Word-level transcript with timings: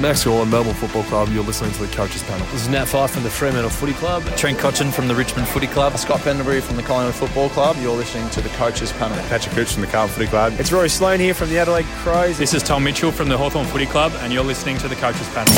Max 0.00 0.24
Gawn, 0.24 0.48
Melbourne 0.48 0.74
Football 0.74 1.02
Club. 1.04 1.28
You're 1.30 1.44
listening 1.44 1.72
to 1.72 1.86
the 1.86 1.94
Coaches 1.94 2.22
Panel. 2.22 2.46
This 2.46 2.62
is 2.62 2.68
Nat 2.68 2.86
Fyfe 2.86 3.10
from 3.10 3.22
the 3.22 3.30
Fremantle 3.30 3.70
Footy 3.70 3.92
Club. 3.92 4.24
Trent 4.36 4.58
Cotchin 4.58 4.90
from 4.90 5.06
the 5.06 5.14
Richmond 5.14 5.46
Footy 5.48 5.66
Club. 5.66 5.96
Scott 5.98 6.20
Pendlebury 6.20 6.60
from 6.60 6.76
the 6.76 6.82
Collingwood 6.82 7.14
Football 7.14 7.50
Club. 7.50 7.76
You're 7.78 7.94
listening 7.94 8.28
to 8.30 8.40
the 8.40 8.48
Coaches 8.50 8.90
Panel. 8.92 9.16
Patrick 9.28 9.54
Cooch 9.54 9.72
from 9.72 9.82
the 9.82 9.88
Carlton 9.88 10.14
Footy 10.14 10.28
Club. 10.28 10.54
It's 10.58 10.72
Rory 10.72 10.88
Sloane 10.88 11.20
here 11.20 11.34
from 11.34 11.50
the 11.50 11.58
Adelaide 11.58 11.86
Crows. 12.02 12.38
This 12.38 12.54
is 12.54 12.62
Tom 12.62 12.84
Mitchell 12.84 13.12
from 13.12 13.28
the 13.28 13.36
Hawthorn 13.36 13.66
Footy 13.66 13.86
Club, 13.86 14.12
and 14.20 14.32
you're 14.32 14.44
listening 14.44 14.78
to 14.78 14.88
the 14.88 14.96
Coaches 14.96 15.28
Panel. 15.30 15.52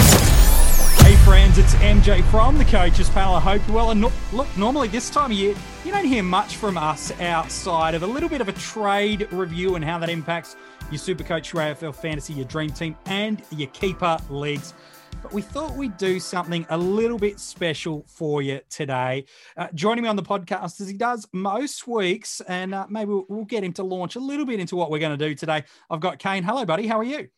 Hey 1.04 1.16
friends, 1.16 1.58
it's 1.58 1.74
MJ 1.74 2.24
from 2.30 2.56
the 2.56 2.64
Coaches 2.64 3.10
Panel. 3.10 3.34
I 3.34 3.40
hope 3.40 3.60
you're 3.66 3.76
well. 3.76 3.90
And 3.90 4.00
no, 4.00 4.12
look, 4.32 4.48
normally 4.56 4.88
this 4.88 5.10
time 5.10 5.30
of 5.30 5.36
year, 5.36 5.54
you 5.84 5.92
don't 5.92 6.06
hear 6.06 6.22
much 6.22 6.56
from 6.56 6.78
us 6.78 7.12
outside 7.20 7.94
of 7.94 8.02
a 8.02 8.06
little 8.06 8.28
bit 8.28 8.40
of 8.40 8.48
a 8.48 8.52
trade 8.52 9.28
review 9.30 9.74
and 9.76 9.84
how 9.84 9.98
that 9.98 10.08
impacts 10.08 10.56
your 10.90 10.98
Supercoach, 10.98 11.52
your 11.52 11.62
AFL 11.62 11.94
Fantasy, 11.94 12.34
your 12.34 12.44
Dream 12.44 12.70
Team, 12.70 12.96
and 13.06 13.42
your 13.50 13.68
Keeper 13.68 14.18
leagues. 14.28 14.74
But 15.22 15.32
we 15.32 15.42
thought 15.42 15.74
we'd 15.74 15.96
do 15.96 16.20
something 16.20 16.66
a 16.68 16.76
little 16.76 17.18
bit 17.18 17.40
special 17.40 18.04
for 18.06 18.42
you 18.42 18.60
today. 18.68 19.24
Uh, 19.56 19.68
joining 19.74 20.02
me 20.02 20.08
on 20.08 20.16
the 20.16 20.22
podcast 20.22 20.80
as 20.80 20.88
he 20.88 20.96
does 20.96 21.26
most 21.32 21.86
weeks, 21.86 22.40
and 22.42 22.74
uh, 22.74 22.86
maybe 22.90 23.10
we'll, 23.10 23.24
we'll 23.28 23.44
get 23.44 23.64
him 23.64 23.72
to 23.74 23.82
launch 23.82 24.16
a 24.16 24.20
little 24.20 24.44
bit 24.44 24.60
into 24.60 24.76
what 24.76 24.90
we're 24.90 24.98
going 24.98 25.16
to 25.16 25.28
do 25.28 25.34
today. 25.34 25.64
I've 25.88 26.00
got 26.00 26.18
Kane. 26.18 26.42
Hello, 26.42 26.64
buddy. 26.64 26.86
How 26.86 26.98
are 26.98 27.04
you? 27.04 27.28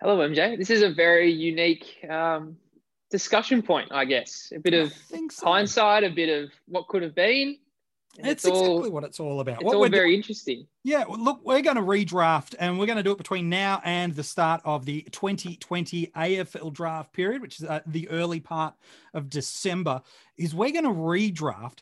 Hello, 0.00 0.18
MJ. 0.18 0.58
This 0.58 0.70
is 0.70 0.82
a 0.82 0.90
very 0.90 1.30
unique 1.30 2.04
um, 2.08 2.56
discussion 3.10 3.62
point, 3.62 3.88
I 3.92 4.04
guess. 4.04 4.52
A 4.54 4.58
bit 4.58 4.74
of 4.74 4.92
so. 5.30 5.46
hindsight, 5.46 6.04
a 6.04 6.10
bit 6.10 6.28
of 6.28 6.50
what 6.66 6.88
could 6.88 7.02
have 7.02 7.14
been. 7.14 7.58
It's, 8.18 8.44
it's 8.44 8.46
exactly 8.46 8.68
all, 8.68 8.90
what 8.90 9.04
it's 9.04 9.20
all 9.20 9.40
about. 9.40 9.56
It's 9.56 9.64
what 9.64 9.76
all 9.76 9.88
very 9.88 10.14
interesting. 10.14 10.66
Yeah, 10.82 11.04
well, 11.08 11.22
look, 11.22 11.40
we're 11.44 11.62
going 11.62 11.76
to 11.76 11.82
redraft 11.82 12.56
and 12.58 12.78
we're 12.78 12.86
going 12.86 12.96
to 12.96 13.04
do 13.04 13.12
it 13.12 13.18
between 13.18 13.48
now 13.48 13.80
and 13.84 14.12
the 14.14 14.24
start 14.24 14.60
of 14.64 14.84
the 14.84 15.02
2020 15.12 16.10
AFL 16.16 16.72
draft 16.72 17.12
period, 17.12 17.42
which 17.42 17.60
is 17.60 17.66
uh, 17.66 17.78
the 17.86 18.08
early 18.08 18.40
part 18.40 18.74
of 19.14 19.30
December. 19.30 20.02
Is 20.36 20.52
we're 20.52 20.72
going 20.72 20.82
to 20.84 20.90
redraft. 20.90 21.78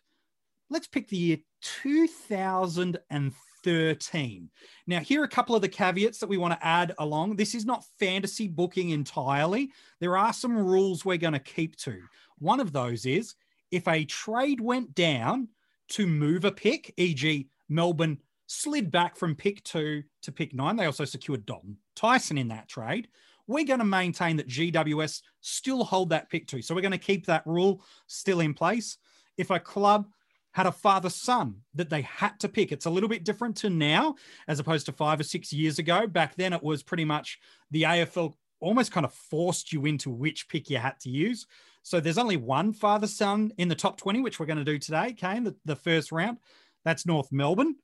Let's 0.69 0.89
pick 0.89 1.09
the 1.09 1.17
year 1.17 1.39
2013. 1.63 4.51
Now, 4.87 5.01
here 5.01 5.23
are 5.23 5.25
a 5.25 5.29
couple 5.29 5.57
of 5.57 5.63
the 5.63 5.69
caveats 5.69 6.19
that 6.19 6.29
we 6.29 6.37
want 6.37 6.53
to 6.53 6.67
add 6.67 6.95
along. 6.99 7.37
This 7.37 7.55
is 7.55 7.65
not 7.65 7.87
fantasy 7.99 8.47
booking 8.47 8.91
entirely. 8.91 9.73
There 10.01 10.19
are 10.19 10.35
some 10.35 10.57
rules 10.57 11.05
we're 11.05 11.17
going 11.17 11.33
to 11.33 11.39
keep 11.39 11.77
to. 11.77 11.99
One 12.39 12.61
of 12.61 12.73
those 12.73 13.07
is 13.07 13.35
if 13.71 13.89
a 13.89 14.05
trade 14.05 14.61
went 14.61 14.95
down 14.95 15.49
to 15.91 16.07
move 16.07 16.45
a 16.45 16.53
pick, 16.53 16.93
e.g., 16.97 17.49
Melbourne 17.69 18.19
slid 18.47 18.91
back 18.91 19.17
from 19.17 19.35
pick 19.35 19.63
two 19.65 20.03
to 20.23 20.33
pick 20.33 20.55
nine. 20.55 20.77
They 20.77 20.87
also 20.87 21.05
secured 21.05 21.47
Dalton 21.47 21.77
Tyson 21.95 22.39
in 22.39 22.49
that 22.49 22.69
trade. 22.69 23.09
We're 23.47 23.65
going 23.65 23.81
to 23.81 23.85
maintain 23.85 24.37
that 24.37 24.49
GWS 24.49 25.23
still 25.41 25.85
hold 25.85 26.11
that 26.11 26.31
pick 26.31 26.47
two. 26.47 26.63
So 26.63 26.75
we're 26.75 26.81
going 26.81 26.93
to 26.93 26.99
keep 26.99 27.27
that 27.27 27.47
rule 27.47 27.83
still 28.07 28.41
in 28.41 28.55
place. 28.55 28.99
If 29.37 29.51
a 29.51 29.61
club 29.61 30.07
had 30.53 30.67
a 30.67 30.73
father 30.73 31.11
son 31.11 31.57
that 31.75 31.91
they 31.91 32.03
had 32.03 32.41
to 32.41 32.49
pick, 32.49 32.73
it's 32.73 32.87
a 32.87 32.91
little 32.91 33.09
bit 33.09 33.25
different 33.25 33.57
to 33.59 33.71
now 33.71 34.17
as 34.49 34.59
opposed 34.59 34.87
to 34.87 34.93
five 34.93 35.21
or 35.21 35.25
six 35.25 35.53
years 35.53 35.79
ago. 35.79 36.07
Back 36.07 36.35
then, 36.37 36.53
it 36.53 36.63
was 36.63 36.83
pretty 36.83 37.05
much 37.05 37.39
the 37.71 37.83
AFL 37.83 38.35
almost 38.61 38.91
kind 38.91 39.07
of 39.07 39.13
forced 39.13 39.73
you 39.73 39.85
into 39.87 40.11
which 40.11 40.49
pick 40.49 40.71
you 40.71 40.79
had 40.79 40.99
to 41.01 41.11
use. 41.11 41.47
So 41.87 42.01
there's 42.01 42.19
only 42.19 42.37
one 42.37 42.73
father 42.73 43.07
son 43.07 43.53
in 43.59 43.69
the 43.69 43.77
top 43.77 43.97
20, 43.97 44.21
which 44.21 44.41
we're 44.41 44.47
going 44.47 44.59
to 44.59 44.65
do 44.65 44.77
today, 44.77 45.13
Kane, 45.13 45.45
the, 45.45 45.55
the 45.67 45.77
first 45.77 46.11
round. 46.11 46.39
That's 46.85 47.07
North 47.07 47.31
Melbourne. 47.31 47.77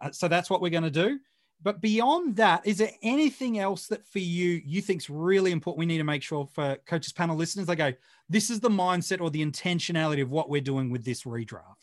Uh, 0.00 0.10
so 0.12 0.28
that's 0.28 0.48
what 0.48 0.62
we're 0.62 0.70
going 0.70 0.84
to 0.84 0.90
do. 0.90 1.18
But 1.62 1.82
beyond 1.82 2.36
that, 2.36 2.66
is 2.66 2.78
there 2.78 2.92
anything 3.02 3.58
else 3.58 3.86
that 3.88 4.06
for 4.06 4.18
you 4.18 4.62
you 4.64 4.80
think's 4.80 5.10
really 5.10 5.52
important? 5.52 5.78
We 5.78 5.84
need 5.84 5.98
to 5.98 6.04
make 6.04 6.22
sure 6.22 6.48
for 6.54 6.78
coaches 6.86 7.12
panel 7.12 7.36
listeners, 7.36 7.66
they 7.66 7.76
go, 7.76 7.92
this 8.30 8.48
is 8.48 8.60
the 8.60 8.70
mindset 8.70 9.20
or 9.20 9.28
the 9.28 9.44
intentionality 9.44 10.22
of 10.22 10.30
what 10.30 10.48
we're 10.48 10.62
doing 10.62 10.88
with 10.88 11.04
this 11.04 11.24
redraft. 11.24 11.74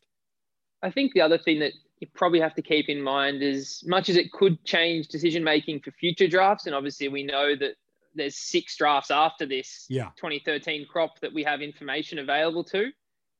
I 0.82 0.90
think 0.90 1.14
the 1.14 1.22
other 1.22 1.38
thing 1.38 1.60
that 1.60 1.74
you 2.00 2.08
probably 2.16 2.40
have 2.40 2.56
to 2.56 2.64
keep 2.64 2.90
in 2.90 3.04
mind 3.04 3.44
is 3.44 3.84
much 3.86 4.10
as 4.10 4.18
it 4.18 4.32
could 4.32 4.66
change 4.66 5.10
decision 5.10 5.44
making 5.44 5.82
for 5.82 5.92
future 5.92 6.28
drafts, 6.28 6.66
and 6.66 6.74
obviously 6.74 7.08
we 7.08 7.22
know 7.22 7.56
that 7.56 7.76
there's 8.18 8.38
six 8.38 8.76
drafts 8.78 9.12
after 9.12 9.46
this 9.46 9.86
yeah. 9.90 10.10
2013 10.18 10.86
crop 10.90 11.20
that 11.22 11.34
we 11.34 11.44
have 11.44 11.62
information 11.62 12.20
available 12.20 12.64
to. 12.66 12.92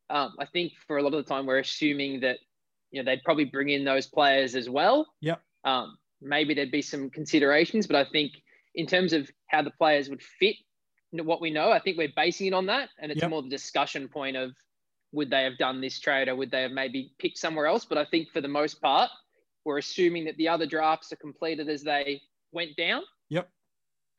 Um, 0.10 0.36
I 0.40 0.46
think 0.46 0.74
for 0.88 0.98
a 0.98 1.04
lot 1.04 1.14
of 1.14 1.26
the 1.26 1.30
time 1.30 1.46
we're 1.46 1.60
assuming 1.60 2.22
that 2.22 2.38
you 2.92 3.02
know 3.02 3.10
they'd 3.10 3.24
probably 3.24 3.46
bring 3.46 3.70
in 3.70 3.84
those 3.84 4.08
players 4.08 4.56
as 4.56 4.70
well. 4.70 5.06
Yep. 5.22 5.42
Um, 5.66 5.98
maybe 6.22 6.54
there'd 6.54 6.72
be 6.72 6.82
some 6.82 7.10
considerations, 7.10 7.88
but 7.88 7.96
I 7.96 8.10
think 8.10 8.34
in 8.76 8.88
terms 8.88 9.12
of 9.12 9.30
how 9.48 9.62
the 9.62 9.72
players 9.72 10.10
would 10.10 10.22
fit 10.22 10.56
what 11.12 11.42
we 11.42 11.50
know, 11.50 11.72
I 11.72 11.80
think 11.80 11.98
we're 11.98 12.14
basing 12.16 12.48
it 12.48 12.54
on 12.54 12.68
that, 12.68 12.90
and 13.00 13.12
it's 13.12 13.22
yep. 13.22 13.30
more 13.30 13.42
the 13.42 13.50
discussion 13.50 14.08
point 14.08 14.38
of 14.38 14.52
would 15.14 15.30
they 15.30 15.44
have 15.44 15.58
done 15.58 15.82
this 15.82 16.00
trade 16.00 16.28
or 16.28 16.36
would 16.36 16.52
they 16.52 16.62
have 16.62 16.72
maybe 16.72 17.12
picked 17.18 17.38
somewhere 17.38 17.66
else. 17.66 17.86
But 17.86 17.98
I 17.98 18.06
think 18.06 18.30
for 18.32 18.42
the 18.42 18.48
most 18.48 18.82
part, 18.82 19.10
we're 19.66 19.78
assuming 19.78 20.26
that 20.26 20.38
the 20.38 20.48
other 20.48 20.66
drafts 20.66 21.12
are 21.12 21.18
completed 21.18 21.70
as 21.70 21.82
they 21.84 22.22
went 22.52 22.76
down. 22.76 23.04
Yep. 23.30 23.50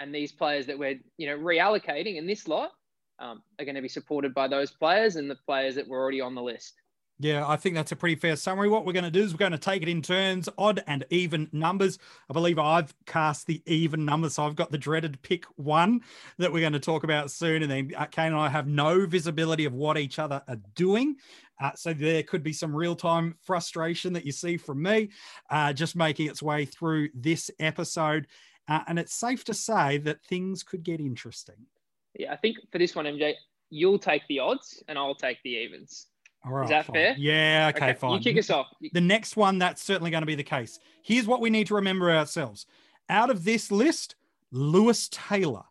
And 0.00 0.14
these 0.14 0.32
players 0.32 0.66
that 0.66 0.78
we're 0.78 1.00
you 1.16 1.26
know 1.26 1.38
reallocating 1.38 2.16
in 2.16 2.26
this 2.26 2.47
lot 2.47 2.70
um, 3.19 3.42
are 3.59 3.64
going 3.64 3.75
to 3.75 3.82
be 3.82 3.88
supported 3.88 4.34
by 4.34 4.48
those 4.48 4.70
players 4.70 5.16
and 5.16 5.31
the 5.31 5.36
players 5.47 5.75
that 5.75 5.88
were 5.88 5.98
already 5.98 6.20
on 6.20 6.34
the 6.34 6.42
list. 6.42 6.75
Yeah, 7.20 7.48
I 7.48 7.56
think 7.56 7.75
that's 7.75 7.91
a 7.91 7.97
pretty 7.97 8.14
fair 8.14 8.36
summary. 8.36 8.69
What 8.69 8.86
we're 8.86 8.92
going 8.92 9.04
to 9.04 9.10
do 9.10 9.22
is 9.22 9.32
we're 9.32 9.38
going 9.38 9.50
to 9.50 9.59
take 9.59 9.82
it 9.82 9.88
in 9.88 10.03
turns, 10.03 10.48
odd 10.56 10.84
and 10.86 11.04
even 11.10 11.48
numbers. 11.50 11.98
I 12.31 12.32
believe 12.32 12.60
I've 12.60 12.94
cast 13.06 13.48
the 13.48 13.60
even 13.66 14.04
number, 14.04 14.31
so 14.31 14.44
I've 14.44 14.54
got 14.54 14.70
the 14.70 14.78
dreaded 14.78 15.20
pick 15.22 15.44
one 15.56 16.03
that 16.38 16.53
we're 16.53 16.60
going 16.60 16.75
to 16.75 16.78
talk 16.78 17.03
about 17.03 17.32
soon. 17.32 17.62
And 17.65 17.70
then 17.70 17.92
uh, 17.97 18.06
Kane 18.06 18.26
and 18.26 18.36
I 18.36 18.48
have 18.48 18.69
no 18.69 19.04
visibility 19.04 19.65
of 19.65 19.75
what 19.75 19.98
each 19.98 20.20
other 20.20 20.42
are 20.47 20.60
doing. 20.76 21.16
Uh, 21.60 21.72
so 21.75 21.92
there 21.92 22.22
could 22.22 22.44
be 22.44 22.53
some 22.53 22.75
real 22.75 22.94
time 22.94 23.34
frustration 23.42 24.12
that 24.12 24.25
you 24.25 24.30
see 24.30 24.56
from 24.56 24.80
me 24.80 25.09
uh, 25.50 25.72
just 25.72 25.97
making 25.97 26.28
its 26.28 26.41
way 26.41 26.65
through 26.65 27.09
this 27.15 27.50
episode. 27.59 28.28
Uh, 28.69 28.81
and 28.87 28.99
it's 28.99 29.15
safe 29.15 29.45
to 29.45 29.55
say 29.55 29.99
that 29.99 30.23
things 30.23 30.62
could 30.62 30.83
get 30.83 31.01
interesting. 31.01 31.67
Yeah, 32.15 32.33
I 32.33 32.37
think 32.37 32.59
for 32.71 32.79
this 32.79 32.95
one, 32.95 33.06
MJ, 33.06 33.34
you'll 33.71 33.99
take 33.99 34.23
the 34.29 34.41
odds 34.41 34.83
and 34.89 34.99
I'll 34.99 35.15
take 35.15 35.39
the 35.43 35.51
evens. 35.51 36.06
All 36.45 36.53
right. 36.53 36.65
Is 36.65 36.71
that 36.71 36.87
fine. 36.87 36.95
fair? 36.95 37.15
Yeah. 37.19 37.73
Okay, 37.75 37.91
okay, 37.91 37.99
fine. 37.99 38.12
You 38.12 38.21
kick 38.21 38.39
us 38.39 38.51
off. 38.51 38.67
The 38.93 39.01
next 39.01 39.37
one, 39.37 39.59
that's 39.59 39.83
certainly 39.83 40.11
going 40.11 40.23
to 40.23 40.27
be 40.27 40.34
the 40.34 40.45
case. 40.45 40.78
Here's 41.03 41.27
what 41.27 41.41
we 41.41 41.51
need 41.51 41.67
to 41.69 41.75
remember 41.75 42.11
ourselves. 42.11 42.67
Out 43.09 43.31
of 43.31 43.45
this 43.45 43.71
list, 43.73 44.17
Lewis 44.53 45.09
Taylor, 45.11 45.65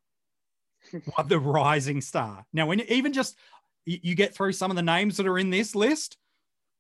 the 1.28 1.40
rising 1.40 2.02
star. 2.02 2.46
Now, 2.54 2.66
when 2.66 2.82
even 2.82 3.14
just 3.14 3.38
you 3.86 4.16
get 4.16 4.34
through 4.34 4.52
some 4.52 4.70
of 4.70 4.76
the 4.76 4.84
names 4.84 5.18
that 5.18 5.28
are 5.28 5.40
in 5.40 5.50
this 5.50 5.74
list, 5.76 6.18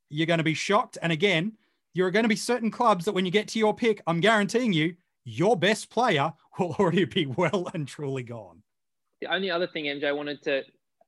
you're 0.09 0.27
going 0.27 0.39
to 0.39 0.44
be 0.44 0.53
shocked. 0.53 0.97
And 1.01 1.11
again, 1.11 1.53
you're 1.94 2.11
going 2.11 2.23
to 2.23 2.29
be 2.29 2.35
certain 2.35 2.69
clubs 2.69 3.06
that 3.06 3.13
when 3.13 3.25
you 3.25 3.31
get 3.31 3.47
to 3.50 3.59
your 3.59 3.73
pick, 3.73 4.01
I'm 4.06 4.19
guaranteeing 4.19 4.73
you, 4.73 4.95
your 5.27 5.57
best 5.57 5.89
player 5.89 6.31
will 6.57 6.73
already 6.79 7.05
be 7.05 7.25
well 7.25 7.69
and 7.73 7.88
truly 7.88 8.23
gone. 8.23 8.63
The 9.21 9.27
only 9.27 9.51
other 9.51 9.67
thing 9.67 9.85
MJ 9.85 10.15
wanted 10.15 10.41
to 10.43 10.63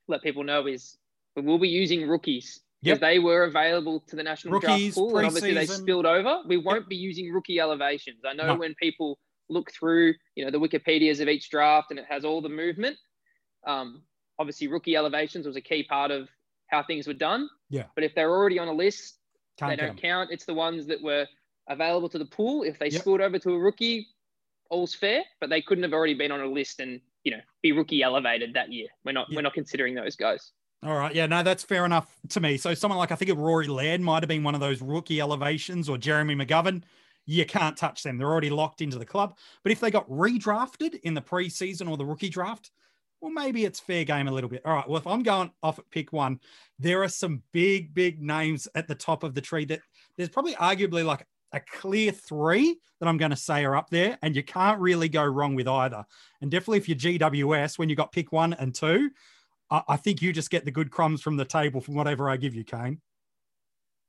let 0.07 0.22
people 0.22 0.44
know 0.44 0.68
is 0.68 0.97
we 1.35 1.41
will 1.41 1.59
be 1.59 1.69
using 1.69 2.07
rookies 2.07 2.59
because 2.81 3.00
yep. 3.00 3.02
they 3.02 3.19
were 3.19 3.44
available 3.44 4.03
to 4.07 4.16
the 4.16 4.24
national 4.24 4.53
Rookies, 4.53 4.96
draft 4.96 4.96
pool, 4.96 5.18
and 5.18 5.28
obviously 5.28 5.53
they 5.53 5.66
spilled 5.66 6.06
over. 6.06 6.41
We 6.47 6.57
won't 6.57 6.81
yep. 6.81 6.90
be 6.90 6.96
using 6.96 7.31
rookie 7.31 7.59
elevations. 7.59 8.22
I 8.25 8.34
know 8.34 8.47
no. 8.47 8.56
when 8.56 8.75
people 8.81 9.19
look 9.50 9.72
through, 9.72 10.13
you 10.36 10.46
know, 10.46 10.51
the 10.51 10.59
Wikipedia's 10.59 11.19
of 11.19 11.28
each 11.28 11.50
draft 11.50 11.88
and 11.91 12.00
it 12.00 12.06
has 12.09 12.25
all 12.25 12.41
the 12.41 12.50
movement. 12.50 12.97
Um, 13.68 14.03
obviously, 14.38 14.68
rookie 14.68 14.96
elevations 14.96 15.46
was 15.46 15.56
a 15.56 15.62
key 15.62 15.84
part 15.84 16.12
of 16.12 16.30
how 16.68 16.84
things 16.84 17.07
were 17.07 17.13
done. 17.13 17.50
Yeah. 17.69 17.86
But 17.96 18.03
if 18.03 18.16
they're 18.16 18.31
already 18.31 18.59
on 18.59 18.68
a 18.68 18.74
list, 18.74 19.18
Can't 19.57 19.72
they 19.72 19.75
don't 19.75 19.90
count. 19.90 20.01
count. 20.01 20.30
It's 20.31 20.46
the 20.46 20.53
ones 20.53 20.88
that 20.88 21.01
were 21.01 21.25
available 21.69 22.09
to 22.09 22.18
the 22.18 22.25
pool. 22.25 22.63
If 22.63 22.80
they 22.80 22.90
yep. 22.90 23.02
spilled 23.02 23.22
over 23.22 23.40
to 23.40 23.53
a 23.53 23.59
rookie, 23.59 24.07
all's 24.69 24.96
fair. 24.96 25.24
But 25.40 25.50
they 25.50 25.62
couldn't 25.62 25.84
have 25.84 25.94
already 25.94 26.13
been 26.13 26.31
on 26.31 26.41
a 26.41 26.47
list 26.47 26.80
and 26.80 27.00
you 27.24 27.31
know 27.31 27.40
be 27.62 27.71
rookie 27.71 28.01
elevated 28.01 28.54
that 28.56 28.71
year. 28.71 28.88
We're 29.06 29.13
not 29.13 29.27
we're 29.33 29.42
not 29.42 29.54
considering 29.54 29.95
those 29.95 30.16
guys. 30.16 30.51
All 30.83 30.95
right. 30.95 31.13
Yeah, 31.13 31.25
no, 31.25 31.44
that's 31.44 31.63
fair 31.63 31.86
enough 31.86 32.16
to 32.30 32.39
me. 32.39 32.57
So 32.57 32.74
someone 32.74 32.98
like 32.98 33.12
I 33.12 33.16
think 33.16 33.31
of 33.31 33.38
Rory 33.38 33.68
Laird 33.68 34.00
might 34.00 34.24
have 34.24 34.30
been 34.30 34.44
one 34.44 34.56
of 34.56 34.62
those 34.62 34.81
rookie 34.81 35.19
elevations 35.19 35.89
or 35.89 35.98
Jeremy 35.98 36.36
McGovern. 36.36 36.83
You 37.25 37.45
can't 37.45 37.75
touch 37.75 38.01
them. 38.01 38.18
They're 38.18 38.31
already 38.31 38.50
locked 38.50 38.81
into 38.81 38.98
the 38.98 39.06
club. 39.06 39.38
But 39.62 39.74
if 39.74 39.81
they 39.81 39.92
got 39.92 40.10
redrafted 40.10 40.95
in 41.01 41.13
the 41.13 41.21
preseason 41.21 41.89
or 41.89 41.98
the 41.98 42.06
rookie 42.06 42.30
draft, 42.30 42.71
well, 43.21 43.31
maybe 43.31 43.66
it's 43.66 43.80
fair 43.80 44.06
game 44.06 44.30
a 44.30 44.31
little 44.31 44.50
bit. 44.50 44.62
All 44.66 44.74
right. 44.74 44.88
Well, 44.88 44.98
if 44.98 45.06
I'm 45.06 45.21
going 45.21 45.51
off 45.62 45.80
at 45.80 45.89
pick 45.89 46.13
one, 46.13 46.39
there 46.80 47.04
are 47.04 47.10
some 47.10 47.44
big, 47.51 47.94
big 47.94 48.21
names 48.21 48.68
at 48.74 48.88
the 48.88 48.95
top 48.95 49.24
of 49.24 49.36
the 49.36 49.42
tree 49.42 49.66
that 49.66 49.81
there's 50.16 50.30
probably 50.30 50.56
arguably 50.56 51.06
like 51.06 51.25
a 51.51 51.60
clear 51.60 52.12
three 52.12 52.78
that 53.00 53.07
I'm 53.07 53.18
going 53.18 53.31
to 53.31 53.38
say 53.38 53.63
are 53.66 53.75
up 53.75 53.90
there, 53.90 54.18
and 54.22 54.36
you 54.36 54.44
can't 54.44 54.80
really 54.80 55.10
go 55.10 55.24
wrong 55.24 55.56
with 55.56 55.68
either. 55.68 56.06
And 56.42 56.51
definitely 56.51 56.80
if 56.80 56.90
you're 56.90 56.98
GWS, 56.98 57.80
when 57.80 57.90
you 57.90 57.96
got 57.96 58.12
pick 58.12 58.31
one 58.31 58.54
and 58.54 58.74
two, 58.74 59.10
I, 59.69 59.81
I 59.88 59.98
think 59.98 60.22
you 60.22 60.34
just 60.34 60.50
get 60.50 60.66
the 60.66 60.72
good 60.72 60.92
crumbs 60.92 61.22
from 61.22 61.38
the 61.38 61.46
table 61.46 61.81
from 61.81 61.96
whatever 61.96 62.30
I 62.30 62.38
give 62.38 62.56
you, 62.56 62.63
Kane. 62.63 63.01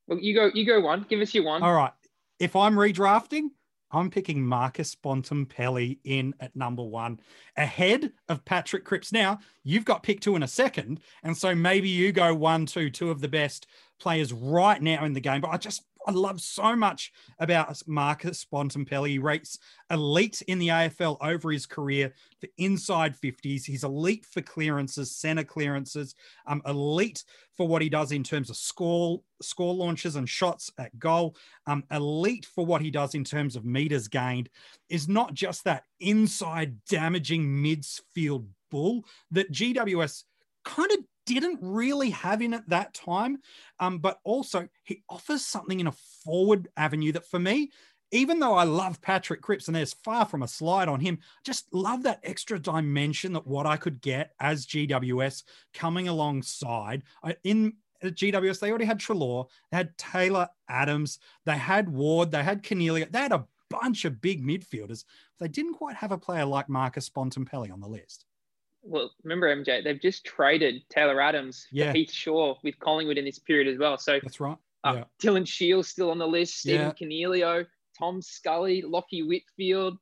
Well, 0.06 0.18
you 0.18 0.34
go, 0.34 0.50
you 0.52 0.66
go 0.66 0.80
one. 0.80 1.06
Give 1.08 1.20
us 1.20 1.34
your 1.34 1.44
one. 1.44 1.62
All 1.62 1.74
right. 1.74 1.92
If 2.38 2.56
I'm 2.56 2.74
redrafting, 2.74 3.50
I'm 3.92 4.10
picking 4.10 4.44
Marcus 4.44 4.94
Bontempelli 4.94 5.98
in 6.04 6.34
at 6.40 6.54
number 6.54 6.82
one, 6.82 7.20
ahead 7.56 8.12
of 8.28 8.44
Patrick 8.44 8.84
Cripps. 8.84 9.12
Now, 9.12 9.40
you've 9.64 9.84
got 9.84 10.02
pick 10.02 10.20
two 10.20 10.36
in 10.36 10.42
a 10.42 10.48
second. 10.48 11.00
And 11.22 11.36
so 11.36 11.54
maybe 11.54 11.88
you 11.88 12.12
go 12.12 12.34
one, 12.34 12.66
two, 12.66 12.90
two 12.90 13.10
of 13.10 13.20
the 13.20 13.28
best 13.28 13.66
players 13.98 14.32
right 14.32 14.80
now 14.80 15.04
in 15.04 15.12
the 15.12 15.20
game. 15.20 15.40
But 15.40 15.50
I 15.50 15.56
just 15.56 15.82
I 16.06 16.12
love 16.12 16.40
so 16.40 16.74
much 16.74 17.12
about 17.38 17.80
Marcus 17.86 18.46
Bontempelli. 18.50 19.10
He 19.10 19.18
rates 19.18 19.58
elite 19.90 20.42
in 20.42 20.58
the 20.58 20.68
AFL 20.68 21.18
over 21.20 21.50
his 21.50 21.66
career 21.66 22.12
for 22.40 22.48
inside 22.58 23.16
50s. 23.16 23.64
He's 23.64 23.84
elite 23.84 24.24
for 24.24 24.40
clearances, 24.40 25.14
center 25.14 25.44
clearances, 25.44 26.14
um, 26.46 26.62
elite 26.66 27.24
for 27.56 27.68
what 27.68 27.82
he 27.82 27.88
does 27.88 28.12
in 28.12 28.22
terms 28.22 28.50
of 28.50 28.56
score, 28.56 29.20
score 29.42 29.74
launches 29.74 30.16
and 30.16 30.28
shots 30.28 30.70
at 30.78 30.98
goal, 30.98 31.36
um, 31.66 31.84
elite 31.90 32.46
for 32.46 32.64
what 32.64 32.80
he 32.80 32.90
does 32.90 33.14
in 33.14 33.24
terms 33.24 33.56
of 33.56 33.64
meters 33.64 34.08
gained, 34.08 34.48
is 34.88 35.08
not 35.08 35.34
just 35.34 35.64
that 35.64 35.84
inside 36.00 36.76
damaging 36.88 37.44
midfield 37.44 38.46
bull 38.70 39.04
that 39.30 39.52
GWS 39.52 40.24
kind 40.64 40.90
of 40.92 40.98
didn't 41.34 41.60
really 41.62 42.10
have 42.10 42.42
in 42.42 42.54
at 42.54 42.68
that 42.68 42.94
time. 42.94 43.38
Um, 43.78 43.98
but 43.98 44.18
also, 44.24 44.68
he 44.82 45.02
offers 45.08 45.44
something 45.44 45.78
in 45.78 45.86
a 45.86 45.92
forward 46.24 46.68
avenue 46.76 47.12
that 47.12 47.26
for 47.26 47.38
me, 47.38 47.70
even 48.12 48.40
though 48.40 48.54
I 48.54 48.64
love 48.64 49.00
Patrick 49.00 49.40
Cripps 49.40 49.68
and 49.68 49.76
there's 49.76 49.92
far 49.92 50.24
from 50.24 50.42
a 50.42 50.48
slide 50.48 50.88
on 50.88 51.00
him, 51.00 51.18
just 51.44 51.72
love 51.72 52.02
that 52.02 52.20
extra 52.24 52.58
dimension 52.58 53.32
that 53.34 53.46
what 53.46 53.66
I 53.66 53.76
could 53.76 54.00
get 54.00 54.32
as 54.40 54.66
GWS 54.66 55.44
coming 55.74 56.08
alongside. 56.08 57.04
in 57.44 57.74
GWS, 58.02 58.58
they 58.58 58.70
already 58.70 58.84
had 58.84 58.98
Treloar, 58.98 59.46
they 59.70 59.76
had 59.76 59.96
Taylor 59.96 60.48
Adams, 60.68 61.18
they 61.44 61.56
had 61.56 61.88
Ward, 61.88 62.30
they 62.30 62.42
had 62.42 62.62
Coniglio, 62.62 63.10
they 63.10 63.20
had 63.20 63.32
a 63.32 63.46
bunch 63.68 64.04
of 64.04 64.20
big 64.20 64.44
midfielders. 64.44 65.04
They 65.38 65.48
didn't 65.48 65.74
quite 65.74 65.96
have 65.96 66.10
a 66.10 66.18
player 66.18 66.44
like 66.44 66.68
Marcus 66.68 67.08
Bontempelli 67.08 67.72
on 67.72 67.80
the 67.80 67.88
list 67.88 68.26
well, 68.82 69.10
remember 69.24 69.54
MJ, 69.54 69.82
they've 69.84 70.00
just 70.00 70.24
traded 70.24 70.82
Taylor 70.90 71.20
Adams 71.20 71.66
yeah. 71.70 71.92
Heath 71.92 72.12
Shaw 72.12 72.54
with 72.62 72.78
Collingwood 72.78 73.18
in 73.18 73.24
this 73.24 73.38
period 73.38 73.68
as 73.68 73.78
well. 73.78 73.98
So 73.98 74.18
that's 74.22 74.40
right. 74.40 74.56
Uh, 74.84 74.94
yeah. 74.96 75.04
Dylan 75.22 75.46
Shiels 75.46 75.88
still 75.88 76.10
on 76.10 76.18
the 76.18 76.26
list. 76.26 76.58
Stephen 76.58 76.86
yeah. 76.86 76.92
Coniglio, 76.92 77.66
Tom 77.98 78.22
Scully, 78.22 78.82
Lachie 78.82 79.26
Whitfield, 79.26 79.98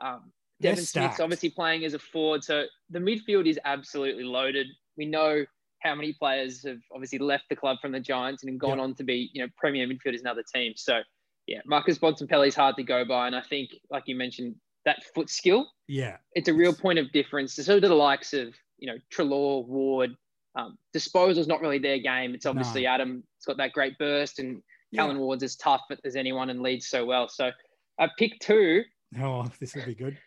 um, 0.00 0.32
Devon 0.60 0.84
Smith's 0.84 1.20
obviously 1.20 1.50
playing 1.50 1.84
as 1.84 1.94
a 1.94 1.98
forward. 1.98 2.42
So 2.44 2.64
the 2.88 2.98
midfield 2.98 3.46
is 3.46 3.58
absolutely 3.64 4.24
loaded. 4.24 4.68
We 4.96 5.06
know 5.06 5.44
how 5.80 5.94
many 5.94 6.12
players 6.12 6.64
have 6.64 6.78
obviously 6.92 7.18
left 7.18 7.44
the 7.50 7.56
club 7.56 7.78
from 7.82 7.92
the 7.92 8.00
Giants 8.00 8.44
and 8.44 8.58
gone 8.58 8.78
on 8.78 8.94
to 8.94 9.04
be, 9.04 9.30
you 9.32 9.42
know, 9.42 9.48
premier 9.56 9.86
midfielders 9.86 10.20
in 10.20 10.26
other 10.26 10.44
teams. 10.54 10.82
So 10.84 11.00
yeah, 11.46 11.60
Marcus 11.66 11.98
Bontempelli 11.98 12.48
is 12.48 12.54
hard 12.54 12.76
to 12.76 12.82
go 12.82 13.04
by, 13.04 13.26
and 13.26 13.34
I 13.34 13.42
think, 13.42 13.70
like 13.90 14.04
you 14.06 14.14
mentioned, 14.14 14.54
that 14.84 15.04
foot 15.14 15.30
skill. 15.30 15.68
Yeah. 15.88 16.16
It's 16.34 16.48
a 16.48 16.54
real 16.54 16.72
point 16.72 16.98
of 16.98 17.12
difference. 17.12 17.54
So 17.54 17.80
do 17.80 17.88
the 17.88 17.94
likes 17.94 18.32
of, 18.32 18.54
you 18.78 18.88
know, 18.88 18.98
Treloar, 19.10 19.66
Ward. 19.66 20.16
Um, 20.54 20.76
disposal's 20.92 21.46
not 21.46 21.60
really 21.60 21.78
their 21.78 21.98
game. 21.98 22.34
It's 22.34 22.46
obviously 22.46 22.82
no. 22.82 22.90
Adam. 22.90 23.24
It's 23.36 23.46
got 23.46 23.56
that 23.56 23.72
great 23.72 23.96
burst, 23.98 24.38
and 24.38 24.62
yeah. 24.90 25.02
Callan 25.02 25.18
Ward's 25.18 25.42
as 25.42 25.56
tough 25.56 25.82
as 26.04 26.14
anyone 26.14 26.50
and 26.50 26.60
leads 26.60 26.88
so 26.88 27.06
well. 27.06 27.28
So 27.28 27.50
I 27.98 28.08
pick 28.18 28.38
two. 28.40 28.82
Oh, 29.20 29.46
this 29.60 29.74
would 29.74 29.86
be 29.86 29.94
good. 29.94 30.18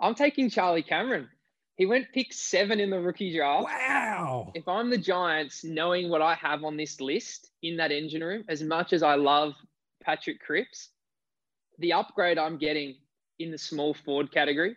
I'm 0.00 0.14
taking 0.14 0.50
Charlie 0.50 0.82
Cameron. 0.82 1.28
He 1.76 1.86
went 1.86 2.06
pick 2.12 2.32
seven 2.32 2.80
in 2.80 2.90
the 2.90 2.98
rookie 2.98 3.36
draft. 3.36 3.64
Wow. 3.64 4.50
If 4.54 4.66
I'm 4.66 4.88
the 4.90 4.98
Giants, 4.98 5.62
knowing 5.62 6.08
what 6.08 6.22
I 6.22 6.34
have 6.34 6.64
on 6.64 6.76
this 6.76 7.00
list 7.00 7.50
in 7.62 7.76
that 7.76 7.92
engine 7.92 8.24
room, 8.24 8.44
as 8.48 8.62
much 8.62 8.94
as 8.94 9.02
I 9.02 9.14
love 9.14 9.54
Patrick 10.02 10.40
Cripps, 10.40 10.88
the 11.78 11.92
upgrade 11.92 12.38
I'm 12.38 12.56
getting 12.56 12.96
in 13.38 13.50
the 13.50 13.58
small 13.58 13.94
forward 13.94 14.32
category. 14.32 14.76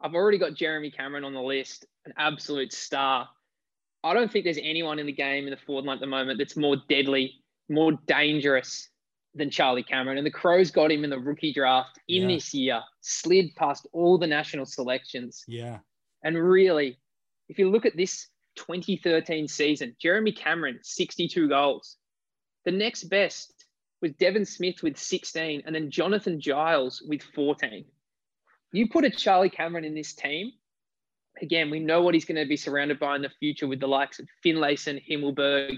I've 0.00 0.14
already 0.14 0.38
got 0.38 0.54
Jeremy 0.54 0.90
Cameron 0.90 1.24
on 1.24 1.34
the 1.34 1.40
list, 1.40 1.86
an 2.04 2.12
absolute 2.18 2.72
star. 2.72 3.28
I 4.04 4.14
don't 4.14 4.30
think 4.30 4.44
there's 4.44 4.58
anyone 4.62 4.98
in 4.98 5.06
the 5.06 5.12
game 5.12 5.44
in 5.44 5.50
the 5.50 5.56
forward 5.56 5.84
line 5.84 5.96
at 5.96 6.00
the 6.00 6.06
moment 6.06 6.38
that's 6.38 6.56
more 6.56 6.76
deadly, 6.88 7.42
more 7.68 7.92
dangerous 8.06 8.88
than 9.34 9.50
Charlie 9.50 9.82
Cameron. 9.82 10.18
And 10.18 10.26
the 10.26 10.30
Crows 10.30 10.70
got 10.70 10.92
him 10.92 11.04
in 11.04 11.10
the 11.10 11.18
rookie 11.18 11.52
draft 11.52 11.98
in 12.08 12.22
yeah. 12.22 12.36
this 12.36 12.54
year, 12.54 12.82
slid 13.00 13.54
past 13.56 13.86
all 13.92 14.18
the 14.18 14.26
national 14.26 14.66
selections. 14.66 15.44
Yeah. 15.48 15.78
And 16.22 16.36
really, 16.36 16.98
if 17.48 17.58
you 17.58 17.70
look 17.70 17.86
at 17.86 17.96
this 17.96 18.28
2013 18.56 19.48
season, 19.48 19.96
Jeremy 20.00 20.32
Cameron, 20.32 20.78
62 20.82 21.48
goals. 21.48 21.96
The 22.64 22.72
next 22.72 23.04
best 23.04 23.52
was 24.06 24.16
Devon 24.18 24.44
Smith 24.44 24.82
with 24.82 24.96
16 24.96 25.62
and 25.66 25.74
then 25.74 25.90
Jonathan 25.90 26.40
Giles 26.40 27.02
with 27.06 27.22
14. 27.34 27.84
You 28.72 28.88
put 28.88 29.04
a 29.04 29.10
Charlie 29.10 29.50
Cameron 29.50 29.84
in 29.84 29.94
this 29.94 30.14
team, 30.14 30.52
again, 31.40 31.70
we 31.70 31.80
know 31.80 32.02
what 32.02 32.14
he's 32.14 32.24
going 32.24 32.40
to 32.40 32.48
be 32.48 32.56
surrounded 32.56 32.98
by 32.98 33.16
in 33.16 33.22
the 33.22 33.30
future 33.40 33.66
with 33.66 33.80
the 33.80 33.86
likes 33.86 34.18
of 34.18 34.26
Finlayson, 34.44 35.00
Himmelberg. 35.08 35.76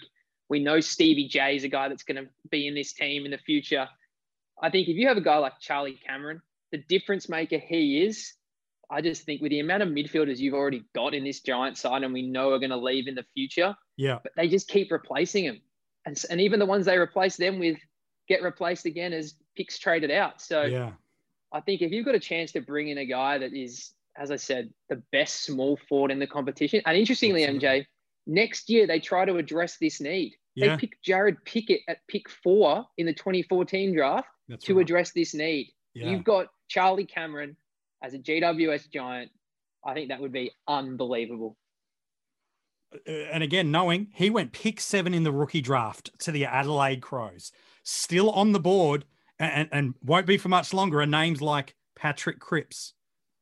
We 0.49 0.61
know 0.61 0.81
Stevie 0.81 1.29
J 1.29 1.57
is 1.57 1.65
a 1.65 1.69
guy 1.69 1.89
that's 1.89 2.05
going 2.05 2.25
to 2.25 2.31
be 2.51 2.67
in 2.67 2.75
this 2.75 2.93
team 2.93 3.25
in 3.25 3.31
the 3.31 3.39
future. 3.39 3.89
I 4.61 4.71
think 4.71 4.89
if 4.89 4.97
you 4.97 5.09
have 5.09 5.17
a 5.17 5.23
guy 5.23 5.39
like 5.39 5.61
Charlie 5.61 5.99
Cameron, 6.07 6.41
the 6.73 6.79
difference 6.89 7.29
maker 7.29 7.59
he 7.59 8.03
is, 8.05 8.35
I 8.91 9.03
just 9.03 9.25
think 9.25 9.43
with 9.43 9.51
the 9.51 9.61
amount 9.61 9.83
of 9.83 9.91
midfielders 9.91 10.39
you've 10.39 10.55
already 10.55 10.85
got 10.95 11.15
in 11.15 11.23
this 11.23 11.41
giant 11.41 11.77
side 11.77 12.03
and 12.03 12.13
we 12.13 12.23
know 12.23 12.53
are 12.53 12.59
going 12.59 12.71
to 12.71 12.79
leave 12.79 13.07
in 13.07 13.15
the 13.15 13.27
future, 13.35 13.77
yeah, 13.97 14.19
but 14.23 14.33
they 14.37 14.49
just 14.49 14.69
keep 14.69 14.91
replacing 14.91 15.45
him. 15.45 15.61
And, 16.07 16.23
and 16.31 16.41
even 16.41 16.59
the 16.59 16.67
ones 16.67 16.87
they 16.87 16.97
replace 16.97 17.37
them 17.37 17.59
with 17.59 17.77
get 18.29 18.43
replaced 18.43 18.87
again 18.87 19.13
as 19.13 19.35
picks 19.57 19.79
traded 19.79 20.11
out. 20.11 20.41
So 20.41 20.63
yeah, 20.63 20.93
I 21.53 21.61
think 21.61 21.83
if 21.83 21.93
you've 21.93 22.07
got 22.07 22.15
a 22.15 22.21
chance 22.21 22.53
to 22.53 22.61
bring 22.61 22.89
in 22.89 22.99
a 22.99 23.07
guy 23.07 23.39
that 23.39 23.55
is, 23.55 23.93
as 24.17 24.31
I 24.31 24.37
said, 24.37 24.71
the 24.89 25.03
best 25.13 25.45
small 25.45 25.79
forward 25.89 26.11
in 26.11 26.19
the 26.19 26.27
competition, 26.27 26.83
and 26.87 26.97
interestingly. 26.97 27.47
MJ, 27.47 27.87
next 28.27 28.69
year 28.69 28.87
they 28.87 29.01
try 29.01 29.25
to 29.25 29.37
address 29.37 29.77
this 29.81 30.01
need. 30.01 30.37
Yeah. 30.55 30.77
They 30.77 30.81
pick 30.81 31.03
Jarrod 31.03 31.37
Pickett 31.45 31.81
at 31.89 31.99
pick 32.09 32.29
four 32.29 32.85
in 32.97 33.07
the 33.07 33.15
2014 33.15 33.95
draft 33.95 34.29
That's 34.49 34.65
to 34.67 34.75
right. 34.75 34.83
address 34.83 35.13
this 35.13 35.35
need. 35.35 35.73
Yeah. 35.95 36.11
You've 36.11 36.25
got 36.25 36.49
Charlie 36.69 37.07
Cameron 37.07 37.57
as 38.03 38.15
a 38.15 38.19
GWS 38.19 38.91
giant. 38.91 39.31
I 39.87 39.95
think 39.95 40.09
that 40.09 40.21
would 40.21 40.33
be 40.33 40.51
unbelievable. 40.67 41.57
Uh, 43.07 43.13
and 43.33 43.43
again, 43.43 43.71
knowing 43.71 44.09
he 44.15 44.31
went 44.31 44.53
pick 44.53 44.81
seven 44.81 45.15
in 45.15 45.23
the 45.23 45.33
rookie 45.33 45.61
draft 45.61 46.11
to 46.21 46.33
the 46.33 46.45
Adelaide 46.45 47.01
Crows 47.03 47.53
still 47.89 48.31
on 48.31 48.53
the 48.53 48.61
board 48.61 49.05
and, 49.39 49.69
and 49.73 49.95
won't 50.05 50.27
be 50.27 50.37
for 50.37 50.49
much 50.49 50.75
longer 50.75 51.01
are 51.01 51.07
names 51.07 51.41
like 51.41 51.75
Patrick 51.97 52.39
Cripps, 52.39 52.93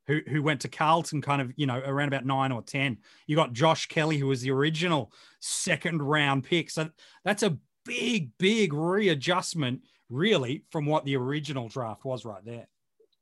who, 0.06 0.20
who 0.28 0.40
went 0.40 0.60
to 0.60 0.68
Carlton 0.68 1.20
kind 1.20 1.42
of, 1.42 1.52
you 1.56 1.66
know, 1.66 1.82
around 1.84 2.08
about 2.08 2.24
nine 2.24 2.52
or 2.52 2.62
10. 2.62 2.98
You 3.26 3.34
got 3.34 3.52
Josh 3.52 3.86
Kelly, 3.88 4.18
who 4.18 4.28
was 4.28 4.42
the 4.42 4.52
original 4.52 5.12
second 5.40 6.00
round 6.00 6.44
pick. 6.44 6.70
So 6.70 6.90
that's 7.24 7.42
a 7.42 7.58
big, 7.84 8.30
big 8.38 8.72
readjustment, 8.72 9.80
really, 10.08 10.64
from 10.70 10.86
what 10.86 11.04
the 11.04 11.16
original 11.16 11.68
draft 11.68 12.04
was 12.04 12.24
right 12.24 12.44
there. 12.44 12.68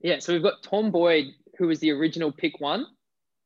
Yeah. 0.01 0.19
So 0.19 0.35
we've 0.35 0.43
got 0.43 0.63
Tom 0.63 0.91
Boyd, 0.91 1.27
who 1.57 1.69
was 1.69 1.81
the 1.81 1.91
original 1.91 2.33
pick 2.33 2.61
one, 2.61 2.85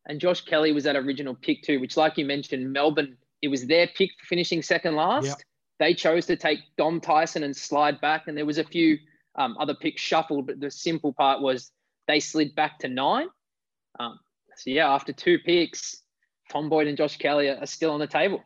and 0.06 0.18
Josh 0.18 0.40
Kelly 0.40 0.72
was 0.72 0.82
that 0.84 0.96
original 0.96 1.36
pick 1.36 1.62
two, 1.62 1.78
which, 1.78 1.96
like 1.96 2.18
you 2.18 2.24
mentioned, 2.24 2.72
Melbourne, 2.72 3.16
it 3.40 3.48
was 3.48 3.66
their 3.66 3.86
pick 3.86 4.10
for 4.18 4.26
finishing 4.26 4.62
second 4.62 4.96
last. 4.96 5.26
Yep. 5.26 5.38
They 5.78 5.94
chose 5.94 6.26
to 6.26 6.36
take 6.36 6.58
Dom 6.76 7.00
Tyson 7.00 7.44
and 7.44 7.56
slide 7.56 8.00
back, 8.00 8.26
and 8.26 8.36
there 8.36 8.46
was 8.46 8.58
a 8.58 8.64
few 8.64 8.98
um, 9.36 9.56
other 9.58 9.74
picks 9.74 10.02
shuffled, 10.02 10.46
but 10.46 10.60
the 10.60 10.70
simple 10.70 11.12
part 11.12 11.40
was 11.40 11.70
they 12.08 12.20
slid 12.20 12.54
back 12.54 12.78
to 12.80 12.88
nine. 12.88 13.28
Um, 14.00 14.18
so 14.56 14.70
yeah, 14.70 14.92
after 14.92 15.12
two 15.12 15.38
picks, 15.38 16.02
Tom 16.50 16.68
Boyd 16.68 16.88
and 16.88 16.96
Josh 16.96 17.16
Kelly 17.16 17.48
are, 17.48 17.66
still 17.66 17.92
on 17.92 18.00
the 18.00 18.06
table. 18.06 18.42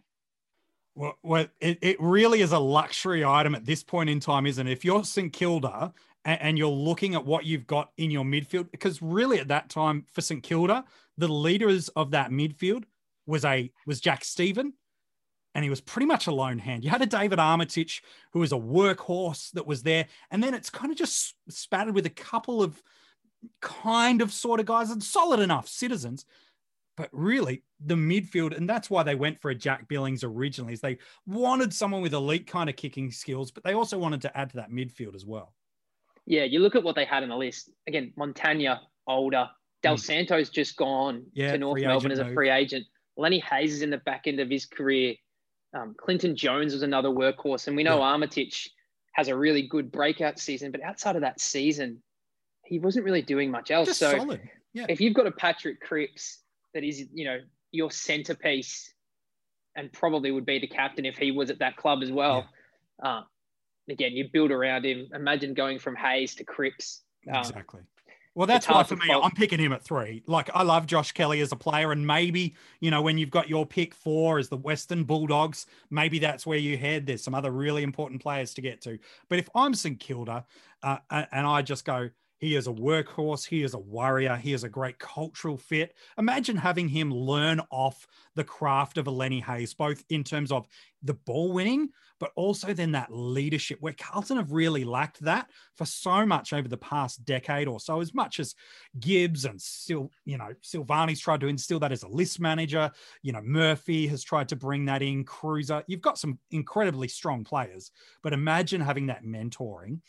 Well, 0.94 1.16
well 1.22 1.46
it, 1.60 1.78
it 1.80 1.96
really 2.00 2.42
is 2.42 2.52
a 2.52 2.58
luxury 2.58 3.24
item 3.24 3.54
at 3.54 3.64
this 3.64 3.82
point 3.82 4.10
in 4.10 4.20
time, 4.20 4.46
isn't 4.46 4.66
it? 4.66 4.70
If 4.70 4.84
you're 4.84 5.04
St 5.04 5.32
Kilda 5.32 5.94
and, 6.24 6.58
you're 6.58 6.68
looking 6.68 7.14
at 7.14 7.24
what 7.24 7.46
you've 7.46 7.66
got 7.66 7.92
in 7.96 8.10
your 8.10 8.24
midfield, 8.24 8.70
because 8.70 9.00
really 9.00 9.40
at 9.40 9.48
that 9.48 9.70
time 9.70 10.04
for 10.12 10.20
St 10.20 10.42
Kilda, 10.42 10.84
the 11.16 11.28
leaders 11.28 11.88
of 11.90 12.10
that 12.10 12.30
midfield 12.30 12.84
was 13.26 13.44
a 13.44 13.70
was 13.86 14.00
Jack 14.00 14.24
Steven 14.24 14.74
and 15.54 15.64
he 15.64 15.70
was 15.70 15.80
pretty 15.80 16.06
much 16.06 16.26
a 16.26 16.32
lone 16.32 16.58
hand. 16.58 16.84
You 16.84 16.90
had 16.90 17.02
a 17.02 17.06
David 17.06 17.38
Armitage 17.38 18.02
who 18.32 18.40
was 18.40 18.52
a 18.52 18.56
workhorse 18.56 19.50
that 19.52 19.66
was 19.66 19.82
there, 19.82 20.06
and 20.30 20.42
then 20.42 20.54
it's 20.54 20.70
kind 20.70 20.90
of 20.90 20.98
just 20.98 21.34
spattered 21.48 21.94
with 21.94 22.06
a 22.06 22.10
couple 22.10 22.62
of 22.62 22.82
kind 23.60 24.22
of 24.22 24.32
sort 24.32 24.60
of 24.60 24.66
guys 24.66 24.90
and 24.90 25.02
solid 25.02 25.40
enough 25.40 25.68
citizens. 25.68 26.24
But 26.96 27.08
really, 27.12 27.62
the 27.80 27.94
midfield, 27.94 28.56
and 28.56 28.68
that's 28.68 28.90
why 28.90 29.02
they 29.02 29.14
went 29.14 29.40
for 29.40 29.50
a 29.50 29.54
Jack 29.54 29.88
Billings 29.88 30.22
originally, 30.22 30.74
is 30.74 30.80
they 30.80 30.98
wanted 31.26 31.72
someone 31.72 32.02
with 32.02 32.12
elite 32.12 32.46
kind 32.46 32.68
of 32.68 32.76
kicking 32.76 33.10
skills, 33.10 33.50
but 33.50 33.64
they 33.64 33.72
also 33.72 33.98
wanted 33.98 34.20
to 34.22 34.36
add 34.36 34.50
to 34.50 34.56
that 34.56 34.70
midfield 34.70 35.14
as 35.14 35.24
well. 35.24 35.54
Yeah, 36.26 36.44
you 36.44 36.60
look 36.60 36.76
at 36.76 36.82
what 36.82 36.94
they 36.94 37.06
had 37.06 37.22
on 37.22 37.30
the 37.30 37.36
list. 37.36 37.70
Again, 37.86 38.12
Montagna, 38.18 38.80
older. 39.06 39.48
Dal 39.82 39.96
mm. 39.96 40.00
Santo's 40.00 40.50
just 40.50 40.76
gone 40.76 41.24
yeah, 41.32 41.52
to 41.52 41.58
North 41.58 41.80
Melbourne 41.80 42.12
as 42.12 42.18
a 42.18 42.32
free 42.32 42.50
agent. 42.50 42.86
Lenny 43.16 43.40
Hayes 43.40 43.74
is 43.74 43.82
in 43.82 43.90
the 43.90 43.98
back 43.98 44.26
end 44.26 44.38
of 44.38 44.48
his 44.48 44.66
career. 44.66 45.14
Um, 45.74 45.94
Clinton 45.98 46.36
Jones 46.36 46.72
was 46.72 46.82
another 46.82 47.08
workhorse, 47.08 47.66
and 47.66 47.76
we 47.76 47.82
know 47.82 47.98
yeah. 47.98 48.04
Armitage 48.04 48.70
has 49.12 49.28
a 49.28 49.36
really 49.36 49.62
good 49.62 49.90
breakout 49.90 50.38
season. 50.38 50.70
But 50.70 50.82
outside 50.82 51.16
of 51.16 51.22
that 51.22 51.40
season, 51.40 52.02
he 52.64 52.78
wasn't 52.78 53.04
really 53.04 53.22
doing 53.22 53.50
much 53.50 53.70
else. 53.70 53.88
Just 53.88 54.00
so 54.00 54.16
solid. 54.16 54.40
Yeah. 54.74 54.86
if 54.88 55.00
you've 55.00 55.14
got 55.14 55.26
a 55.26 55.30
Patrick 55.30 55.80
Cripps 55.80 56.38
that 56.72 56.82
is, 56.82 57.04
you 57.12 57.26
know, 57.26 57.40
your 57.72 57.90
centerpiece 57.90 58.92
and 59.76 59.92
probably 59.92 60.30
would 60.30 60.46
be 60.46 60.58
the 60.58 60.66
captain 60.66 61.04
if 61.04 61.16
he 61.16 61.30
was 61.30 61.50
at 61.50 61.58
that 61.58 61.76
club 61.76 62.02
as 62.02 62.10
well. 62.10 62.46
Yeah. 63.02 63.08
Uh, 63.08 63.22
again, 63.88 64.12
you 64.12 64.28
build 64.32 64.50
around 64.50 64.84
him. 64.84 65.08
Imagine 65.14 65.54
going 65.54 65.78
from 65.78 65.96
Hayes 65.96 66.34
to 66.36 66.44
Cripps. 66.44 67.02
Um, 67.28 67.36
exactly. 67.36 67.80
Well, 68.34 68.46
that's 68.46 68.66
why 68.66 68.82
for 68.82 68.96
me. 68.96 69.10
I'm 69.10 69.32
picking 69.32 69.58
him 69.58 69.72
at 69.74 69.82
three. 69.82 70.22
Like, 70.26 70.48
I 70.54 70.62
love 70.62 70.86
Josh 70.86 71.12
Kelly 71.12 71.40
as 71.42 71.52
a 71.52 71.56
player, 71.56 71.92
and 71.92 72.06
maybe 72.06 72.54
you 72.80 72.90
know 72.90 73.02
when 73.02 73.18
you've 73.18 73.30
got 73.30 73.48
your 73.48 73.66
pick 73.66 73.94
four 73.94 74.38
as 74.38 74.48
the 74.48 74.56
Western 74.56 75.04
Bulldogs, 75.04 75.66
maybe 75.90 76.18
that's 76.18 76.46
where 76.46 76.58
you 76.58 76.78
head. 76.78 77.06
There's 77.06 77.22
some 77.22 77.34
other 77.34 77.50
really 77.50 77.82
important 77.82 78.22
players 78.22 78.54
to 78.54 78.62
get 78.62 78.80
to. 78.82 78.98
But 79.28 79.38
if 79.38 79.50
I'm 79.54 79.74
St 79.74 80.00
Kilda, 80.00 80.46
uh, 80.82 80.96
and 81.10 81.46
I 81.46 81.60
just 81.60 81.84
go, 81.84 82.08
he 82.42 82.56
is 82.56 82.66
a 82.66 82.72
workhorse. 82.72 83.46
He 83.46 83.62
is 83.62 83.74
a 83.74 83.78
warrior. 83.78 84.34
He 84.34 84.52
is 84.52 84.64
a 84.64 84.68
great 84.68 84.98
cultural 84.98 85.56
fit. 85.56 85.94
Imagine 86.18 86.56
having 86.56 86.88
him 86.88 87.14
learn 87.14 87.60
off 87.70 88.04
the 88.34 88.42
craft 88.42 88.98
of 88.98 89.06
a 89.06 89.12
Lenny 89.12 89.38
Hayes, 89.38 89.74
both 89.74 90.02
in 90.08 90.24
terms 90.24 90.50
of 90.50 90.66
the 91.04 91.14
ball 91.14 91.52
winning, 91.52 91.90
but 92.18 92.32
also 92.34 92.74
then 92.74 92.90
that 92.92 93.12
leadership, 93.12 93.78
where 93.80 93.92
Carlton 93.92 94.38
have 94.38 94.50
really 94.50 94.82
lacked 94.82 95.20
that 95.20 95.50
for 95.76 95.84
so 95.84 96.26
much 96.26 96.52
over 96.52 96.66
the 96.66 96.76
past 96.76 97.24
decade 97.24 97.68
or 97.68 97.78
so. 97.78 98.00
As 98.00 98.12
much 98.12 98.40
as 98.40 98.56
Gibbs 98.98 99.44
and 99.44 99.62
Sil, 99.62 100.10
you 100.24 100.36
know, 100.36 100.52
Silvagni's 100.62 101.20
tried 101.20 101.42
to 101.42 101.46
instill 101.46 101.78
that 101.78 101.92
as 101.92 102.02
a 102.02 102.08
list 102.08 102.40
manager, 102.40 102.90
you 103.22 103.30
know, 103.30 103.42
Murphy 103.42 104.08
has 104.08 104.24
tried 104.24 104.48
to 104.48 104.56
bring 104.56 104.84
that 104.86 105.00
in. 105.00 105.24
Kreuzer, 105.24 105.84
you've 105.86 106.00
got 106.00 106.18
some 106.18 106.40
incredibly 106.50 107.06
strong 107.06 107.44
players, 107.44 107.92
but 108.20 108.32
imagine 108.32 108.80
having 108.80 109.06
that 109.06 109.24
mentoring 109.24 110.00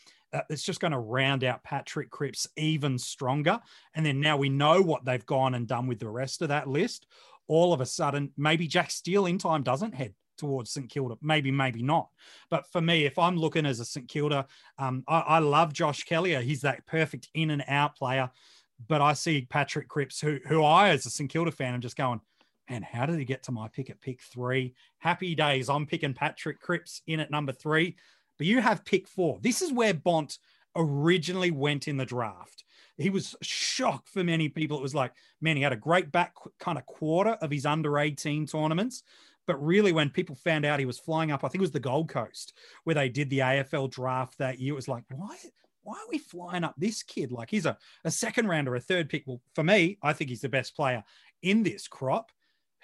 it's 0.48 0.62
just 0.62 0.80
going 0.80 0.92
to 0.92 0.98
round 0.98 1.44
out 1.44 1.64
Patrick 1.64 2.10
Cripps 2.10 2.46
even 2.56 2.98
stronger. 2.98 3.60
And 3.94 4.04
then 4.04 4.20
now 4.20 4.36
we 4.36 4.48
know 4.48 4.82
what 4.82 5.04
they've 5.04 5.24
gone 5.24 5.54
and 5.54 5.66
done 5.66 5.86
with 5.86 5.98
the 5.98 6.08
rest 6.08 6.42
of 6.42 6.48
that 6.48 6.68
list. 6.68 7.06
All 7.46 7.72
of 7.72 7.80
a 7.80 7.86
sudden, 7.86 8.32
maybe 8.36 8.66
Jack 8.66 8.90
Steele 8.90 9.26
in 9.26 9.38
time 9.38 9.62
doesn't 9.62 9.94
head 9.94 10.14
towards 10.38 10.70
St 10.70 10.88
Kilda. 10.88 11.16
Maybe, 11.22 11.50
maybe 11.50 11.82
not. 11.82 12.08
But 12.50 12.66
for 12.72 12.80
me, 12.80 13.04
if 13.04 13.18
I'm 13.18 13.36
looking 13.36 13.66
as 13.66 13.80
a 13.80 13.84
St 13.84 14.08
Kilda, 14.08 14.46
um, 14.78 15.04
I, 15.06 15.20
I, 15.20 15.38
love 15.38 15.72
Josh 15.72 16.04
Kelly. 16.04 16.34
He's 16.42 16.62
that 16.62 16.86
perfect 16.86 17.28
in 17.34 17.50
and 17.50 17.64
out 17.68 17.96
player. 17.96 18.30
But 18.88 19.00
I 19.00 19.12
see 19.12 19.46
Patrick 19.48 19.88
Cripps, 19.88 20.20
who, 20.20 20.38
who 20.46 20.64
I, 20.64 20.88
as 20.88 21.06
a 21.06 21.10
St 21.10 21.30
Kilda 21.30 21.52
fan, 21.52 21.74
am 21.74 21.80
just 21.80 21.96
going, 21.96 22.20
man, 22.68 22.82
how 22.82 23.06
did 23.06 23.18
he 23.18 23.24
get 23.24 23.44
to 23.44 23.52
my 23.52 23.68
pick 23.68 23.90
at 23.90 24.00
pick 24.00 24.20
three? 24.20 24.74
Happy 24.98 25.34
days. 25.34 25.68
I'm 25.68 25.86
picking 25.86 26.14
Patrick 26.14 26.60
Cripps 26.60 27.02
in 27.06 27.20
at 27.20 27.30
number 27.30 27.52
three 27.52 27.96
but 28.38 28.46
you 28.46 28.60
have 28.60 28.84
pick 28.84 29.08
four. 29.08 29.38
This 29.40 29.62
is 29.62 29.72
where 29.72 29.94
Bont 29.94 30.38
originally 30.76 31.50
went 31.50 31.88
in 31.88 31.96
the 31.96 32.06
draft. 32.06 32.64
He 32.96 33.10
was 33.10 33.34
shocked 33.42 34.08
for 34.08 34.22
many 34.22 34.48
people. 34.48 34.78
It 34.78 34.82
was 34.82 34.94
like, 34.94 35.12
man, 35.40 35.56
he 35.56 35.62
had 35.62 35.72
a 35.72 35.76
great 35.76 36.12
back 36.12 36.34
kind 36.60 36.78
of 36.78 36.86
quarter 36.86 37.32
of 37.40 37.50
his 37.50 37.66
under 37.66 37.98
18 37.98 38.46
tournaments. 38.46 39.02
But 39.46 39.62
really, 39.62 39.92
when 39.92 40.10
people 40.10 40.36
found 40.36 40.64
out 40.64 40.78
he 40.78 40.86
was 40.86 40.98
flying 40.98 41.30
up, 41.30 41.44
I 41.44 41.48
think 41.48 41.60
it 41.60 41.62
was 41.62 41.70
the 41.72 41.80
Gold 41.80 42.08
Coast 42.08 42.54
where 42.84 42.94
they 42.94 43.08
did 43.08 43.28
the 43.30 43.40
AFL 43.40 43.90
draft 43.90 44.38
that 44.38 44.58
year. 44.58 44.72
It 44.72 44.76
was 44.76 44.88
like, 44.88 45.04
why? 45.10 45.36
Why 45.82 45.96
are 45.96 46.08
we 46.10 46.16
flying 46.16 46.64
up 46.64 46.74
this 46.78 47.02
kid? 47.02 47.30
Like 47.30 47.50
he's 47.50 47.66
a, 47.66 47.76
a 48.04 48.10
second 48.10 48.48
rounder, 48.48 48.74
a 48.74 48.80
third 48.80 49.10
pick. 49.10 49.24
Well, 49.26 49.42
for 49.54 49.62
me, 49.62 49.98
I 50.02 50.14
think 50.14 50.30
he's 50.30 50.40
the 50.40 50.48
best 50.48 50.74
player 50.74 51.04
in 51.42 51.62
this 51.62 51.88
crop. 51.88 52.30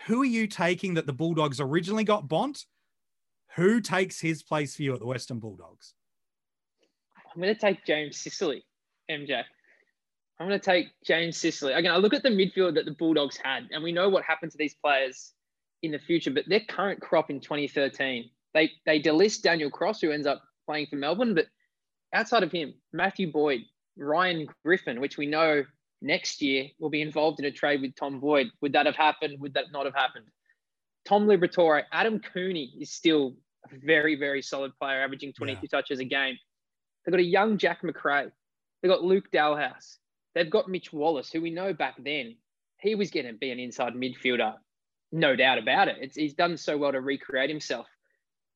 Who 0.07 0.21
are 0.21 0.27
you 0.27 0.47
taking 0.47 0.95
that 0.95 1.07
the 1.07 1.13
Bulldogs 1.15 1.61
originally 1.61 2.05
got 2.05 2.29
Bont? 2.29 2.67
Who 3.57 3.81
takes 3.81 4.21
his 4.21 4.43
place 4.43 4.77
for 4.77 4.83
you 4.83 4.95
at 4.95 5.01
the 5.01 5.07
Western 5.07 5.39
Bulldogs? 5.39 5.95
I'm 7.35 7.41
going 7.41 7.55
to 7.55 7.61
take 7.61 7.85
James 7.85 8.21
Sicily, 8.21 8.65
MJ. 9.11 9.43
I'm 10.39 10.49
going 10.49 10.59
to 10.59 10.65
take 10.65 10.87
James 11.05 11.37
Sicily. 11.37 11.73
Again, 11.73 11.93
I 11.93 11.97
look 11.97 12.15
at 12.15 12.23
the 12.23 12.31
midfield 12.31 12.75
that 12.75 12.87
the 12.87 12.95
Bulldogs 12.99 13.37
had, 13.43 13.69
and 13.71 13.83
we 13.83 13.93
know 13.93 14.09
what 14.09 14.25
happened 14.25 14.53
to 14.53 14.59
these 14.59 14.75
players 14.75 15.33
in 15.83 15.93
the 15.93 15.99
future, 15.99 16.31
but 16.31 16.45
their 16.49 16.61
current 16.61 17.01
crop 17.01 17.31
in 17.31 17.41
2013, 17.41 18.31
they, 18.55 18.71
they 18.87 19.01
delist 19.01 19.43
Daniel 19.43 19.71
Cross, 19.71 20.01
who 20.01 20.11
ends 20.11 20.27
up 20.27 20.43
playing 20.67 20.87
for 20.89 20.97
Melbourne, 20.97 21.35
but 21.35 21.47
outside 22.15 22.43
of 22.43 22.53
him, 22.53 22.75
Matthew 22.93 23.31
Boyd, 23.31 23.61
Ryan 23.97 24.47
Griffin, 24.65 25.01
which 25.01 25.19
we 25.19 25.27
know 25.27 25.65
next 26.03 26.41
year 26.41 26.69
will 26.79 26.91
be 26.91 27.03
involved 27.03 27.39
in 27.39 27.47
a 27.47 27.51
trade 27.51 27.83
with 27.83 27.95
Tom 27.97 28.21
Boyd. 28.21 28.49
Would 28.63 28.73
that 28.73 28.87
have 28.87 28.97
happened? 28.97 29.41
Would 29.41 29.55
that 29.55 29.67
not 29.73 29.85
have 29.85 29.95
happened? 29.95 30.27
Tom 31.05 31.27
Liberatore, 31.27 31.83
Adam 31.93 32.21
Cooney 32.21 32.73
is 32.81 32.91
still 32.91 33.35
a 33.65 33.77
very, 33.85 34.17
very 34.17 34.43
solid 34.43 34.73
player, 34.79 35.03
averaging 35.03 35.33
22 35.33 35.61
yeah. 35.63 35.69
touches 35.69 35.99
a 36.01 36.05
game. 36.05 36.37
They've 37.05 37.13
got 37.13 37.21
a 37.21 37.25
young 37.25 37.59
Jack 37.59 37.83
Macrae. 37.83 38.31
They've 38.83 38.91
got 38.91 39.03
Luke 39.03 39.31
Dahlhaus. 39.33 39.97
They've 40.35 40.51
got 40.51 40.69
Mitch 40.69 40.93
Wallis, 40.93 41.31
who 41.33 41.41
we 41.41 41.51
know 41.51 41.73
back 41.73 41.97
then 42.03 42.37
he 42.81 42.95
was 42.95 43.11
going 43.11 43.27
to 43.27 43.33
be 43.33 43.51
an 43.51 43.59
inside 43.59 43.95
midfielder, 43.95 44.55
no 45.13 45.37
doubt 45.37 45.59
about 45.59 45.89
it. 45.89 45.97
It's, 46.01 46.17
he's 46.17 46.35
done 46.35 46.57
so 46.57 46.77
well 46.77 46.93
to 46.93 47.01
recreate 47.01 47.51
himself. 47.51 47.87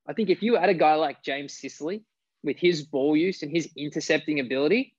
I 0.07 0.13
think 0.13 0.31
if 0.31 0.43
you 0.43 0.57
add 0.57 0.69
a 0.69 0.75
guy 0.75 0.95
like 0.95 1.23
James 1.23 1.55
Sicily 1.55 2.05
with 2.43 2.59
his 2.59 2.83
ball 2.83 3.17
use 3.17 3.43
and 3.43 3.51
his 3.51 3.69
intercepting 3.77 4.41
ability, 4.41 4.97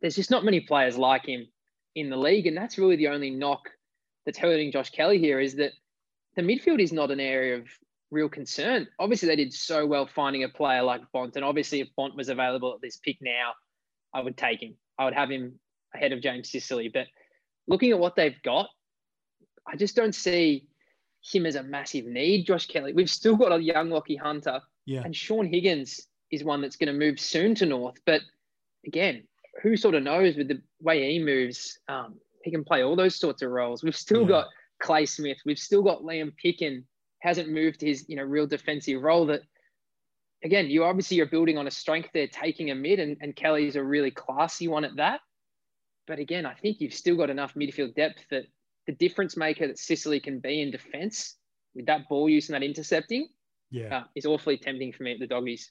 there's 0.00 0.16
just 0.16 0.30
not 0.30 0.44
many 0.44 0.60
players 0.60 0.96
like 0.96 1.26
him 1.26 1.46
in 1.94 2.10
the 2.10 2.16
league. 2.16 2.46
And 2.46 2.56
that's 2.56 2.78
really 2.78 2.96
the 2.96 3.08
only 3.08 3.30
knock 3.30 3.68
that's 4.24 4.38
hurting 4.38 4.72
Josh 4.72 4.90
Kelly 4.90 5.18
here 5.18 5.40
is 5.40 5.56
that 5.56 5.72
the 6.36 6.42
midfield 6.42 6.80
is 6.80 6.92
not 6.92 7.10
an 7.10 7.20
area 7.20 7.56
of 7.56 7.66
real 8.10 8.28
concern. 8.28 8.86
Obviously, 8.98 9.28
they 9.28 9.36
did 9.36 9.52
so 9.52 9.86
well 9.86 10.06
finding 10.06 10.44
a 10.44 10.48
player 10.48 10.82
like 10.82 11.00
Bont, 11.12 11.36
and 11.36 11.44
obviously, 11.44 11.80
if 11.80 11.88
Bont 11.96 12.16
was 12.16 12.28
available 12.28 12.74
at 12.74 12.80
this 12.80 12.96
pick 12.96 13.18
now, 13.20 13.52
I 14.12 14.20
would 14.20 14.36
take 14.36 14.62
him. 14.62 14.74
I 14.98 15.04
would 15.04 15.14
have 15.14 15.30
him 15.30 15.58
ahead 15.94 16.12
of 16.12 16.20
James 16.20 16.50
Sicily. 16.50 16.88
But 16.88 17.06
looking 17.66 17.90
at 17.90 17.98
what 17.98 18.16
they've 18.16 18.40
got, 18.42 18.68
I 19.66 19.76
just 19.76 19.96
don't 19.96 20.14
see 20.14 20.66
him 21.22 21.46
as 21.46 21.54
a 21.54 21.62
massive 21.62 22.06
need. 22.06 22.46
Josh 22.46 22.66
Kelly, 22.66 22.92
we've 22.92 23.10
still 23.10 23.36
got 23.36 23.52
a 23.52 23.62
young 23.62 23.88
Lachie 23.88 24.18
Hunter, 24.18 24.60
yeah. 24.86 25.02
and 25.04 25.14
Shaun 25.14 25.46
Higgins 25.46 26.06
is 26.30 26.44
one 26.44 26.60
that's 26.60 26.76
going 26.76 26.92
to 26.92 26.98
move 26.98 27.18
soon 27.18 27.54
to 27.56 27.66
North. 27.66 27.96
But 28.06 28.22
again, 28.86 29.24
who 29.62 29.76
sort 29.76 29.94
of 29.94 30.02
knows 30.02 30.36
with 30.36 30.48
the 30.48 30.62
way 30.80 31.12
he 31.12 31.18
moves, 31.18 31.78
um, 31.88 32.14
he 32.42 32.50
can 32.50 32.64
play 32.64 32.82
all 32.82 32.96
those 32.96 33.16
sorts 33.16 33.42
of 33.42 33.50
roles. 33.50 33.82
We've 33.82 33.96
still 33.96 34.22
yeah. 34.22 34.28
got 34.28 34.46
Clay 34.80 35.06
Smith. 35.06 35.38
We've 35.44 35.58
still 35.58 35.82
got 35.82 36.02
Liam 36.02 36.32
Picken, 36.42 36.84
hasn't 37.20 37.50
moved 37.50 37.80
his 37.80 38.08
you 38.08 38.16
know 38.16 38.22
real 38.22 38.46
defensive 38.46 39.02
role. 39.02 39.26
That 39.26 39.42
again, 40.44 40.68
you 40.68 40.84
obviously 40.84 41.16
you're 41.16 41.26
building 41.26 41.58
on 41.58 41.66
a 41.66 41.70
strength 41.70 42.10
there, 42.12 42.26
taking 42.26 42.70
a 42.70 42.74
mid, 42.74 42.98
and, 42.98 43.16
and 43.20 43.36
Kelly's 43.36 43.76
a 43.76 43.84
really 43.84 44.10
classy 44.10 44.68
one 44.68 44.84
at 44.84 44.96
that. 44.96 45.20
But 46.06 46.18
again, 46.18 46.46
I 46.46 46.54
think 46.54 46.80
you've 46.80 46.94
still 46.94 47.16
got 47.16 47.30
enough 47.30 47.54
midfield 47.54 47.94
depth 47.94 48.24
that 48.30 48.44
the 48.86 48.92
difference 48.94 49.36
maker 49.36 49.66
that 49.66 49.78
Sicily 49.78 50.18
can 50.18 50.40
be 50.40 50.62
in 50.62 50.70
defence 50.70 51.36
with 51.74 51.86
that 51.86 52.08
ball 52.08 52.28
use 52.28 52.48
and 52.48 52.54
that 52.54 52.66
intercepting, 52.66 53.28
yeah, 53.70 53.98
uh, 53.98 54.04
is 54.16 54.26
awfully 54.26 54.56
tempting 54.56 54.92
for 54.92 55.04
me 55.04 55.12
at 55.12 55.20
the 55.20 55.26
doggies. 55.26 55.70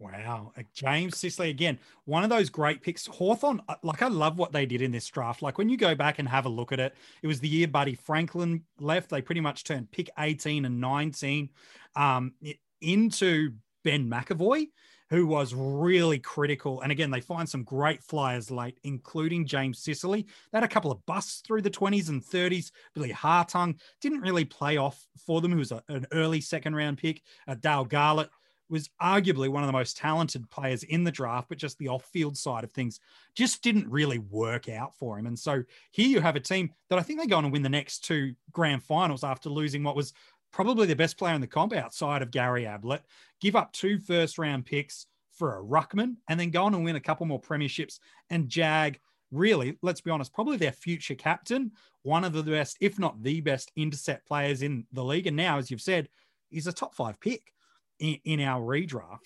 Wow. 0.00 0.52
Uh, 0.56 0.62
James 0.74 1.16
Sicily 1.16 1.50
again, 1.50 1.78
one 2.04 2.24
of 2.24 2.30
those 2.30 2.50
great 2.50 2.82
picks. 2.82 3.06
Hawthorn, 3.06 3.60
uh, 3.68 3.76
like 3.82 4.02
I 4.02 4.08
love 4.08 4.38
what 4.38 4.52
they 4.52 4.66
did 4.66 4.82
in 4.82 4.90
this 4.90 5.06
draft. 5.08 5.40
Like 5.40 5.56
when 5.56 5.68
you 5.68 5.76
go 5.76 5.94
back 5.94 6.18
and 6.18 6.28
have 6.28 6.46
a 6.46 6.48
look 6.48 6.72
at 6.72 6.80
it, 6.80 6.94
it 7.22 7.26
was 7.26 7.40
the 7.40 7.48
year 7.48 7.68
Buddy 7.68 7.94
Franklin 7.94 8.62
left. 8.80 9.10
They 9.10 9.22
pretty 9.22 9.40
much 9.40 9.64
turned 9.64 9.90
pick 9.92 10.10
18 10.18 10.64
and 10.64 10.80
19 10.80 11.48
um, 11.94 12.32
into 12.80 13.52
Ben 13.84 14.10
McEvoy, 14.10 14.66
who 15.10 15.26
was 15.28 15.54
really 15.54 16.18
critical. 16.18 16.80
And 16.80 16.90
again, 16.90 17.12
they 17.12 17.20
find 17.20 17.48
some 17.48 17.62
great 17.62 18.02
flyers 18.02 18.50
late, 18.50 18.80
including 18.82 19.46
James 19.46 19.78
Sicily. 19.78 20.22
They 20.50 20.58
had 20.58 20.64
a 20.64 20.68
couple 20.68 20.90
of 20.90 21.06
busts 21.06 21.40
through 21.40 21.62
the 21.62 21.70
20s 21.70 22.08
and 22.08 22.20
30s. 22.20 22.72
Billy 22.94 23.12
Hartung 23.12 23.78
didn't 24.00 24.22
really 24.22 24.44
play 24.44 24.76
off 24.76 25.06
for 25.24 25.40
them, 25.40 25.52
who 25.52 25.58
was 25.58 25.70
a, 25.70 25.82
an 25.88 26.06
early 26.10 26.40
second 26.40 26.74
round 26.74 26.98
pick. 26.98 27.22
Uh, 27.46 27.54
Dayle 27.54 27.84
Garlett 27.84 28.30
was 28.68 28.88
arguably 29.00 29.48
one 29.48 29.62
of 29.62 29.66
the 29.66 29.72
most 29.72 29.96
talented 29.96 30.48
players 30.50 30.82
in 30.84 31.04
the 31.04 31.10
draft, 31.10 31.48
but 31.48 31.58
just 31.58 31.78
the 31.78 31.88
off 31.88 32.04
field 32.06 32.36
side 32.36 32.64
of 32.64 32.72
things 32.72 33.00
just 33.34 33.62
didn't 33.62 33.88
really 33.88 34.18
work 34.18 34.68
out 34.68 34.96
for 34.96 35.18
him. 35.18 35.26
And 35.26 35.38
so 35.38 35.62
here 35.90 36.08
you 36.08 36.20
have 36.20 36.36
a 36.36 36.40
team 36.40 36.70
that 36.88 36.98
I 36.98 37.02
think 37.02 37.20
they 37.20 37.26
go 37.26 37.36
on 37.36 37.44
and 37.44 37.52
win 37.52 37.62
the 37.62 37.68
next 37.68 38.04
two 38.04 38.34
grand 38.52 38.82
finals 38.82 39.24
after 39.24 39.50
losing 39.50 39.82
what 39.82 39.96
was 39.96 40.12
probably 40.52 40.86
the 40.86 40.96
best 40.96 41.18
player 41.18 41.34
in 41.34 41.40
the 41.40 41.46
comp 41.46 41.74
outside 41.74 42.22
of 42.22 42.30
Gary 42.30 42.64
Ablett, 42.66 43.02
give 43.40 43.56
up 43.56 43.72
two 43.72 43.98
first 43.98 44.38
round 44.38 44.64
picks 44.64 45.06
for 45.32 45.58
a 45.58 45.62
Ruckman, 45.62 46.16
and 46.28 46.38
then 46.38 46.50
go 46.50 46.64
on 46.64 46.74
and 46.74 46.84
win 46.84 46.96
a 46.96 47.00
couple 47.00 47.26
more 47.26 47.40
premierships 47.40 47.98
and 48.30 48.48
jag. 48.48 48.98
Really, 49.32 49.76
let's 49.82 50.00
be 50.00 50.12
honest, 50.12 50.32
probably 50.32 50.56
their 50.56 50.70
future 50.70 51.16
captain, 51.16 51.72
one 52.02 52.22
of 52.22 52.32
the 52.34 52.42
best, 52.44 52.76
if 52.80 53.00
not 53.00 53.20
the 53.20 53.40
best, 53.40 53.72
intercept 53.74 54.28
players 54.28 54.62
in 54.62 54.86
the 54.92 55.02
league. 55.02 55.26
And 55.26 55.36
now, 55.36 55.58
as 55.58 55.72
you've 55.72 55.80
said, 55.80 56.08
he's 56.50 56.68
a 56.68 56.72
top 56.72 56.94
five 56.94 57.18
pick 57.18 57.53
in, 57.98 58.18
in 58.24 58.40
our 58.40 58.60
redraft. 58.60 59.18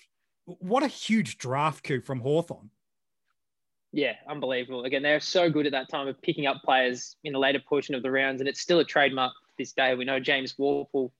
What 0.45 0.83
a 0.83 0.87
huge 0.87 1.37
draft 1.37 1.83
coup 1.83 2.01
from 2.01 2.21
Hawthorn. 2.21 2.71
Yeah, 3.91 4.13
unbelievable. 4.27 4.83
Again, 4.83 5.01
they're 5.01 5.19
so 5.19 5.49
good 5.49 5.65
at 5.65 5.71
that 5.71 5.89
time 5.89 6.07
of 6.07 6.21
picking 6.21 6.45
up 6.45 6.61
players 6.63 7.15
in 7.23 7.33
the 7.33 7.39
later 7.39 7.59
portion 7.67 7.95
of 7.95 8.03
the 8.03 8.11
rounds, 8.11 8.39
and 8.41 8.47
it's 8.47 8.61
still 8.61 8.79
a 8.79 8.85
trademark 8.85 9.33
this 9.57 9.73
day. 9.73 9.95
We 9.95 10.05
know 10.05 10.19
James 10.19 10.53
Worpel 10.59 11.11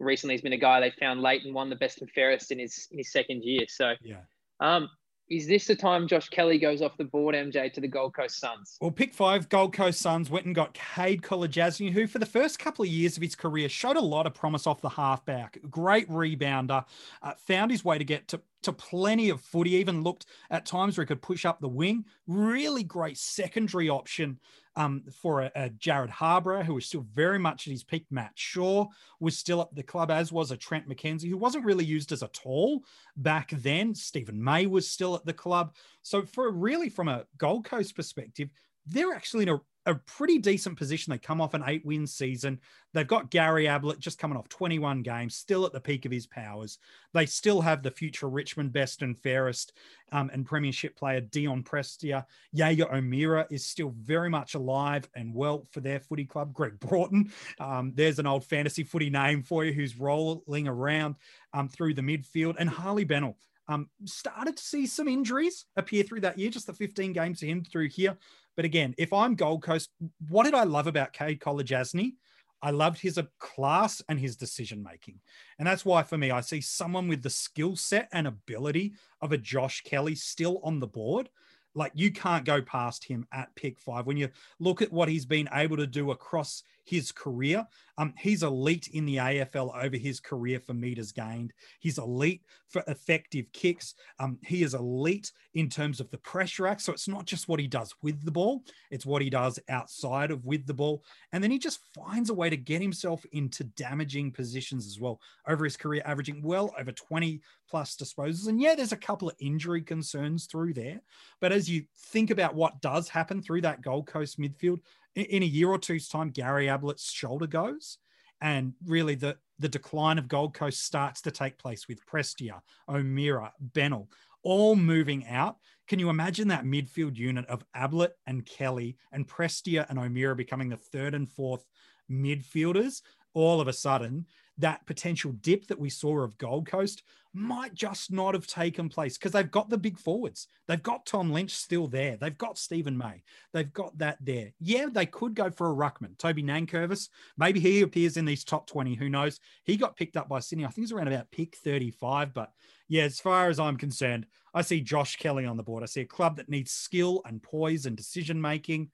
recently 0.00 0.34
has 0.34 0.42
been 0.42 0.52
a 0.52 0.58
guy 0.58 0.80
they 0.80 0.90
found 0.90 1.22
late 1.22 1.44
and 1.44 1.54
won 1.54 1.70
the 1.70 1.76
best 1.76 2.00
and 2.00 2.10
fairest 2.10 2.50
in 2.50 2.58
his 2.58 2.88
in 2.90 2.98
his 2.98 3.12
second 3.12 3.44
year. 3.44 3.64
So 3.68 3.94
yeah. 4.02 4.20
Um, 4.60 4.88
is 5.28 5.46
this 5.46 5.66
the 5.66 5.74
time 5.74 6.06
Josh 6.06 6.28
Kelly 6.28 6.58
goes 6.58 6.82
off 6.82 6.96
the 6.96 7.04
board, 7.04 7.34
MJ, 7.34 7.72
to 7.72 7.80
the 7.80 7.88
Gold 7.88 8.14
Coast 8.14 8.38
Suns? 8.38 8.76
Well, 8.80 8.90
pick 8.90 9.12
five, 9.12 9.48
Gold 9.48 9.72
Coast 9.72 10.00
Suns 10.00 10.30
went 10.30 10.46
and 10.46 10.54
got 10.54 10.74
Kade 10.74 11.20
Kolodjashnij, 11.20 11.92
who 11.92 12.06
for 12.06 12.18
the 12.18 12.26
first 12.26 12.58
couple 12.58 12.84
of 12.84 12.88
years 12.88 13.16
of 13.16 13.22
his 13.22 13.34
career 13.34 13.68
showed 13.68 13.96
a 13.96 14.00
lot 14.00 14.26
of 14.26 14.34
promise 14.34 14.66
off 14.66 14.80
the 14.80 14.88
halfback. 14.88 15.58
Great 15.68 16.08
rebounder, 16.08 16.84
uh, 17.22 17.32
found 17.46 17.70
his 17.70 17.84
way 17.84 17.98
to 17.98 18.04
get 18.04 18.28
to, 18.28 18.40
to 18.62 18.72
plenty 18.72 19.30
of 19.30 19.40
footy, 19.40 19.72
even 19.72 20.02
looked 20.02 20.26
at 20.50 20.64
times 20.64 20.96
where 20.96 21.04
he 21.04 21.08
could 21.08 21.22
push 21.22 21.44
up 21.44 21.60
the 21.60 21.68
wing. 21.68 22.04
Really 22.28 22.84
great 22.84 23.18
secondary 23.18 23.88
option 23.88 24.38
um, 24.76 25.02
for 25.22 25.42
a, 25.42 25.50
a 25.54 25.70
Jarrod 25.70 26.10
Harbrow, 26.10 26.64
who 26.64 26.74
was 26.74 26.86
still 26.86 27.06
very 27.14 27.38
much 27.38 27.66
at 27.66 27.72
his 27.72 27.82
peak. 27.82 28.06
Matt 28.10 28.32
Shaw 28.34 28.86
was 29.20 29.36
still 29.36 29.60
at 29.62 29.74
the 29.74 29.82
club, 29.82 30.10
as 30.10 30.30
was 30.30 30.50
a 30.50 30.56
Trent 30.56 30.88
McKenzie, 30.88 31.28
who 31.28 31.38
wasn't 31.38 31.64
really 31.64 31.84
used 31.84 32.12
as 32.12 32.22
a 32.22 32.28
tall 32.28 32.82
back 33.16 33.50
then. 33.50 33.94
Stephen 33.94 34.42
May 34.42 34.66
was 34.66 34.88
still 34.88 35.14
at 35.14 35.24
the 35.24 35.32
club. 35.32 35.74
So, 36.02 36.22
for 36.22 36.50
really 36.50 36.88
from 36.88 37.08
a 37.08 37.24
Gold 37.38 37.64
Coast 37.64 37.96
perspective, 37.96 38.50
they're 38.86 39.14
actually 39.14 39.44
in 39.44 39.48
a 39.48 39.60
a 39.86 39.94
pretty 39.94 40.38
decent 40.38 40.76
position. 40.76 41.12
They 41.12 41.18
come 41.18 41.40
off 41.40 41.54
an 41.54 41.62
eight 41.66 41.84
win 41.86 42.06
season. 42.06 42.60
They've 42.92 43.06
got 43.06 43.30
Gary 43.30 43.68
Ablett 43.68 44.00
just 44.00 44.18
coming 44.18 44.36
off 44.36 44.48
21 44.48 45.02
games, 45.02 45.34
still 45.34 45.64
at 45.64 45.72
the 45.72 45.80
peak 45.80 46.04
of 46.04 46.12
his 46.12 46.26
powers. 46.26 46.78
They 47.14 47.26
still 47.26 47.60
have 47.60 47.82
the 47.82 47.90
future 47.90 48.28
Richmond 48.28 48.72
best 48.72 49.02
and 49.02 49.18
fairest 49.18 49.72
um, 50.12 50.30
and 50.32 50.44
premiership 50.44 50.96
player 50.96 51.20
Dion 51.20 51.62
Prestia. 51.62 52.24
Jaeger 52.52 52.92
O'Meara 52.92 53.46
is 53.50 53.64
still 53.64 53.94
very 53.96 54.28
much 54.28 54.54
alive 54.54 55.08
and 55.14 55.34
well 55.34 55.64
for 55.70 55.80
their 55.80 56.00
footy 56.00 56.24
club. 56.24 56.52
Greg 56.52 56.78
Broughton, 56.80 57.32
um, 57.60 57.92
there's 57.94 58.18
an 58.18 58.26
old 58.26 58.44
fantasy 58.44 58.82
footy 58.82 59.10
name 59.10 59.42
for 59.42 59.64
you 59.64 59.72
who's 59.72 59.98
rolling 59.98 60.66
around 60.68 61.14
um, 61.52 61.68
through 61.68 61.94
the 61.94 62.02
midfield. 62.02 62.56
And 62.58 62.68
Harley 62.68 63.04
Bennell, 63.04 63.36
um, 63.68 63.88
started 64.04 64.56
to 64.56 64.62
see 64.62 64.86
some 64.86 65.08
injuries 65.08 65.66
appear 65.76 66.04
through 66.04 66.20
that 66.20 66.38
year, 66.38 66.50
just 66.50 66.66
the 66.66 66.72
15 66.72 67.12
games 67.12 67.40
to 67.40 67.46
him 67.46 67.64
through 67.64 67.88
here. 67.88 68.16
But 68.56 68.64
again, 68.64 68.94
if 68.98 69.12
I'm 69.12 69.34
Gold 69.34 69.62
Coast, 69.62 69.90
what 70.28 70.44
did 70.44 70.54
I 70.54 70.64
love 70.64 70.86
about 70.86 71.12
Kade 71.12 71.38
Kolodjashnij? 71.38 72.14
I 72.62 72.70
loved 72.70 72.98
his 72.98 73.18
uh, 73.18 73.24
class 73.38 74.02
and 74.08 74.18
his 74.18 74.36
decision 74.36 74.82
making. 74.82 75.20
And 75.58 75.68
that's 75.68 75.84
why, 75.84 76.02
for 76.02 76.16
me, 76.16 76.30
I 76.30 76.40
see 76.40 76.62
someone 76.62 77.06
with 77.06 77.22
the 77.22 77.30
skill 77.30 77.76
set 77.76 78.08
and 78.12 78.26
ability 78.26 78.94
of 79.20 79.32
a 79.32 79.38
Josh 79.38 79.82
Kelly 79.82 80.14
still 80.14 80.60
on 80.64 80.80
the 80.80 80.86
board. 80.86 81.28
Like 81.74 81.92
you 81.94 82.10
can't 82.10 82.46
go 82.46 82.62
past 82.62 83.04
him 83.04 83.26
at 83.32 83.54
pick 83.54 83.78
five. 83.78 84.06
When 84.06 84.16
you 84.16 84.30
look 84.58 84.80
at 84.80 84.90
what 84.90 85.10
he's 85.10 85.26
been 85.26 85.48
able 85.52 85.76
to 85.76 85.86
do 85.86 86.10
across 86.10 86.62
his 86.86 87.12
career. 87.12 87.66
Um, 87.98 88.14
he's 88.18 88.42
elite 88.42 88.88
in 88.92 89.06
the 89.06 89.16
AFL 89.16 89.76
over 89.82 89.96
his 89.96 90.20
career 90.20 90.60
for 90.60 90.74
meters 90.74 91.12
gained. 91.12 91.52
He's 91.80 91.98
elite 91.98 92.42
for 92.68 92.82
effective 92.86 93.46
kicks. 93.52 93.94
Um, 94.18 94.38
he 94.42 94.62
is 94.62 94.74
elite 94.74 95.32
in 95.54 95.68
terms 95.68 96.00
of 96.00 96.10
the 96.10 96.18
pressure 96.18 96.66
act. 96.66 96.82
So 96.82 96.92
it's 96.92 97.08
not 97.08 97.26
just 97.26 97.48
what 97.48 97.58
he 97.58 97.66
does 97.66 97.94
with 98.02 98.24
the 98.24 98.30
ball, 98.30 98.62
it's 98.90 99.06
what 99.06 99.22
he 99.22 99.30
does 99.30 99.58
outside 99.68 100.30
of 100.30 100.44
with 100.44 100.66
the 100.66 100.74
ball. 100.74 101.02
And 101.32 101.42
then 101.42 101.50
he 101.50 101.58
just 101.58 101.80
finds 101.94 102.30
a 102.30 102.34
way 102.34 102.50
to 102.50 102.56
get 102.56 102.80
himself 102.80 103.24
into 103.32 103.64
damaging 103.64 104.30
positions 104.30 104.86
as 104.86 105.00
well 105.00 105.20
over 105.48 105.64
his 105.64 105.76
career, 105.76 106.02
averaging 106.04 106.42
well 106.42 106.72
over 106.78 106.92
20 106.92 107.40
plus 107.68 107.96
disposals. 107.96 108.48
And 108.48 108.60
yeah, 108.60 108.74
there's 108.74 108.92
a 108.92 108.96
couple 108.96 109.28
of 109.28 109.34
injury 109.40 109.82
concerns 109.82 110.46
through 110.46 110.74
there. 110.74 111.00
But 111.40 111.52
as 111.52 111.68
you 111.68 111.84
think 112.10 112.30
about 112.30 112.54
what 112.54 112.80
does 112.80 113.08
happen 113.08 113.42
through 113.42 113.62
that 113.62 113.82
Gold 113.82 114.06
Coast 114.06 114.38
midfield, 114.38 114.80
in 115.16 115.42
a 115.42 115.46
year 115.46 115.68
or 115.68 115.78
two's 115.78 116.08
time, 116.08 116.30
Gary 116.30 116.66
Ablett's 116.66 117.10
shoulder 117.10 117.46
goes, 117.46 117.98
and 118.40 118.74
really 118.84 119.14
the 119.14 119.36
the 119.58 119.68
decline 119.68 120.18
of 120.18 120.28
Gold 120.28 120.52
Coast 120.52 120.84
starts 120.84 121.22
to 121.22 121.30
take 121.30 121.58
place 121.58 121.88
with 121.88 122.04
Prestia, 122.04 122.60
O'Meara, 122.88 123.52
Bennell, 123.58 124.10
all 124.42 124.76
moving 124.76 125.26
out. 125.26 125.56
Can 125.88 125.98
you 125.98 126.10
imagine 126.10 126.48
that 126.48 126.64
midfield 126.64 127.16
unit 127.16 127.46
of 127.46 127.64
Ablett 127.74 128.12
and 128.26 128.44
Kelly 128.44 128.98
and 129.12 129.26
Prestia 129.26 129.86
and 129.88 129.98
O'Meara 129.98 130.36
becoming 130.36 130.68
the 130.68 130.76
third 130.76 131.14
and 131.14 131.30
fourth 131.30 131.64
midfielders? 132.10 133.00
All 133.32 133.60
of 133.60 133.68
a 133.68 133.72
sudden, 133.72 134.26
that 134.58 134.86
potential 134.86 135.32
dip 135.40 135.66
that 135.68 135.78
we 135.78 135.90
saw 135.90 136.20
of 136.20 136.38
Gold 136.38 136.66
Coast 136.66 137.02
might 137.36 137.74
just 137.74 138.10
not 138.10 138.34
have 138.34 138.46
taken 138.46 138.88
place 138.88 139.18
because 139.18 139.32
they've 139.32 139.50
got 139.50 139.68
the 139.68 139.78
big 139.78 139.98
forwards. 139.98 140.48
They've 140.66 140.82
got 140.82 141.06
Tom 141.06 141.30
Lynch 141.30 141.52
still 141.52 141.86
there. 141.86 142.16
They've 142.16 142.36
got 142.36 142.58
Stephen 142.58 142.96
May. 142.96 143.22
They've 143.52 143.72
got 143.72 143.96
that 143.98 144.18
there. 144.20 144.52
Yeah, 144.58 144.86
they 144.90 145.06
could 145.06 145.34
go 145.34 145.50
for 145.50 145.70
a 145.70 145.74
ruckman. 145.74 146.18
Toby 146.18 146.42
Nankervis, 146.42 147.08
maybe 147.36 147.60
he 147.60 147.82
appears 147.82 148.16
in 148.16 148.24
these 148.24 148.42
top 148.42 148.66
20. 148.66 148.94
Who 148.94 149.08
knows? 149.08 149.38
He 149.64 149.76
got 149.76 149.96
picked 149.96 150.16
up 150.16 150.28
by 150.28 150.40
Sydney. 150.40 150.64
I 150.64 150.68
think 150.68 150.84
it's 150.84 150.92
around 150.92 151.08
about 151.08 151.30
pick 151.30 151.56
35. 151.56 152.32
But 152.32 152.52
yeah, 152.88 153.04
as 153.04 153.20
far 153.20 153.48
as 153.48 153.60
I'm 153.60 153.76
concerned, 153.76 154.26
I 154.54 154.62
see 154.62 154.80
Josh 154.80 155.16
Kelly 155.16 155.44
on 155.44 155.56
the 155.56 155.62
board. 155.62 155.82
I 155.82 155.86
see 155.86 156.00
a 156.00 156.06
club 156.06 156.36
that 156.36 156.48
needs 156.48 156.72
skill 156.72 157.20
and 157.26 157.42
poise 157.42 157.86
and 157.86 157.96
decision 157.96 158.40
making. 158.40 158.90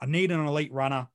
I 0.00 0.06
need 0.06 0.30
an 0.30 0.44
elite 0.44 0.72
runner. 0.72 1.08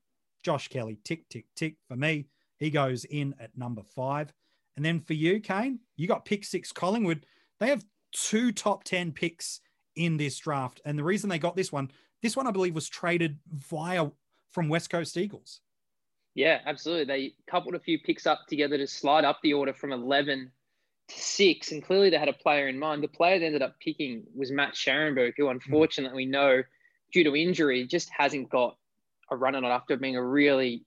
Josh 0.44 0.70
Kelly, 0.70 0.98
tick, 1.04 1.28
tick, 1.30 1.46
tick 1.56 1.76
for 1.88 1.96
me. 1.96 2.28
He 2.58 2.70
goes 2.70 3.06
in 3.06 3.36
at 3.40 3.58
number 3.58 3.82
five. 3.96 4.34
And 4.76 4.86
then 4.86 5.02
for 5.02 5.14
you, 5.14 5.40
Kane, 5.40 5.80
you 5.96 6.08
got 6.08 6.26
pick 6.26 6.46
six 6.46 6.72
Collingwood. 6.72 7.26
They 7.60 7.68
have 7.68 7.86
two 8.12 8.52
top 8.52 8.84
10 8.84 9.12
picks 9.12 9.62
in 9.96 10.18
this 10.18 10.38
draft. 10.38 10.82
And 10.86 10.98
the 10.98 11.04
reason 11.04 11.30
they 11.30 11.40
got 11.40 11.56
this 11.56 11.72
one, 11.72 11.92
this 12.22 12.36
one, 12.36 12.48
I 12.48 12.52
believe, 12.52 12.76
was 12.76 12.90
traded 12.90 13.40
via 13.52 14.08
from 14.52 14.70
West 14.70 14.90
Coast 14.90 15.18
Eagles. 15.18 15.62
Yeah, 16.34 16.60
absolutely. 16.66 17.06
They 17.06 17.34
coupled 17.50 17.76
a 17.76 17.80
few 17.80 18.00
picks 18.00 18.26
up 18.26 18.48
together 18.48 18.78
to 18.78 18.88
slide 18.88 19.26
up 19.26 19.40
the 19.44 19.54
order 19.54 19.74
from 19.74 19.92
11 19.92 20.52
to 21.10 21.20
six. 21.20 21.72
And 21.72 21.84
clearly 21.84 22.10
they 22.10 22.18
had 22.18 22.30
a 22.30 22.34
player 22.34 22.68
in 22.68 22.80
mind. 22.80 23.04
The 23.04 23.10
player 23.10 23.40
they 23.40 23.48
ended 23.48 23.62
up 23.62 23.76
picking 23.80 24.24
was 24.34 24.52
Matt 24.52 24.76
Scharenberg, 24.76 25.34
who 25.38 25.46
hmm. 25.46 25.52
unfortunately 25.52 26.16
we 26.16 26.26
know 26.26 26.64
due 27.12 27.24
to 27.26 27.36
injury 27.36 27.86
just 27.86 28.10
hasn't 28.10 28.50
got 28.50 28.78
a 29.30 29.36
run 29.36 29.56
on 29.56 29.66
it 29.66 29.70
after 29.70 29.98
being 29.98 30.16
a 30.16 30.24
really 30.24 30.86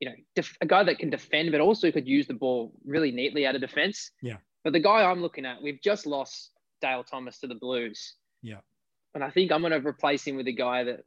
you 0.00 0.08
know, 0.08 0.14
def- 0.34 0.56
a 0.60 0.66
guy 0.66 0.82
that 0.84 0.98
can 0.98 1.10
defend, 1.10 1.52
but 1.52 1.60
also 1.60 1.90
could 1.90 2.06
use 2.06 2.26
the 2.26 2.34
ball 2.34 2.72
really 2.84 3.10
neatly 3.10 3.46
out 3.46 3.54
of 3.54 3.60
defense. 3.60 4.10
Yeah. 4.22 4.36
But 4.64 4.72
the 4.72 4.80
guy 4.80 5.02
I'm 5.02 5.22
looking 5.22 5.46
at, 5.46 5.62
we've 5.62 5.80
just 5.82 6.06
lost 6.06 6.50
Dale 6.80 7.04
Thomas 7.04 7.38
to 7.38 7.46
the 7.46 7.54
Blues. 7.54 8.14
Yeah. 8.42 8.60
And 9.14 9.24
I 9.24 9.30
think 9.30 9.52
I'm 9.52 9.60
going 9.60 9.72
to 9.72 9.86
replace 9.86 10.26
him 10.26 10.36
with 10.36 10.46
a 10.48 10.52
guy 10.52 10.84
that 10.84 11.00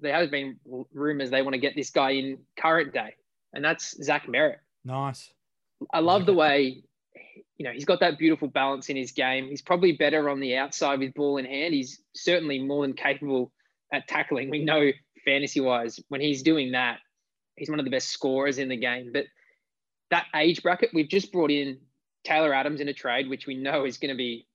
there 0.00 0.12
has 0.12 0.28
been 0.28 0.56
rumors 0.92 1.30
they 1.30 1.40
want 1.40 1.54
to 1.54 1.60
get 1.60 1.74
this 1.74 1.90
guy 1.90 2.10
in 2.10 2.38
current 2.58 2.92
day, 2.92 3.14
and 3.54 3.64
that's 3.64 3.96
Zach 4.02 4.26
Merrett. 4.26 4.58
Nice. 4.84 5.32
I 5.92 6.00
love 6.00 6.26
the 6.26 6.34
way, 6.34 6.82
you 7.56 7.64
know, 7.64 7.72
he's 7.72 7.86
got 7.86 8.00
that 8.00 8.18
beautiful 8.18 8.48
balance 8.48 8.90
in 8.90 8.96
his 8.96 9.12
game. 9.12 9.46
He's 9.48 9.62
probably 9.62 9.92
better 9.92 10.28
on 10.28 10.40
the 10.40 10.56
outside 10.56 10.98
with 10.98 11.14
ball 11.14 11.38
in 11.38 11.46
hand. 11.46 11.72
He's 11.72 12.02
certainly 12.14 12.58
more 12.58 12.86
than 12.86 12.94
capable 12.94 13.52
at 13.92 14.06
tackling. 14.06 14.50
We 14.50 14.64
know 14.64 14.90
fantasy 15.24 15.60
wise, 15.60 15.98
when 16.08 16.20
he's 16.20 16.42
doing 16.42 16.72
that, 16.72 16.98
he's 17.56 17.70
one 17.70 17.78
of 17.78 17.84
the 17.84 17.90
best 17.90 18.08
scorers 18.08 18.58
in 18.58 18.68
the 18.68 18.76
game. 18.76 19.10
But 19.12 19.26
that 20.10 20.26
age 20.34 20.62
bracket, 20.62 20.90
we've 20.94 21.08
just 21.08 21.32
brought 21.32 21.50
in 21.50 21.78
Taylor 22.24 22.54
Adams 22.54 22.80
in 22.80 22.88
a 22.88 22.92
trade, 22.92 23.28
which 23.28 23.46
we 23.46 23.54
know 23.54 23.84
is 23.84 23.98
going 23.98 24.10
to 24.10 24.16
be 24.16 24.46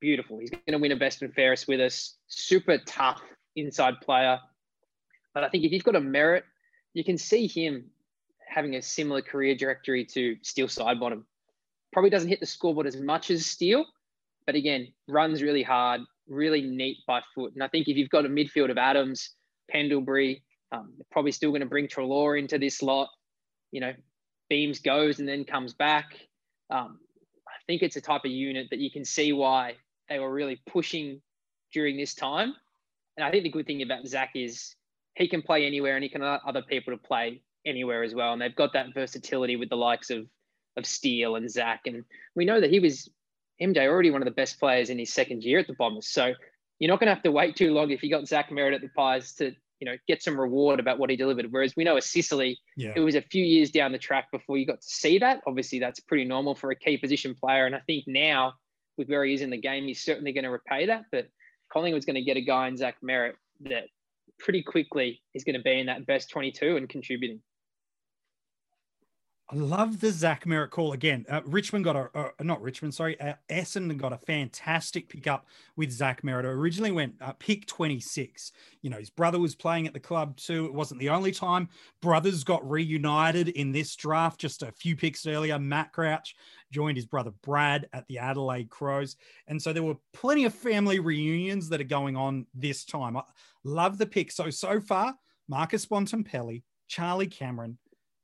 beautiful. 0.00 0.38
He's 0.38 0.50
going 0.50 0.62
to 0.72 0.78
win 0.78 0.92
a 0.92 0.96
best 0.96 1.22
and 1.22 1.32
fairest 1.34 1.68
with 1.68 1.80
us. 1.80 2.14
Super 2.28 2.78
tough 2.78 3.22
inside 3.54 4.00
player. 4.00 4.38
But 5.34 5.44
I 5.44 5.48
think 5.48 5.64
if 5.64 5.72
you've 5.72 5.84
got 5.84 5.96
a 5.96 6.00
Merrett, 6.00 6.42
you 6.94 7.04
can 7.04 7.18
see 7.18 7.46
him 7.46 7.90
having 8.46 8.76
a 8.76 8.82
similar 8.82 9.20
career 9.20 9.54
trajectory 9.54 10.04
to 10.06 10.36
Steele 10.42 10.68
Sidebottom. 10.68 11.22
Probably 11.92 12.10
doesn't 12.10 12.28
hit 12.28 12.40
the 12.40 12.46
scoreboard 12.46 12.86
as 12.86 12.96
much 12.96 13.30
as 13.30 13.44
Steele, 13.46 13.84
but 14.46 14.54
again, 14.54 14.88
runs 15.08 15.42
really 15.42 15.62
hard, 15.62 16.00
really 16.28 16.62
neat 16.62 16.98
by 17.06 17.20
foot. 17.34 17.52
And 17.54 17.62
I 17.62 17.68
think 17.68 17.88
if 17.88 17.96
you've 17.96 18.08
got 18.08 18.24
a 18.24 18.28
midfield 18.28 18.70
of 18.70 18.78
Adams, 18.78 19.30
Pendlebury, 19.70 20.42
um, 20.72 20.92
probably 21.10 21.32
still 21.32 21.50
going 21.50 21.60
to 21.60 21.66
bring 21.66 21.88
Treloar 21.88 22.38
into 22.38 22.58
this 22.58 22.82
lot. 22.82 23.08
You 23.72 23.80
know, 23.80 23.92
Beams 24.48 24.80
goes 24.80 25.18
and 25.18 25.28
then 25.28 25.44
comes 25.44 25.74
back. 25.74 26.06
Um, 26.70 26.98
I 27.48 27.58
think 27.66 27.82
it's 27.82 27.96
a 27.96 28.00
type 28.00 28.24
of 28.24 28.30
unit 28.30 28.68
that 28.70 28.78
you 28.78 28.90
can 28.90 29.04
see 29.04 29.32
why 29.32 29.74
they 30.08 30.18
were 30.18 30.32
really 30.32 30.60
pushing 30.66 31.20
during 31.72 31.96
this 31.96 32.14
time. 32.14 32.54
And 33.16 33.24
I 33.24 33.30
think 33.30 33.44
the 33.44 33.50
good 33.50 33.66
thing 33.66 33.82
about 33.82 34.06
Zach 34.06 34.30
is 34.34 34.74
he 35.14 35.28
can 35.28 35.42
play 35.42 35.66
anywhere 35.66 35.96
and 35.96 36.02
he 36.02 36.08
can 36.08 36.22
allow 36.22 36.40
other 36.46 36.62
people 36.62 36.92
to 36.92 36.98
play 36.98 37.42
anywhere 37.64 38.02
as 38.02 38.14
well. 38.14 38.32
And 38.32 38.40
they've 38.40 38.54
got 38.54 38.72
that 38.74 38.94
versatility 38.94 39.56
with 39.56 39.68
the 39.68 39.76
likes 39.76 40.10
of 40.10 40.26
of 40.76 40.86
Steele 40.86 41.36
and 41.36 41.50
Zach. 41.50 41.82
And 41.86 42.04
we 42.34 42.44
know 42.44 42.60
that 42.60 42.70
he 42.70 42.80
was 42.80 43.08
MJ 43.60 43.86
already 43.86 44.10
one 44.10 44.22
of 44.22 44.26
the 44.26 44.32
best 44.32 44.60
players 44.60 44.90
in 44.90 44.98
his 44.98 45.12
second 45.12 45.42
year 45.42 45.58
at 45.58 45.66
the 45.66 45.74
Bombers. 45.74 46.08
So 46.08 46.32
you're 46.78 46.90
not 46.90 47.00
going 47.00 47.08
to 47.08 47.14
have 47.14 47.22
to 47.22 47.32
wait 47.32 47.56
too 47.56 47.72
long 47.72 47.90
if 47.90 48.02
you 48.02 48.10
got 48.10 48.28
Zach 48.28 48.50
Merrett 48.50 48.74
at 48.74 48.82
the 48.82 48.90
Pies 48.90 49.32
to 49.36 49.52
you 49.80 49.86
know, 49.86 49.96
get 50.08 50.22
some 50.22 50.38
reward 50.38 50.80
about 50.80 50.98
what 50.98 51.10
he 51.10 51.16
delivered. 51.16 51.46
Whereas 51.50 51.74
we 51.76 51.84
know 51.84 51.96
a 51.96 52.02
Sicily, 52.02 52.58
yeah. 52.76 52.92
it 52.96 53.00
was 53.00 53.14
a 53.14 53.22
few 53.22 53.44
years 53.44 53.70
down 53.70 53.92
the 53.92 53.98
track 53.98 54.30
before 54.32 54.56
you 54.56 54.66
got 54.66 54.80
to 54.80 54.88
see 54.88 55.18
that. 55.18 55.42
Obviously, 55.46 55.78
that's 55.78 56.00
pretty 56.00 56.24
normal 56.24 56.54
for 56.54 56.70
a 56.70 56.76
key 56.76 56.96
position 56.96 57.34
player. 57.34 57.66
And 57.66 57.74
I 57.74 57.80
think 57.86 58.04
now, 58.06 58.54
with 58.96 59.08
where 59.08 59.24
he 59.24 59.34
is 59.34 59.42
in 59.42 59.50
the 59.50 59.60
game, 59.60 59.84
he's 59.84 60.02
certainly 60.02 60.32
going 60.32 60.44
to 60.44 60.50
repay 60.50 60.86
that. 60.86 61.04
But 61.12 61.28
Collingwood's 61.72 62.06
going 62.06 62.14
to 62.14 62.22
get 62.22 62.36
a 62.36 62.42
guy 62.42 62.68
in 62.68 62.76
Zach 62.76 62.96
Merrett 63.04 63.34
that 63.62 63.84
pretty 64.38 64.62
quickly 64.62 65.20
is 65.34 65.44
going 65.44 65.56
to 65.56 65.62
be 65.62 65.80
in 65.80 65.86
that 65.86 66.06
best 66.06 66.30
22 66.30 66.76
and 66.76 66.88
contributing. 66.88 67.40
I 69.48 69.54
love 69.54 70.00
the 70.00 70.10
Zach 70.10 70.44
Merrett 70.44 70.70
call 70.70 70.92
again. 70.92 71.24
Uh, 71.28 71.40
Richmond 71.44 71.84
got 71.84 71.94
a, 71.94 72.10
uh, 72.18 72.30
not 72.40 72.60
Richmond, 72.60 72.92
sorry, 72.92 73.20
uh, 73.20 73.34
Essendon 73.48 73.96
got 73.96 74.12
a 74.12 74.18
fantastic 74.18 75.08
pickup 75.08 75.46
with 75.76 75.92
Zach 75.92 76.22
Merrett. 76.22 76.44
Originally 76.44 76.90
went 76.90 77.14
uh, 77.20 77.32
pick 77.38 77.64
26. 77.66 78.50
You 78.82 78.90
know, 78.90 78.98
his 78.98 79.08
brother 79.08 79.38
was 79.38 79.54
playing 79.54 79.86
at 79.86 79.92
the 79.92 80.00
club 80.00 80.36
too. 80.36 80.64
It 80.64 80.74
wasn't 80.74 80.98
the 80.98 81.10
only 81.10 81.30
time 81.30 81.68
brothers 82.02 82.42
got 82.42 82.68
reunited 82.68 83.50
in 83.50 83.70
this 83.70 83.94
draft. 83.94 84.40
Just 84.40 84.64
a 84.64 84.72
few 84.72 84.96
picks 84.96 85.28
earlier, 85.28 85.60
Matt 85.60 85.92
Crouch 85.92 86.34
joined 86.72 86.96
his 86.96 87.06
brother 87.06 87.30
Brad 87.42 87.88
at 87.92 88.04
the 88.08 88.18
Adelaide 88.18 88.68
Crows. 88.68 89.14
And 89.46 89.62
so 89.62 89.72
there 89.72 89.84
were 89.84 89.96
plenty 90.12 90.44
of 90.44 90.54
family 90.54 90.98
reunions 90.98 91.68
that 91.68 91.80
are 91.80 91.84
going 91.84 92.16
on 92.16 92.46
this 92.52 92.84
time. 92.84 93.16
I 93.16 93.22
love 93.62 93.96
the 93.96 94.06
pick. 94.06 94.32
So, 94.32 94.50
so 94.50 94.80
far, 94.80 95.14
Marcus 95.46 95.86
Bontempelli, 95.86 96.64
Charlie 96.88 97.28
Cameron, 97.28 97.78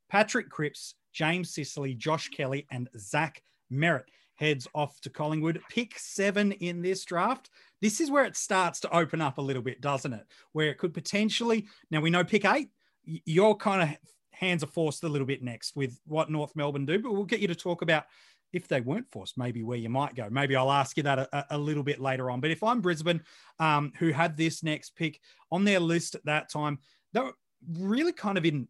Patrick 0.09 0.49
Cripps, 0.49 0.95
James 1.13 1.53
Sicily, 1.53 1.93
Josh 1.93 2.29
Kelly, 2.29 2.67
and 2.71 2.89
Zach 2.97 3.41
Merrett 3.71 4.05
heads 4.35 4.67
off 4.73 4.99
to 5.01 5.09
Collingwood. 5.09 5.61
Pick 5.69 5.97
seven 5.97 6.51
in 6.53 6.81
this 6.81 7.05
draft. 7.05 7.49
This 7.81 8.01
is 8.01 8.11
where 8.11 8.25
it 8.25 8.35
starts 8.35 8.79
to 8.81 8.95
open 8.95 9.21
up 9.21 9.37
a 9.37 9.41
little 9.41 9.61
bit, 9.61 9.79
doesn't 9.79 10.13
it? 10.13 10.25
Where 10.53 10.69
it 10.69 10.77
could 10.77 10.93
potentially, 10.93 11.67
now 11.91 12.01
we 12.01 12.09
know 12.09 12.23
pick 12.23 12.45
eight, 12.45 12.69
your 13.03 13.55
kind 13.55 13.81
of 13.81 13.97
hands 14.31 14.63
are 14.63 14.67
forced 14.67 15.03
a 15.03 15.09
little 15.09 15.27
bit 15.27 15.43
next 15.43 15.75
with 15.75 15.99
what 16.05 16.31
North 16.31 16.55
Melbourne 16.55 16.85
do, 16.85 16.99
but 16.99 17.13
we'll 17.13 17.23
get 17.25 17.39
you 17.39 17.47
to 17.47 17.55
talk 17.55 17.81
about 17.81 18.05
if 18.51 18.67
they 18.67 18.81
weren't 18.81 19.11
forced, 19.11 19.37
maybe 19.37 19.63
where 19.63 19.77
you 19.77 19.89
might 19.89 20.15
go. 20.15 20.27
Maybe 20.29 20.55
I'll 20.55 20.71
ask 20.71 20.95
you 20.95 21.03
that 21.03 21.19
a, 21.19 21.45
a 21.51 21.57
little 21.57 21.83
bit 21.83 21.99
later 21.99 22.29
on. 22.29 22.39
But 22.39 22.51
if 22.51 22.63
I'm 22.63 22.81
Brisbane, 22.81 23.21
um, 23.59 23.91
who 23.97 24.11
had 24.11 24.37
this 24.37 24.63
next 24.63 24.95
pick 24.95 25.19
on 25.51 25.63
their 25.63 25.79
list 25.79 26.15
at 26.15 26.25
that 26.25 26.49
time, 26.49 26.79
they 27.13 27.21
were 27.21 27.33
really 27.79 28.13
kind 28.13 28.37
of 28.37 28.45
in 28.45 28.67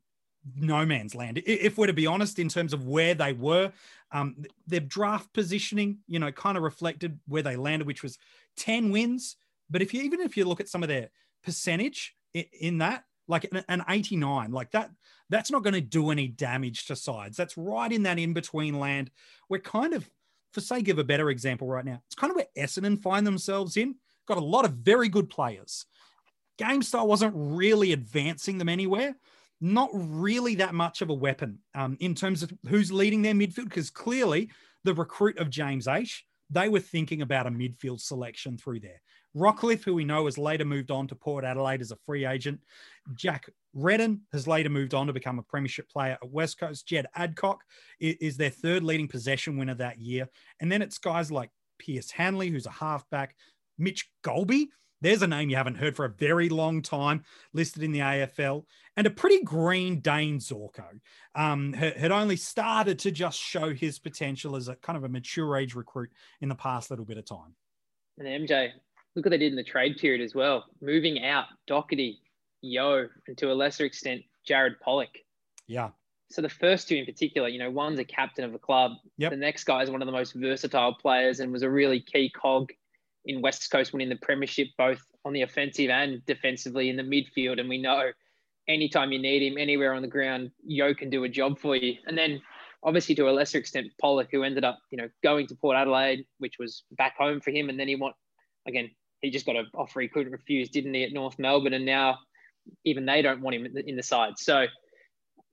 no 0.56 0.86
man's 0.86 1.16
land. 1.16 1.42
If 1.46 1.78
we're 1.78 1.88
to 1.88 1.94
be 1.94 2.08
honest, 2.08 2.40
in 2.40 2.50
terms 2.50 2.74
of 2.74 2.86
where 2.86 3.14
they 3.14 3.34
were, 3.34 3.72
um, 4.12 4.46
their 4.68 4.80
draft 4.80 5.34
positioning, 5.34 6.00
you 6.08 6.20
know, 6.20 6.32
kind 6.32 6.58
of 6.58 6.64
reflected 6.64 7.20
where 7.28 7.42
they 7.42 7.56
landed, 7.56 7.88
which 7.88 8.04
was 8.04 8.18
10 8.58 8.92
wins. 8.92 9.38
But 9.70 9.82
if 9.82 9.94
you 9.94 10.02
even 10.04 10.22
if 10.22 10.38
you 10.38 10.46
look 10.46 10.60
at 10.60 10.70
some 10.70 10.84
of 10.84 10.90
their 10.90 11.10
percentage 11.44 12.16
in, 12.34 12.80
that, 12.80 13.06
like 13.28 13.46
an, 13.46 13.64
an 13.68 13.84
89, 13.88 14.52
like 14.52 14.72
that, 14.72 14.92
that's 15.30 15.52
not 15.52 15.64
going 15.64 15.74
to 15.74 15.82
do 15.82 16.12
any 16.12 16.28
damage 16.28 16.86
to 16.88 16.96
sides. 16.96 17.38
That's 17.38 17.58
right 17.58 17.92
in 17.92 18.04
that 18.04 18.20
in 18.20 18.34
between 18.34 18.80
land. 18.80 19.12
We're 19.50 19.60
kind 19.60 19.94
of, 19.94 20.10
for 20.52 20.62
sake 20.62 20.90
of 20.90 21.00
a 21.00 21.04
better 21.04 21.30
example 21.30 21.68
right 21.68 21.86
now, 21.86 22.02
it's 22.06 22.16
kind 22.16 22.32
of 22.32 22.36
where 22.36 22.48
Essendon 22.58 23.02
find 23.02 23.26
themselves 23.26 23.78
in. 23.78 23.96
Got 24.28 24.38
a 24.38 24.42
lot 24.42 24.66
of 24.66 24.74
very 24.74 25.10
good 25.10 25.30
players. 25.30 25.86
Game 26.58 26.84
style 26.84 27.08
wasn't 27.08 27.34
really 27.36 27.94
advancing 27.94 28.58
them 28.58 28.70
anywhere 28.70 29.16
not 29.64 29.90
really 29.94 30.56
that 30.56 30.74
much 30.74 31.02
of 31.02 31.10
a 31.10 31.14
weapon 31.14 31.58
um, 31.74 31.96
in 32.02 32.14
terms 32.14 32.44
of 32.44 32.52
who's 32.68 32.92
leading 32.92 33.22
their 33.22 33.34
midfield, 33.34 33.70
because 33.70 33.90
clearly 33.90 34.50
the 34.84 34.94
recruit 34.94 35.38
of 35.38 35.50
James 35.50 35.88
Aish, 35.88 36.20
they 36.50 36.68
were 36.68 36.82
thinking 36.82 37.22
about 37.22 37.48
a 37.48 37.50
midfield 37.50 38.02
selection 38.02 38.58
through 38.58 38.82
there. 38.82 39.02
Rockliff, 39.36 39.86
who 39.86 39.94
we 39.94 40.04
know 40.04 40.26
has 40.26 40.38
later 40.38 40.66
moved 40.66 40.92
on 40.92 41.08
to 41.08 41.16
Port 41.16 41.46
Adelaide 41.46 41.80
as 41.80 41.92
a 41.92 41.98
free 42.06 42.26
agent. 42.26 42.60
Jack 43.16 43.50
Redden 43.74 44.24
has 44.34 44.48
later 44.48 44.70
moved 44.70 44.94
on 44.94 45.08
to 45.08 45.14
become 45.14 45.40
a 45.40 45.44
premiership 45.44 45.90
player 45.90 46.18
at 46.22 46.30
West 46.30 46.60
Coast. 46.60 46.86
Jed 46.86 47.08
Adcock 47.16 47.62
is 48.02 48.36
their 48.36 48.50
third 48.50 48.84
leading 48.84 49.08
possession 49.08 49.58
winner 49.58 49.76
that 49.76 49.98
year. 49.98 50.28
And 50.60 50.70
then 50.70 50.82
it's 50.82 50.98
guys 50.98 51.32
like 51.32 51.52
Pearce 51.80 52.12
Hanley, 52.12 52.50
who's 52.50 52.66
a 52.66 52.72
halfback, 52.72 53.36
Mitch 53.78 54.10
Golby, 54.24 54.68
there's 55.04 55.22
a 55.22 55.28
name 55.28 55.50
you 55.50 55.58
haven't 55.58 55.76
heard 55.76 55.96
for 55.96 56.06
a 56.06 56.10
very 56.10 56.50
long 56.50 56.82
time, 56.82 57.24
listed 57.52 57.84
in 57.84 57.92
the 57.92 58.00
AFL, 58.00 58.64
and 58.96 59.06
a 59.06 59.12
pretty 59.12 59.44
green 59.44 60.00
Dayne 60.00 60.40
Zorko 60.40 61.00
um, 61.36 61.74
had 61.74 62.12
only 62.12 62.38
started 62.38 62.98
to 63.00 63.12
just 63.12 63.38
show 63.38 63.74
his 63.74 64.00
potential 64.00 64.56
as 64.56 64.70
a 64.70 64.76
kind 64.78 64.96
of 64.98 65.04
a 65.04 65.10
mature 65.10 65.58
age 65.58 65.76
recruit 65.76 66.10
in 66.42 66.48
the 66.48 66.56
past 66.56 66.90
little 66.90 67.06
bit 67.06 67.18
of 67.18 67.26
time. 67.26 67.54
And 68.18 68.48
MJ, 68.48 68.70
look 69.16 69.26
what 69.26 69.32
they 69.32 69.38
did 69.38 69.52
in 69.52 69.58
the 69.58 69.64
trade 69.64 69.98
period 69.98 70.22
as 70.22 70.34
well, 70.34 70.66
moving 70.82 71.24
out 71.24 71.46
Docherty, 71.70 72.20
Yeo, 72.62 73.10
and 73.28 73.38
to 73.38 73.52
a 73.52 73.54
lesser 73.54 73.84
extent, 73.84 74.22
Jared 74.48 74.76
Polec. 74.86 75.10
Yeah. 75.68 75.90
So 76.32 76.42
the 76.42 76.50
first 76.50 76.88
two 76.88 76.96
in 76.96 77.06
particular, 77.06 77.50
you 77.50 77.60
know, 77.60 77.70
one's 77.70 78.00
a 78.00 78.06
captain 78.06 78.46
of 78.46 78.54
a 78.54 78.60
club. 78.60 78.94
Yep. 79.18 79.32
The 79.32 79.38
next 79.38 79.66
guy 79.66 79.84
is 79.84 79.92
one 79.92 80.02
of 80.02 80.06
the 80.06 80.14
most 80.14 80.34
versatile 80.34 80.96
players 80.96 81.42
and 81.42 81.52
was 81.52 81.62
a 81.62 81.70
really 81.70 82.00
key 82.00 82.30
cog 82.30 82.72
in 83.26 83.42
West 83.42 83.70
Coast 83.72 83.94
winning 83.94 84.10
the 84.10 84.18
premiership, 84.18 84.68
both 84.78 85.02
on 85.26 85.34
the 85.34 85.42
offensive 85.42 85.90
and 85.90 86.26
defensively 86.26 86.90
in 86.90 86.98
the 86.98 87.04
midfield. 87.04 87.60
And 87.60 87.70
we 87.70 87.82
know 87.82 88.12
anytime 88.68 89.12
you 89.12 89.20
need 89.20 89.42
him 89.42 89.58
anywhere 89.58 89.94
on 89.94 90.02
the 90.02 90.08
ground, 90.08 90.52
Yeo 90.66 90.94
can 90.94 91.10
do 91.10 91.24
a 91.24 91.30
job 91.30 91.60
for 91.60 91.76
you. 91.76 91.96
And 92.06 92.18
then 92.18 92.42
obviously 92.84 93.16
to 93.16 93.30
a 93.30 93.32
lesser 93.32 93.58
extent, 93.58 93.88
Polec, 94.02 94.28
who 94.32 94.44
ended 94.44 94.64
up, 94.64 94.80
you 94.92 94.98
know, 94.98 95.10
going 95.24 95.48
to 95.48 95.56
Port 95.56 95.78
Adelaide, 95.78 96.26
which 96.40 96.56
was 96.60 96.84
back 96.92 97.18
home 97.18 97.40
for 97.40 97.52
him. 97.52 97.70
And 97.70 97.80
then 97.80 97.88
he 97.88 97.96
want 97.96 98.16
again, 98.68 98.92
he 99.22 99.30
just 99.30 99.46
got 99.46 99.56
an 99.56 99.68
offer 99.74 100.02
he 100.02 100.08
couldn't 100.08 100.32
refuse, 100.32 100.70
didn't 100.70 100.94
he, 100.94 101.04
at 101.04 101.14
North 101.14 101.40
Melbourne? 101.40 101.74
And 101.74 101.86
now 101.86 102.20
even 102.84 103.06
they 103.06 103.22
don't 103.22 103.42
want 103.42 103.56
him 103.56 103.66
in 103.66 103.96
the 103.96 104.04
side. 104.04 104.34
So, 104.38 104.66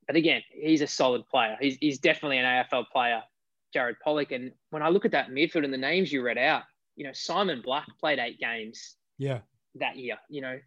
but 0.07 0.17
again, 0.17 0.43
he's 0.53 0.81
a 0.81 0.87
solid 0.87 1.27
player. 1.29 1.57
He's, 1.61 1.77
he's 1.81 1.99
definitely 1.99 2.39
an 2.39 2.45
AFL 2.45 2.87
player, 2.93 3.23
Jared 3.73 3.97
Polec. 4.05 4.35
And 4.35 4.53
when 4.71 4.83
I 4.83 4.89
look 4.89 5.05
at 5.05 5.13
that 5.13 5.31
midfield 5.31 5.65
and 5.65 5.73
the 5.73 5.79
names 5.79 6.13
you 6.13 6.23
read 6.23 6.39
out, 6.39 6.63
you 6.97 7.05
know, 7.05 7.13
Simon 7.13 7.63
Black 7.65 7.87
played 7.99 8.19
eight 8.19 8.39
games. 8.39 8.97
Yeah. 9.19 9.41
That 9.77 9.97
year, 9.97 10.17
you 10.29 10.41
know, 10.41 10.59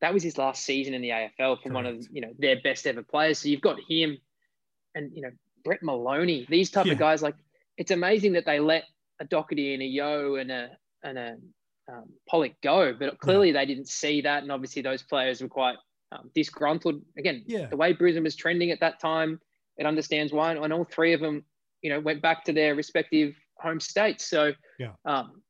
that 0.00 0.12
was 0.12 0.22
his 0.22 0.38
last 0.38 0.64
season 0.64 0.94
in 0.94 1.02
the 1.02 1.10
AFL 1.10 1.62
from 1.62 1.72
Correct. 1.72 1.74
one 1.74 1.86
of 1.86 2.06
you 2.12 2.20
know 2.20 2.32
their 2.38 2.60
best 2.62 2.86
ever 2.86 3.02
players. 3.02 3.38
So 3.38 3.48
you've 3.48 3.60
got 3.60 3.78
him, 3.88 4.18
and 4.94 5.10
you 5.14 5.22
know 5.22 5.30
Brent 5.64 5.82
Moloney. 5.82 6.46
These 6.48 6.70
type 6.70 6.86
yeah. 6.86 6.92
of 6.92 6.98
guys, 6.98 7.22
like 7.22 7.34
it's 7.76 7.90
amazing 7.90 8.34
that 8.34 8.44
they 8.44 8.60
let 8.60 8.84
a 9.20 9.24
Docherty 9.24 9.74
and 9.74 9.82
a 9.82 9.86
Yeo 9.86 10.36
and 10.36 10.50
a 10.50 10.70
and 11.02 11.18
a 11.18 11.36
um, 11.90 12.04
Polec 12.30 12.54
go, 12.62 12.92
but 12.98 13.18
clearly 13.20 13.48
yeah. 13.48 13.60
they 13.60 13.66
didn't 13.66 13.88
see 13.88 14.20
that, 14.22 14.42
and 14.42 14.52
obviously 14.52 14.82
those 14.82 15.02
players 15.02 15.40
were 15.40 15.48
quite 15.48 15.76
um, 16.12 16.30
disgruntled. 16.34 17.00
Again, 17.18 17.44
yeah. 17.46 17.66
the 17.66 17.76
way 17.76 17.92
Brisbane 17.92 18.24
was 18.24 18.36
trending 18.36 18.70
at 18.70 18.80
that 18.80 19.00
time, 19.00 19.40
it 19.78 19.86
understands 19.86 20.32
why, 20.32 20.52
and 20.52 20.72
all 20.72 20.84
three 20.84 21.12
of 21.12 21.20
them, 21.20 21.44
you 21.82 21.90
know, 21.90 22.00
went 22.00 22.22
back 22.22 22.44
to 22.44 22.52
their 22.52 22.74
respective 22.74 23.34
home 23.58 23.80
states. 23.80 24.26
So, 24.26 24.52
yeah. 24.78 24.92
Um, 25.04 25.42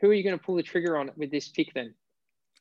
who 0.00 0.10
are 0.10 0.14
you 0.14 0.22
going 0.22 0.38
to 0.38 0.44
pull 0.44 0.56
the 0.56 0.62
trigger 0.62 0.96
on 0.96 1.10
with 1.16 1.30
this 1.30 1.48
pick 1.48 1.72
then? 1.74 1.94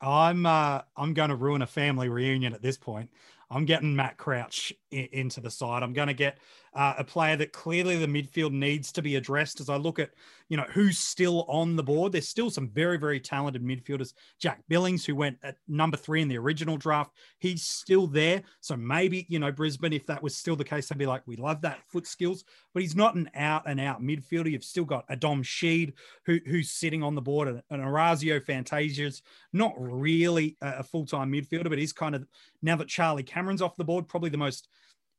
I'm 0.02 0.46
uh, 0.46 0.82
I'm 0.96 1.14
going 1.14 1.30
to 1.30 1.36
ruin 1.36 1.62
a 1.62 1.68
family 1.68 2.10
reunion 2.10 2.54
at 2.54 2.62
this 2.62 2.78
point. 2.78 3.10
I'm 3.52 3.66
getting 3.66 3.96
Matt 3.96 4.18
Crouch 4.18 4.72
in, 4.92 5.08
into 5.12 5.42
the 5.42 5.52
side. 5.52 5.84
I'm 5.84 5.94
going 5.94 6.08
to 6.08 6.14
get 6.14 6.38
uh, 6.74 6.94
a 6.98 7.04
player 7.04 7.36
that 7.38 7.54
clearly 7.54 7.98
the 7.98 8.08
midfield 8.08 8.52
needs 8.52 8.92
to 8.94 9.02
be 9.02 9.16
addressed. 9.16 9.60
As 9.60 9.70
I 9.70 9.78
look 9.78 10.00
at, 10.00 10.12
you 10.50 10.58
know, 10.58 10.66
who's 10.72 10.98
still 10.98 11.46
on 11.48 11.76
the 11.76 11.84
board, 11.84 12.12
there's 12.12 12.28
still 12.28 12.50
some 12.50 12.70
very, 12.70 12.98
very 12.98 13.20
talented 13.20 13.64
midfielders. 13.64 14.14
Jack 14.40 14.62
Billings, 14.68 15.06
who 15.06 15.16
went 15.16 15.38
at 15.44 15.58
number 15.68 15.98
three 15.98 16.22
in 16.22 16.28
the 16.28 16.38
original 16.38 16.78
draft, 16.78 17.12
he's 17.40 17.64
still 17.64 18.08
there. 18.08 18.42
So 18.62 18.76
maybe, 18.76 19.26
you 19.30 19.40
know, 19.40 19.52
Brisbane, 19.52 19.94
if 19.94 20.06
that 20.08 20.24
was 20.24 20.36
still 20.36 20.56
the 20.56 20.64
case, 20.64 20.90
they'd 20.90 20.98
be 20.98 21.06
like, 21.06 21.24
we 21.26 21.36
love 21.36 21.62
that 21.62 21.80
foot 21.88 22.08
skills, 22.08 22.44
but 22.74 22.82
he's 22.82 22.96
not 22.96 23.16
an 23.16 23.30
out 23.36 23.64
and 23.66 23.80
out 23.80 24.02
midfielder. 24.02 24.52
You've 24.52 24.64
still 24.64 24.86
got 24.86 25.06
a 25.10 25.16
Dom 25.16 25.44
Sheed 25.44 25.94
who, 26.26 26.40
who's 26.46 26.72
sitting 26.72 27.04
on 27.04 27.16
the 27.16 27.22
board, 27.22 27.48
and 27.48 27.62
an 27.70 27.82
Orazio 27.82 28.40
Fantasia's 28.40 29.22
not 29.54 29.74
really 29.78 30.58
a, 30.62 30.80
a 30.80 30.84
full 30.84 31.06
time 31.06 31.32
midfielder, 31.32 31.70
but 31.70 31.80
he's 31.80 31.94
kind 31.94 32.16
of 32.16 32.26
now 32.62 32.76
that 32.76 32.88
Charlie 32.88 33.24
Cameron's 33.24 33.62
off 33.62 33.78
the 33.78 33.84
board, 33.84 34.08
probably 34.08 34.30
the 34.30 34.38
most 34.38 34.68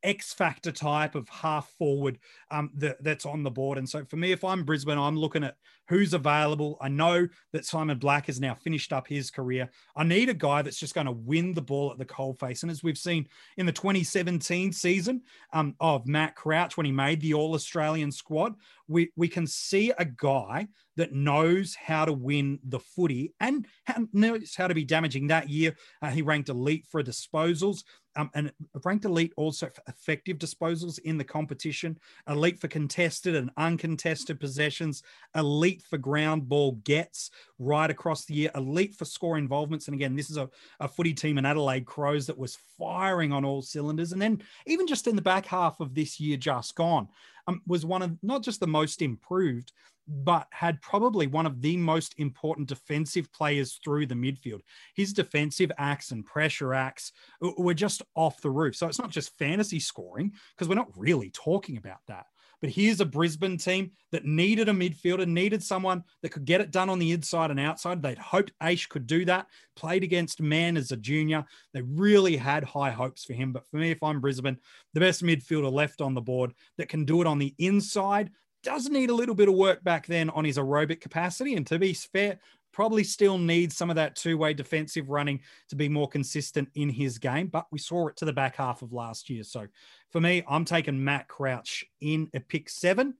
X 0.02 0.32
factor 0.32 0.72
type 0.72 1.14
of 1.14 1.28
half 1.28 1.70
forward 1.78 2.18
um, 2.50 2.70
that, 2.74 3.02
that's 3.02 3.26
on 3.26 3.42
the 3.42 3.50
board. 3.50 3.78
And 3.78 3.88
so 3.88 4.04
for 4.04 4.16
me, 4.16 4.32
if 4.32 4.44
I'm 4.44 4.64
Brisbane, 4.64 4.98
I'm 4.98 5.16
looking 5.16 5.44
at 5.44 5.56
who's 5.88 6.14
available. 6.14 6.78
I 6.80 6.88
know 6.88 7.28
that 7.52 7.64
Simon 7.64 7.98
Black 7.98 8.26
has 8.26 8.40
now 8.40 8.54
finished 8.54 8.92
up 8.92 9.08
his 9.08 9.30
career. 9.30 9.68
I 9.96 10.04
need 10.04 10.28
a 10.28 10.34
guy 10.34 10.62
that's 10.62 10.78
just 10.78 10.94
going 10.94 11.06
to 11.06 11.12
win 11.12 11.52
the 11.52 11.62
ball 11.62 11.90
at 11.90 11.98
the 11.98 12.04
coalface. 12.04 12.62
And 12.62 12.70
as 12.70 12.82
we've 12.82 12.96
seen 12.96 13.26
in 13.56 13.66
the 13.66 13.72
2017 13.72 14.72
season 14.72 15.22
um, 15.52 15.74
of 15.80 16.06
Matt 16.06 16.36
Crouch 16.36 16.76
when 16.76 16.86
he 16.86 16.92
made 16.92 17.20
the 17.20 17.34
All 17.34 17.54
Australian 17.54 18.12
squad, 18.12 18.54
we, 18.86 19.10
we 19.16 19.28
can 19.28 19.46
see 19.46 19.92
a 19.98 20.04
guy 20.04 20.68
that 20.96 21.12
knows 21.12 21.74
how 21.74 22.04
to 22.04 22.12
win 22.12 22.58
the 22.64 22.78
footy 22.78 23.32
and 23.40 23.66
knows 24.12 24.54
how 24.54 24.66
to 24.68 24.74
be 24.74 24.84
damaging. 24.84 25.28
That 25.28 25.48
year, 25.48 25.74
uh, 26.02 26.10
he 26.10 26.22
ranked 26.22 26.48
elite 26.48 26.86
for 26.90 27.02
disposals 27.02 27.82
um, 28.16 28.30
and 28.34 28.52
ranked 28.84 29.04
elite 29.04 29.32
also 29.36 29.66
for 29.66 29.82
effective 29.88 30.38
disposals 30.38 30.98
in 31.00 31.16
the 31.16 31.24
competition, 31.24 31.98
elite 32.28 32.58
for 32.58 32.68
contested 32.68 33.36
and 33.36 33.50
uncontested 33.56 34.40
possessions, 34.40 35.02
elite 35.36 35.82
for 35.88 35.98
ground 35.98 36.48
ball 36.48 36.72
gets 36.84 37.30
right 37.58 37.90
across 37.90 38.24
the 38.24 38.34
year, 38.34 38.50
elite 38.54 38.94
for 38.94 39.04
score 39.04 39.38
involvements. 39.38 39.86
And 39.86 39.94
again, 39.94 40.16
this 40.16 40.30
is 40.30 40.36
a, 40.36 40.48
a 40.80 40.88
footy 40.88 41.14
team 41.14 41.38
in 41.38 41.46
Adelaide 41.46 41.86
Crows 41.86 42.26
that 42.26 42.38
was 42.38 42.58
firing 42.78 43.32
on 43.32 43.44
all 43.44 43.62
cylinders. 43.62 44.12
And 44.12 44.20
then 44.20 44.42
even 44.66 44.86
just 44.86 45.06
in 45.06 45.16
the 45.16 45.22
back 45.22 45.46
half 45.46 45.80
of 45.80 45.94
this 45.94 46.18
year, 46.18 46.36
just 46.36 46.74
gone, 46.74 47.08
um, 47.46 47.62
was 47.66 47.86
one 47.86 48.02
of 48.02 48.16
not 48.22 48.42
just 48.42 48.60
the 48.60 48.66
most 48.66 49.02
improved, 49.02 49.72
but 50.10 50.48
had 50.50 50.82
probably 50.82 51.28
one 51.28 51.46
of 51.46 51.62
the 51.62 51.76
most 51.76 52.14
important 52.18 52.68
defensive 52.68 53.32
players 53.32 53.78
through 53.84 54.06
the 54.06 54.14
midfield. 54.14 54.60
His 54.94 55.12
defensive 55.12 55.70
acts 55.78 56.10
and 56.10 56.26
pressure 56.26 56.74
acts 56.74 57.12
were 57.40 57.74
just 57.74 58.02
off 58.16 58.40
the 58.42 58.50
roof. 58.50 58.74
So 58.74 58.88
it's 58.88 58.98
not 58.98 59.10
just 59.10 59.38
fantasy 59.38 59.78
scoring, 59.78 60.32
because 60.54 60.68
we're 60.68 60.74
not 60.74 60.90
really 60.96 61.30
talking 61.30 61.76
about 61.76 62.00
that. 62.08 62.26
But 62.60 62.70
here's 62.70 63.00
a 63.00 63.06
Brisbane 63.06 63.56
team 63.56 63.92
that 64.12 64.26
needed 64.26 64.68
a 64.68 64.72
midfielder, 64.72 65.26
needed 65.26 65.62
someone 65.62 66.04
that 66.22 66.28
could 66.28 66.44
get 66.44 66.60
it 66.60 66.70
done 66.70 66.90
on 66.90 66.98
the 66.98 67.12
inside 67.12 67.50
and 67.50 67.58
outside. 67.58 68.02
They'd 68.02 68.18
hoped 68.18 68.52
Aish 68.62 68.86
could 68.88 69.06
do 69.06 69.24
that. 69.24 69.46
Played 69.76 70.04
against 70.04 70.42
Man 70.42 70.76
as 70.76 70.90
a 70.90 70.96
junior. 70.96 71.46
They 71.72 71.80
really 71.80 72.36
had 72.36 72.64
high 72.64 72.90
hopes 72.90 73.24
for 73.24 73.32
him. 73.32 73.52
But 73.52 73.66
for 73.66 73.78
me, 73.78 73.90
if 73.90 74.02
I'm 74.02 74.20
Brisbane, 74.20 74.58
the 74.92 75.00
best 75.00 75.22
midfielder 75.22 75.72
left 75.72 76.02
on 76.02 76.12
the 76.12 76.20
board 76.20 76.52
that 76.76 76.90
can 76.90 77.06
do 77.06 77.22
it 77.22 77.26
on 77.26 77.38
the 77.38 77.54
inside 77.58 78.30
does 78.62 78.88
need 78.88 79.10
a 79.10 79.14
little 79.14 79.34
bit 79.34 79.48
of 79.48 79.54
work 79.54 79.82
back 79.84 80.06
then 80.06 80.30
on 80.30 80.44
his 80.44 80.58
aerobic 80.58 81.00
capacity. 81.00 81.54
And 81.54 81.66
to 81.66 81.78
be 81.78 81.92
fair, 81.92 82.38
probably 82.72 83.04
still 83.04 83.38
needs 83.38 83.76
some 83.76 83.90
of 83.90 83.96
that 83.96 84.16
two 84.16 84.38
way 84.38 84.54
defensive 84.54 85.10
running 85.10 85.40
to 85.68 85.76
be 85.76 85.88
more 85.88 86.08
consistent 86.08 86.68
in 86.74 86.88
his 86.88 87.18
game. 87.18 87.48
But 87.48 87.66
we 87.70 87.78
saw 87.78 88.08
it 88.08 88.16
to 88.18 88.24
the 88.24 88.32
back 88.32 88.56
half 88.56 88.82
of 88.82 88.92
last 88.92 89.30
year. 89.30 89.44
So 89.44 89.66
for 90.10 90.20
me, 90.20 90.42
I'm 90.48 90.64
taking 90.64 91.02
Matt 91.02 91.28
Crouch 91.28 91.84
in 92.00 92.28
at 92.34 92.48
pick 92.48 92.68
seven. 92.68 93.14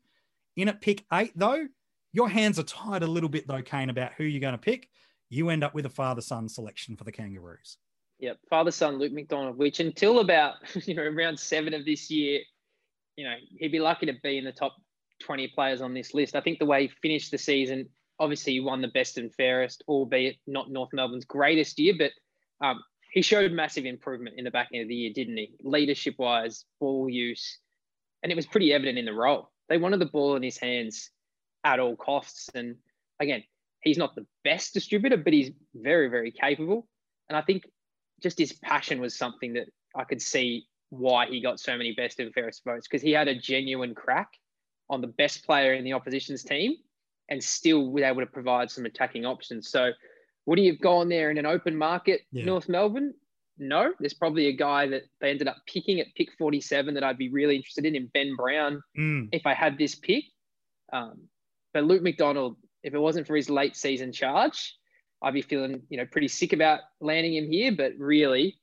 In 0.57 0.68
at 0.68 0.81
pick 0.81 1.05
eight, 1.12 1.33
though, 1.37 1.66
your 2.12 2.29
hands 2.29 2.59
are 2.59 2.64
tied 2.64 3.03
a 3.03 3.07
little 3.07 3.29
bit, 3.29 3.46
though, 3.46 3.62
Kane, 3.62 3.90
about 3.90 4.12
who 4.14 4.24
you're 4.24 4.40
going 4.40 4.53
to 4.53 4.59
pick. 4.59 4.88
You 5.29 5.48
end 5.50 5.62
up 5.62 5.74
with 5.74 5.87
a 5.87 5.90
father 5.90 6.20
son 6.20 6.48
selection 6.48 6.96
for 6.96 7.05
the 7.05 7.12
Kangaroos. 7.12 7.76
Yep, 8.18 8.38
father 8.50 8.70
son 8.70 8.98
Luke 8.98 9.12
McDonald, 9.12 9.57
which 9.57 9.81
until 9.81 10.20
about 10.20 10.57
you 10.87 10.94
know 10.94 11.03
around 11.03 11.38
seven 11.38 11.72
of 11.72 11.85
this 11.85 12.11
year, 12.11 12.40
you 13.16 13.24
know 13.24 13.35
he'd 13.59 13.72
be 13.72 13.81
lucky 13.81 14.07
to 14.07 14.14
be 14.22 14.38
in 14.38 14.44
the 14.44 14.53
top 14.53 14.76
20 15.20 15.48
players 15.48 15.80
on 15.80 15.94
this 15.94 16.14
list. 16.14 16.35
I 16.35 16.40
think 16.40 16.59
the 16.59 16.66
way 16.66 16.83
he 16.83 16.92
finished 17.02 17.30
the 17.30 17.38
season, 17.38 17.88
obviously 18.18 18.54
he 18.54 18.61
won 18.61 18.83
the 18.83 18.88
best 18.88 19.18
and 19.18 19.35
fairest, 19.35 19.83
albeit 19.88 20.37
not 20.46 20.70
North 20.70 20.90
Melbourne's 20.92 21.24
greatest 21.24 21.78
year, 21.78 21.94
but 21.98 22.12
um, 22.64 22.83
he 23.12 23.22
showed 23.22 23.52
massive 23.52 23.87
improvement 23.87 24.37
in 24.38 24.44
the 24.44 24.50
back 24.50 24.68
end 24.72 24.83
of 24.83 24.88
the 24.88 24.94
year, 24.94 25.12
didn't 25.14 25.37
he? 25.37 25.54
Leadership 25.62 26.14
wise, 26.18 26.64
ball 26.78 27.09
use, 27.09 27.59
and 28.22 28.30
it 28.30 28.37
was 28.37 28.46
pretty 28.46 28.72
evident 28.72 28.98
in 28.98 29.04
the 29.04 29.12
role. 29.12 29.50
They 29.68 29.78
wanted 29.78 30.00
the 30.00 30.06
ball 30.06 30.37
in 30.37 30.42
his 30.42 30.59
hands 30.59 31.11
at 31.64 31.80
all 31.80 31.96
costs. 31.96 32.48
And 32.54 32.76
again, 33.18 33.42
he's 33.83 33.98
not 33.98 34.14
the 34.14 34.26
best 34.44 34.74
distributor, 34.74 35.16
but 35.16 35.33
he's 35.33 35.50
very, 35.74 36.09
very 36.09 36.33
capable. 36.33 36.87
And 37.28 37.37
I 37.37 37.42
think 37.42 37.64
just 38.22 38.38
his 38.38 38.52
passion 38.52 39.00
was 39.00 39.16
something 39.16 39.54
that 39.54 39.68
I 39.94 40.04
could 40.04 40.20
see 40.20 40.66
why 40.90 41.26
he 41.26 41.40
got 41.40 41.61
so 41.61 41.76
many 41.76 41.94
best 41.94 42.18
and 42.18 42.33
fairest 42.35 42.62
votes 42.64 42.87
because 42.88 43.02
he 43.02 43.12
had 43.12 43.28
a 43.28 43.38
genuine 43.38 43.94
crack 43.94 44.28
on 44.90 45.00
the 45.00 45.07
best 45.07 45.46
player 45.46 45.72
in 45.72 45.85
the 45.85 45.94
opposition's 45.94 46.42
team 46.42 46.74
and 47.31 47.42
still 47.42 47.90
was 47.90 48.03
able 48.03 48.20
to 48.20 48.26
provide 48.26 48.70
some 48.70 48.85
attacking 48.85 49.24
options. 49.24 49.70
So 49.70 49.92
would 50.46 50.59
he 50.59 50.66
have 50.66 50.81
gone 50.81 51.09
there 51.09 51.31
in 51.31 51.38
an 51.38 51.46
open 51.46 51.76
market, 51.76 52.22
yeah. 52.33 52.44
North 52.44 52.68
Melbourne? 52.68 53.14
No, 53.57 53.92
there's 54.00 54.14
probably 54.14 54.48
a 54.48 54.53
guy 54.53 54.88
that 54.88 55.03
they 55.20 55.31
ended 55.31 55.46
up 55.46 55.57
picking 55.72 56.00
at 56.00 56.07
pick 56.16 56.29
47 56.38 56.94
that 56.94 57.05
I'd 57.05 57.18
be 57.18 57.31
really 57.31 57.57
interested 57.57 57.87
in, 57.87 57.94
in 57.94 58.11
Ben 58.12 58.35
Brown, 58.35 58.83
mm. 58.98 59.29
if 59.33 59.46
I 59.46 59.55
had 59.55 59.79
this 59.79 59.94
pick. 59.94 60.24
Um, 60.92 61.29
but 61.72 61.85
Luke 61.85 62.03
McDonald, 62.03 62.57
if 62.83 62.94
it 62.94 62.98
wasn't 62.98 63.26
for 63.26 63.37
his 63.37 63.48
late 63.48 63.76
season 63.76 64.12
charge, 64.12 64.74
I'd 65.22 65.35
be 65.35 65.42
feeling, 65.42 65.83
you 65.88 65.98
know, 65.98 66.07
pretty 66.07 66.29
sick 66.29 66.53
about 66.53 66.81
landing 67.00 67.37
him 67.37 67.48
here. 67.48 67.70
But 67.70 67.92
really, 67.98 68.59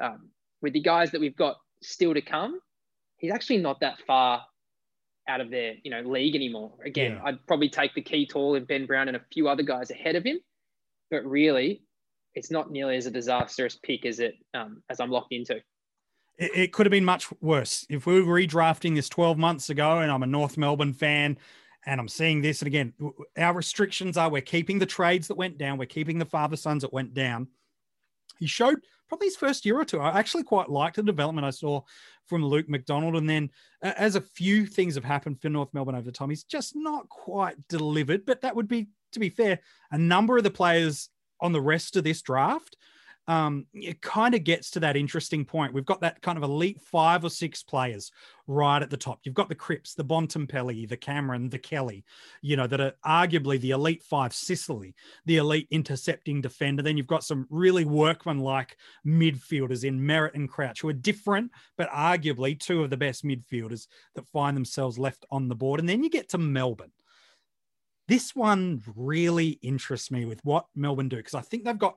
um, 0.00 0.28
with 0.60 0.74
the 0.74 0.82
guys 0.82 1.10
that 1.10 1.20
we've 1.20 1.36
got 1.36 1.56
still 1.82 2.14
to 2.14 2.20
come, 2.20 2.60
he's 3.16 3.32
actually 3.32 3.58
not 3.58 3.80
that 3.80 3.98
far 4.06 4.42
out 5.28 5.40
of 5.40 5.50
their, 5.50 5.74
you 5.82 5.90
know, 5.90 6.00
league 6.00 6.34
anymore. 6.34 6.72
Again, 6.84 7.12
yeah. 7.12 7.22
I'd 7.24 7.46
probably 7.46 7.68
take 7.68 7.94
the 7.94 8.02
key 8.02 8.26
tall 8.26 8.54
and 8.54 8.66
Ben 8.66 8.86
Brown 8.86 9.08
and 9.08 9.16
a 9.16 9.22
few 9.32 9.48
other 9.48 9.62
guys 9.62 9.90
ahead 9.90 10.16
of 10.16 10.24
him 10.24 10.40
but 11.12 11.24
really, 11.26 11.82
it's 12.34 12.50
not 12.50 12.72
nearly 12.72 12.96
as 12.96 13.06
a 13.06 13.10
disastrous 13.10 13.78
pick 13.84 14.06
as 14.06 14.18
it 14.18 14.34
um, 14.54 14.82
as 14.88 14.98
I'm 14.98 15.10
locked 15.10 15.32
into. 15.32 15.56
It, 16.38 16.50
it 16.54 16.72
could 16.72 16.86
have 16.86 16.90
been 16.90 17.04
much 17.04 17.28
worse 17.40 17.86
if 17.88 18.06
we 18.06 18.20
were 18.22 18.40
redrafting 18.40 18.96
this 18.96 19.10
12 19.10 19.38
months 19.38 19.70
ago, 19.70 19.98
and 19.98 20.10
I'm 20.10 20.24
a 20.24 20.26
North 20.26 20.56
Melbourne 20.56 20.94
fan. 20.94 21.38
And 21.84 22.00
I'm 22.00 22.08
seeing 22.08 22.42
this. 22.42 22.62
And 22.62 22.68
again, 22.68 22.92
our 23.36 23.52
restrictions 23.52 24.16
are 24.16 24.30
we're 24.30 24.40
keeping 24.40 24.78
the 24.78 24.86
trades 24.86 25.26
that 25.26 25.36
went 25.36 25.58
down, 25.58 25.78
we're 25.78 25.86
keeping 25.86 26.18
the 26.18 26.24
father 26.24 26.56
sons 26.56 26.82
that 26.82 26.92
went 26.92 27.12
down. 27.12 27.48
He 28.38 28.46
showed 28.46 28.80
probably 29.08 29.26
his 29.28 29.36
first 29.36 29.64
year 29.64 29.78
or 29.78 29.84
two. 29.84 30.00
I 30.00 30.18
actually 30.18 30.44
quite 30.44 30.70
liked 30.70 30.96
the 30.96 31.02
development 31.02 31.46
I 31.46 31.50
saw 31.50 31.82
from 32.26 32.44
Luke 32.44 32.68
McDonald. 32.68 33.16
And 33.16 33.28
then, 33.28 33.50
uh, 33.82 33.92
as 33.96 34.16
a 34.16 34.20
few 34.20 34.66
things 34.66 34.94
have 34.94 35.04
happened 35.04 35.40
for 35.40 35.48
North 35.48 35.72
Melbourne 35.74 35.94
over 35.94 36.10
time, 36.10 36.30
he's 36.30 36.44
just 36.44 36.74
not 36.74 37.08
quite 37.08 37.56
delivered. 37.68 38.24
But 38.24 38.40
that 38.40 38.56
would 38.56 38.68
be 38.68 38.88
to 39.12 39.20
be 39.20 39.30
fair, 39.30 39.60
a 39.90 39.98
number 39.98 40.36
of 40.36 40.44
the 40.44 40.50
players 40.50 41.08
on 41.40 41.52
the 41.52 41.60
rest 41.60 41.96
of 41.96 42.04
this 42.04 42.22
draft, 42.22 42.76
um, 43.28 43.66
it 43.72 44.02
kind 44.02 44.34
of 44.34 44.42
gets 44.42 44.70
to 44.72 44.80
that 44.80 44.96
interesting 44.96 45.44
point. 45.44 45.72
We've 45.72 45.84
got 45.84 46.00
that 46.00 46.20
kind 46.22 46.36
of 46.36 46.42
elite 46.42 46.80
five 46.80 47.24
or 47.24 47.30
six 47.30 47.62
players 47.62 48.10
right 48.48 48.82
at 48.82 48.90
the 48.90 48.96
top. 48.96 49.20
You've 49.22 49.34
got 49.34 49.48
the 49.48 49.54
Cripps, 49.54 49.94
the 49.94 50.04
Bontempelli, 50.04 50.88
the 50.88 50.96
Cameron, 50.96 51.48
the 51.48 51.58
Kelly, 51.58 52.04
you 52.40 52.56
know, 52.56 52.66
that 52.66 52.80
are 52.80 52.94
arguably 53.06 53.60
the 53.60 53.70
elite 53.70 54.02
five, 54.02 54.34
Sicily, 54.34 54.94
the 55.24 55.36
elite 55.36 55.68
intercepting 55.70 56.40
defender. 56.40 56.82
Then 56.82 56.96
you've 56.96 57.06
got 57.06 57.22
some 57.22 57.46
really 57.48 57.84
workman-like 57.84 58.76
midfielders 59.06 59.84
in 59.84 60.00
Merrett 60.00 60.34
and 60.34 60.48
Crouch, 60.48 60.80
who 60.80 60.88
are 60.88 60.94
different, 60.94 61.52
but 61.76 61.90
arguably 61.90 62.58
two 62.58 62.82
of 62.82 62.90
the 62.90 62.96
best 62.96 63.24
midfielders 63.24 63.86
that 64.16 64.28
find 64.28 64.56
themselves 64.56 64.98
left 64.98 65.24
on 65.30 65.48
the 65.48 65.54
board. 65.54 65.78
And 65.78 65.88
then 65.88 66.02
you 66.02 66.10
get 66.10 66.28
to 66.30 66.38
Melbourne. 66.38 66.92
This 68.08 68.34
one 68.34 68.82
really 68.96 69.60
interests 69.62 70.10
me 70.10 70.24
with 70.24 70.40
what 70.42 70.66
Melbourne 70.74 71.08
do 71.08 71.16
because 71.16 71.34
I 71.34 71.40
think 71.40 71.64
they've 71.64 71.78
got 71.78 71.96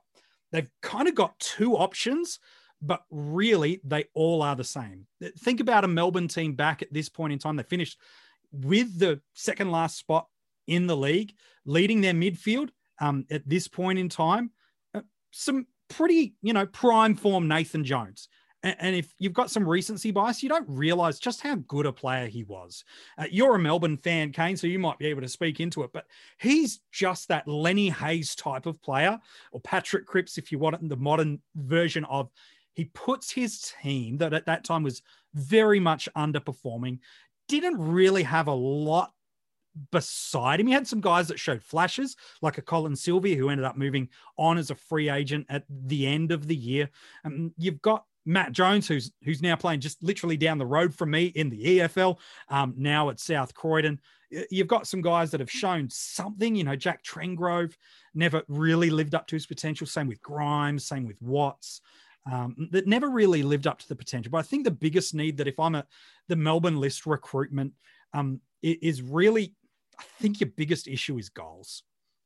they've 0.52 0.70
kind 0.82 1.08
of 1.08 1.16
got 1.16 1.38
two 1.40 1.76
options, 1.76 2.40
but 2.82 3.04
really 3.10 3.82
they 3.84 4.06
all 4.14 4.42
are 4.42 4.56
the 4.56 4.64
same. 4.64 5.08
Think 5.40 5.60
about 5.60 5.84
a 5.84 5.88
Melbourne 5.88 6.28
team 6.28 6.54
back 6.54 6.82
at 6.82 6.94
this 6.94 7.10
point 7.10 7.34
in 7.34 7.40
time. 7.40 7.56
They 7.56 7.64
finished 7.64 7.98
with 8.52 8.98
the 9.00 9.22
second 9.34 9.72
last 9.72 9.98
spot 9.98 10.28
in 10.68 10.88
the 10.88 10.98
league, 10.98 11.34
leading 11.66 12.02
their 12.02 12.14
midfield 12.14 12.70
um, 13.00 13.26
at 13.30 13.48
this 13.48 13.68
point 13.68 14.00
in 14.00 14.10
time. 14.10 14.52
Uh, 14.94 15.02
some 15.32 15.68
pretty, 15.90 16.36
you 16.42 16.54
know, 16.54 16.66
prime 16.66 17.16
form 17.16 17.48
Nathan 17.48 17.84
Jones. 17.84 18.28
And 18.66 18.96
if 18.96 19.14
you've 19.20 19.34
got 19.34 19.52
some 19.52 19.70
recency 19.70 20.10
bias, 20.10 20.42
you 20.42 20.50
don't 20.50 20.68
realize 20.68 21.20
just 21.20 21.42
how 21.42 21.54
good 21.56 21.86
a 21.86 21.94
player 21.94 22.26
he 22.26 22.44
was. 22.44 22.84
Uh, 23.16 23.26
you're 23.30 23.56
a 23.56 23.60
Melbourne 23.60 23.98
fan, 23.98 24.32
Kane, 24.32 24.58
so 24.58 24.66
you 24.66 24.80
might 24.80 24.98
be 24.98 25.06
able 25.06 25.22
to 25.22 25.28
speak 25.28 25.60
into 25.60 25.84
it, 25.84 25.92
but 25.94 26.06
he's 26.40 26.80
just 26.92 27.28
that 27.28 27.48
Lenny 27.48 27.90
Hayes 27.90 28.34
type 28.34 28.66
of 28.66 28.82
player, 28.82 29.20
or 29.52 29.62
Patrick 29.62 30.08
Cripps, 30.08 30.40
if 30.40 30.52
you 30.52 30.58
want 30.58 30.76
it 30.76 30.82
in 30.82 30.88
the 30.88 30.98
modern 30.98 31.40
version 31.56 32.06
of. 32.06 32.32
He 32.74 32.86
puts 32.86 33.32
his 33.32 33.72
team 33.82 34.18
that 34.18 34.34
at 34.34 34.48
that 34.48 34.64
time 34.64 34.82
was 34.82 35.04
very 35.36 35.80
much 35.80 36.10
underperforming, 36.18 37.00
didn't 37.48 37.78
really 37.78 38.24
have 38.24 38.48
a 38.48 38.54
lot 38.54 39.14
beside 39.92 40.60
him. 40.60 40.68
He 40.68 40.74
had 40.74 40.88
some 40.88 41.02
guys 41.02 41.28
that 41.28 41.40
showed 41.40 41.62
flashes, 41.62 42.16
like 42.42 42.58
a 42.58 42.62
Colin 42.64 42.96
Sylvia, 42.96 43.36
who 43.36 43.50
ended 43.50 43.66
up 43.66 43.78
moving 43.78 44.10
on 44.38 44.58
as 44.58 44.72
a 44.72 44.76
free 44.76 45.10
agent 45.10 45.46
at 45.50 45.66
the 45.70 46.08
end 46.08 46.32
of 46.32 46.48
the 46.48 46.56
year. 46.56 46.90
And 47.24 47.52
you've 47.58 47.82
got 47.82 48.06
Matt 48.26 48.52
Jones, 48.52 48.88
who's 48.88 49.12
who's 49.24 49.42
now 49.42 49.56
playing 49.56 49.82
just 49.82 50.02
literally 50.02 50.38
down 50.38 50.58
the 50.58 50.66
road 50.66 50.94
from 50.94 51.12
me 51.12 51.26
in 51.26 51.50
the 51.50 51.80
EFL, 51.80 52.18
um, 52.50 52.74
now 52.78 53.10
at 53.10 53.20
South 53.20 53.54
Croydon. 53.54 54.00
You've 54.50 54.68
got 54.68 54.88
some 54.88 55.02
guys 55.02 55.32
that 55.32 55.40
have 55.40 55.52
shown 55.52 55.90
something. 55.90 56.56
You 56.56 56.64
know, 56.64 56.76
Jack 56.76 57.04
Trengove 57.04 57.74
never 58.14 58.44
really 58.48 58.90
lived 58.90 59.16
up 59.16 59.28
to 59.28 59.36
his 59.36 59.46
potential. 59.46 59.86
Same 59.86 60.08
with 60.08 60.22
Grimes. 60.22 60.86
Same 60.86 61.06
with 61.06 61.22
Watts. 61.22 61.82
Um, 62.30 62.70
that 62.72 62.88
never 62.88 63.10
really 63.10 63.44
lived 63.44 63.68
up 63.68 63.78
to 63.80 63.88
the 63.88 63.96
potential. 63.96 64.32
But 64.32 64.40
I 64.40 64.44
think 64.44 64.64
the 64.64 64.72
biggest 64.72 65.14
need 65.14 65.38
that 65.38 65.48
if 65.48 65.60
I'm 65.60 65.76
at 65.76 65.88
the 66.28 66.36
Melbourne 66.36 66.80
list 66.80 67.06
recruitment 67.06 67.74
um, 68.14 68.42
is 68.64 69.04
really, 69.04 69.54
I 70.00 70.04
think 70.20 70.40
your 70.40 70.50
biggest 70.50 70.88
issue 70.88 71.20
is 71.20 71.30
goals. 71.30 71.84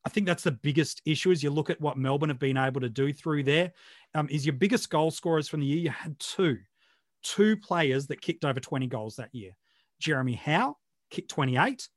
I 0.09 0.11
think 0.11 0.25
that's 0.25 0.41
the 0.41 0.51
biggest 0.51 1.03
issue 1.05 1.29
as 1.29 1.43
you 1.43 1.51
look 1.51 1.69
at 1.69 1.79
what 1.79 1.95
Melbourne 1.95 2.29
have 2.29 2.39
been 2.39 2.57
able 2.57 2.81
to 2.81 2.89
do 2.89 3.13
through 3.13 3.43
there. 3.43 3.71
Um, 4.15 4.27
is 4.31 4.43
your 4.43 4.53
biggest 4.53 4.89
goal 4.89 5.11
scorers 5.11 5.47
from 5.47 5.59
the 5.59 5.67
year? 5.67 5.77
You 5.77 5.91
had 5.91 6.17
two, 6.17 6.57
two 7.21 7.55
players 7.55 8.07
that 8.07 8.19
kicked 8.19 8.43
over 8.43 8.59
20 8.59 8.87
goals 8.87 9.17
that 9.17 9.35
year. 9.35 9.51
Jeremy 9.99 10.33
Howe 10.33 10.77
kicked 11.11 11.29
28. 11.29 11.87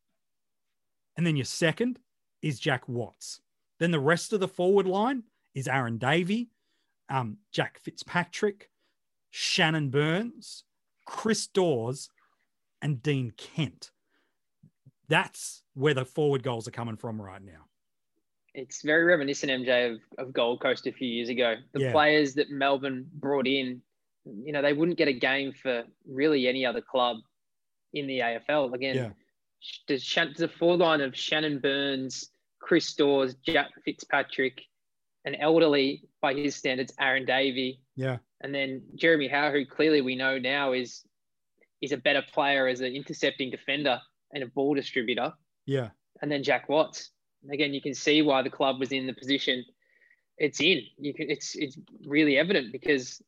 And 1.16 1.26
then 1.26 1.36
your 1.36 1.46
second 1.46 2.00
is 2.42 2.60
Jack 2.60 2.86
Watts. 2.86 3.40
Then 3.78 3.92
the 3.92 3.98
rest 3.98 4.34
of 4.34 4.40
the 4.40 4.48
forward 4.48 4.86
line 4.86 5.22
is 5.54 5.66
Aaron 5.66 5.96
Davey, 5.96 6.50
um, 7.08 7.38
Jack 7.50 7.78
Fitzpatrick, 7.78 8.68
Shannon 9.30 9.88
Byrnes, 9.88 10.64
Chris 11.06 11.46
Dawes, 11.46 12.10
and 12.82 13.02
Dean 13.02 13.32
Kent. 13.38 13.90
That's 15.08 15.62
where 15.72 15.94
the 15.94 16.04
forward 16.04 16.42
goals 16.42 16.68
are 16.68 16.72
coming 16.72 16.96
from 16.96 17.18
right 17.18 17.42
now 17.42 17.68
it's 18.54 18.82
very 18.82 19.04
reminiscent, 19.04 19.50
MJ, 19.50 19.94
of, 19.94 20.00
of 20.18 20.32
Gold 20.32 20.60
Coast 20.60 20.86
a 20.86 20.92
few 20.92 21.08
years 21.08 21.28
ago. 21.28 21.56
The 21.72 21.80
yeah. 21.80 21.92
players 21.92 22.34
that 22.34 22.50
Melbourne 22.50 23.06
brought 23.14 23.46
in, 23.46 23.80
you 24.24 24.52
know, 24.52 24.62
they 24.62 24.72
wouldn't 24.72 24.98
get 24.98 25.08
a 25.08 25.12
game 25.12 25.52
for 25.52 25.84
really 26.06 26.48
any 26.48 26.66
other 26.66 26.80
club 26.80 27.18
in 27.94 28.06
the 28.06 28.20
AFL. 28.20 28.74
Again, 28.74 28.96
yeah. 28.96 29.08
There's, 29.88 30.14
there's 30.14 30.40
a 30.40 30.48
four 30.48 30.76
line 30.76 31.00
of 31.00 31.16
Shannon 31.16 31.60
Byrnes, 31.60 32.30
Chris 32.60 32.92
Dawes, 32.94 33.34
Jack 33.46 33.70
Fitzpatrick, 33.84 34.62
an 35.24 35.34
elderly 35.36 36.02
by 36.20 36.34
his 36.34 36.56
standards, 36.56 36.92
Aaron 37.00 37.24
Davey. 37.24 37.80
Yeah. 37.96 38.18
And 38.40 38.54
then 38.54 38.82
Jeremy 38.96 39.28
Howe, 39.28 39.52
who 39.52 39.64
clearly 39.64 40.00
we 40.00 40.16
know 40.16 40.38
now 40.38 40.72
is 40.72 41.04
is 41.80 41.92
a 41.92 41.96
better 41.96 42.22
player 42.32 42.68
as 42.68 42.80
an 42.80 42.94
intercepting 42.94 43.50
defender 43.50 44.00
and 44.32 44.42
a 44.42 44.46
ball 44.46 44.74
distributor. 44.74 45.32
Yeah. 45.66 45.90
And 46.20 46.30
then 46.30 46.42
Jack 46.42 46.68
Watts. 46.68 47.10
Again, 47.50 47.74
you 47.74 47.80
can 47.80 47.94
see 47.94 48.22
why 48.22 48.42
the 48.42 48.50
club 48.50 48.78
was 48.78 48.92
in 48.92 49.06
the 49.06 49.12
position 49.12 49.64
it's 50.38 50.60
in. 50.60 50.82
You 50.98 51.14
can 51.14 51.30
it's 51.30 51.54
it's 51.54 51.78
really 52.06 52.36
evident 52.38 52.72
because 52.72 53.22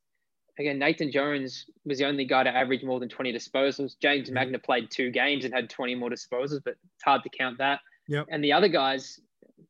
again, 0.59 0.79
Nathan 0.79 1.11
Jones 1.11 1.65
was 1.85 1.97
the 1.97 2.05
only 2.05 2.25
guy 2.25 2.43
to 2.43 2.49
average 2.49 2.83
more 2.83 2.99
than 2.99 3.09
20 3.09 3.33
disposals. 3.33 3.95
James 4.01 4.29
mm-hmm. 4.29 4.37
Magner 4.37 4.63
played 4.63 4.89
two 4.91 5.11
games 5.11 5.45
and 5.45 5.53
had 5.53 5.69
20 5.69 5.95
more 5.95 6.09
disposals, 6.09 6.61
but 6.63 6.75
it's 6.95 7.03
hard 7.03 7.23
to 7.23 7.29
count 7.29 7.57
that. 7.57 7.79
Yep. 8.07 8.27
And 8.29 8.43
the 8.43 8.53
other 8.53 8.67
guys, 8.67 9.19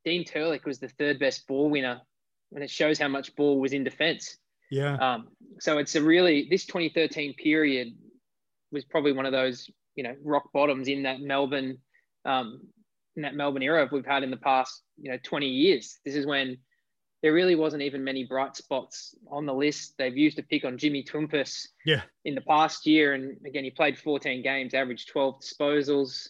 Dean 0.03 0.25
Terlich 0.25 0.65
was 0.65 0.79
the 0.79 0.89
third 0.89 1.19
best 1.19 1.47
ball 1.47 1.69
winner, 1.69 2.01
and 2.53 2.63
it 2.63 2.69
shows 2.69 2.99
how 2.99 3.07
much 3.07 3.35
ball 3.35 3.59
was 3.59 3.73
in 3.73 3.83
defense. 3.83 4.37
Yeah. 4.71 4.95
Um, 4.95 5.27
so 5.59 5.77
it's 5.77 5.95
a 5.95 6.01
really 6.01 6.47
this 6.49 6.65
2013 6.65 7.35
period 7.35 7.95
was 8.71 8.83
probably 8.83 9.13
one 9.13 9.25
of 9.25 9.31
those 9.31 9.69
you 9.95 10.03
know 10.03 10.15
rock 10.23 10.51
bottoms 10.51 10.87
in 10.87 11.03
that 11.03 11.21
Melbourne 11.21 11.77
um, 12.25 12.61
in 13.15 13.21
that 13.21 13.35
Melbourne 13.35 13.63
era 13.63 13.87
we've 13.91 14.05
had 14.05 14.23
in 14.23 14.31
the 14.31 14.37
past 14.37 14.83
you 14.97 15.11
know 15.11 15.17
20 15.23 15.47
years. 15.47 15.99
This 16.05 16.15
is 16.15 16.25
when 16.25 16.57
there 17.25 17.33
really 17.33 17.55
wasn't 17.55 17.81
even 17.81 18.03
many 18.03 18.23
bright 18.23 18.55
spots 18.55 19.15
on 19.31 19.47
the 19.47 19.53
list. 19.53 19.95
They've 19.97 20.15
used 20.15 20.37
a 20.37 20.43
pick 20.43 20.63
on 20.63 20.77
Jimmy 20.77 21.03
Toumpas 21.03 21.67
yeah. 21.83 22.01
in 22.23 22.35
the 22.35 22.41
past 22.41 22.85
year. 22.85 23.15
And 23.15 23.35
again, 23.47 23.63
he 23.63 23.71
played 23.71 23.97
14 23.97 24.43
games, 24.43 24.75
averaged 24.75 25.09
12 25.09 25.41
disposals. 25.41 26.27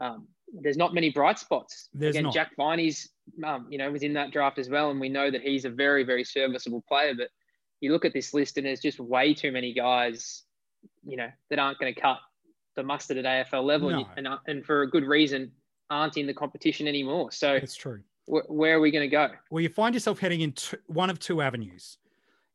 Um, 0.00 0.26
there's 0.62 0.78
not 0.78 0.94
many 0.94 1.10
bright 1.10 1.38
spots. 1.38 1.90
There's 1.92 2.14
again, 2.14 2.24
not. 2.24 2.32
Jack 2.32 2.52
Viney's, 2.56 3.10
um, 3.44 3.66
you 3.68 3.76
know, 3.76 3.90
was 3.90 4.02
in 4.02 4.14
that 4.14 4.30
draft 4.30 4.58
as 4.58 4.70
well. 4.70 4.90
And 4.90 4.98
we 4.98 5.10
know 5.10 5.30
that 5.30 5.42
he's 5.42 5.66
a 5.66 5.70
very, 5.70 6.04
very 6.04 6.24
serviceable 6.24 6.82
player. 6.88 7.12
But 7.14 7.28
you 7.80 7.92
look 7.92 8.06
at 8.06 8.14
this 8.14 8.32
list 8.32 8.56
and 8.56 8.66
there's 8.66 8.80
just 8.80 8.98
way 8.98 9.34
too 9.34 9.52
many 9.52 9.74
guys, 9.74 10.44
you 11.04 11.18
know, 11.18 11.28
that 11.50 11.58
aren't 11.58 11.78
going 11.78 11.94
to 11.94 12.00
cut 12.00 12.18
the 12.76 12.82
mustard 12.82 13.18
at 13.18 13.26
AFL 13.26 13.64
level. 13.64 13.90
No. 13.90 14.08
And, 14.16 14.26
and, 14.26 14.38
and 14.46 14.64
for 14.64 14.80
a 14.80 14.90
good 14.90 15.04
reason, 15.04 15.52
aren't 15.90 16.16
in 16.16 16.26
the 16.26 16.34
competition 16.34 16.86
anymore. 16.88 17.30
So 17.30 17.54
it's 17.54 17.76
true 17.76 18.02
wh- 18.26 18.48
where 18.48 18.76
are 18.76 18.80
we 18.80 18.90
going 18.90 19.08
to 19.08 19.08
go? 19.08 19.30
Well, 19.50 19.62
you 19.62 19.68
find 19.68 19.94
yourself 19.94 20.18
heading 20.18 20.40
in 20.40 20.54
one 20.86 21.10
of 21.10 21.18
two 21.18 21.40
avenues. 21.40 21.98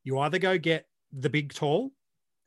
You 0.03 0.19
either 0.19 0.39
go 0.39 0.57
get 0.57 0.87
the 1.11 1.29
big 1.29 1.53
tall, 1.53 1.91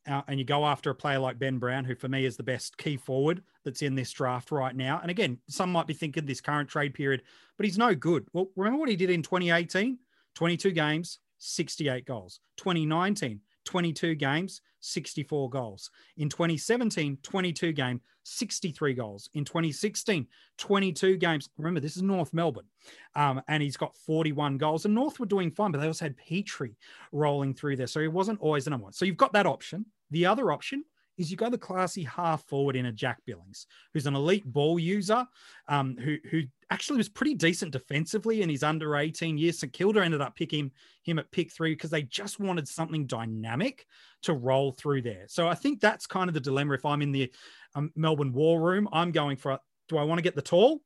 uh, 0.08 0.22
and 0.26 0.38
you 0.38 0.44
go 0.44 0.64
after 0.66 0.90
a 0.90 0.94
player 0.94 1.18
like 1.18 1.38
Ben 1.38 1.58
Brown, 1.58 1.84
who 1.84 1.94
for 1.94 2.08
me 2.08 2.24
is 2.24 2.36
the 2.36 2.42
best 2.42 2.76
key 2.76 2.96
forward 2.96 3.42
that's 3.64 3.82
in 3.82 3.94
this 3.94 4.10
draft 4.10 4.50
right 4.50 4.74
now. 4.74 4.98
And 5.00 5.10
again, 5.10 5.38
some 5.48 5.70
might 5.70 5.86
be 5.86 5.94
thinking 5.94 6.26
this 6.26 6.40
current 6.40 6.68
trade 6.68 6.94
period, 6.94 7.22
but 7.56 7.66
he's 7.66 7.78
no 7.78 7.94
good. 7.94 8.26
Well, 8.32 8.48
remember 8.56 8.78
what 8.78 8.88
he 8.88 8.96
did 8.96 9.10
in 9.10 9.22
2018? 9.22 9.98
22 10.34 10.72
games, 10.72 11.18
68 11.38 12.04
goals. 12.04 12.40
2019, 12.56 13.40
22 13.64 14.14
games, 14.14 14.60
64 14.80 15.50
goals. 15.50 15.90
In 16.16 16.28
2017, 16.28 17.18
22 17.22 17.72
game, 17.72 18.00
63 18.24 18.94
goals. 18.94 19.28
In 19.34 19.44
2016, 19.44 20.26
22 20.58 21.16
games. 21.16 21.48
Remember, 21.56 21.80
this 21.80 21.96
is 21.96 22.02
North 22.02 22.32
Melbourne. 22.32 22.66
Um, 23.14 23.42
and 23.48 23.62
he's 23.62 23.76
got 23.76 23.96
41 23.96 24.58
goals. 24.58 24.84
And 24.84 24.94
North 24.94 25.18
were 25.18 25.26
doing 25.26 25.50
fine, 25.50 25.72
but 25.72 25.80
they 25.80 25.86
also 25.86 26.04
had 26.04 26.16
Petrie 26.16 26.76
rolling 27.12 27.54
through 27.54 27.76
there. 27.76 27.86
So 27.86 28.00
he 28.00 28.08
wasn't 28.08 28.40
always 28.40 28.64
the 28.64 28.70
number 28.70 28.84
one. 28.84 28.92
So 28.92 29.04
you've 29.04 29.16
got 29.16 29.32
that 29.32 29.46
option. 29.46 29.86
The 30.10 30.26
other 30.26 30.52
option 30.52 30.84
is 31.18 31.30
you 31.30 31.36
go 31.36 31.50
the 31.50 31.58
classy 31.58 32.02
half 32.02 32.44
forward 32.44 32.76
in 32.76 32.86
a 32.86 32.92
Jack 32.92 33.18
Billings, 33.26 33.66
who's 33.92 34.06
an 34.06 34.14
elite 34.14 34.44
ball 34.44 34.78
user, 34.78 35.26
um, 35.68 35.96
who 35.96 36.16
who 36.30 36.42
actually 36.70 36.96
was 36.96 37.08
pretty 37.08 37.34
decent 37.34 37.72
defensively 37.72 38.42
in 38.42 38.48
his 38.48 38.62
under 38.62 38.96
18 38.96 39.36
years. 39.36 39.58
St 39.58 39.72
Kilda 39.72 40.02
ended 40.02 40.20
up 40.20 40.34
picking 40.34 40.70
him 41.02 41.18
at 41.18 41.30
pick 41.30 41.52
three 41.52 41.74
because 41.74 41.90
they 41.90 42.02
just 42.02 42.40
wanted 42.40 42.66
something 42.66 43.06
dynamic 43.06 43.86
to 44.22 44.32
roll 44.32 44.72
through 44.72 45.02
there. 45.02 45.24
So 45.28 45.48
I 45.48 45.54
think 45.54 45.80
that's 45.80 46.06
kind 46.06 46.28
of 46.28 46.34
the 46.34 46.40
dilemma. 46.40 46.74
If 46.74 46.86
I'm 46.86 47.02
in 47.02 47.12
the 47.12 47.30
um, 47.74 47.92
Melbourne 47.94 48.32
War 48.32 48.60
Room, 48.60 48.88
I'm 48.92 49.12
going 49.12 49.36
for 49.36 49.58
do 49.88 49.98
I 49.98 50.04
want 50.04 50.18
to 50.18 50.22
get 50.22 50.34
the 50.34 50.42
tall 50.42 50.80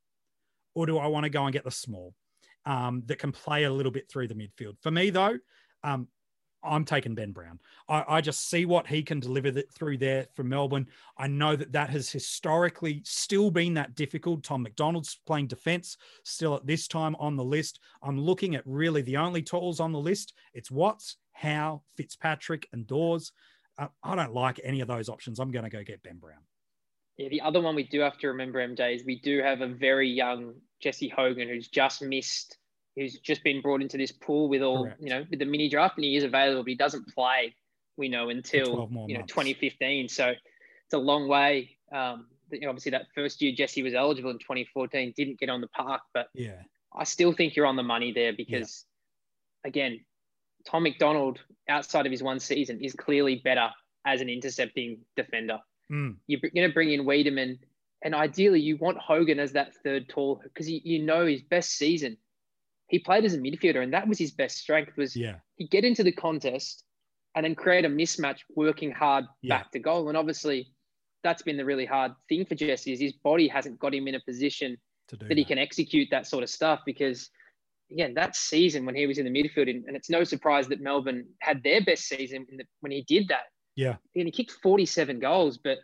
or 0.74 0.86
do 0.86 0.98
I 0.98 1.06
want 1.06 1.24
to 1.24 1.30
go 1.30 1.44
and 1.44 1.52
get 1.52 1.64
the 1.64 1.70
small 1.70 2.12
um, 2.64 3.02
that 3.06 3.18
can 3.18 3.32
play 3.32 3.64
a 3.64 3.72
little 3.72 3.92
bit 3.92 4.10
through 4.10 4.28
the 4.28 4.34
midfield? 4.34 4.76
For 4.82 4.90
me, 4.90 5.10
though, 5.10 5.38
um, 5.84 6.08
I'm 6.66 6.84
taking 6.84 7.14
Ben 7.14 7.32
Brown. 7.32 7.58
I, 7.88 8.04
I, 8.08 8.20
just 8.20 8.48
see 8.48 8.64
what 8.64 8.86
he 8.86 9.02
can 9.02 9.20
deliver 9.20 9.50
through 9.50 9.98
there 9.98 10.26
for 10.34 10.42
Melbourne. 10.42 10.86
I 11.16 11.26
know 11.26 11.56
that 11.56 11.72
that 11.72 11.90
has 11.90 12.10
historically 12.10 13.02
still 13.04 13.50
been 13.50 13.74
that 13.74 13.94
difficult. 13.94 14.42
Tom 14.42 14.62
McDonald's 14.62 15.20
playing 15.26 15.46
defense 15.46 15.96
still 16.24 16.54
at 16.54 16.66
this 16.66 16.88
time 16.88 17.16
on 17.18 17.36
the 17.36 17.44
list. 17.44 17.80
I'm 18.02 18.20
looking 18.20 18.54
at 18.54 18.66
really 18.66 19.02
the 19.02 19.16
only 19.16 19.42
tools 19.42 19.80
on 19.80 19.92
the 19.92 19.98
list. 19.98 20.34
It's 20.54 20.70
Watts, 20.70 21.16
Howe, 21.32 21.82
Fitzpatrick, 21.96 22.68
and 22.72 22.86
Dawes. 22.86 23.32
Uh, 23.78 23.88
I 24.02 24.16
don't 24.16 24.34
like 24.34 24.60
any 24.64 24.80
of 24.80 24.88
those 24.88 25.08
options. 25.08 25.38
I'm 25.38 25.50
going 25.50 25.64
to 25.64 25.70
go 25.70 25.84
get 25.84 26.02
Ben 26.02 26.18
Brown. 26.18 26.40
Yeah, 27.16 27.28
the 27.28 27.40
other 27.40 27.60
one 27.60 27.74
we 27.74 27.84
do 27.84 28.00
have 28.00 28.18
to 28.18 28.28
remember, 28.28 28.66
MJ, 28.66 28.94
is 28.94 29.04
we 29.04 29.20
do 29.20 29.40
have 29.42 29.62
a 29.62 29.68
very 29.68 30.08
young 30.08 30.54
Jesse 30.80 31.08
Hogan 31.08 31.48
who's 31.48 31.68
just 31.68 32.02
missed 32.02 32.58
who's 32.96 33.18
just 33.18 33.44
been 33.44 33.60
brought 33.60 33.82
into 33.82 33.96
this 33.96 34.10
pool 34.10 34.48
with 34.48 34.62
all 34.62 34.84
Correct. 34.84 35.00
you 35.00 35.10
know 35.10 35.24
with 35.30 35.38
the 35.38 35.44
mini 35.44 35.68
draft 35.68 35.96
and 35.96 36.04
he 36.04 36.16
is 36.16 36.24
available 36.24 36.62
but 36.62 36.70
he 36.70 36.74
doesn't 36.74 37.06
play 37.14 37.54
we 37.96 38.08
know 38.08 38.30
until 38.30 38.88
you 39.06 39.16
know 39.16 39.24
2015 39.26 40.08
so 40.08 40.28
it's 40.28 40.94
a 40.94 40.98
long 40.98 41.28
way 41.28 41.76
um, 41.92 42.26
obviously 42.66 42.90
that 42.90 43.06
first 43.14 43.40
year 43.40 43.52
jesse 43.54 43.82
was 43.82 43.94
eligible 43.94 44.30
in 44.30 44.38
2014 44.38 45.12
didn't 45.16 45.38
get 45.38 45.48
on 45.48 45.60
the 45.60 45.68
park 45.68 46.00
but 46.12 46.28
yeah 46.34 46.62
i 46.96 47.04
still 47.04 47.32
think 47.32 47.54
you're 47.54 47.66
on 47.66 47.76
the 47.76 47.82
money 47.82 48.12
there 48.12 48.32
because 48.32 48.84
yeah. 49.64 49.68
again 49.68 50.00
tom 50.66 50.82
mcdonald 50.82 51.38
outside 51.68 52.06
of 52.06 52.12
his 52.12 52.22
one 52.22 52.40
season 52.40 52.80
is 52.82 52.94
clearly 52.94 53.36
better 53.44 53.68
as 54.06 54.20
an 54.20 54.28
intercepting 54.28 54.98
defender 55.16 55.58
mm. 55.92 56.14
you're 56.26 56.40
going 56.40 56.68
to 56.68 56.72
bring 56.72 56.92
in 56.92 57.04
Weideman, 57.04 57.58
and 58.02 58.14
ideally 58.14 58.60
you 58.60 58.76
want 58.76 58.98
hogan 58.98 59.40
as 59.40 59.52
that 59.52 59.74
third 59.82 60.08
tall 60.08 60.40
because 60.42 60.70
you, 60.70 60.80
you 60.84 61.02
know 61.02 61.26
his 61.26 61.42
best 61.42 61.72
season 61.72 62.16
he 62.88 62.98
played 62.98 63.24
as 63.24 63.34
a 63.34 63.38
midfielder, 63.38 63.82
and 63.82 63.92
that 63.92 64.06
was 64.06 64.18
his 64.18 64.30
best 64.30 64.58
strength. 64.58 64.96
Was 64.96 65.16
yeah. 65.16 65.36
he 65.56 65.66
get 65.66 65.84
into 65.84 66.02
the 66.02 66.12
contest 66.12 66.84
and 67.34 67.44
then 67.44 67.54
create 67.54 67.84
a 67.84 67.88
mismatch, 67.88 68.38
working 68.54 68.90
hard 68.90 69.26
yeah. 69.42 69.58
back 69.58 69.70
to 69.72 69.78
goal. 69.78 70.08
And 70.08 70.16
obviously, 70.16 70.72
that's 71.22 71.42
been 71.42 71.56
the 71.56 71.64
really 71.64 71.84
hard 71.84 72.12
thing 72.28 72.46
for 72.46 72.54
Jesse 72.54 72.92
is 72.92 73.00
his 73.00 73.12
body 73.12 73.48
hasn't 73.48 73.78
got 73.78 73.94
him 73.94 74.08
in 74.08 74.14
a 74.14 74.20
position 74.20 74.76
that, 75.10 75.28
that, 75.28 75.36
he 75.36 75.44
can 75.44 75.58
execute 75.58 76.08
that 76.10 76.26
sort 76.26 76.42
of 76.42 76.48
stuff. 76.48 76.80
Because 76.86 77.28
again, 77.90 78.14
that 78.14 78.36
season 78.36 78.86
when 78.86 78.94
he 78.94 79.06
was 79.06 79.18
in 79.18 79.24
the 79.24 79.30
midfield, 79.30 79.68
and 79.68 79.96
it's 79.96 80.10
no 80.10 80.24
surprise 80.24 80.68
that 80.68 80.80
Melbourne 80.80 81.26
had 81.40 81.62
their 81.62 81.82
best 81.82 82.04
season 82.04 82.46
the, 82.56 82.64
when 82.80 82.92
he 82.92 83.02
did 83.02 83.28
that. 83.28 83.46
Yeah, 83.74 83.96
and 84.14 84.24
he 84.24 84.30
kicked 84.30 84.52
47 84.62 85.18
goals, 85.18 85.58
but 85.58 85.78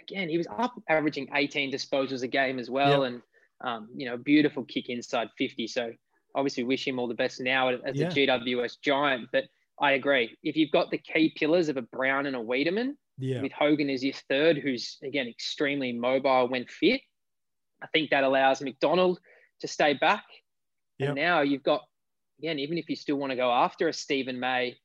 again, 0.00 0.28
he 0.28 0.36
was 0.36 0.48
up 0.58 0.72
averaging 0.88 1.28
18 1.32 1.72
disposals 1.72 2.22
a 2.22 2.26
game 2.26 2.58
as 2.58 2.68
well, 2.68 3.04
and 3.04 3.22
um, 3.62 3.88
you 3.94 4.08
know, 4.08 4.16
beautiful 4.16 4.64
kick 4.64 4.88
inside 4.88 5.28
50. 5.38 5.66
So 5.66 5.92
obviously 6.34 6.64
wish 6.64 6.86
him 6.86 6.98
all 6.98 7.08
the 7.08 7.14
best 7.14 7.40
now 7.40 7.68
as 7.68 7.96
yeah. 7.96 8.08
a 8.08 8.10
GWS 8.10 8.80
giant. 8.82 9.28
But 9.32 9.44
I 9.80 9.92
agree. 9.92 10.36
If 10.42 10.56
you've 10.56 10.70
got 10.70 10.90
the 10.90 10.98
key 10.98 11.32
pillars 11.36 11.68
of 11.68 11.76
a 11.76 11.82
Brown 11.82 12.26
and 12.26 12.36
a 12.36 12.40
Weideman, 12.40 12.92
yeah. 13.18 13.42
with 13.42 13.52
Hogan 13.52 13.90
as 13.90 14.04
your 14.04 14.14
third, 14.28 14.58
who's 14.58 14.98
again 15.02 15.26
extremely 15.28 15.92
mobile 15.92 16.48
when 16.48 16.66
fit, 16.66 17.00
I 17.82 17.86
think 17.88 18.10
that 18.10 18.24
allows 18.24 18.60
McDonald 18.60 19.18
to 19.60 19.68
stay 19.68 19.94
back. 19.94 20.24
Yep. 20.98 21.08
And 21.10 21.16
now 21.16 21.40
you've 21.42 21.62
got, 21.62 21.82
again, 22.38 22.58
even 22.58 22.78
if 22.78 22.88
you 22.88 22.96
still 22.96 23.16
want 23.16 23.30
to 23.30 23.36
go 23.36 23.50
after 23.50 23.88
a 23.88 23.92
Stephen 23.92 24.38
May, 24.38 24.76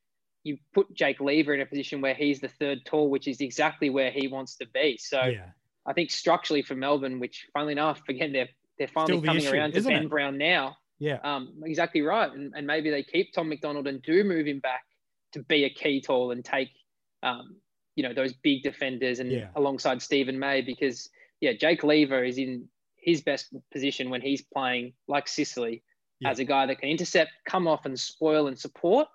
you 0.44 0.58
put 0.74 0.94
Jake 0.94 1.22
Lever 1.22 1.54
in 1.54 1.62
a 1.62 1.66
position 1.66 2.02
where 2.02 2.14
he's 2.14 2.40
the 2.40 2.50
third 2.50 2.86
tall, 2.86 3.10
which 3.10 3.28
is 3.28 3.42
exactly 3.42 3.90
where 3.90 4.12
he 4.12 4.28
wants 4.28 4.56
to 4.58 4.68
be. 4.74 4.98
So 4.98 5.24
yeah. 5.24 5.50
I 5.86 5.94
think 5.94 6.12
structurally 6.12 6.62
for 6.62 6.76
Melbourne, 6.76 7.20
which 7.20 7.48
funnily 7.54 7.74
enough, 7.74 8.02
again, 8.10 8.34
they're 8.34 8.50
they're 8.78 8.88
finally 8.88 9.20
the 9.20 9.28
coming 9.28 9.44
issue, 9.44 9.54
around 9.54 9.74
to 9.74 9.82
Ben 9.82 10.04
it? 10.04 10.10
Brown 10.10 10.38
now. 10.38 10.78
Yeah. 11.00 11.20
Um, 11.24 11.62
exactly 11.66 12.02
right. 12.02 12.32
And, 12.32 12.54
and 12.56 12.66
maybe 12.66 12.90
they 12.90 13.04
keep 13.04 13.34
Tom 13.34 13.50
McDonald 13.50 13.88
and 13.88 14.02
do 14.02 14.24
move 14.24 14.48
him 14.48 14.60
back 14.60 14.84
to 15.34 15.44
be 15.44 15.66
a 15.66 15.70
key 15.70 16.02
tall 16.02 16.32
and 16.32 16.44
take, 16.44 16.70
um, 17.24 17.58
you 17.96 18.04
know, 18.04 18.14
those 18.14 18.34
big 18.34 18.64
defenders 18.64 19.20
and 19.20 19.32
yeah. 19.32 19.48
alongside 19.56 20.02
Stephen 20.02 20.40
May 20.40 20.62
because, 20.62 21.10
yeah, 21.42 21.54
Jake 21.54 21.84
Lever 21.84 22.24
is 22.24 22.38
in 22.38 22.68
his 22.98 23.22
best 23.22 23.54
position 23.72 24.10
when 24.10 24.22
he's 24.22 24.42
playing 24.42 24.94
like 25.08 25.28
Sicily 25.28 25.84
yeah. 26.20 26.30
as 26.30 26.40
a 26.40 26.46
guy 26.46 26.66
that 26.66 26.80
can 26.80 26.90
intercept, 26.90 27.32
come 27.46 27.68
off 27.68 27.86
and 27.86 28.00
spoil 28.00 28.48
and 28.48 28.58
support 28.58 29.08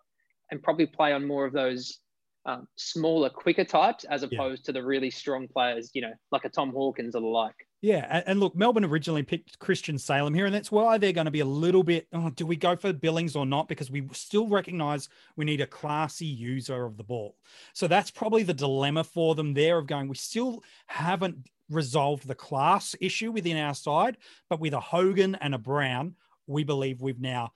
and 0.50 0.62
probably 0.62 0.86
play 0.86 1.12
on 1.12 1.26
more 1.26 1.46
of 1.46 1.52
those 1.52 2.00
um, 2.46 2.66
smaller, 2.76 3.30
quicker 3.30 3.64
types 3.64 4.04
as 4.04 4.22
opposed 4.22 4.62
yeah. 4.62 4.66
to 4.66 4.72
the 4.72 4.84
really 4.84 5.10
strong 5.10 5.48
players, 5.48 5.90
you 5.94 6.02
know, 6.02 6.12
like 6.32 6.44
a 6.44 6.48
Tom 6.48 6.70
Hawkins 6.70 7.14
or 7.14 7.20
the 7.20 7.26
like. 7.26 7.67
Yeah, 7.80 8.22
and, 8.26 8.40
look, 8.40 8.56
Melbourne 8.56 8.84
originally 8.84 9.22
picked 9.22 9.60
Christian 9.60 9.98
Salem 9.98 10.34
here, 10.34 10.46
and 10.46 10.54
that's 10.54 10.72
why 10.72 10.98
they're 10.98 11.12
going 11.12 11.26
to 11.26 11.30
be 11.30 11.40
a 11.40 11.44
little 11.44 11.84
bit. 11.84 12.08
Oh, 12.12 12.30
do 12.30 12.44
we 12.44 12.56
go 12.56 12.74
for 12.74 12.92
Billings 12.92 13.36
or 13.36 13.46
not? 13.46 13.68
Because 13.68 13.88
we 13.88 14.08
still 14.12 14.48
recognise 14.48 15.08
we 15.36 15.44
need 15.44 15.60
a 15.60 15.66
classy 15.66 16.26
user 16.26 16.84
of 16.84 16.96
the 16.96 17.04
ball. 17.04 17.36
So 17.74 17.86
that's 17.86 18.10
probably 18.10 18.42
the 18.42 18.52
dilemma 18.52 19.04
for 19.04 19.36
them 19.36 19.54
there 19.54 19.78
of 19.78 19.86
going. 19.86 20.08
We 20.08 20.16
still 20.16 20.64
haven't 20.86 21.48
resolved 21.70 22.26
the 22.26 22.34
class 22.34 22.96
issue 23.00 23.30
within 23.30 23.56
our 23.56 23.74
side, 23.74 24.16
but 24.50 24.58
with 24.58 24.72
a 24.72 24.80
Hogan 24.80 25.36
and 25.36 25.54
a 25.54 25.58
Brown, 25.58 26.16
we 26.48 26.64
believe 26.64 27.00
we've 27.00 27.20
now 27.20 27.52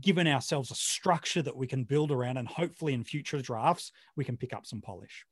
given 0.00 0.26
ourselves 0.26 0.70
a 0.70 0.74
structure 0.74 1.40
that 1.40 1.56
we 1.56 1.66
can 1.66 1.84
build 1.84 2.10
around, 2.10 2.36
and 2.36 2.46
hopefully 2.46 2.92
in 2.92 3.04
future 3.04 3.40
drafts 3.40 3.90
we 4.16 4.24
can 4.24 4.36
pick 4.36 4.52
up 4.52 4.66
some 4.66 4.82
polish. 4.82 5.24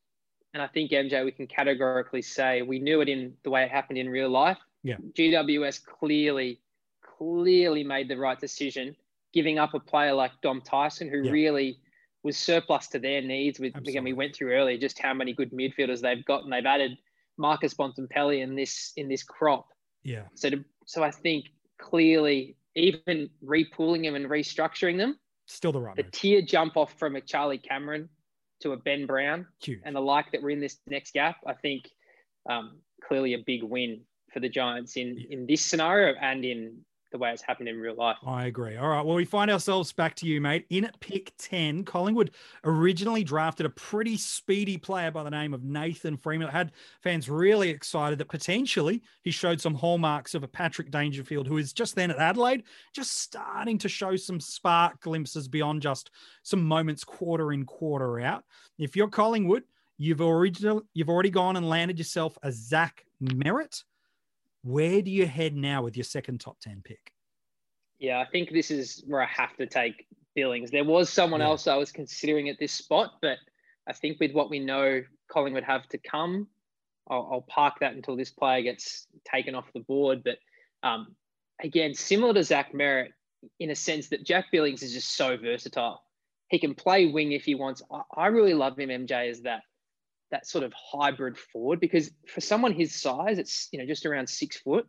And 0.52 0.62
I 0.62 0.66
think 0.66 0.90
MJ, 0.90 1.24
we 1.24 1.30
can 1.30 1.46
categorically 1.46 2.22
say 2.22 2.62
we 2.62 2.78
knew 2.80 3.00
it 3.00 3.08
in 3.08 3.34
the 3.44 3.50
way 3.50 3.62
it 3.62 3.70
happened 3.70 3.98
in 3.98 4.08
real 4.08 4.28
life. 4.30 4.58
Yeah, 4.82 4.96
GWS 5.12 5.84
clearly, 5.84 6.60
clearly 7.02 7.84
made 7.84 8.08
the 8.08 8.16
right 8.16 8.38
decision, 8.38 8.96
giving 9.32 9.58
up 9.58 9.74
a 9.74 9.80
player 9.80 10.12
like 10.14 10.32
Dom 10.42 10.60
Tyson, 10.62 11.08
who 11.08 11.22
Yeah. 11.22 11.30
really 11.32 11.78
was 12.22 12.36
surplus 12.36 12.88
to 12.88 12.98
their 12.98 13.22
needs. 13.22 13.60
With 13.60 13.76
again, 13.76 14.04
we 14.04 14.12
went 14.12 14.34
through 14.34 14.52
earlier 14.52 14.76
just 14.78 14.98
how 14.98 15.14
many 15.14 15.32
good 15.32 15.52
midfielders 15.52 16.00
they've 16.00 16.24
got, 16.24 16.44
and 16.44 16.52
they've 16.52 16.66
added 16.66 16.98
Marcus 17.36 17.74
Bontempelli 17.74 18.40
in 18.42 18.54
this 18.54 18.92
in 18.96 19.08
this 19.08 19.22
crop. 19.22 19.68
yeah, 20.02 20.24
So, 20.34 20.50
to, 20.50 20.64
so 20.84 21.02
I 21.02 21.10
think 21.10 21.46
clearly, 21.78 22.56
even 22.74 23.30
repooling 23.44 24.02
them 24.02 24.14
and 24.16 24.26
restructuring 24.26 24.96
them, 24.98 25.18
still 25.46 25.72
the 25.72 25.80
right 25.80 25.96
the 25.96 26.02
move. 26.02 26.12
tier 26.12 26.42
jump 26.42 26.76
off 26.76 26.98
from 26.98 27.16
a 27.16 27.20
Charlie 27.20 27.58
Cameron 27.58 28.08
to 28.60 28.72
a 28.72 28.76
Ben 28.76 29.06
Brown 29.06 29.46
Huge. 29.62 29.80
and 29.84 29.94
the 29.94 30.00
like 30.00 30.30
that 30.32 30.42
we're 30.42 30.50
in 30.50 30.60
this 30.60 30.78
next 30.86 31.14
gap, 31.14 31.36
I 31.46 31.54
think 31.54 31.88
um, 32.48 32.78
clearly 33.02 33.34
a 33.34 33.38
big 33.38 33.62
win 33.62 34.02
for 34.32 34.40
the 34.40 34.48
Giants 34.48 34.96
in 34.96 35.18
in 35.30 35.46
this 35.46 35.62
scenario 35.62 36.14
and 36.20 36.44
in 36.44 36.84
the 37.10 37.18
way 37.18 37.32
it's 37.32 37.42
happened 37.42 37.68
in 37.68 37.80
real 37.80 37.94
life. 37.94 38.16
I 38.24 38.46
agree. 38.46 38.76
All 38.76 38.88
right. 38.88 39.04
Well, 39.04 39.16
we 39.16 39.24
find 39.24 39.50
ourselves 39.50 39.92
back 39.92 40.14
to 40.16 40.26
you, 40.26 40.40
mate. 40.40 40.66
In 40.70 40.88
pick 41.00 41.32
10, 41.38 41.84
Collingwood 41.84 42.32
originally 42.64 43.24
drafted 43.24 43.66
a 43.66 43.70
pretty 43.70 44.16
speedy 44.16 44.76
player 44.76 45.10
by 45.10 45.22
the 45.22 45.30
name 45.30 45.52
of 45.52 45.64
Nathan 45.64 46.16
Freeman. 46.16 46.48
It 46.48 46.52
had 46.52 46.72
fans 47.02 47.28
really 47.28 47.68
excited 47.68 48.18
that 48.18 48.28
potentially 48.28 49.02
he 49.22 49.30
showed 49.30 49.60
some 49.60 49.74
hallmarks 49.74 50.34
of 50.34 50.42
a 50.42 50.48
Patrick 50.48 50.90
Dangerfield, 50.90 51.46
who 51.46 51.58
is 51.58 51.72
just 51.72 51.94
then 51.94 52.10
at 52.10 52.18
Adelaide, 52.18 52.64
just 52.94 53.18
starting 53.18 53.78
to 53.78 53.88
show 53.88 54.16
some 54.16 54.40
spark 54.40 55.00
glimpses 55.00 55.48
beyond 55.48 55.82
just 55.82 56.10
some 56.42 56.62
moments 56.62 57.04
quarter 57.04 57.52
in, 57.52 57.64
quarter 57.64 58.20
out. 58.20 58.44
If 58.78 58.96
you're 58.96 59.08
Collingwood, 59.08 59.64
you've 59.98 60.20
original, 60.20 60.82
you've 60.94 61.10
already 61.10 61.30
gone 61.30 61.56
and 61.56 61.68
landed 61.68 61.98
yourself 61.98 62.38
a 62.42 62.52
Zach 62.52 63.04
Merrett. 63.22 63.82
Where 64.62 65.02
do 65.02 65.10
you 65.10 65.26
head 65.26 65.54
now 65.56 65.82
with 65.82 65.96
your 65.96 66.04
second 66.04 66.40
top 66.40 66.58
10 66.60 66.82
pick? 66.84 67.12
Yeah, 67.98 68.18
I 68.20 68.26
think 68.26 68.50
this 68.50 68.70
is 68.70 69.02
where 69.06 69.22
I 69.22 69.26
have 69.26 69.56
to 69.56 69.66
take 69.66 70.06
Billings. 70.34 70.70
There 70.70 70.84
was 70.84 71.10
someone 71.10 71.40
Yeah. 71.40 71.48
else 71.48 71.66
I 71.66 71.76
was 71.76 71.92
considering 71.92 72.48
at 72.48 72.58
this 72.58 72.72
spot, 72.72 73.14
but 73.20 73.38
I 73.86 73.92
think 73.92 74.20
with 74.20 74.32
what 74.32 74.50
we 74.50 74.58
know 74.58 75.02
Collingwood 75.28 75.64
have 75.64 75.86
to 75.88 75.98
come, 75.98 76.48
I'll, 77.08 77.28
I'll 77.32 77.46
park 77.48 77.80
that 77.80 77.94
until 77.94 78.16
this 78.16 78.30
player 78.30 78.62
gets 78.62 79.06
taken 79.24 79.54
off 79.54 79.72
the 79.72 79.80
board. 79.80 80.22
But 80.24 80.38
um, 80.82 81.16
again, 81.62 81.94
similar 81.94 82.32
to 82.34 82.42
Zach 82.44 82.72
Merrett, 82.72 83.10
in 83.58 83.70
a 83.70 83.74
sense 83.74 84.08
that 84.08 84.24
Jack 84.24 84.46
Billings 84.52 84.82
is 84.82 84.92
just 84.92 85.16
so 85.16 85.36
versatile. 85.36 86.02
He 86.48 86.58
can 86.58 86.74
play 86.74 87.06
wing 87.06 87.32
if 87.32 87.44
he 87.44 87.54
wants. 87.54 87.82
I, 87.90 88.02
I 88.14 88.26
really 88.26 88.54
love 88.54 88.78
him, 88.78 88.90
MJ, 88.90 89.30
as 89.30 89.42
that 89.42 89.62
that 90.30 90.46
sort 90.46 90.64
of 90.64 90.72
hybrid 90.72 91.36
forward 91.36 91.80
because 91.80 92.10
for 92.26 92.40
someone 92.40 92.72
his 92.72 92.94
size, 92.94 93.38
it's 93.38 93.68
you 93.72 93.78
know 93.78 93.86
just 93.86 94.06
around 94.06 94.28
six 94.28 94.58
foot. 94.58 94.86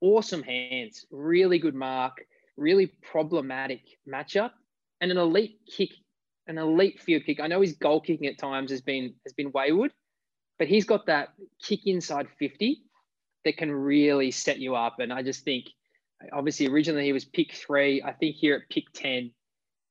Awesome 0.00 0.42
hands, 0.42 1.06
really 1.10 1.58
good 1.58 1.74
mark, 1.74 2.24
really 2.56 2.86
problematic 3.02 3.82
matchup, 4.08 4.50
and 5.00 5.10
an 5.10 5.18
elite 5.18 5.58
kick, 5.70 5.90
an 6.46 6.58
elite 6.58 7.00
field 7.00 7.22
kick. 7.24 7.40
I 7.40 7.46
know 7.46 7.60
his 7.60 7.74
goal 7.74 8.00
kicking 8.00 8.26
at 8.26 8.38
times 8.38 8.70
has 8.70 8.80
been 8.80 9.14
has 9.24 9.32
been 9.32 9.52
wayward, 9.52 9.92
but 10.58 10.68
he's 10.68 10.84
got 10.84 11.06
that 11.06 11.30
kick 11.62 11.86
inside 11.86 12.26
50 12.38 12.82
that 13.44 13.56
can 13.56 13.70
really 13.70 14.30
set 14.30 14.58
you 14.58 14.74
up. 14.74 15.00
And 15.00 15.12
I 15.12 15.22
just 15.22 15.44
think 15.44 15.66
obviously 16.32 16.68
originally 16.68 17.04
he 17.04 17.12
was 17.12 17.24
pick 17.24 17.52
three. 17.52 18.02
I 18.02 18.12
think 18.12 18.36
here 18.36 18.54
at 18.54 18.68
pick 18.70 18.84
10, 18.94 19.32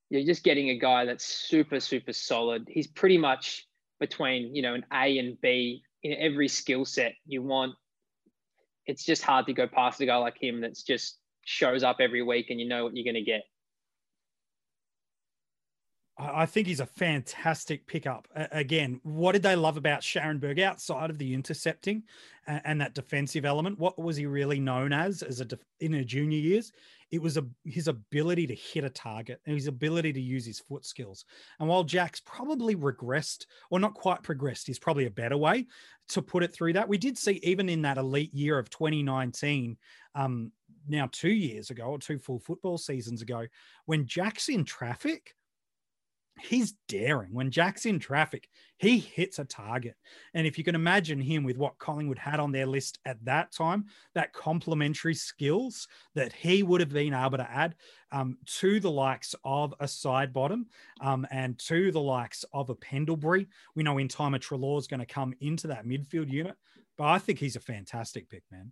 you're 0.09 0.25
just 0.25 0.43
getting 0.43 0.69
a 0.69 0.77
guy 0.77 1.05
that's 1.05 1.25
super, 1.25 1.79
super 1.79 2.13
solid. 2.13 2.67
He's 2.69 2.87
pretty 2.87 3.17
much 3.17 3.67
between, 4.01 4.53
you 4.53 4.63
know, 4.63 4.73
an 4.73 4.83
A 4.91 5.19
and 5.19 5.39
B 5.39 5.83
in 6.03 6.13
every 6.19 6.49
skill 6.49 6.83
set 6.83 7.13
you 7.25 7.41
want. 7.41 7.75
It's 8.87 9.05
just 9.05 9.21
hard 9.21 9.45
to 9.45 9.53
go 9.53 9.67
past 9.67 10.01
a 10.01 10.05
guy 10.07 10.17
like 10.17 10.41
him 10.41 10.59
that's 10.59 10.83
just 10.83 11.17
shows 11.45 11.83
up 11.83 11.97
every 11.99 12.23
week 12.23 12.49
and 12.49 12.59
you 12.59 12.67
know 12.67 12.83
what 12.83 12.95
you're 12.95 13.05
going 13.05 13.23
to 13.23 13.31
get. 13.31 13.43
I 16.21 16.45
think 16.45 16.67
he's 16.67 16.79
a 16.79 16.85
fantastic 16.85 17.87
pickup. 17.87 18.27
Again, 18.35 18.99
what 19.03 19.31
did 19.31 19.41
they 19.41 19.55
love 19.55 19.77
about 19.77 20.01
Scharenberg 20.01 20.61
outside 20.61 21.09
of 21.09 21.17
the 21.17 21.33
intercepting 21.33 22.03
and, 22.45 22.79
that 22.79 22.93
defensive 22.93 23.43
element? 23.43 23.79
What 23.79 23.97
was 23.97 24.17
he 24.17 24.27
really 24.27 24.59
known 24.59 24.93
as 24.93 25.23
as 25.23 25.41
a 25.41 25.47
in 25.79 25.93
her 25.93 26.03
junior 26.03 26.37
years? 26.37 26.71
It 27.09 27.21
was 27.21 27.37
a, 27.37 27.45
his 27.65 27.87
ability 27.87 28.45
to 28.47 28.55
hit 28.55 28.83
a 28.83 28.89
target 28.89 29.41
and 29.45 29.55
his 29.55 29.65
ability 29.67 30.13
to 30.13 30.21
use 30.21 30.45
his 30.45 30.59
foot 30.59 30.85
skills. 30.85 31.25
And 31.59 31.67
while 31.67 31.83
Jack's 31.83 32.21
probably 32.21 32.75
regressed, 32.75 33.47
or 33.71 33.79
not 33.79 33.95
quite 33.95 34.21
progressed, 34.21 34.69
is 34.69 34.79
probably 34.79 35.07
a 35.07 35.11
better 35.11 35.37
way 35.37 35.65
to 36.09 36.21
put 36.21 36.43
it 36.43 36.53
through 36.53 36.73
that. 36.73 36.87
We 36.87 36.99
did 36.99 37.17
see 37.17 37.39
even 37.43 37.67
in 37.67 37.81
that 37.81 37.97
elite 37.97 38.33
year 38.33 38.59
of 38.59 38.69
2019, 38.69 39.75
um, 40.13 40.51
now 40.87 41.09
two 41.11 41.31
years 41.31 41.69
ago 41.71 41.85
or 41.85 41.99
two 41.99 42.19
full 42.19 42.39
football 42.39 42.77
seasons 42.77 43.21
ago, 43.21 43.47
when 43.85 44.05
Jack's 44.05 44.49
in 44.49 44.63
traffic 44.63 45.35
he's 46.41 46.73
daring. 46.87 47.33
When 47.33 47.51
Jack's 47.51 47.85
in 47.85 47.99
traffic, 47.99 48.47
he 48.77 48.99
hits 48.99 49.39
a 49.39 49.45
target. 49.45 49.95
And 50.33 50.45
if 50.47 50.57
you 50.57 50.63
can 50.63 50.75
imagine 50.75 51.19
him 51.19 51.43
with 51.43 51.57
what 51.57 51.77
Collingwood 51.77 52.17
had 52.17 52.39
on 52.39 52.51
their 52.51 52.65
list 52.65 52.99
at 53.05 53.23
that 53.25 53.51
time, 53.51 53.85
that 54.15 54.33
complementary 54.33 55.13
skills 55.13 55.87
that 56.15 56.33
he 56.33 56.63
would 56.63 56.81
have 56.81 56.89
been 56.89 57.13
able 57.13 57.37
to 57.37 57.49
add 57.49 57.75
um, 58.11 58.37
to 58.45 58.79
the 58.79 58.91
likes 58.91 59.35
of 59.43 59.73
a 59.79 59.85
Sidebottom 59.85 60.65
um, 61.01 61.27
and 61.31 61.57
to 61.59 61.91
the 61.91 62.01
likes 62.01 62.43
of 62.53 62.69
a 62.69 62.75
Pendlebury. 62.75 63.47
We 63.75 63.83
know 63.83 63.97
in 63.97 64.07
time 64.07 64.33
a 64.33 64.39
Treloar 64.39 64.79
is 64.79 64.87
going 64.87 64.99
to 64.99 65.05
come 65.05 65.33
into 65.39 65.67
that 65.67 65.85
midfield 65.85 66.29
unit, 66.29 66.55
but 66.97 67.05
I 67.05 67.19
think 67.19 67.39
he's 67.39 67.55
a 67.55 67.61
fantastic 67.61 68.29
pick, 68.29 68.43
man. 68.51 68.71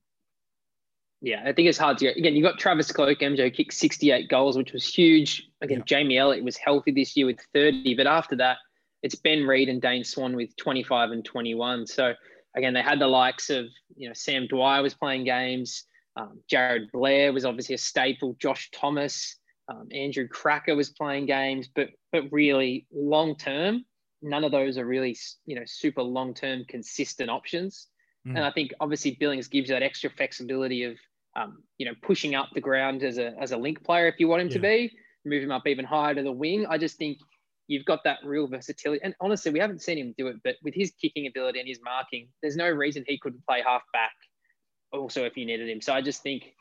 Yeah, 1.21 1.43
I 1.45 1.51
think 1.51 1.67
it's 1.67 1.77
hard 1.77 1.97
to 1.97 2.05
go. 2.05 2.11
Again, 2.11 2.35
you 2.35 2.41
got 2.41 2.57
Travis 2.57 2.91
Cloke, 2.91 3.19
MJ 3.19 3.53
kicked 3.53 3.73
68 3.73 4.29
goals, 4.29 4.57
which 4.57 4.71
was 4.71 4.85
huge. 4.85 5.49
Again, 5.61 5.79
Yeah. 5.79 5.83
Jamie 5.85 6.17
Elliott 6.17 6.43
was 6.43 6.55
healthy 6.55 6.91
this 6.91 7.17
year 7.17 7.25
with 7.25 7.39
30, 7.53 7.95
but 7.95 8.07
after 8.07 8.37
that, 8.37 8.57
it's 9.03 9.15
Ben 9.15 9.45
Reid 9.45 9.69
and 9.69 9.81
Dane 9.81 10.03
Swan 10.03 10.35
with 10.35 10.55
25 10.55 11.11
and 11.11 11.23
21. 11.23 11.87
So 11.87 12.13
again, 12.55 12.73
they 12.73 12.81
had 12.81 12.99
the 12.99 13.07
likes 13.07 13.49
of 13.49 13.67
you 13.95 14.07
know 14.07 14.13
Sam 14.13 14.47
Dwyer 14.47 14.81
was 14.81 14.93
playing 14.93 15.25
games. 15.25 15.85
Um, 16.15 16.41
Jarrod 16.51 16.91
Blair 16.91 17.31
was 17.33 17.45
obviously 17.45 17.75
a 17.75 17.79
staple. 17.79 18.35
Josh 18.39 18.69
Thomas, 18.71 19.37
um, 19.67 19.87
Andrew 19.91 20.27
Krakouer 20.27 20.75
was 20.75 20.89
playing 20.89 21.25
games, 21.25 21.69
but 21.73 21.89
but 22.11 22.31
really 22.31 22.87
long 22.91 23.35
term, 23.35 23.85
none 24.21 24.43
of 24.43 24.51
those 24.51 24.77
are 24.77 24.85
really 24.85 25.17
you 25.45 25.55
know 25.55 25.65
super 25.65 26.01
long 26.01 26.33
term 26.33 26.65
consistent 26.67 27.29
options. 27.29 27.87
Mm. 28.27 28.35
And 28.35 28.45
I 28.45 28.51
think 28.51 28.71
obviously 28.79 29.17
Billings 29.19 29.47
gives 29.47 29.69
you 29.69 29.75
that 29.75 29.83
extra 29.83 30.09
flexibility 30.09 30.83
of 30.83 30.97
um, 31.39 31.63
you 31.77 31.85
know 31.85 31.93
pushing 32.01 32.35
up 32.35 32.49
the 32.53 32.61
ground 32.61 33.03
as 33.03 33.17
a 33.17 33.33
as 33.39 33.51
a 33.51 33.57
link 33.57 33.83
player 33.83 34.07
if 34.07 34.19
you 34.19 34.27
want 34.27 34.41
him 34.41 34.49
to 34.49 34.59
be, 34.59 34.91
move 35.25 35.43
him 35.43 35.51
up 35.51 35.65
even 35.67 35.85
higher 35.85 36.13
to 36.13 36.23
the 36.23 36.31
wing. 36.31 36.65
I 36.67 36.77
just 36.77 36.97
think 36.97 37.17
you've 37.67 37.85
got 37.85 38.03
that 38.03 38.17
real 38.25 38.47
versatility. 38.47 39.01
And 39.03 39.15
honestly, 39.21 39.51
we 39.51 39.59
haven't 39.59 39.81
seen 39.81 39.97
him 39.97 40.13
do 40.17 40.27
it, 40.27 40.37
but 40.43 40.55
with 40.63 40.73
his 40.73 40.91
kicking 40.99 41.27
ability 41.27 41.59
and 41.59 41.67
his 41.67 41.79
marking, 41.83 42.27
there's 42.41 42.55
no 42.55 42.67
reason 42.69 43.03
he 43.07 43.19
couldn't 43.19 43.45
play 43.47 43.61
half 43.65 43.83
back. 43.93 44.11
Also, 44.91 45.23
if 45.23 45.37
you 45.37 45.45
needed 45.45 45.69
him, 45.69 45.81
so 45.81 45.93
I 45.93 46.01
just 46.01 46.23
think 46.23 46.53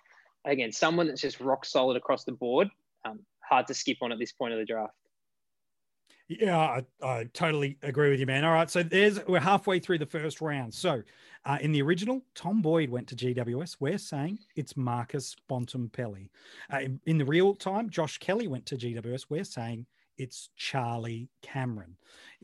again 0.46 0.70
someone 0.70 1.08
that's 1.08 1.20
just 1.20 1.40
rock 1.40 1.64
solid 1.64 1.96
across 1.96 2.24
the 2.24 2.32
board. 2.32 2.68
Um, 3.04 3.20
hard 3.48 3.66
to 3.68 3.74
skip 3.74 3.98
on 4.02 4.12
at 4.12 4.18
this 4.18 4.32
point 4.32 4.52
of 4.52 4.58
the 4.58 4.66
draft. 4.66 4.92
Yeah, 6.28 6.58
I, 6.58 6.84
I 7.02 7.24
totally 7.32 7.78
agree 7.82 8.10
with 8.10 8.20
you, 8.20 8.26
man. 8.26 8.44
All 8.44 8.52
right, 8.52 8.70
so 8.70 8.82
there's 8.82 9.18
we're 9.26 9.40
halfway 9.40 9.78
through 9.78 9.98
the 9.98 10.06
first 10.06 10.42
round. 10.42 10.74
So, 10.74 11.02
uh, 11.46 11.56
in 11.62 11.72
the 11.72 11.80
original, 11.80 12.20
Tom 12.34 12.60
Boyd 12.60 12.90
went 12.90 13.08
to 13.08 13.16
GWS. 13.16 13.76
We're 13.80 13.96
saying 13.96 14.38
it's 14.54 14.76
Marcus 14.76 15.34
Bontempelli. 15.48 16.28
Uh, 16.70 16.80
in, 16.80 17.00
in 17.06 17.18
the 17.18 17.24
real 17.24 17.54
time, 17.54 17.88
Josh 17.88 18.18
Kelly 18.18 18.46
went 18.46 18.66
to 18.66 18.76
GWS. 18.76 19.26
We're 19.30 19.44
saying 19.44 19.86
it's 20.18 20.50
Charlie 20.54 21.30
Cameron. 21.40 21.96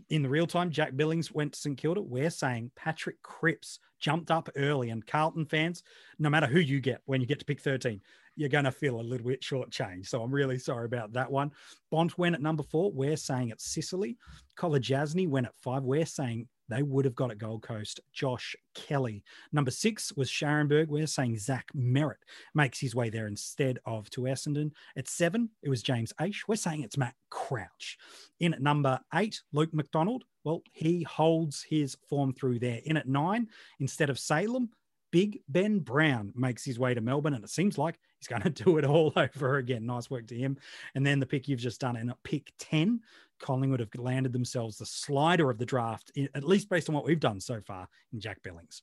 In 0.09 0.23
the 0.23 0.31
real 0.31 0.47
time, 0.47 0.71
Jack 0.71 0.97
Billings 0.97 1.33
went 1.33 1.53
to 1.53 1.61
St 1.61 1.77
Kilda. 1.77 2.01
We're 2.01 2.31
saying 2.31 2.71
Patrick 2.77 3.21
Cripps 3.23 3.81
jumped 3.99 4.31
up 4.31 4.49
early. 4.57 4.91
And 4.91 5.07
Carlton 5.07 5.45
fans, 5.45 5.83
no 6.19 6.31
matter 6.31 6.47
who 6.47 6.61
you 6.61 6.81
get 6.81 7.03
when 7.05 7.21
you 7.21 7.27
get 7.27 7.41
to 7.41 7.45
pick 7.45 7.61
13, 7.61 8.01
you're 8.37 8.49
going 8.49 8.65
to 8.65 8.73
feel 8.73 9.01
a 9.01 9.03
little 9.03 9.27
bit 9.27 9.43
shortchanged. 9.43 10.07
So 10.09 10.23
I'm 10.23 10.33
really 10.33 10.59
sorry 10.59 10.87
about 10.87 11.13
that 11.13 11.31
one. 11.31 11.53
Bont 11.91 12.17
went 12.19 12.35
at 12.35 12.43
number 12.43 12.63
four. 12.63 12.91
We're 12.93 13.17
saying 13.17 13.51
it's 13.51 13.73
Sicily. 13.73 14.17
Kolodjashnij 14.57 15.29
went 15.29 15.47
at 15.47 15.55
five. 15.55 15.83
We're 15.83 16.07
saying 16.07 16.49
they 16.69 16.83
would 16.83 17.05
have 17.05 17.15
got 17.15 17.31
at 17.31 17.39
Gold 17.39 17.63
Coast. 17.63 18.01
Josh 18.13 18.57
Kelly. 18.75 19.23
Number 19.53 19.71
six 19.71 20.13
was 20.17 20.31
Scharenberg. 20.31 20.89
We're 20.89 21.07
saying 21.07 21.39
Zach 21.39 21.67
Merrett 21.77 22.23
makes 22.55 22.81
his 22.81 22.95
way 22.95 23.11
there 23.11 23.27
instead 23.27 23.79
of 23.85 24.09
to 24.11 24.23
Essendon. 24.23 24.73
At 24.97 25.09
seven, 25.09 25.51
it 25.63 25.69
was 25.69 25.83
James 25.83 26.13
Aish. 26.21 26.43
We're 26.49 26.57
saying 26.57 26.83
it's 26.83 26.97
Matt 26.97 27.15
Crouch. 27.31 27.99
In 28.41 28.55
at 28.55 28.63
number 28.63 28.99
eight, 29.15 29.43
Luke 29.53 29.75
McDonald. 29.75 30.25
Well, 30.45 30.63
he 30.73 31.03
holds 31.03 31.63
his 31.63 31.97
form 32.09 32.33
through 32.33 32.59
there. 32.59 32.81
In 32.85 32.97
at 32.97 33.09
nine, 33.09 33.49
instead 33.79 34.11
of 34.11 34.19
Salem, 34.19 34.71
Big 35.15 35.39
Ben 35.49 35.79
Brown 35.79 36.33
makes 36.35 36.65
his 36.65 36.77
way 36.77 36.93
to 36.93 37.01
Melbourne, 37.01 37.35
and 37.35 37.45
it 37.45 37.51
seems 37.51 37.79
like 37.79 38.01
he's 38.19 38.27
going 38.27 38.43
to 38.51 38.51
do 38.51 38.79
it 38.79 38.85
all 38.85 39.13
over 39.17 39.59
again. 39.59 39.87
Nice 39.87 40.11
work 40.11 40.27
to 40.27 40.35
him. 40.37 40.59
And 40.97 41.07
then 41.07 41.21
the 41.21 41.27
pick 41.27 41.47
you've 41.47 41.61
just 41.61 41.81
done, 41.81 41.95
and 41.95 42.11
at 42.11 42.17
pick 42.25 42.53
10, 42.59 42.99
Collingwood 43.39 43.79
have 43.79 43.91
landed 43.97 44.33
themselves 44.33 44.77
the 44.77 44.87
slider 44.87 45.51
of 45.51 45.59
the 45.59 45.65
draft, 45.65 46.11
at 46.35 46.43
least 46.43 46.69
based 46.69 46.89
on 46.89 46.97
what 46.97 47.05
we've 47.05 47.21
done 47.21 47.39
so 47.39 47.61
far 47.61 47.87
in 48.13 48.19
Jack 48.19 48.43
Billings. 48.43 48.83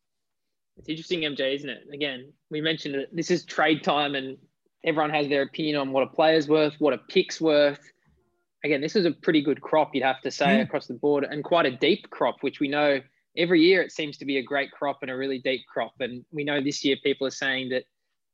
It's 0.78 0.88
interesting, 0.88 1.20
MJ, 1.24 1.54
isn't 1.54 1.70
it? 1.70 1.84
Again, 1.94 2.32
we 2.50 2.62
mentioned 2.62 2.96
that 2.96 3.14
this 3.14 3.30
is 3.30 3.44
trade 3.44 3.84
time 3.84 4.16
and 4.16 4.38
everyone 4.86 5.10
has 5.10 5.28
their 5.28 5.42
opinion 5.42 5.76
on 5.76 5.92
what 5.92 6.04
a 6.04 6.08
player's 6.08 6.48
worth, 6.48 6.76
what 6.80 6.94
a 6.94 6.98
pick's 7.10 7.42
worth. 7.42 7.92
Again, 8.64 8.80
this 8.80 8.96
is 8.96 9.04
a 9.04 9.12
pretty 9.12 9.42
good 9.42 9.60
crop, 9.60 9.94
you'd 9.94 10.06
have 10.06 10.22
to 10.22 10.32
say, 10.32 10.46
mm. 10.46 10.62
across 10.62 10.88
the 10.88 10.94
board, 10.94 11.26
and 11.30 11.44
quite 11.44 11.66
a 11.66 11.72
deep 11.72 12.10
crop, 12.10 12.38
which 12.40 12.62
we 12.62 12.70
know 12.70 13.02
every 13.38 13.62
year 13.62 13.82
it 13.82 13.92
seems 13.92 14.18
to 14.18 14.26
be 14.26 14.38
a 14.38 14.44
great 14.44 14.72
crop 14.72 15.00
and 15.02 15.12
a 15.12 15.16
really 15.16 15.40
deep 15.40 15.62
crop. 15.72 15.94
And 16.00 16.26
we 16.32 16.44
know 16.44 16.62
this 16.62 16.84
year 16.84 16.98
people 17.04 17.28
are 17.28 17.32
saying 17.32 17.70
that 17.70 17.84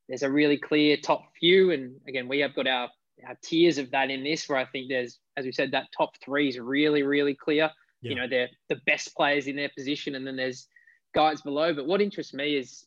there's 0.08 0.24
a 0.24 0.32
really 0.32 0.58
clear 0.58 0.98
top 0.98 1.24
few. 1.40 1.72
And 1.72 1.96
again, 2.08 2.28
we 2.28 2.40
have 2.40 2.56
got 2.56 2.68
our, 2.68 2.90
our 3.28 3.38
tiers 3.44 3.78
of 3.78 3.92
that 3.92 4.10
in 4.10 4.24
this, 4.24 4.48
where 4.48 4.60
I 4.60 4.66
think 4.66 4.90
there's, 4.90 5.20
as 5.36 5.46
we 5.46 5.52
said, 5.52 5.72
that 5.72 5.88
top 5.96 6.12
three 6.24 6.50
is 6.50 6.60
really, 6.60 7.04
really 7.04 7.36
clear. 7.36 7.70
Yeah. 8.02 8.10
You 8.10 8.16
know, 8.16 8.28
they're 8.28 8.50
the 8.70 8.80
best 8.86 9.16
players 9.16 9.48
in 9.48 9.56
their 9.56 9.72
position, 9.76 10.16
and 10.16 10.26
then 10.26 10.36
there's 10.36 10.68
guys 11.14 11.42
below. 11.42 11.74
But 11.74 11.88
what 11.88 12.02
interests 12.02 12.34
me 12.34 12.56
is 12.56 12.86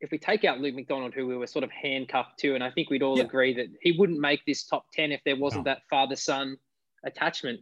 if 0.00 0.10
we 0.10 0.18
take 0.18 0.44
out 0.44 0.60
Luke 0.60 0.74
McDonald, 0.74 1.14
who 1.14 1.26
we 1.26 1.36
were 1.36 1.46
sort 1.46 1.64
of 1.64 1.70
handcuffed 1.70 2.38
to, 2.40 2.54
and 2.54 2.62
I 2.62 2.70
think 2.70 2.90
we'd 2.90 3.02
all 3.02 3.16
yeah. 3.16 3.24
agree 3.24 3.54
that 3.54 3.66
he 3.80 3.96
wouldn't 3.98 4.20
make 4.20 4.44
this 4.44 4.64
top 4.64 4.84
10 4.92 5.12
if 5.12 5.20
there 5.24 5.36
wasn't 5.36 5.64
no. 5.64 5.72
that 5.72 5.82
father 5.88 6.16
son 6.16 6.56
attachment. 7.04 7.60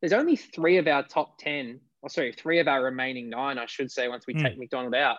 There's 0.00 0.12
only 0.12 0.36
three 0.36 0.78
of 0.78 0.86
our 0.86 1.02
top 1.02 1.38
10 1.38 1.80
oh, 2.06 2.08
sorry, 2.08 2.32
three 2.32 2.60
of 2.60 2.68
our 2.68 2.82
remaining 2.84 3.28
nine, 3.28 3.58
I 3.58 3.66
should 3.66 3.90
say, 3.90 4.08
once 4.08 4.26
we 4.26 4.34
mm. 4.34 4.42
take 4.42 4.58
McDonald 4.58 4.94
out, 4.94 5.18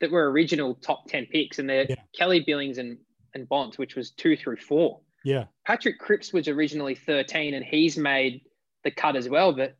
that 0.00 0.10
were 0.10 0.30
original 0.30 0.74
top 0.74 1.08
10 1.08 1.26
picks. 1.26 1.58
And 1.58 1.68
they're 1.68 1.86
yeah. 1.88 1.96
Kelly 2.16 2.44
Billings 2.46 2.78
and, 2.78 2.98
and 3.34 3.48
Bont, 3.48 3.78
which 3.78 3.96
was 3.96 4.12
two 4.12 4.36
through 4.36 4.58
four. 4.58 5.00
Yeah. 5.24 5.46
Patrick 5.66 5.98
Cripps 5.98 6.32
was 6.32 6.46
originally 6.46 6.94
13 6.94 7.54
and 7.54 7.64
he's 7.64 7.96
made 7.96 8.42
the 8.84 8.90
cut 8.90 9.16
as 9.16 9.28
well. 9.28 9.52
But 9.52 9.76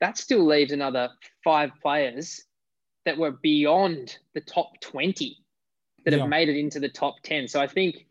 that 0.00 0.18
still 0.18 0.46
leaves 0.46 0.72
another 0.72 1.08
five 1.42 1.70
players 1.82 2.44
that 3.04 3.18
were 3.18 3.32
beyond 3.32 4.18
the 4.34 4.40
top 4.40 4.80
20 4.80 5.36
that 6.04 6.12
yeah. 6.12 6.20
have 6.20 6.28
made 6.28 6.48
it 6.48 6.58
into 6.58 6.78
the 6.78 6.88
top 6.88 7.16
10. 7.24 7.48
So 7.48 7.60
I 7.60 7.66
think 7.66 8.06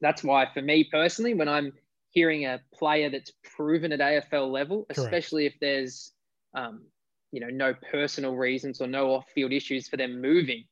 that's 0.00 0.22
why, 0.22 0.46
for 0.52 0.62
me 0.62 0.84
personally, 0.84 1.34
when 1.34 1.48
I'm 1.48 1.72
hearing 2.10 2.44
a 2.44 2.60
player 2.74 3.10
that's 3.10 3.32
proven 3.56 3.92
at 3.92 4.00
AFL 4.00 4.50
level, 4.50 4.84
Correct. 4.84 4.98
especially 4.98 5.46
if 5.46 5.54
there's 5.60 6.12
um, 6.54 6.84
you 7.30 7.40
know, 7.40 7.48
no 7.48 7.74
personal 7.90 8.34
reasons 8.36 8.80
or 8.80 8.86
no 8.86 9.10
off-field 9.12 9.52
issues 9.52 9.88
for 9.88 9.96
them 9.96 10.20
moving, 10.20 10.64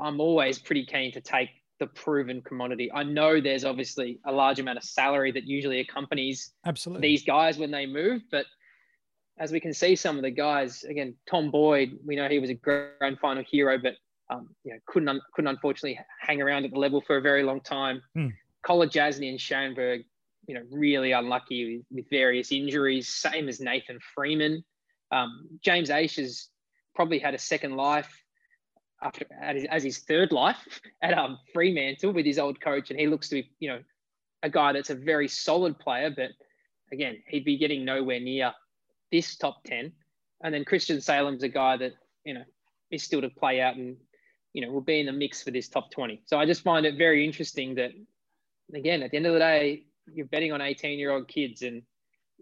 I'm 0.00 0.20
always 0.20 0.58
pretty 0.58 0.86
keen 0.86 1.12
to 1.12 1.20
take 1.20 1.50
the 1.80 1.86
proven 1.88 2.42
commodity. 2.42 2.90
I 2.92 3.02
know 3.02 3.40
there's 3.40 3.64
obviously 3.64 4.20
a 4.26 4.32
large 4.32 4.60
amount 4.60 4.78
of 4.78 4.84
salary 4.84 5.32
that 5.32 5.44
usually 5.44 5.80
accompanies 5.80 6.52
absolutely 6.64 7.08
these 7.08 7.24
guys 7.24 7.58
when 7.58 7.70
they 7.70 7.86
move, 7.86 8.22
but 8.30 8.46
as 9.38 9.50
we 9.50 9.60
can 9.60 9.72
see, 9.72 9.96
some 9.96 10.16
of 10.16 10.22
the 10.22 10.30
guys 10.30 10.84
again, 10.84 11.14
Tom 11.28 11.50
Boyd, 11.50 11.98
we 12.06 12.16
know 12.16 12.28
he 12.28 12.38
was 12.38 12.50
a 12.50 12.54
grand 12.54 13.18
final 13.20 13.42
hero, 13.50 13.78
but 13.78 13.94
um, 14.30 14.48
you 14.64 14.72
know 14.72 14.78
couldn't 14.86 15.20
couldn't 15.34 15.48
unfortunately 15.48 15.98
hang 16.20 16.40
around 16.40 16.64
at 16.64 16.70
the 16.70 16.78
level 16.78 17.00
for 17.00 17.16
a 17.16 17.20
very 17.20 17.42
long 17.42 17.60
time. 17.60 18.02
Hmm. 18.14 18.28
Kolodjashnij 18.64 19.28
and 19.28 19.38
Scharenberg, 19.38 20.04
you 20.46 20.54
know, 20.54 20.62
really 20.70 21.10
unlucky 21.12 21.78
with, 21.78 21.86
with 21.90 22.10
various 22.10 22.52
injuries. 22.52 23.08
Same 23.08 23.48
as 23.48 23.60
Nathan 23.60 23.98
Freeman. 24.14 24.62
Um, 25.12 25.48
James 25.60 25.90
Aish 25.90 26.16
has 26.16 26.48
probably 26.94 27.18
had 27.18 27.34
a 27.34 27.38
second 27.38 27.76
life 27.76 28.10
after 29.02 29.26
as 29.40 29.82
his 29.82 29.98
third 29.98 30.32
life 30.32 30.80
at 31.02 31.16
um, 31.16 31.38
Fremantle 31.52 32.12
with 32.12 32.26
his 32.26 32.38
old 32.38 32.60
coach, 32.60 32.90
and 32.90 32.98
he 32.98 33.06
looks 33.06 33.28
to 33.28 33.36
be, 33.36 33.50
you 33.60 33.68
know, 33.68 33.80
a 34.42 34.50
guy 34.50 34.72
that's 34.72 34.90
a 34.90 34.94
very 34.94 35.28
solid 35.28 35.78
player. 35.78 36.10
But 36.10 36.30
again, 36.92 37.22
he'd 37.28 37.44
be 37.44 37.58
getting 37.58 37.84
nowhere 37.84 38.20
near 38.20 38.52
this 39.10 39.36
top 39.36 39.62
ten. 39.64 39.92
And 40.42 40.52
then 40.52 40.64
Christian 40.64 41.00
Salem's 41.00 41.42
a 41.42 41.48
guy 41.48 41.76
that 41.76 41.92
you 42.24 42.34
know 42.34 42.44
is 42.90 43.02
still 43.02 43.20
to 43.20 43.30
play 43.30 43.60
out 43.60 43.76
and 43.76 43.96
you 44.52 44.64
know 44.64 44.72
will 44.72 44.80
be 44.80 45.00
in 45.00 45.06
the 45.06 45.12
mix 45.12 45.42
for 45.42 45.50
this 45.50 45.68
top 45.68 45.90
twenty. 45.90 46.22
So 46.26 46.38
I 46.38 46.46
just 46.46 46.62
find 46.62 46.86
it 46.86 46.96
very 46.96 47.24
interesting 47.24 47.74
that 47.76 47.92
again, 48.74 49.02
at 49.02 49.10
the 49.10 49.16
end 49.16 49.26
of 49.26 49.34
the 49.34 49.38
day, 49.38 49.84
you're 50.12 50.26
betting 50.26 50.52
on 50.52 50.60
18 50.60 50.98
year 50.98 51.10
old 51.10 51.28
kids 51.28 51.62
and 51.62 51.82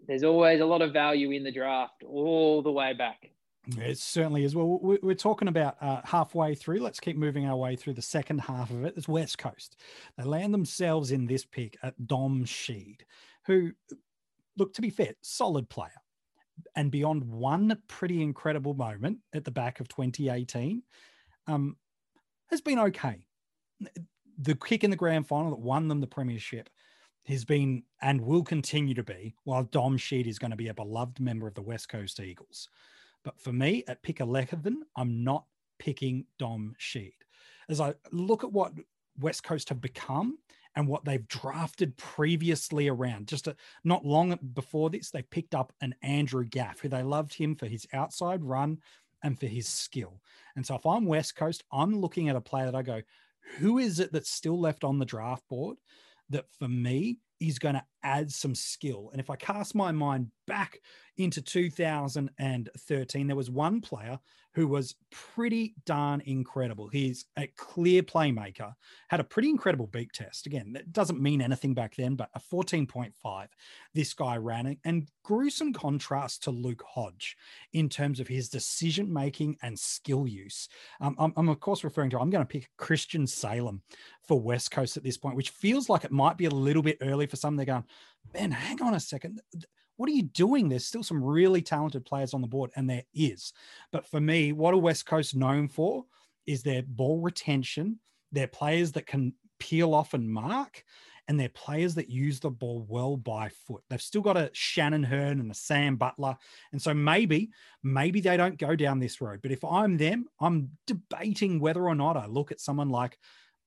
there's 0.07 0.23
always 0.23 0.61
a 0.61 0.65
lot 0.65 0.81
of 0.81 0.93
value 0.93 1.31
in 1.31 1.43
the 1.43 1.51
draft 1.51 2.03
all 2.03 2.61
the 2.61 2.71
way 2.71 2.93
back. 2.93 3.31
It 3.77 3.99
certainly 3.99 4.43
is. 4.43 4.55
Well, 4.55 4.79
we're 4.81 5.13
talking 5.13 5.47
about 5.47 5.77
uh, 5.81 6.01
halfway 6.03 6.55
through. 6.55 6.79
Let's 6.79 6.99
keep 6.99 7.15
moving 7.15 7.45
our 7.45 7.55
way 7.55 7.75
through 7.75 7.93
the 7.93 8.01
second 8.01 8.39
half 8.39 8.71
of 8.71 8.83
it. 8.85 8.95
It's 8.97 9.07
West 9.07 9.37
Coast. 9.37 9.79
They 10.17 10.23
land 10.23 10.53
themselves 10.53 11.11
in 11.11 11.27
this 11.27 11.45
pick 11.45 11.77
at 11.83 12.07
Dom 12.07 12.43
Sheed, 12.43 13.01
who, 13.45 13.71
look, 14.57 14.73
to 14.73 14.81
be 14.81 14.89
fair, 14.89 15.13
solid 15.21 15.69
player. 15.69 15.91
And 16.75 16.91
beyond 16.91 17.23
one 17.23 17.77
pretty 17.87 18.21
incredible 18.21 18.73
moment 18.73 19.19
at 19.31 19.45
the 19.45 19.51
back 19.51 19.79
of 19.79 19.87
2018, 19.87 20.81
um, 21.47 21.77
has 22.47 22.61
been 22.61 22.79
okay. 22.79 23.21
The 24.39 24.55
kick 24.55 24.83
in 24.83 24.89
the 24.89 24.97
grand 24.97 25.27
final 25.27 25.51
that 25.51 25.59
won 25.59 25.87
them 25.87 26.01
the 26.01 26.07
premiership 26.07 26.69
has 27.25 27.45
been 27.45 27.83
and 28.01 28.21
will 28.21 28.43
continue 28.43 28.93
to 28.95 29.03
be, 29.03 29.35
while 29.43 29.63
Dom 29.63 29.97
Sheed 29.97 30.27
is 30.27 30.39
going 30.39 30.51
to 30.51 30.57
be 30.57 30.69
a 30.69 30.73
beloved 30.73 31.19
member 31.19 31.47
of 31.47 31.53
the 31.53 31.61
West 31.61 31.89
Coast 31.89 32.19
Eagles. 32.19 32.67
But 33.23 33.39
for 33.39 33.53
me, 33.53 33.83
at 33.87 34.01
pick 34.01 34.19
11, 34.19 34.83
I'm 34.95 35.23
not 35.23 35.45
picking 35.77 36.25
Dom 36.39 36.75
Sheed. 36.79 37.13
As 37.69 37.79
I 37.79 37.93
look 38.11 38.43
at 38.43 38.51
what 38.51 38.73
West 39.19 39.43
Coast 39.43 39.69
have 39.69 39.81
become 39.81 40.37
and 40.75 40.87
what 40.87 41.05
they've 41.05 41.27
drafted 41.27 41.95
previously 41.97 42.87
around, 42.87 43.27
just 43.27 43.47
a, 43.47 43.55
not 43.83 44.05
long 44.05 44.37
before 44.53 44.89
this, 44.89 45.11
they 45.11 45.21
picked 45.21 45.53
up 45.53 45.73
an 45.81 45.93
Andrew 46.01 46.43
Gaff, 46.43 46.79
who 46.79 46.89
they 46.89 47.03
loved 47.03 47.33
him 47.33 47.55
for 47.55 47.67
his 47.67 47.85
outside 47.93 48.43
run 48.43 48.79
and 49.23 49.39
for 49.39 49.47
his 49.47 49.67
skill. 49.67 50.21
And 50.55 50.65
so 50.65 50.75
if 50.75 50.85
I'm 50.85 51.05
West 51.05 51.35
Coast, 51.35 51.63
I'm 51.71 51.99
looking 51.99 52.29
at 52.29 52.35
a 52.35 52.41
player 52.41 52.65
that 52.65 52.75
I 52.75 52.81
go, 52.81 53.01
who 53.57 53.77
is 53.77 53.99
it 53.99 54.11
that's 54.11 54.31
still 54.31 54.59
left 54.59 54.83
on 54.83 54.97
the 54.97 55.05
draft 55.05 55.47
board 55.47 55.77
that 56.31 56.45
for 56.57 56.67
me 56.67 57.19
is 57.39 57.59
going 57.59 57.75
to 57.75 57.83
add 58.03 58.31
some 58.31 58.55
skill. 58.55 59.09
And 59.11 59.21
if 59.21 59.29
I 59.29 59.35
cast 59.35 59.75
my 59.75 59.91
mind 59.91 60.27
back 60.47 60.79
into 61.17 61.41
2013, 61.41 63.27
there 63.27 63.35
was 63.35 63.49
one 63.49 63.81
player 63.81 64.19
who 64.53 64.67
was 64.67 64.95
pretty 65.11 65.75
darn 65.85 66.21
incredible. 66.25 66.89
He's 66.89 67.25
a 67.37 67.47
clear 67.57 68.03
playmaker, 68.03 68.73
had 69.07 69.19
a 69.19 69.25
pretty 69.25 69.49
incredible 69.49 69.87
beep 69.87 70.11
test. 70.11 70.45
Again, 70.45 70.73
that 70.73 70.91
doesn't 70.91 71.21
mean 71.21 71.41
anything 71.41 71.73
back 71.73 71.95
then, 71.95 72.15
but 72.15 72.29
a 72.33 72.39
14.5 72.39 73.47
this 73.93 74.13
guy 74.13 74.37
ran 74.37 74.77
and 74.83 75.09
gruesome 75.23 75.73
contrast 75.73 76.43
to 76.43 76.51
Luke 76.51 76.83
Hodge 76.87 77.37
in 77.73 77.89
terms 77.89 78.19
of 78.19 78.27
his 78.27 78.49
decision 78.49 79.11
making 79.11 79.57
and 79.61 79.77
skill 79.77 80.27
use. 80.27 80.67
Um, 80.99 81.15
I'm, 81.17 81.33
I'm, 81.37 81.49
of 81.49 81.59
course, 81.59 81.83
referring 81.83 82.09
to, 82.11 82.19
I'm 82.19 82.29
going 82.29 82.45
to 82.45 82.51
pick 82.51 82.69
Christian 82.77 83.27
Salem 83.27 83.81
for 84.27 84.39
West 84.39 84.71
Coast 84.71 84.97
at 84.97 85.03
this 85.03 85.17
point, 85.17 85.35
which 85.35 85.49
feels 85.49 85.89
like 85.89 86.03
it 86.03 86.11
might 86.11 86.37
be 86.37 86.45
a 86.45 86.51
little 86.51 86.83
bit 86.83 86.97
early 87.01 87.25
for 87.25 87.35
some. 87.35 87.55
They're 87.55 87.65
going, 87.65 87.85
man, 88.33 88.51
hang 88.51 88.81
on 88.81 88.93
a 88.93 88.99
second 88.99 89.41
what 89.97 90.09
are 90.09 90.13
you 90.13 90.23
doing? 90.23 90.69
There's 90.69 90.85
still 90.85 91.03
some 91.03 91.23
really 91.23 91.61
talented 91.61 92.05
players 92.05 92.33
on 92.33 92.41
the 92.41 92.47
board, 92.47 92.71
and 92.75 92.89
there 92.89 93.03
is. 93.13 93.53
But 93.91 94.05
for 94.05 94.19
me, 94.19 94.51
what 94.51 94.73
are 94.73 94.77
West 94.77 95.05
Coast 95.05 95.35
known 95.35 95.67
for 95.67 96.05
is 96.47 96.63
their 96.63 96.83
ball 96.83 97.21
retention, 97.21 97.99
their 98.31 98.47
players 98.47 98.93
that 98.93 99.05
can 99.05 99.33
peel 99.59 99.93
off 99.93 100.13
and 100.13 100.29
mark, 100.29 100.83
and 101.27 101.39
they're 101.39 101.49
players 101.49 101.95
that 101.95 102.09
use 102.09 102.39
the 102.39 102.49
ball 102.49 102.85
well 102.89 103.15
by 103.15 103.49
foot. 103.67 103.83
They've 103.89 104.01
still 104.01 104.21
got 104.21 104.37
a 104.37 104.49
Shannon 104.53 105.03
Hurn 105.03 105.39
and 105.39 105.51
a 105.51 105.55
Sam 105.55 105.95
Butler. 105.95 106.35
And 106.71 106.81
so 106.81 106.93
maybe, 106.93 107.51
maybe 107.83 108.21
they 108.21 108.37
don't 108.37 108.57
go 108.57 108.75
down 108.75 108.99
this 108.99 109.21
road. 109.21 109.39
But 109.41 109.51
if 109.51 109.63
I'm 109.63 109.97
them, 109.97 110.25
I'm 110.39 110.71
debating 110.87 111.59
whether 111.59 111.87
or 111.87 111.95
not 111.95 112.17
I 112.17 112.25
look 112.25 112.51
at 112.51 112.59
someone 112.59 112.89
like, 112.89 113.17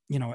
you 0.09 0.19
know, 0.19 0.35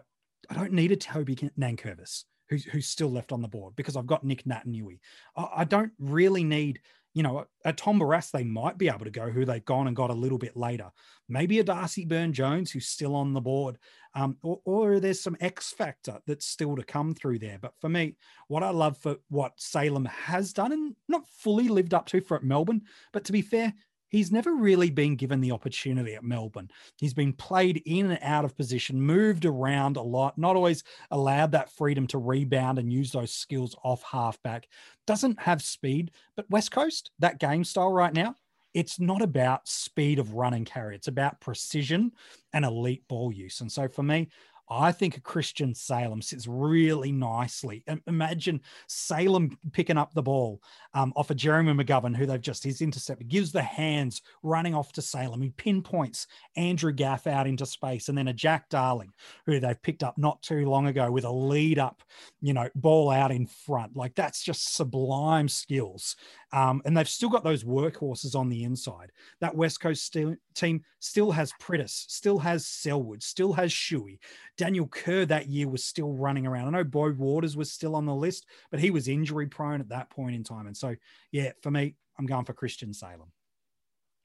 I 0.49 0.53
don't 0.53 0.73
need 0.73 0.91
a 0.91 0.95
Toby 0.95 1.35
Nankervis 1.35 2.23
who's, 2.49 2.65
who's 2.65 2.87
still 2.87 3.11
left 3.11 3.31
on 3.31 3.41
the 3.41 3.47
board 3.47 3.75
because 3.75 3.95
I've 3.95 4.07
got 4.07 4.23
Nic 4.23 4.43
Naitanui. 4.45 4.99
I, 5.35 5.47
I 5.57 5.63
don't 5.63 5.91
really 5.99 6.43
need, 6.43 6.81
you 7.13 7.23
know, 7.23 7.45
a 7.65 7.73
Tom 7.73 7.99
Barrass, 7.99 8.31
they 8.31 8.43
might 8.43 8.77
be 8.77 8.87
able 8.87 9.05
to 9.05 9.11
go 9.11 9.29
who 9.29 9.45
they've 9.45 9.65
gone 9.65 9.87
and 9.87 9.95
got 9.95 10.09
a 10.09 10.13
little 10.13 10.37
bit 10.37 10.57
later. 10.57 10.91
Maybe 11.27 11.59
a 11.59 11.63
Darcy 11.63 12.05
Byrne 12.05 12.33
Jones 12.33 12.71
who's 12.71 12.87
still 12.87 13.15
on 13.15 13.33
the 13.33 13.41
board. 13.41 13.77
Um, 14.15 14.37
or, 14.41 14.59
or 14.65 14.99
there's 14.99 15.21
some 15.21 15.37
X 15.39 15.71
factor 15.71 16.19
that's 16.25 16.45
still 16.45 16.75
to 16.75 16.83
come 16.83 17.13
through 17.13 17.39
there. 17.39 17.59
But 17.61 17.73
for 17.79 17.89
me, 17.89 18.17
what 18.47 18.63
I 18.63 18.71
love 18.71 18.97
for 18.97 19.17
what 19.29 19.53
Salem 19.57 20.05
has 20.05 20.51
done 20.51 20.71
and 20.71 20.95
not 21.07 21.29
fully 21.29 21.67
lived 21.67 21.93
up 21.93 22.07
to 22.07 22.21
for 22.21 22.37
at 22.37 22.43
Melbourne, 22.43 22.81
but 23.13 23.23
to 23.25 23.31
be 23.31 23.43
fair, 23.43 23.73
he's 24.09 24.31
never 24.31 24.53
really 24.53 24.89
been 24.89 25.15
given 25.15 25.41
the 25.41 25.51
opportunity 25.51 26.15
at 26.15 26.23
Melbourne. 26.23 26.69
He's 26.97 27.13
been 27.13 27.33
played 27.33 27.81
in 27.85 28.09
and 28.11 28.19
out 28.21 28.45
of 28.45 28.57
position, 28.57 29.01
moved 29.01 29.45
around 29.45 29.97
a 29.97 30.01
lot, 30.01 30.37
not 30.37 30.55
always 30.55 30.83
allowed 31.11 31.51
that 31.53 31.71
freedom 31.71 32.07
to 32.07 32.17
rebound 32.17 32.79
and 32.79 32.91
use 32.91 33.11
those 33.11 33.31
skills 33.31 33.75
off 33.83 34.03
halfback. 34.03 34.67
Doesn't 35.07 35.39
have 35.39 35.61
speed, 35.61 36.11
but 36.35 36.49
West 36.49 36.71
Coast, 36.71 37.11
that 37.19 37.39
game 37.39 37.63
style 37.63 37.91
right 37.91 38.13
now, 38.13 38.35
it's 38.73 38.99
not 38.99 39.21
about 39.21 39.67
speed 39.67 40.19
of 40.19 40.33
run 40.33 40.53
and 40.53 40.65
carry. 40.65 40.95
It's 40.95 41.07
about 41.07 41.41
precision 41.41 42.11
and 42.53 42.63
elite 42.63 43.07
ball 43.07 43.31
use. 43.31 43.61
And 43.61 43.71
so 43.71 43.87
for 43.87 44.03
me, 44.03 44.29
I 44.69 44.91
think 44.91 45.17
a 45.17 45.21
Christian 45.21 45.73
Salem 45.73 46.21
sits 46.21 46.47
really 46.47 47.11
nicely. 47.11 47.83
Imagine 48.07 48.61
Salem 48.87 49.57
picking 49.71 49.97
up 49.97 50.13
the 50.13 50.21
ball 50.21 50.61
um, 50.93 51.11
off 51.15 51.31
of 51.31 51.37
Jeremy 51.37 51.73
McGovern, 51.73 52.15
who 52.15 52.25
they've 52.25 52.39
just 52.39 52.63
his 52.63 52.81
intercept 52.81 53.27
gives 53.27 53.51
the 53.51 53.63
hands 53.63 54.21
running 54.43 54.75
off 54.75 54.91
to 54.93 55.01
Salem. 55.01 55.41
He 55.41 55.49
pinpoints 55.49 56.27
Andrew 56.55 56.91
Gaff 56.91 57.25
out 57.25 57.47
into 57.47 57.65
space, 57.65 58.09
and 58.09 58.17
then 58.17 58.27
a 58.27 58.33
Jack 58.33 58.69
Darling, 58.69 59.11
who 59.45 59.59
they've 59.59 59.81
picked 59.81 60.03
up 60.03 60.17
not 60.17 60.41
too 60.43 60.69
long 60.69 60.87
ago 60.87 61.11
with 61.11 61.25
a 61.25 61.31
lead 61.31 61.79
up, 61.79 62.03
you 62.41 62.53
know, 62.53 62.69
ball 62.75 63.09
out 63.09 63.31
in 63.31 63.47
front. 63.47 63.95
Like 63.95 64.13
that's 64.15 64.43
just 64.43 64.75
sublime 64.75 65.49
skills. 65.49 66.15
Um, 66.51 66.81
and 66.85 66.97
they've 66.97 67.07
still 67.07 67.29
got 67.29 67.43
those 67.43 67.63
workhorses 67.63 68.35
on 68.35 68.49
the 68.49 68.63
inside. 68.63 69.11
That 69.39 69.55
West 69.55 69.79
Coast 69.79 70.03
still, 70.03 70.35
team 70.55 70.83
still 70.99 71.31
has 71.31 71.53
Priddis, 71.61 72.05
still 72.09 72.39
has 72.39 72.65
Selwood, 72.65 73.21
still 73.21 73.53
has 73.53 73.71
Shuey. 73.71 74.19
Daniel 74.57 74.87
Kerr 74.87 75.25
that 75.25 75.47
year 75.47 75.67
was 75.67 75.83
still 75.83 76.13
running 76.13 76.47
around. 76.47 76.67
I 76.67 76.71
know 76.71 76.83
Beau 76.83 77.11
Waters 77.11 77.55
was 77.55 77.71
still 77.71 77.95
on 77.95 78.05
the 78.05 78.15
list, 78.15 78.47
but 78.71 78.79
he 78.79 78.89
was 78.89 79.07
injury 79.07 79.47
prone 79.47 79.79
at 79.79 79.89
that 79.89 80.09
point 80.09 80.35
in 80.35 80.43
time. 80.43 80.67
And 80.67 80.75
so, 80.75 80.95
yeah, 81.31 81.51
for 81.61 81.71
me, 81.71 81.95
I'm 82.17 82.25
going 82.25 82.45
for 82.45 82.53
Christian 82.53 82.93
Salem. 82.93 83.31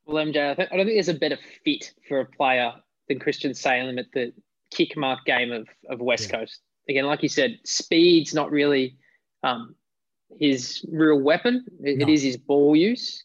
Well, 0.07 0.25
MJ, 0.25 0.51
I, 0.51 0.55
th- 0.55 0.69
I 0.73 0.77
don't 0.77 0.87
think 0.87 0.97
there's 0.97 1.09
a 1.09 1.15
better 1.15 1.39
fit 1.65 1.93
for 2.09 2.21
a 2.21 2.27
player 2.27 2.73
than 3.09 3.19
Christian 3.19 3.55
Salem 3.55 3.99
at 3.99 4.07
the 4.13 4.33
kick 4.71 4.97
mark 4.97 5.25
game 5.25 5.53
of, 5.53 5.69
of 5.89 6.01
West 6.01 6.31
yeah. 6.31 6.41
Coast. 6.41 6.61
Again, 6.89 7.07
like 7.07 7.23
you 7.23 7.29
said, 7.29 7.59
speed's 7.65 8.35
not 8.35 8.51
really 8.51 8.97
um, 9.43 9.75
his 10.39 10.85
real 10.91 11.21
weapon. 11.21 11.65
It, 11.83 11.99
no. 11.99 12.07
it 12.07 12.13
is 12.13 12.23
his 12.23 12.37
ball 12.37 12.77
use. 12.77 13.25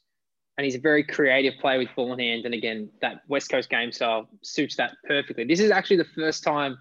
And 0.57 0.65
he's 0.65 0.75
a 0.75 0.79
very 0.79 1.03
creative 1.03 1.53
player 1.61 1.79
with 1.79 1.87
ball 1.95 2.11
in 2.11 2.19
hand. 2.19 2.45
And 2.45 2.53
again, 2.53 2.89
that 3.01 3.21
West 3.29 3.49
Coast 3.49 3.69
game 3.69 3.91
style 3.93 4.27
suits 4.41 4.75
that 4.75 4.91
perfectly. 5.05 5.45
This 5.45 5.61
is 5.61 5.71
actually 5.71 5.97
the 5.97 6.07
first 6.15 6.43
time 6.43 6.77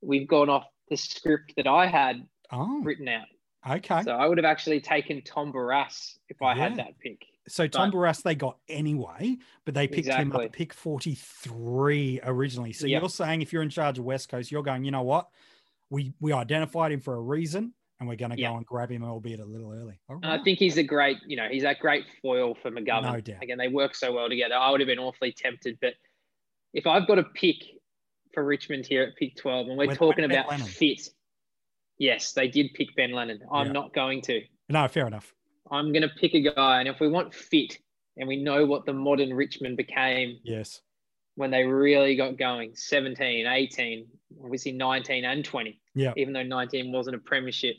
we've 0.00 0.28
gone 0.28 0.48
off 0.48 0.66
the 0.88 0.96
script 0.96 1.54
that 1.56 1.66
I 1.66 1.86
had 1.86 2.24
oh, 2.52 2.80
written 2.82 3.08
out. 3.08 3.26
Okay. 3.68 4.02
So 4.04 4.12
I 4.12 4.26
would 4.26 4.38
have 4.38 4.44
actually 4.44 4.80
taken 4.80 5.20
Tom 5.22 5.52
Barrass 5.52 6.16
if 6.28 6.40
I 6.40 6.54
yeah. 6.54 6.68
had 6.68 6.76
that 6.76 6.98
pick. 7.00 7.24
So 7.48 7.66
Tom 7.66 7.90
but, 7.90 7.96
Barrass 7.96 8.22
they 8.22 8.34
got 8.34 8.58
anyway, 8.68 9.36
but 9.64 9.74
they 9.74 9.88
picked 9.88 10.06
exactly. 10.06 10.22
him 10.22 10.32
up 10.32 10.42
at 10.42 10.52
pick 10.52 10.72
43 10.72 12.20
originally. 12.22 12.72
So 12.72 12.86
yep. 12.86 13.02
you're 13.02 13.08
saying 13.08 13.42
if 13.42 13.52
you're 13.52 13.62
in 13.62 13.70
charge 13.70 13.98
of 13.98 14.04
West 14.04 14.28
Coast, 14.28 14.52
you're 14.52 14.62
going, 14.62 14.84
you 14.84 14.90
know 14.90 15.02
what? 15.02 15.28
We 15.90 16.12
we 16.20 16.32
identified 16.32 16.92
him 16.92 17.00
for 17.00 17.14
a 17.14 17.20
reason 17.20 17.72
and 18.00 18.08
we're 18.08 18.16
going 18.16 18.30
to 18.30 18.38
yep. 18.38 18.52
go 18.52 18.56
and 18.56 18.66
grab 18.66 18.90
him, 18.90 19.02
albeit 19.02 19.40
a 19.40 19.44
little 19.44 19.72
early. 19.72 19.98
Right. 20.08 20.40
I 20.40 20.42
think 20.42 20.58
he's 20.58 20.76
a 20.76 20.82
great, 20.82 21.18
you 21.26 21.36
know, 21.36 21.48
he's 21.50 21.62
that 21.62 21.80
great 21.80 22.04
foil 22.22 22.54
for 22.54 22.70
McGovern. 22.70 23.12
No 23.12 23.20
doubt. 23.20 23.42
Again, 23.42 23.58
they 23.58 23.68
work 23.68 23.94
so 23.94 24.12
well 24.12 24.28
together. 24.28 24.54
I 24.54 24.70
would 24.70 24.80
have 24.80 24.86
been 24.86 24.98
awfully 24.98 25.32
tempted, 25.32 25.78
but 25.80 25.94
if 26.74 26.86
I've 26.86 27.08
got 27.08 27.18
a 27.18 27.24
pick 27.24 27.56
for 28.32 28.44
Richmond 28.44 28.86
here 28.86 29.02
at 29.02 29.16
pick 29.16 29.36
12, 29.36 29.68
and 29.68 29.78
we're, 29.78 29.88
we're 29.88 29.94
talking 29.96 30.24
about 30.24 30.48
Lennon. 30.48 30.66
fit, 30.66 31.08
yes, 31.98 32.32
they 32.32 32.48
did 32.48 32.72
pick 32.74 32.94
Ben 32.96 33.12
Lennon. 33.12 33.40
I'm 33.52 33.68
yeah. 33.68 33.72
not 33.72 33.94
going 33.94 34.22
to. 34.22 34.42
No, 34.68 34.86
fair 34.86 35.06
enough. 35.06 35.34
I'm 35.70 35.92
going 35.92 36.02
to 36.02 36.08
pick 36.08 36.34
a 36.34 36.40
guy, 36.40 36.80
and 36.80 36.88
if 36.88 37.00
we 37.00 37.08
want 37.08 37.34
fit, 37.34 37.78
and 38.16 38.28
we 38.28 38.42
know 38.42 38.64
what 38.64 38.86
the 38.86 38.92
modern 38.92 39.34
Richmond 39.34 39.76
became, 39.76 40.38
yes, 40.44 40.80
when 41.38 41.52
they 41.52 41.62
really 41.62 42.16
got 42.16 42.36
going 42.36 42.72
17, 42.74 43.46
18, 43.46 44.06
obviously 44.42 44.72
19 44.72 45.24
and 45.24 45.44
20. 45.44 45.80
Yeah. 45.94 46.12
Even 46.16 46.32
though 46.32 46.42
19 46.42 46.90
wasn't 46.90 47.14
a 47.14 47.20
premiership. 47.20 47.76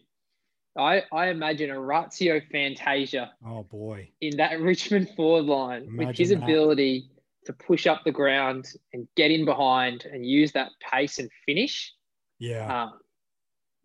I, 0.78 1.04
I 1.12 1.30
imagine 1.30 1.72
a 1.72 1.80
Orazio 1.80 2.42
Fantasia. 2.52 3.32
Oh 3.46 3.64
boy. 3.64 4.10
In 4.22 4.38
that 4.38 4.60
Richmond 4.62 5.10
forward 5.16 5.46
line 5.46 5.84
imagine 5.84 5.98
with 5.98 6.18
his 6.18 6.30
that. 6.30 6.44
ability 6.44 7.10
to 7.46 7.54
push 7.54 7.88
up 7.88 8.04
the 8.04 8.12
ground 8.12 8.68
and 8.94 9.08
get 9.16 9.32
in 9.32 9.46
behind 9.46 10.06
and 10.06 10.26
use 10.26 10.52
that 10.54 10.70
pace 10.92 11.20
and 11.20 11.30
finish. 11.46 11.94
Yeah. 12.38 12.84
Um, 12.84 13.00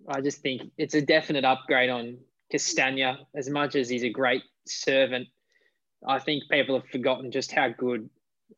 I 0.08 0.20
just 0.20 0.42
think 0.42 0.70
it's 0.76 0.94
a 0.94 1.00
definite 1.00 1.44
upgrade 1.44 1.90
on 1.90 2.18
Castagna. 2.50 3.20
As 3.34 3.48
much 3.48 3.74
as 3.74 3.88
he's 3.88 4.04
a 4.04 4.10
great 4.10 4.42
servant, 4.66 5.28
I 6.06 6.18
think 6.18 6.44
people 6.50 6.78
have 6.78 6.88
forgotten 6.88 7.30
just 7.30 7.52
how 7.52 7.68
good 7.68 8.10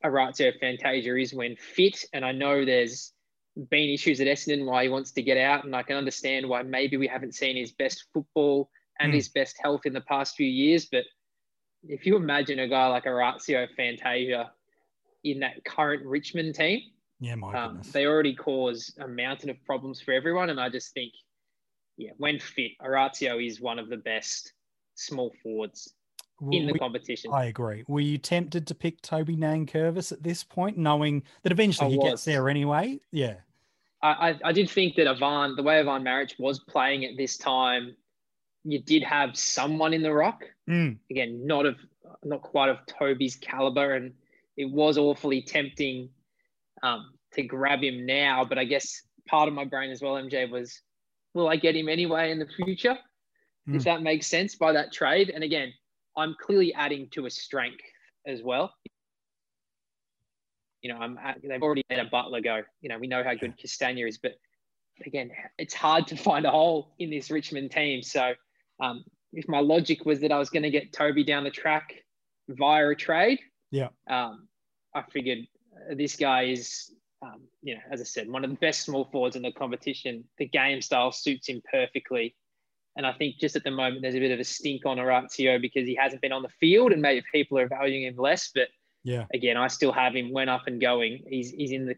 a 0.03 0.09
Orazio 0.09 0.53
Fantasia 0.59 1.17
is 1.17 1.33
when 1.33 1.57
fit. 1.57 2.05
And 2.13 2.25
I 2.25 2.33
know 2.33 2.65
there's 2.65 3.13
been 3.71 3.89
issues 3.89 4.21
at 4.21 4.27
Essendon 4.27 4.67
why 4.67 4.85
he 4.85 4.89
wants 4.89 5.13
to 5.13 5.23
get 5.23 5.39
out, 5.39 5.65
and 5.65 5.75
I 5.75 5.83
can 5.83 5.97
understand 5.97 6.49
why 6.49 6.63
maybe 6.63 6.97
we 6.97 7.07
haven't 7.07 7.35
seen 7.35 7.57
his 7.57 7.73
best 7.73 8.05
football 8.13 8.71
and 9.01 9.13
mm. 9.13 9.17
his 9.17 9.29
best 9.29 9.57
health 9.63 9.83
in 9.87 9.93
the 9.93 10.01
past 10.03 10.37
few 10.37 10.47
years. 10.47 10.87
But 10.87 11.05
if 11.85 12.07
you 12.07 12.17
imagine 12.17 12.59
a 12.59 12.69
guy 12.69 12.87
like 12.89 13.07
Orazio 13.07 13.67
Fantasia 13.77 14.53
in 15.25 15.41
that 15.41 15.65
current 15.65 16.05
Richmond 16.05 16.55
team, 16.55 16.81
yeah, 17.19 17.35
my 17.35 17.55
um, 17.55 17.81
they 17.93 18.05
already 18.05 18.35
cause 18.35 18.95
a 19.01 19.09
mountain 19.09 19.49
of 19.49 19.63
problems 19.65 20.01
for 20.01 20.13
everyone, 20.13 20.51
and 20.51 20.61
I 20.61 20.69
just 20.69 20.93
think, 20.93 21.13
yeah, 21.97 22.11
when 22.19 22.39
fit, 22.39 22.73
Orazio 22.83 23.39
is 23.39 23.61
one 23.61 23.79
of 23.79 23.89
the 23.89 23.97
best 23.97 24.53
small 24.97 25.33
forwards 25.43 25.95
in 26.53 26.67
the 26.67 26.75
we, 26.75 26.79
competition. 26.79 27.31
I 27.33 27.47
agree. 27.47 27.85
Were 27.89 28.01
you 28.01 28.19
tempted 28.19 28.67
to 28.67 28.75
pick 28.75 29.01
Toby 29.01 29.37
Nankervis 29.37 30.13
at 30.13 30.23
this 30.23 30.45
point, 30.45 30.77
knowing 30.77 31.23
that 31.43 31.53
eventually 31.53 31.89
I 31.89 31.91
he 31.93 31.97
was. 31.97 32.11
gets 32.11 32.25
there 32.25 32.51
anyway? 32.51 33.01
Yeah. 33.11 33.37
I, 34.13 34.39
I 34.45 34.53
did 34.53 34.71
think 34.71 34.97
that 34.97 35.09
Ivan, 35.09 35.57
the 35.57 35.63
way 35.63 35.79
Ivan 35.79 36.03
Maric 36.03 36.39
was 36.39 36.59
playing 36.59 37.05
at 37.05 37.17
this 37.17 37.37
time, 37.37 37.97
you 38.65 38.81
did 38.81 39.03
have 39.03 39.37
someone 39.37 39.95
in 39.95 40.03
the 40.03 40.13
rock. 40.13 40.45
Mm. 40.69 40.99
Again, 41.11 41.47
not 41.47 41.67
of 41.67 41.77
not 42.25 42.43
quite 42.43 42.69
of 42.69 42.79
Toby's 42.87 43.37
caliber, 43.37 43.95
and 43.95 44.13
it 44.57 44.71
was 44.71 44.99
awfully 44.99 45.43
tempting 45.43 46.09
um, 46.83 47.13
to 47.35 47.43
grab 47.43 47.83
him 47.83 48.07
now. 48.07 48.45
But 48.45 48.59
I 48.59 48.65
guess 48.65 49.03
part 49.29 49.49
of 49.49 49.55
my 49.55 49.65
brain 49.65 49.91
as 49.91 50.03
well, 50.03 50.15
MJ, 50.15 50.51
was, 50.51 50.83
will 51.35 51.49
I 51.49 51.57
get 51.57 51.77
him 51.77 51.89
anyway 51.89 52.31
in 52.31 52.39
the 52.39 52.47
future? 52.47 52.97
Mm. 53.69 53.77
If 53.77 53.85
that 53.85 54.03
makes 54.03 54.27
sense 54.27 54.55
by 54.55 54.73
that 54.73 54.93
trade. 54.93 55.31
And 55.31 55.45
again, 55.45 55.73
I'm 56.17 56.35
clearly 56.41 56.73
adding 56.75 57.09
to 57.13 57.27
a 57.27 57.31
strength 57.31 57.85
as 58.27 58.43
well. 58.43 58.73
You 60.83 60.93
know, 60.93 60.99
I'm 60.99 61.19
at, 61.19 61.39
they've 61.43 61.63
already 61.63 61.83
let 61.91 62.01
a 62.01 62.09
Butler 62.11 62.41
go. 62.41 62.63
You 62.81 62.89
know, 62.89 62.99
we 62.99 63.07
know 63.07 63.25
how 63.25 63.35
good 63.35 63.57
Castagna 63.59 64.07
is, 64.07 64.19
but 64.19 64.33
again, 65.05 65.31
it's 65.59 65.75
hard 65.75 66.07
to 66.09 66.17
find 66.17 66.47
a 66.47 66.51
hole 66.51 66.95
in 66.99 67.11
this 67.11 67.31
Richmond 67.31 67.71
team. 67.71 68.03
So, 68.03 68.35
um, 68.81 69.05
if 69.33 69.49
my 69.49 69.61
logic 69.61 70.05
was 70.05 70.21
that 70.21 70.33
I 70.33 70.39
was 70.39 70.51
going 70.51 70.63
to 70.63 70.71
get 70.71 70.93
Toby 70.93 71.25
down 71.25 71.45
the 71.45 71.51
track 71.51 71.95
via 72.49 72.89
a 72.89 72.95
trade, 72.95 73.41
yeah, 73.71 73.89
um, 74.09 74.49
I 74.95 75.03
figured 75.13 75.47
this 75.95 76.17
guy 76.17 76.45
is, 76.45 76.93
um, 77.23 77.43
you 77.63 77.75
know, 77.75 77.81
as 77.91 78.01
I 78.01 78.05
said, 78.05 78.29
one 78.29 78.45
of 78.45 78.51
the 78.51 78.57
best 78.57 78.83
small 78.83 79.05
forwards 79.13 79.37
in 79.37 79.43
the 79.43 79.53
competition. 79.53 80.25
The 80.39 80.47
game 80.47 80.81
style 80.81 81.13
suits 81.13 81.49
him 81.49 81.61
perfectly. 81.71 82.35
And 82.97 83.07
I 83.07 83.13
think 83.13 83.37
just 83.39 83.57
at 83.57 83.65
the 83.65 83.71
moment, 83.71 84.01
there's 84.01 84.15
a 84.15 84.21
bit 84.21 84.31
of 84.31 84.41
a 84.41 84.45
stink 84.45 84.87
on 84.87 84.99
Orazio 84.99 85.59
because 85.61 85.87
he 85.87 85.95
hasn't 85.95 86.23
been 86.23 86.33
on 86.33 86.43
the 86.43 86.49
field 86.61 86.93
and 86.93 87.03
maybe 87.03 87.23
people 87.31 87.59
are 87.59 87.69
valuing 87.69 88.05
him 88.05 88.17
less. 88.17 88.51
But 88.55 88.69
yeah, 89.07 89.25
again, 89.33 89.57
I 89.57 89.69
still 89.69 89.93
have 89.93 90.17
him 90.17 90.33
when 90.33 90.49
up 90.49 90.63
and 90.67 90.81
going. 90.81 91.23
He's, 91.29 91.53
he's 91.53 91.71
in 91.71 91.87
the, 91.87 91.95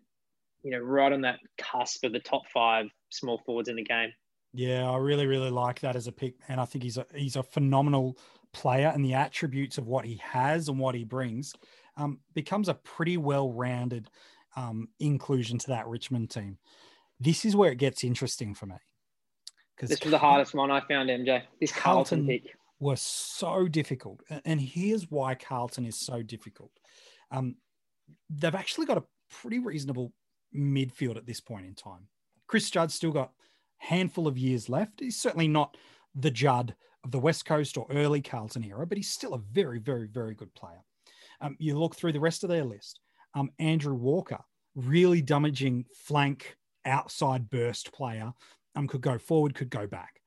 you 0.63 0.71
know, 0.71 0.79
right 0.79 1.11
on 1.11 1.23
that 1.23 1.39
cusp 1.57 2.05
of 2.05 2.13
the 2.13 2.21
top 2.21 2.43
five 2.53 2.85
small 3.09 3.41
forwards 3.47 3.71
in 3.71 3.77
the 3.77 3.83
game. 3.83 4.13
Yeah, 4.53 4.91
I 4.91 4.99
really, 4.99 5.27
really 5.27 5.51
like 5.51 5.81
that 5.81 5.97
as 5.97 6.07
a 6.07 6.13
pick. 6.13 6.35
And 6.49 6.61
I 6.61 6.67
think 6.67 6.85
he's 6.85 6.99
a, 6.99 7.07
he's 7.15 7.37
a 7.37 7.43
phenomenal 7.43 8.19
player 8.53 8.93
and 8.95 9.03
the 9.03 9.15
attributes 9.15 9.79
of 9.79 9.87
what 9.87 10.05
he 10.05 10.21
has 10.23 10.69
and 10.69 10.79
what 10.79 10.95
he 10.95 11.05
brings 11.05 11.55
um, 11.97 12.21
becomes 12.35 12.69
a 12.69 12.75
pretty 12.75 13.17
well 13.17 13.53
rounded 13.53 14.11
um, 14.55 14.89
inclusion 15.01 15.57
to 15.61 15.69
that 15.69 15.87
Richmond 15.87 16.29
team. 16.29 16.59
This 17.19 17.47
is 17.47 17.57
where 17.57 17.73
it 17.73 17.79
gets 17.79 18.05
interesting 18.05 18.55
for 18.55 18.67
me 18.67 18.77
because 19.75 19.89
this 19.89 20.03
was 20.03 20.11
the 20.11 20.19
hardest 20.19 20.55
one 20.55 20.71
I 20.71 20.83
found, 20.87 21.09
MJ. 21.09 21.43
This 21.59 21.73
Carlton, 21.73 22.19
Carlton 22.19 22.27
pick 22.27 22.58
was 22.81 23.01
so 23.01 23.67
difficult, 23.69 24.23
and 24.45 24.61
here's 24.61 25.11
why 25.11 25.35
Carlton 25.35 25.85
is 25.85 25.97
so 25.97 26.23
difficult. 26.23 26.71
Um, 27.31 27.57
they've 28.31 28.55
actually 28.55 28.87
got 28.87 28.99
a 28.99 29.05
pretty 29.31 29.59
reasonable 29.59 30.13
midfield 30.55 31.17
at 31.17 31.27
this 31.27 31.41
point 31.41 31.67
in 31.67 31.75
time. 31.75 32.09
Chris 32.47 32.71
Judd 32.71 32.91
still 32.91 33.13
got 33.13 33.33
a 33.83 33.87
handful 33.87 34.27
of 34.27 34.39
years 34.39 34.69
left. 34.69 35.01
He's 35.01 35.21
certainly 35.21 35.49
not 35.49 35.77
the 36.15 36.31
Judd 36.31 36.75
of 37.05 37.11
the 37.11 37.19
West 37.19 37.45
Coast 37.45 37.77
or 37.77 37.87
early 37.91 38.21
Carlton 38.21 38.65
era, 38.65 38.87
but 38.87 38.99
he's 38.99 39.11
still 39.11 39.35
a 39.35 39.39
very, 39.39 39.79
very, 39.79 40.07
very 40.07 40.35
good 40.35 40.53
player. 40.55 40.83
Um, 41.41 41.57
you 41.59 41.79
look 41.79 41.95
through 41.95 42.13
the 42.13 42.21
rest 42.21 42.43
of 42.43 42.51
their 42.51 42.65
list. 42.65 43.01
Um, 43.35 43.51
Andrew 43.59 43.95
Walker, 43.95 44.41
really 44.75 45.23
damaging 45.23 45.85
flank 45.95 46.57
outside 46.85 47.51
burst 47.51 47.93
player 47.93 48.33
um, 48.75 48.89
could 48.89 49.01
go 49.01 49.19
forward, 49.19 49.55
could 49.55 49.71
go 49.71 49.87
back. 49.87 50.21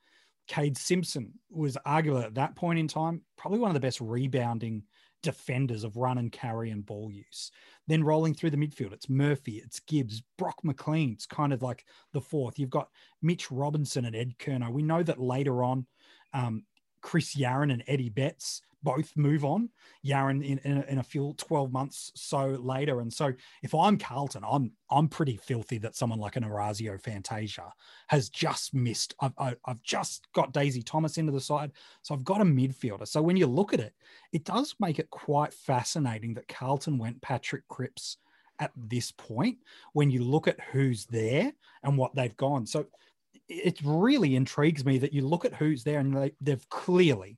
Kade 0.52 0.78
Simpson 0.78 1.32
was 1.50 1.78
arguably 1.88 2.26
at 2.26 2.36
that 2.36 2.58
point 2.58 2.78
in 2.78 2.88
time 2.88 3.22
probably 3.38 3.60
one 3.60 3.70
of 3.70 3.74
the 3.74 3.80
best 3.80 4.02
rebounding 4.02 4.84
defenders 5.24 5.86
of 5.86 5.96
run 5.96 6.18
and 6.18 6.30
carry 6.30 6.72
and 6.72 6.86
ball 6.86 7.10
use. 7.10 7.52
Then 7.88 8.04
rolling 8.04 8.34
through 8.34 8.50
the 8.50 8.58
midfield, 8.58 8.92
it's 8.92 9.10
Murphy, 9.10 9.62
it's 9.64 9.80
Gibbs, 9.80 10.22
Brock 10.38 10.58
McLean. 10.64 11.14
It's 11.14 11.26
kind 11.26 11.54
of 11.54 11.62
like 11.62 11.86
the 12.12 12.20
fourth. 12.20 12.60
You've 12.60 12.70
got 12.70 12.90
Mitch 13.22 13.50
Robinson 13.50 14.04
and 14.04 14.16
Ed 14.16 14.34
Curnow. 14.40 14.74
We 14.74 14.84
know 14.84 15.02
that 15.04 15.22
later 15.22 15.64
on, 15.64 15.86
um, 16.34 16.64
Chris 17.02 17.36
Yarran 17.36 17.72
and 17.72 17.84
Eddie 17.88 18.10
Betts 18.10 18.62
both 18.84 19.12
move 19.16 19.46
on. 19.46 19.70
Yarran 20.06 20.44
in, 20.44 20.58
in, 20.60 20.78
a, 20.78 20.82
in 20.84 20.98
a 20.98 21.04
few 21.04 21.34
12 21.38 21.72
months 21.72 22.12
so 22.16 22.48
later. 22.62 23.02
And 23.02 23.14
so 23.14 23.34
if 23.64 23.74
I'm 23.76 23.98
Carlton, 23.98 24.44
I'm 24.50 24.72
I'm 24.90 25.08
pretty 25.08 25.38
filthy 25.38 25.78
that 25.80 25.96
someone 25.96 26.20
like 26.20 26.36
an 26.36 26.44
Orazio 26.44 26.98
Fantasia 26.98 27.72
has 28.08 28.30
just 28.30 28.74
missed. 28.74 29.16
I've, 29.20 29.34
I, 29.38 29.50
have 29.50 29.58
i 29.66 29.72
have 29.72 29.84
just 29.84 30.28
got 30.34 30.54
Daisy 30.54 30.82
Thomas 30.82 31.18
into 31.18 31.32
the 31.32 31.42
side. 31.42 31.72
So 32.02 32.16
I've 32.16 32.24
got 32.26 32.42
a 32.42 32.46
midfielder. 32.46 33.08
So 33.08 33.22
when 33.22 33.38
you 33.38 33.48
look 33.48 33.74
at 33.74 33.80
it, 33.80 33.94
it 34.34 34.44
does 34.44 34.76
make 34.80 35.00
it 35.00 35.10
quite 35.10 35.54
fascinating 35.54 36.34
that 36.36 36.48
Carlton 36.48 36.98
went 36.98 37.22
Patrick 37.22 37.68
Cripps 37.68 38.18
at 38.60 38.72
this 38.76 39.12
point 39.12 39.58
when 39.94 40.12
you 40.12 40.24
look 40.24 40.48
at 40.48 40.60
who's 40.72 41.06
there 41.06 41.52
and 41.84 41.98
what 41.98 42.14
they've 42.16 42.38
gone. 42.38 42.66
So 42.66 42.86
it 43.52 43.80
really 43.84 44.36
intrigues 44.36 44.86
me 44.86 44.98
that 45.00 45.14
you 45.14 45.28
look 45.28 45.46
at 45.46 45.54
who's 45.54 45.84
there 45.84 46.00
and 46.00 46.16
they, 46.16 46.32
they've 46.42 46.70
clearly 46.70 47.38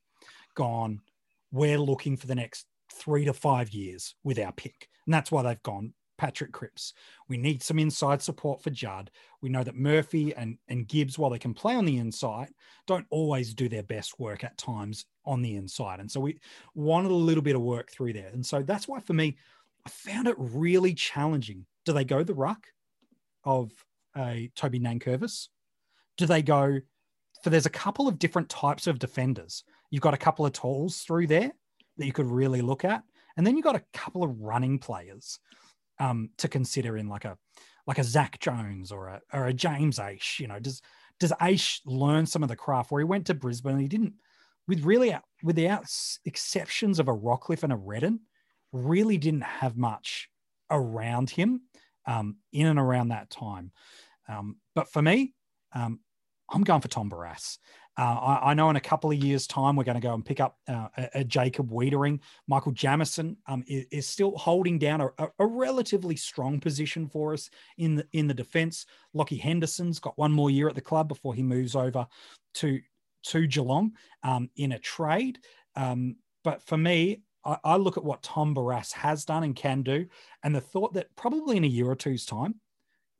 gone– 0.55 1.01
we're 1.53 1.77
looking 1.77 2.17
for 2.17 2.25
the 2.25 2.35
next 2.35 2.65
three 2.91 3.25
to 3.25 3.31
five 3.31 3.69
years 3.69 4.15
with 4.23 4.39
our 4.39 4.51
pick. 4.51 4.89
And 5.05 5.13
that's 5.13 5.31
why 5.31 5.43
they've 5.43 5.61
gone 5.61 5.93
Patrick 6.17 6.51
Cripps. 6.51 6.93
We 7.29 7.37
need 7.37 7.61
some 7.61 7.77
inside 7.77 8.23
support 8.23 8.63
for 8.63 8.71
Judd. 8.71 9.11
We 9.41 9.49
know 9.49 9.63
that 9.63 9.75
Murphy 9.75 10.33
and, 10.33 10.57
and 10.67 10.87
Gibbs, 10.87 11.19
while 11.19 11.29
they 11.29 11.37
can 11.37 11.53
play 11.53 11.75
on 11.75 11.85
the 11.85 11.97
inside, 11.97 12.49
don't 12.87 13.05
always 13.11 13.53
do 13.53 13.69
their 13.69 13.83
best 13.83 14.19
work 14.19 14.43
at 14.43 14.57
times 14.57 15.05
on 15.25 15.43
the 15.43 15.55
inside. 15.55 15.99
And 15.99 16.09
so 16.09 16.19
we 16.19 16.39
wanted 16.73 17.11
a 17.11 17.15
little 17.15 17.43
bit 17.43 17.55
of 17.55 17.61
work 17.61 17.91
through 17.91 18.13
there. 18.13 18.31
And 18.33 18.43
so 18.43 18.63
that's 18.63 18.87
why 18.87 18.99
for 18.99 19.13
me, 19.13 19.37
I 19.85 19.89
found 19.89 20.27
it 20.27 20.35
really 20.39 20.95
challenging. 20.95 21.67
Do 21.85 21.93
they 21.93 22.03
go 22.03 22.23
the 22.23 22.33
ruck 22.33 22.65
of 23.43 23.71
a 24.17 24.49
Toby 24.55 24.79
Nankervis? 24.79 25.49
Do 26.17 26.25
they 26.25 26.41
go 26.41 26.79
for 27.43 27.49
there's 27.49 27.65
a 27.65 27.71
couple 27.71 28.07
of 28.07 28.17
different 28.17 28.49
types 28.49 28.87
of 28.87 28.99
defenders. 28.99 29.63
You've 29.91 30.01
got 30.01 30.13
a 30.13 30.17
couple 30.17 30.45
of 30.45 30.53
tools 30.53 30.99
through 30.99 31.27
there 31.27 31.51
that 31.97 32.05
you 32.05 32.13
could 32.13 32.25
really 32.25 32.61
look 32.61 32.85
at, 32.85 33.03
and 33.37 33.45
then 33.45 33.57
you've 33.57 33.65
got 33.65 33.75
a 33.75 33.83
couple 33.93 34.23
of 34.23 34.39
running 34.39 34.79
players 34.79 35.39
um, 35.99 36.29
to 36.37 36.47
consider 36.47 36.97
in 36.97 37.07
like 37.07 37.25
a 37.25 37.37
like 37.85 37.97
a 37.97 38.03
Zach 38.03 38.39
Jones 38.39 38.91
or 38.91 39.07
a 39.07 39.21
or 39.33 39.47
a 39.47 39.53
James 39.53 39.99
Aish. 39.99 40.39
You 40.39 40.47
know, 40.47 40.59
does 40.59 40.81
does 41.19 41.33
Aish 41.41 41.81
learn 41.85 42.25
some 42.25 42.43
of 42.43 42.49
the 42.49 42.55
craft 42.55 42.91
where 42.91 43.01
he 43.01 43.05
went 43.05 43.27
to 43.27 43.33
Brisbane? 43.33 43.73
and 43.73 43.81
he 43.81 43.87
didn't 43.87 44.13
with 44.67 44.83
really 44.85 45.15
without 45.43 45.85
exceptions 46.25 46.97
of 46.97 47.09
a 47.09 47.15
Rockliff 47.15 47.63
and 47.63 47.73
a 47.73 47.77
Redden, 47.77 48.21
really 48.71 49.17
didn't 49.17 49.43
have 49.43 49.75
much 49.75 50.29
around 50.71 51.29
him 51.29 51.63
um, 52.07 52.37
in 52.53 52.67
and 52.67 52.79
around 52.79 53.09
that 53.09 53.29
time. 53.29 53.71
Um, 54.29 54.57
but 54.73 54.89
for 54.89 55.01
me, 55.01 55.33
um, 55.73 55.99
I'm 56.49 56.63
going 56.63 56.81
for 56.81 56.87
Tom 56.87 57.09
Barrass. 57.09 57.57
Uh, 57.97 58.01
I, 58.01 58.51
I, 58.51 58.53
know 58.55 58.71
in 58.71 58.75
a 58.75 58.81
couple 58.81 59.11
of 59.11 59.17
years' 59.17 59.45
time 59.45 59.75
we're 59.75 59.83
going 59.83 59.99
to 59.99 60.01
go 60.01 60.15
and 60.15 60.25
pick 60.25 60.39
up 60.39 60.57
uh, 60.67 60.87
a, 60.97 61.09
a, 61.15 61.23
Jacob 61.23 61.69
Weitering. 61.69 62.19
Michael 62.47 62.71
Jamison 62.71 63.37
um, 63.45 63.63
is, 63.67 63.85
is, 63.91 64.07
still 64.07 64.35
holding 64.35 64.79
down 64.79 65.01
a, 65.01 65.09
a, 65.37 65.45
relatively 65.45 66.15
strong 66.15 66.59
position 66.59 67.07
for 67.07 67.33
us 67.33 67.51
in 67.77 67.95
the 67.95 68.07
in 68.13 68.27
the 68.27 68.33
defence. 68.33 68.87
Lachie 69.15 69.39
Henderson's 69.39 69.99
got 69.99 70.17
one 70.17 70.31
more 70.31 70.49
year 70.49 70.67
at 70.67 70.73
the 70.73 70.81
club 70.81 71.07
before 71.07 71.35
he 71.35 71.43
moves 71.43 71.75
over 71.75 72.07
to 72.55 72.81
to 73.25 73.47
Geelong 73.47 73.91
um, 74.23 74.49
in 74.55 74.71
a 74.71 74.79
trade. 74.79 75.37
Um, 75.75 76.15
but 76.43 76.63
for 76.63 76.77
me, 76.77 77.21
I, 77.45 77.57
I 77.63 77.75
look 77.75 77.97
at 77.97 78.03
what 78.03 78.23
Tom 78.23 78.55
Barrass 78.55 78.91
has 78.93 79.23
done 79.23 79.43
and 79.43 79.55
can 79.55 79.83
do, 79.83 80.07
and 80.43 80.55
the 80.55 80.61
thought 80.61 80.95
that 80.95 81.15
probably 81.15 81.57
in 81.57 81.63
a 81.63 81.67
year 81.67 81.91
or 81.91 81.95
two's 81.95 82.25
time, 82.25 82.55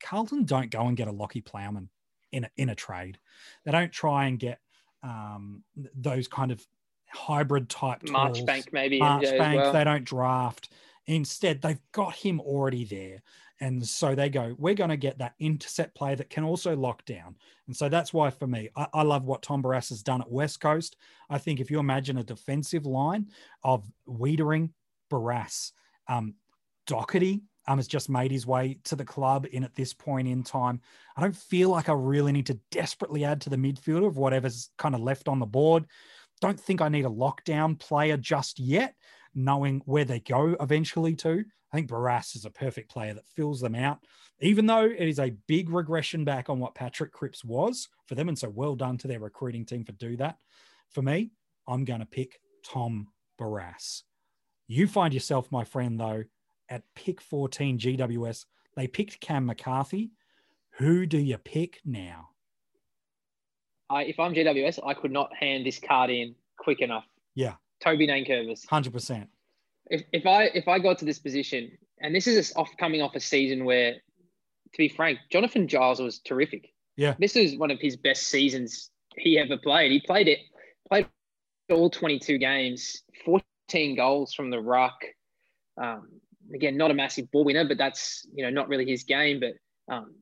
Carlton 0.01 0.45
don't 0.45 0.71
go 0.71 0.87
and 0.87 0.97
get 0.97 1.07
a 1.07 1.13
Lachie 1.13 1.45
Plowman 1.45 1.89
in 2.33 2.45
a, 2.45 2.49
in 2.57 2.69
a 2.69 2.75
trade. 2.75 3.19
They 3.63 3.71
don't 3.71 3.91
try 3.91 4.25
and 4.25 4.37
get 4.37 4.59
um, 5.03 5.63
those 5.95 6.27
kind 6.27 6.51
of 6.51 6.65
hybrid 7.09 7.69
type 7.69 8.01
tools. 8.01 8.11
March 8.11 8.45
Bank 8.45 8.69
maybe 8.71 8.99
Marchbank. 8.99 9.55
Well. 9.55 9.73
They 9.73 9.83
don't 9.83 10.03
draft. 10.03 10.69
Instead, 11.05 11.61
they've 11.61 11.81
got 11.91 12.15
him 12.15 12.39
already 12.39 12.85
there. 12.85 13.21
And 13.59 13.85
so 13.85 14.15
they 14.15 14.29
go, 14.29 14.55
we're 14.57 14.73
going 14.73 14.89
to 14.89 14.97
get 14.97 15.19
that 15.19 15.35
intercept 15.39 15.95
play 15.95 16.15
that 16.15 16.29
can 16.29 16.43
also 16.43 16.75
lock 16.75 17.05
down. 17.05 17.35
And 17.67 17.75
so 17.75 17.87
that's 17.87 18.13
why 18.13 18.29
for 18.29 18.47
me, 18.47 18.69
I, 18.75 18.87
I, 18.93 19.03
love 19.03 19.25
what 19.25 19.41
Tom 19.41 19.63
Barrass 19.63 19.89
has 19.89 20.01
done 20.01 20.21
at 20.21 20.31
West 20.31 20.59
Coast. 20.59 20.97
I 21.29 21.37
think 21.37 21.59
if 21.59 21.71
you 21.71 21.79
imagine 21.79 22.17
a 22.17 22.23
defensive 22.23 22.85
line 22.85 23.29
of 23.63 23.85
Weitering, 24.07 24.71
Barrass, 25.09 25.71
um, 26.09 26.33
Docherty, 26.87 27.41
um, 27.67 27.77
has 27.77 27.87
just 27.87 28.09
made 28.09 28.31
his 28.31 28.45
way 28.45 28.77
to 28.85 28.95
the 28.95 29.05
club 29.05 29.47
in 29.51 29.63
at 29.63 29.75
this 29.75 29.93
point 29.93 30.27
in 30.27 30.43
time. 30.43 30.81
I 31.15 31.21
don't 31.21 31.35
feel 31.35 31.69
like 31.69 31.89
I 31.89 31.93
really 31.93 32.31
need 32.31 32.47
to 32.47 32.59
desperately 32.71 33.23
add 33.23 33.41
to 33.41 33.49
the 33.49 33.57
midfield 33.57 34.05
of 34.05 34.17
whatever's 34.17 34.69
kind 34.77 34.95
of 34.95 35.01
left 35.01 35.27
on 35.27 35.39
the 35.39 35.45
board. 35.45 35.85
Don't 36.41 36.59
think 36.59 36.81
I 36.81 36.89
need 36.89 37.05
a 37.05 37.09
lockdown 37.09 37.79
player 37.79 38.17
just 38.17 38.59
yet, 38.59 38.95
knowing 39.33 39.81
where 39.85 40.05
they 40.05 40.19
go 40.19 40.55
eventually 40.59 41.15
to. 41.17 41.43
I 41.71 41.77
think 41.77 41.89
Barrass 41.89 42.35
is 42.35 42.45
a 42.45 42.51
perfect 42.51 42.91
player 42.91 43.15
that 43.15 43.27
fills 43.35 43.59
them 43.59 43.73
out, 43.73 43.99
even 44.41 44.67
though 44.67 44.85
it 44.85 45.07
is 45.07 45.19
a 45.19 45.33
big 45.47 45.69
regression 45.71 46.23
back 46.23 46.49
on 46.49 46.59
what 46.59 46.75
Patrick 46.75 47.11
Cripps 47.11 47.43
was 47.43 47.87
for 48.05 48.13
them. 48.13 48.29
And 48.29 48.37
so 48.37 48.49
well 48.49 48.75
done 48.75 48.97
to 48.99 49.07
their 49.07 49.19
recruiting 49.19 49.65
team 49.65 49.83
for 49.83 49.93
do 49.93 50.15
that. 50.17 50.37
For 50.91 51.01
me, 51.01 51.31
I'm 51.67 51.83
going 51.83 52.01
to 52.01 52.05
pick 52.05 52.39
Tom 52.63 53.07
Barrass. 53.39 54.03
You 54.67 54.87
find 54.87 55.13
yourself, 55.13 55.51
my 55.51 55.63
friend, 55.63 55.99
though, 55.99 56.23
at 56.73 56.81
pick 56.95 57.21
14 57.21 57.77
GWS. 57.77 58.45
They 58.75 58.87
picked 58.87 59.21
Cam 59.21 59.45
McCarthy. 59.45 60.11
Who 60.79 61.05
do 61.05 61.19
you 61.19 61.37
pick 61.37 61.79
now? 61.85 62.29
I, 63.91 64.05
if 64.05 64.19
I'm 64.19 64.33
GWS, 64.33 64.79
I 64.83 64.95
could 64.95 65.11
not 65.11 65.29
hand 65.35 65.67
this 65.67 65.79
card 65.79 66.09
in 66.09 66.33
quick 66.57 66.81
enough. 66.81 67.05
Yeah. 67.35 67.53
Toby 67.79 68.07
Nankervis. 68.07 68.65
100%. 68.65 69.27
If, 69.87 70.01
if 70.11 70.25
I 70.25 70.45
if 70.45 70.67
I 70.67 70.79
got 70.79 70.97
to 70.99 71.05
this 71.05 71.19
position, 71.19 71.71
and 71.99 72.15
this 72.15 72.25
is 72.25 72.53
off 72.55 72.69
coming 72.79 73.01
off 73.01 73.15
a 73.15 73.19
season 73.19 73.65
where, 73.65 73.93
to 73.93 74.77
be 74.77 74.89
frank, 74.89 75.19
Jonathan 75.29 75.67
Giles 75.67 75.99
was 75.99 76.19
terrific. 76.19 76.69
Yeah. 76.95 77.15
This 77.19 77.35
is 77.35 77.57
one 77.57 77.69
of 77.69 77.79
his 77.79 77.97
best 77.97 78.23
seasons 78.27 78.89
he 79.15 79.37
ever 79.37 79.57
played. 79.57 79.91
He 79.91 79.99
played 79.99 80.27
it, 80.27 80.39
played 80.87 81.07
all 81.69 81.89
22 81.89 82.39
games, 82.39 83.03
14 83.25 83.95
goals 83.95 84.33
from 84.33 84.49
the 84.49 84.59
ruck. 84.59 84.95
Um, 85.79 86.07
again, 86.53 86.77
not 86.77 86.91
a 86.91 86.93
massive 86.93 87.31
ball 87.31 87.45
winner, 87.45 87.67
but 87.67 87.77
that's 87.77 88.27
you 88.33 88.43
know 88.43 88.49
not 88.49 88.67
really 88.67 88.85
his 88.85 89.03
game. 89.03 89.39
But 89.39 89.93
um, 89.93 90.15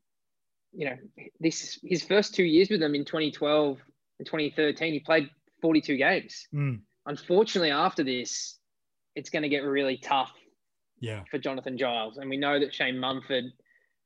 you 0.74 0.90
know, 0.90 0.96
this 1.40 1.80
his 1.84 2.04
first 2.04 2.34
two 2.34 2.44
years 2.44 2.70
with 2.70 2.80
them 2.80 2.96
in 2.96 3.06
2012 3.06 3.78
and 4.20 4.26
2013, 4.26 4.94
he 4.94 5.00
played 5.00 5.30
42 5.62 5.98
games. 5.98 6.48
Mm. 6.54 6.82
Unfortunately, 7.06 7.72
after 7.72 8.04
this, 8.04 8.58
it's 9.16 9.30
going 9.30 9.44
to 9.44 9.50
get 9.50 9.64
really 9.64 9.98
tough. 9.98 10.32
Yeah. 11.00 11.24
For 11.32 11.40
Jonathan 11.40 11.80
Giles, 11.80 12.18
and 12.18 12.30
we 12.30 12.38
know 12.38 12.60
that 12.60 12.76
Shane 12.76 13.00
Mumford 13.00 13.46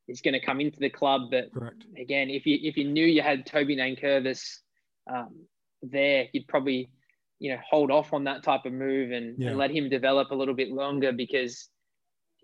is 0.08 0.22
going 0.22 0.32
to 0.32 0.40
come 0.40 0.60
into 0.60 0.78
the 0.78 0.88
club. 0.88 1.30
But 1.30 1.52
Correct. 1.52 1.84
again, 1.98 2.30
if 2.30 2.46
you 2.46 2.58
if 2.62 2.78
you 2.78 2.84
knew 2.84 3.04
you 3.04 3.20
had 3.20 3.44
Toby 3.44 3.76
Nankervis 3.76 4.60
um, 5.12 5.44
there, 5.82 6.26
you'd 6.32 6.48
probably 6.48 6.90
you 7.38 7.52
know 7.52 7.60
hold 7.68 7.90
off 7.90 8.12
on 8.12 8.24
that 8.24 8.42
type 8.42 8.64
of 8.64 8.72
move 8.72 9.12
and, 9.12 9.36
yeah. 9.38 9.50
and 9.50 9.58
let 9.58 9.70
him 9.70 9.90
develop 9.90 10.30
a 10.30 10.34
little 10.34 10.54
bit 10.54 10.70
longer 10.70 11.12
because 11.12 11.68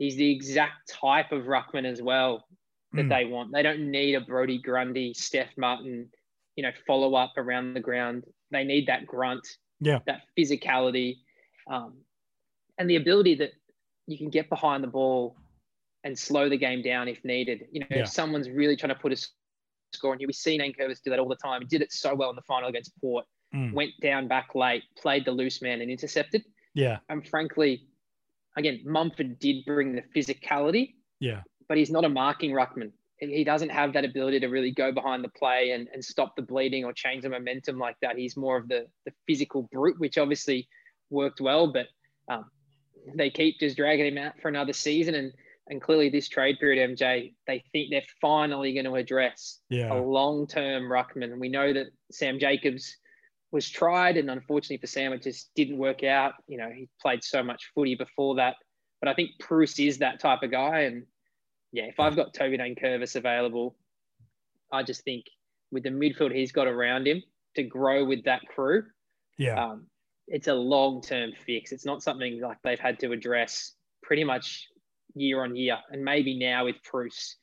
he's 0.03 0.16
the 0.16 0.30
exact 0.30 0.88
type 0.88 1.30
of 1.30 1.44
ruckman 1.44 1.84
as 1.84 2.03
well 2.03 2.44
that 2.92 3.07
mm. 3.07 3.09
they 3.09 3.24
want. 3.24 3.53
They 3.53 3.62
don't 3.62 3.88
need 3.88 4.16
a 4.16 4.20
Brodie 4.20 4.59
Grundy, 4.59 5.14
Stef 5.14 5.46
Martin, 5.57 6.09
you 6.57 6.64
know, 6.64 6.72
follow 6.88 7.14
up 7.14 7.34
around 7.36 7.74
the 7.74 7.80
ground. 7.80 8.24
They 8.50 8.64
need 8.64 8.88
that 8.88 9.07
grunt, 9.07 9.46
yeah, 9.80 10.00
that 10.07 10.22
physicality, 10.36 11.18
um, 11.70 11.98
and 12.78 12.90
the 12.90 12.96
ability 12.96 13.36
that 13.36 13.53
you 14.09 14.18
can 14.18 14.28
get 14.28 14.48
behind 14.50 14.82
the 14.82 14.88
ball 14.88 15.36
and 16.03 16.18
slow 16.18 16.48
the 16.48 16.59
game 16.59 16.82
down 16.82 17.07
if 17.07 17.24
needed. 17.24 17.66
You 17.70 17.80
know, 17.80 17.86
yeah. 17.88 17.98
if 17.98 18.09
someone's 18.09 18.50
really 18.50 18.76
trying 18.76 18.92
to 18.92 19.00
put 19.00 19.12
a 19.12 19.26
score 19.92 20.12
on 20.12 20.18
you, 20.18 20.26
we 20.26 20.32
see 20.32 20.59
Nankervis 20.59 21.00
do 21.05 21.11
that 21.11 21.20
all 21.20 21.28
the 21.28 21.36
time. 21.36 21.61
He 21.61 21.68
did 21.68 21.80
it 21.80 21.92
so 21.92 22.12
well 22.12 22.30
in 22.30 22.36
the 22.36 22.42
final 22.42 22.68
against 22.68 22.92
Port. 23.00 23.24
Mm. 23.55 23.72
Went 23.72 23.92
down 24.03 24.26
back 24.26 24.57
late, 24.57 24.82
played 24.98 25.24
the 25.24 25.30
loose 25.30 25.62
man 25.62 25.80
and 25.80 25.90
intercepted. 25.92 26.42
Yeah. 26.74 26.98
And 27.09 27.24
frankly, 27.28 27.86
again, 28.57 28.80
Mumford 28.84 29.38
did 29.38 29.64
bring 29.64 29.94
the 29.94 30.03
physicality. 30.14 30.94
Yeah. 31.20 31.42
But 31.68 31.78
he's 31.78 31.90
not 31.90 32.05
a 32.05 32.09
marking 32.09 32.53
ruckman. 32.53 32.92
He 33.18 33.44
doesn't 33.44 33.68
have 33.68 33.92
that 33.92 34.05
ability 34.05 34.40
to 34.40 34.48
really 34.48 34.72
go 34.72 34.90
behind 34.90 35.22
the 35.22 35.28
play 35.28 35.70
and, 35.70 35.88
and 35.92 36.05
stop 36.05 36.34
the 36.34 36.42
bleeding 36.42 36.84
or 36.84 36.92
change 36.92 37.22
the 37.22 37.28
momentum 37.28 37.78
like 37.78 37.96
that. 38.03 38.16
He's 38.18 38.36
more 38.36 38.57
of 38.57 38.66
the, 38.66 38.86
the 39.07 39.12
physical 39.28 39.68
brute, 39.72 40.00
which 40.00 40.18
obviously 40.18 40.68
worked 41.09 41.40
well, 41.40 41.72
but 41.72 41.86
um, 42.28 42.46
they 43.14 43.30
keep 43.30 43.61
just 43.61 43.76
dragging 43.76 44.07
him 44.07 44.18
out 44.18 44.40
for 44.42 44.48
another 44.48 44.72
season. 44.72 45.14
And 45.14 45.32
and 45.68 45.80
clearly 45.80 46.09
this 46.09 46.28
trade 46.28 46.59
period, 46.59 46.96
MJ, 46.96 47.34
they 47.46 47.64
think 47.72 47.90
they're 47.90 48.03
finally 48.20 48.74
going 48.74 48.84
to 48.84 48.96
address 48.96 49.61
yeah. 49.70 49.92
a 49.92 49.96
long 50.03 50.46
term 50.46 50.84
ruckman. 50.84 51.38
We 51.38 51.48
know 51.48 51.72
that 51.72 51.86
Sam 52.11 52.38
Jacobs 52.38 52.96
was 53.53 53.68
tried, 53.68 54.16
and 54.16 54.30
unfortunately 54.30 54.78
for 54.78 54.86
Sam, 54.86 55.12
it 55.12 55.22
just 55.22 55.50
didn't 55.55 55.78
work 55.78 56.03
out. 56.03 56.32
You 56.48 56.59
know, 56.59 56.70
he 56.70 56.88
played 57.00 57.22
so 57.22 57.42
much 57.42 57.70
footy 57.74 57.94
before 57.94 58.36
that, 58.36 58.57
but 59.00 59.09
I 59.09 59.14
think 59.14 59.32
Preuss 59.38 59.78
is 59.78 59.98
that 59.98 60.20
type 60.20 60.42
of 60.42 60.50
guy. 60.50 60.80
And 60.80 61.05
yeah, 61.70 61.84
if 61.84 62.00
I've 62.00 62.16
got 62.16 62.34
Toby 62.34 62.59
Nankervis 62.59 63.14
available, 63.14 63.76
I 64.72 64.82
just 64.82 65.05
think 65.05 65.26
with 65.70 65.82
the 65.82 65.90
midfield 65.90 66.34
he's 66.34 66.53
got 66.53 66.66
around 66.66 67.07
him 67.07 67.22
to 67.57 67.62
grow 67.62 68.05
with 68.05 68.24
that 68.24 68.40
crew, 68.48 68.84
Yeah. 69.38 69.62
Um, 69.62 69.86
it's 70.28 70.48
a 70.48 70.55
long 70.55 71.03
term 71.03 71.32
fix. 71.44 71.72
It's 71.72 71.84
not 71.84 72.03
something 72.03 72.40
like 72.40 72.57
they've 72.62 72.78
had 72.78 72.98
to 73.00 73.12
address 73.12 73.74
pretty 74.03 74.24
much 74.24 74.68
year 75.14 75.42
on 75.42 75.57
year. 75.57 75.78
And 75.90 76.03
maybe 76.03 76.38
now 76.38 76.64
with 76.64 76.76
Preuss, 76.84 77.36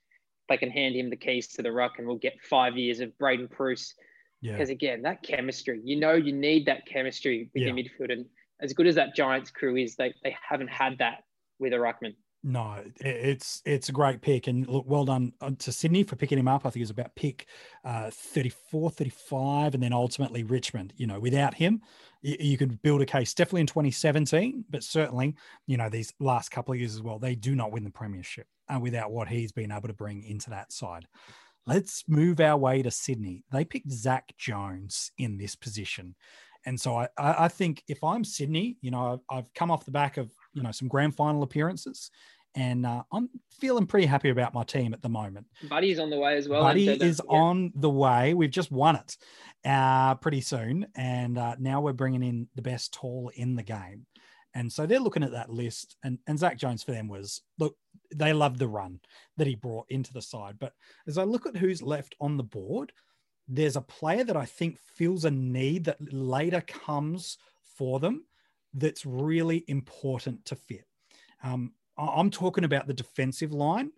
they 0.47 0.57
can 0.57 0.71
hand 0.71 0.95
him 0.95 1.09
the 1.09 1.15
keys 1.15 1.47
to 1.49 1.61
the 1.61 1.71
ruck 1.71 1.93
and 1.97 2.07
we'll 2.07 2.17
get 2.17 2.41
five 2.41 2.77
years 2.77 2.99
of 2.99 3.15
Braden 3.19 3.47
Braydon 3.47 3.93
Preuss. 4.41 4.49
Yeah. 4.51 4.53
Because 4.57 4.69
again, 4.69 5.01
that 5.03 5.23
chemistry, 5.23 5.81
you 5.83 5.99
know, 5.99 6.13
you 6.13 6.33
need 6.33 6.65
that 6.67 6.85
chemistry 6.85 7.49
with 7.53 7.63
Yeah. 7.63 7.73
your 7.73 7.75
midfield. 7.75 8.11
And 8.11 8.25
as 8.61 8.73
good 8.73 8.87
as 8.87 8.95
that 8.95 9.15
Giants 9.15 9.51
crew 9.51 9.75
is, 9.75 9.95
they, 9.95 10.13
they 10.23 10.35
haven't 10.47 10.69
had 10.69 10.97
that 10.99 11.23
with 11.59 11.73
a 11.73 11.77
ruckman. 11.77 12.15
No, 12.41 12.81
it's 13.01 13.61
it's 13.65 13.89
a 13.89 13.91
great 13.91 14.21
pick. 14.21 14.47
And 14.47 14.65
look, 14.65 14.85
well 14.87 15.03
done 15.03 15.33
uh, 15.41 15.51
to 15.59 15.73
Sydney 15.73 16.03
for 16.03 16.15
picking 16.15 16.39
him 16.39 16.47
up. 16.47 16.65
I 16.65 16.69
think 16.69 16.77
it 16.77 16.83
was 16.83 16.89
about 16.89 17.13
pick 17.15 17.47
uh, 17.83 18.09
34, 18.13 18.91
35, 18.91 19.73
and 19.73 19.83
then 19.83 19.91
ultimately 19.91 20.43
Richmond. 20.43 20.93
You 20.95 21.07
know, 21.07 21.19
without 21.19 21.53
him, 21.53 21.81
you, 22.21 22.37
you 22.39 22.57
could 22.57 22.81
build 22.81 23.01
a 23.01 23.05
case 23.05 23.33
definitely 23.33 23.61
in 23.61 23.67
2017, 23.67 24.63
but 24.69 24.85
certainly, 24.85 25.35
you 25.67 25.75
know, 25.75 25.89
these 25.89 26.13
last 26.21 26.49
couple 26.49 26.73
of 26.73 26.79
years 26.79 26.95
as 26.95 27.01
well, 27.01 27.19
they 27.19 27.35
do 27.35 27.55
not 27.55 27.73
win 27.73 27.83
the 27.83 27.89
premiership 27.89 28.47
uh, 28.73 28.79
without 28.79 29.11
what 29.11 29.27
he's 29.27 29.51
been 29.51 29.73
able 29.73 29.89
to 29.89 29.93
bring 29.93 30.23
into 30.23 30.49
that 30.49 30.71
side. 30.71 31.07
Let's 31.69 32.03
move 32.07 32.39
our 32.39 32.57
way 32.57 32.81
to 32.81 32.89
Sydney. 32.89 33.43
They 33.51 33.63
picked 33.63 33.91
Zach 33.91 34.33
Jones 34.37 35.11
in 35.17 35.37
this 35.37 35.55
position. 35.55 36.15
And 36.65 36.79
so 36.79 36.97
I, 36.97 37.07
I 37.17 37.47
think 37.47 37.83
if 37.87 38.03
I'm 38.03 38.23
Sydney, 38.23 38.77
you 38.81 38.91
know, 38.91 39.13
I've, 39.13 39.37
I've 39.37 39.53
come 39.53 39.69
off 39.71 39.85
the 39.85 39.91
back 39.91 40.17
of, 40.17 40.31
you 40.53 40.63
know, 40.63 40.71
some 40.71 40.87
grand 40.87 41.15
final 41.15 41.43
appearances 41.43 42.11
and 42.55 42.85
uh, 42.85 43.03
I'm 43.11 43.29
feeling 43.59 43.85
pretty 43.85 44.07
happy 44.07 44.29
about 44.29 44.53
my 44.53 44.63
team 44.63 44.93
at 44.93 45.01
the 45.01 45.09
moment. 45.09 45.45
Buddy's 45.69 45.99
on 45.99 46.09
the 46.09 46.17
way 46.17 46.35
as 46.35 46.49
well. 46.49 46.61
Buddy 46.63 46.85
so 46.97 47.05
is 47.05 47.21
yeah. 47.23 47.37
on 47.37 47.71
the 47.75 47.89
way. 47.89 48.33
We've 48.33 48.49
just 48.49 48.71
won 48.71 48.95
it 48.95 49.17
uh, 49.65 50.15
pretty 50.15 50.41
soon. 50.41 50.87
And 50.95 51.37
uh, 51.37 51.55
now 51.59 51.81
we're 51.81 51.93
bringing 51.93 52.23
in 52.23 52.47
the 52.55 52.61
best 52.61 52.93
tall 52.93 53.31
in 53.35 53.55
the 53.55 53.63
game. 53.63 54.05
And 54.59 54.69
so 54.69 54.85
they're 54.85 54.99
looking 54.99 55.23
at 55.23 55.31
that 55.31 55.49
list. 55.49 55.95
And, 56.03 56.19
and 56.27 56.37
Zach 56.37 56.57
Jones 56.57 56.83
for 56.83 56.91
them 56.91 57.07
was 57.07 57.41
look, 57.59 57.77
they 58.13 58.33
love 58.33 58.57
the 58.57 58.67
run 58.67 58.99
that 59.37 59.47
he 59.47 59.55
brought 59.55 59.85
into 59.89 60.11
the 60.11 60.21
side. 60.21 60.57
But 60.59 60.73
as 61.07 61.17
I 61.17 61.23
look 61.23 61.45
at 61.45 61.55
who's 61.55 61.81
left 61.81 62.13
on 62.19 62.35
the 62.35 62.43
board, 62.43 62.91
there's 63.47 63.77
a 63.77 63.81
player 63.81 64.25
that 64.25 64.35
I 64.35 64.43
think 64.43 64.77
feels 64.77 65.23
a 65.23 65.31
need 65.31 65.85
that 65.85 65.97
later 66.13 66.59
comes 66.59 67.37
for 67.77 68.01
them 68.01 68.25
that's 68.73 69.05
really 69.05 69.63
important 69.69 70.43
to 70.45 70.57
fit. 70.57 70.85
Um, 71.41 71.71
I'm 71.97 72.29
talking 72.29 72.65
about 72.65 72.85
the 72.85 72.93
defensive 72.93 73.53
line 73.53 73.91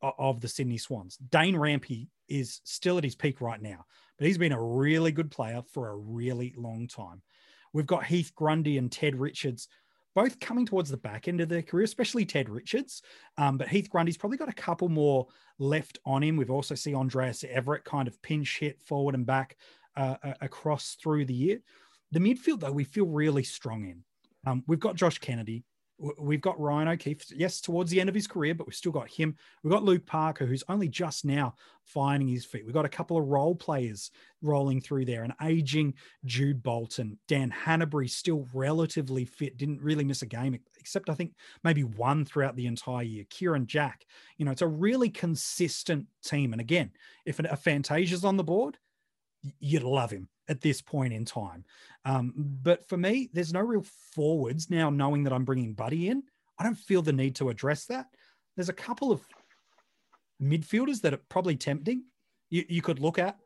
of 0.00 0.40
the 0.40 0.48
Sydney 0.48 0.78
Swans. 0.78 1.18
Dane 1.18 1.56
Rampe 1.56 2.08
is 2.28 2.62
still 2.64 2.96
at 2.96 3.04
his 3.04 3.14
peak 3.14 3.42
right 3.42 3.60
now, 3.60 3.84
but 4.18 4.26
he's 4.26 4.38
been 4.38 4.52
a 4.52 4.62
really 4.62 5.12
good 5.12 5.30
player 5.30 5.62
for 5.74 5.90
a 5.90 5.96
really 5.96 6.54
long 6.56 6.88
time. 6.88 7.20
We've 7.74 7.86
got 7.86 8.06
Heath 8.06 8.32
Grundy 8.34 8.78
and 8.78 8.90
Ted 8.90 9.14
Richards 9.14 9.68
both 10.16 10.40
coming 10.40 10.64
towards 10.64 10.90
the 10.90 10.96
back 10.96 11.28
end 11.28 11.42
of 11.42 11.50
their 11.50 11.60
career, 11.60 11.84
especially 11.84 12.24
Ted 12.24 12.48
Richards. 12.48 13.02
Um, 13.36 13.58
but 13.58 13.68
Heath 13.68 13.90
Grundy's 13.90 14.16
probably 14.16 14.38
got 14.38 14.48
a 14.48 14.52
couple 14.54 14.88
more 14.88 15.26
left 15.58 15.98
on 16.06 16.22
him. 16.22 16.38
We've 16.38 16.50
also 16.50 16.74
seen 16.74 16.94
Andrejs 16.94 17.44
Everitt 17.54 17.84
kind 17.84 18.08
of 18.08 18.20
pinch 18.22 18.58
hit 18.58 18.80
forward 18.80 19.14
and 19.14 19.26
back 19.26 19.58
uh, 19.94 20.16
across 20.40 20.96
through 21.02 21.26
the 21.26 21.34
year. 21.34 21.58
The 22.12 22.18
midfield, 22.18 22.60
though, 22.60 22.72
we 22.72 22.84
feel 22.84 23.04
really 23.04 23.42
strong 23.42 23.84
in. 23.84 24.04
Um, 24.46 24.64
we've 24.66 24.80
got 24.80 24.96
Josh 24.96 25.18
Kennedy. 25.18 25.64
We've 25.98 26.42
got 26.42 26.60
Ryan 26.60 26.88
O'Keefe, 26.88 27.24
yes, 27.34 27.60
towards 27.60 27.90
the 27.90 28.00
end 28.00 28.10
of 28.10 28.14
his 28.14 28.26
career, 28.26 28.54
but 28.54 28.66
we've 28.66 28.74
still 28.74 28.92
got 28.92 29.08
him. 29.08 29.34
We've 29.62 29.72
got 29.72 29.82
Luke 29.82 30.04
Parker, 30.04 30.44
who's 30.44 30.64
only 30.68 30.88
just 30.88 31.24
now 31.24 31.54
finding 31.84 32.28
his 32.28 32.44
feet. 32.44 32.66
We've 32.66 32.74
got 32.74 32.84
a 32.84 32.90
couple 32.90 33.16
of 33.16 33.28
role 33.28 33.54
players 33.54 34.10
rolling 34.42 34.82
through 34.82 35.06
there, 35.06 35.22
an 35.22 35.32
aging 35.42 35.94
Jude 36.26 36.62
Bolton. 36.62 37.18
Dan 37.28 37.50
Hannebery, 37.50 38.10
still 38.10 38.46
relatively 38.52 39.24
fit, 39.24 39.56
didn't 39.56 39.80
really 39.80 40.04
miss 40.04 40.20
a 40.20 40.26
game, 40.26 40.58
except 40.78 41.08
I 41.08 41.14
think 41.14 41.32
maybe 41.64 41.84
one 41.84 42.26
throughout 42.26 42.56
the 42.56 42.66
entire 42.66 43.02
year. 43.02 43.24
Kieren 43.24 43.64
Jack, 43.64 44.04
you 44.36 44.44
know, 44.44 44.52
it's 44.52 44.62
a 44.62 44.68
really 44.68 45.08
consistent 45.08 46.06
team. 46.22 46.52
And 46.52 46.60
again, 46.60 46.90
if 47.24 47.38
a 47.38 47.56
Fantasia's 47.56 48.24
on 48.24 48.36
the 48.36 48.44
board, 48.44 48.76
you'd 49.60 49.82
love 49.82 50.10
him 50.10 50.28
at 50.48 50.60
this 50.60 50.80
point 50.80 51.12
in 51.12 51.24
time. 51.24 51.64
Um, 52.04 52.32
but 52.36 52.88
for 52.88 52.96
me, 52.96 53.30
there's 53.32 53.52
no 53.52 53.60
real 53.60 53.84
forwards 54.14 54.70
now 54.70 54.90
knowing 54.90 55.24
that 55.24 55.32
I'm 55.32 55.44
bringing 55.44 55.72
Buddy 55.72 56.08
in. 56.08 56.22
I 56.58 56.64
don't 56.64 56.78
feel 56.78 57.02
the 57.02 57.12
need 57.12 57.34
to 57.36 57.50
address 57.50 57.86
that. 57.86 58.06
There's 58.56 58.68
a 58.68 58.74
couple 58.74 59.12
of 59.12 59.20
midfielders 60.42 61.00
that 61.02 61.14
are 61.14 61.20
probably 61.28 61.56
tempting. 61.56 62.04
You, 62.50 62.64
you 62.68 62.82
could 62.82 63.00
look 63.00 63.18
at 63.18 63.38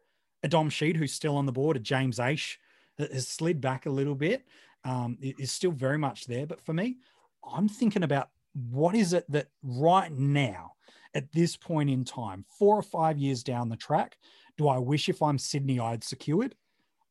a 0.42 0.48
Dom 0.48 0.70
Sheed, 0.70 0.96
who's 0.96 1.12
still 1.12 1.36
on 1.36 1.46
the 1.46 1.52
board, 1.52 1.76
a 1.76 1.80
James 1.80 2.18
Aish 2.18 2.56
that 2.98 3.12
has 3.12 3.28
slid 3.28 3.60
back 3.60 3.86
a 3.86 3.90
little 3.90 4.14
bit, 4.14 4.46
um, 4.84 5.18
is 5.20 5.50
still 5.50 5.72
very 5.72 5.98
much 5.98 6.26
there. 6.26 6.46
But 6.46 6.60
for 6.60 6.72
me, 6.72 6.98
I'm 7.44 7.68
thinking 7.68 8.02
about 8.02 8.30
what 8.70 8.94
is 8.94 9.12
it 9.12 9.24
that 9.30 9.48
right 9.62 10.12
now, 10.12 10.72
at 11.14 11.32
this 11.32 11.56
point 11.56 11.90
in 11.90 12.04
time, 12.04 12.44
four 12.58 12.76
or 12.76 12.82
five 12.82 13.18
years 13.18 13.42
down 13.42 13.68
the 13.68 13.76
track, 13.76 14.16
do 14.56 14.68
I 14.68 14.78
wish 14.78 15.08
if 15.08 15.22
I'm 15.22 15.38
Sydney 15.38 15.80
I'd 15.80 16.04
secured? 16.04 16.54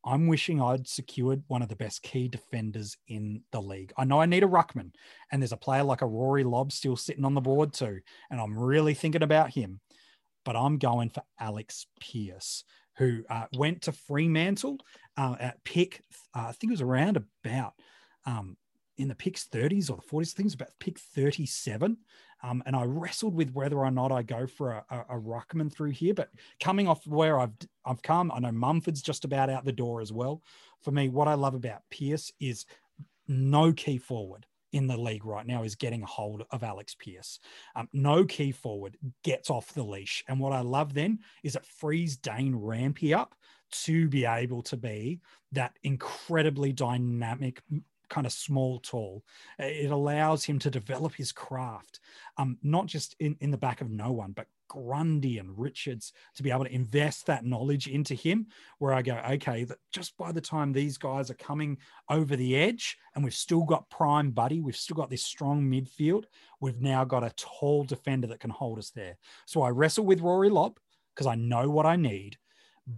I'm 0.06 0.28
wishing 0.28 0.62
I'd 0.62 0.88
secured 0.88 1.44
one 1.48 1.62
of 1.62 1.70
the 1.70 1.76
best 1.76 2.04
key 2.04 2.28
defenders 2.28 2.96
in 3.08 3.42
the 3.52 3.62
league. 3.62 3.92
I 3.98 4.06
know 4.06 4.22
I 4.22 4.26
need 4.26 4.44
a 4.44 4.48
ruckman, 4.48 4.92
and 5.32 5.42
there's 5.42 5.52
a 5.52 5.58
player 5.58 5.84
like 5.84 6.02
a 6.02 6.08
Rory 6.08 6.44
Lobb 6.44 6.72
still 6.72 6.96
sitting 6.96 7.26
on 7.26 7.34
the 7.34 7.42
board 7.42 7.74
too, 7.74 8.00
and 8.32 8.40
I'm 8.40 8.58
really 8.58 8.94
thinking 8.94 9.24
about 9.24 9.54
him. 9.54 9.82
But 10.46 10.56
I'm 10.56 10.78
going 10.78 11.10
for 11.10 11.24
Alex 11.40 11.86
Pearce, 12.00 12.64
who 12.98 13.24
uh, 13.30 13.46
went 13.54 13.84
to 13.84 13.92
Fremantle 13.92 14.78
uh, 15.18 15.36
at 15.40 15.64
pick. 15.64 16.02
Uh, 16.34 16.46
I 16.48 16.52
think 16.54 16.72
it 16.72 16.76
was 16.76 16.82
around 16.82 17.18
about 17.44 17.74
um, 18.26 18.56
in 19.00 19.08
the 19.08 19.16
picks 19.16 19.48
30s 19.48 19.90
or 19.90 19.96
the 19.96 20.02
40s. 20.04 20.34
Things 20.34 20.54
about 20.54 20.70
pick 20.80 21.00
37. 21.00 21.98
Um, 22.44 22.64
and 22.66 22.76
I 22.76 22.84
wrestled 22.84 23.36
with 23.36 23.52
whether 23.54 23.80
or 23.80 23.92
not 23.92 24.12
I 24.12 24.24
go 24.24 24.46
for 24.46 24.72
a, 24.72 24.86
a, 24.90 25.18
a 25.18 25.20
ruckman 25.20 25.72
through 25.72 25.92
here. 25.92 26.14
But 26.14 26.30
coming 26.62 26.88
off 26.88 27.06
where 27.08 27.40
I've 27.40 27.54
I've 27.86 28.02
come, 28.02 28.32
I 28.32 28.40
know 28.40 28.52
Mumford's 28.52 29.02
just 29.02 29.26
about 29.26 29.50
out 29.50 29.66
the 29.66 29.72
door 29.72 30.02
as 30.02 30.14
well. 30.14 30.42
For 30.84 30.92
me, 30.92 31.10
what 31.10 31.28
I 31.28 31.34
love 31.34 31.56
about 31.56 31.82
Pearce 31.90 32.32
is 32.40 32.66
no 33.28 33.74
key 33.74 33.98
forward 33.98 34.46
in 34.72 34.88
the 34.88 34.98
league 34.98 35.26
right 35.26 35.48
now 35.48 35.64
is 35.64 35.76
getting 35.76 36.04
a 36.04 36.08
hold 36.08 36.46
of 36.52 36.64
Alex 36.64 36.96
Pearce. 36.96 37.40
Um, 37.76 37.90
no 37.92 38.24
key 38.24 38.52
forward 38.52 38.98
gets 39.24 39.50
off 39.50 39.74
the 39.74 39.84
leash. 39.84 40.24
And 40.28 40.40
what 40.40 40.54
I 40.54 40.62
love 40.62 40.94
then 40.94 41.20
is 41.44 41.56
it 41.56 41.66
frees 41.66 42.18
Dane 42.18 42.54
Rampe 42.54 43.16
up 43.16 43.36
to 43.72 44.08
be 44.08 44.26
able 44.26 44.62
to 44.64 44.78
be 44.78 45.22
that 45.52 45.74
incredibly 45.84 46.72
dynamic 46.72 47.62
kind 48.10 48.28
of 48.28 48.34
small 48.34 48.80
tall 48.80 49.24
it 49.60 49.92
allows 49.92 50.44
him 50.44 50.60
to 50.60 50.70
develop 50.70 51.14
his 51.16 51.32
craft 51.32 52.00
um, 52.38 52.58
not 52.64 52.86
just 52.86 53.16
in, 53.20 53.36
in 53.40 53.52
the 53.52 53.58
back 53.58 53.82
of 53.82 53.90
no 53.90 54.12
one 54.12 54.32
but 54.32 54.48
grundy 54.70 55.40
and 55.40 55.58
richards 55.58 56.14
to 56.36 56.44
be 56.44 56.52
able 56.52 56.64
to 56.64 56.74
invest 56.74 57.26
that 57.26 57.44
knowledge 57.44 57.88
into 57.88 58.14
him 58.14 58.46
where 58.78 58.94
i 58.94 59.02
go 59.02 59.20
okay 59.30 59.64
that 59.64 59.80
just 59.92 60.16
by 60.16 60.32
the 60.32 60.40
time 60.40 60.72
these 60.72 60.98
guys 60.98 61.30
are 61.30 61.36
coming 61.36 61.78
over 62.10 62.36
the 62.36 62.56
edge 62.56 62.98
and 63.16 63.24
we've 63.24 63.34
still 63.34 63.64
got 63.64 63.90
prime 63.90 64.30
buddy 64.30 64.62
we've 64.62 64.76
still 64.76 64.96
got 64.96 65.10
this 65.10 65.24
strong 65.24 65.64
midfield 65.64 66.26
we've 66.62 66.82
now 66.82 67.04
got 67.04 67.24
a 67.24 67.34
tall 67.36 67.84
defender 67.84 68.28
that 68.28 68.40
can 68.40 68.50
hold 68.50 68.78
us 68.78 68.92
there. 68.92 69.18
So 69.46 69.62
i 69.62 69.70
wrestle 69.70 70.06
with 70.06 70.22
rory 70.22 70.50
lobb 70.50 70.80
because 71.16 71.28
i 71.28 71.36
know 71.36 71.70
what 71.70 71.86
i 71.86 71.96
need 71.96 72.38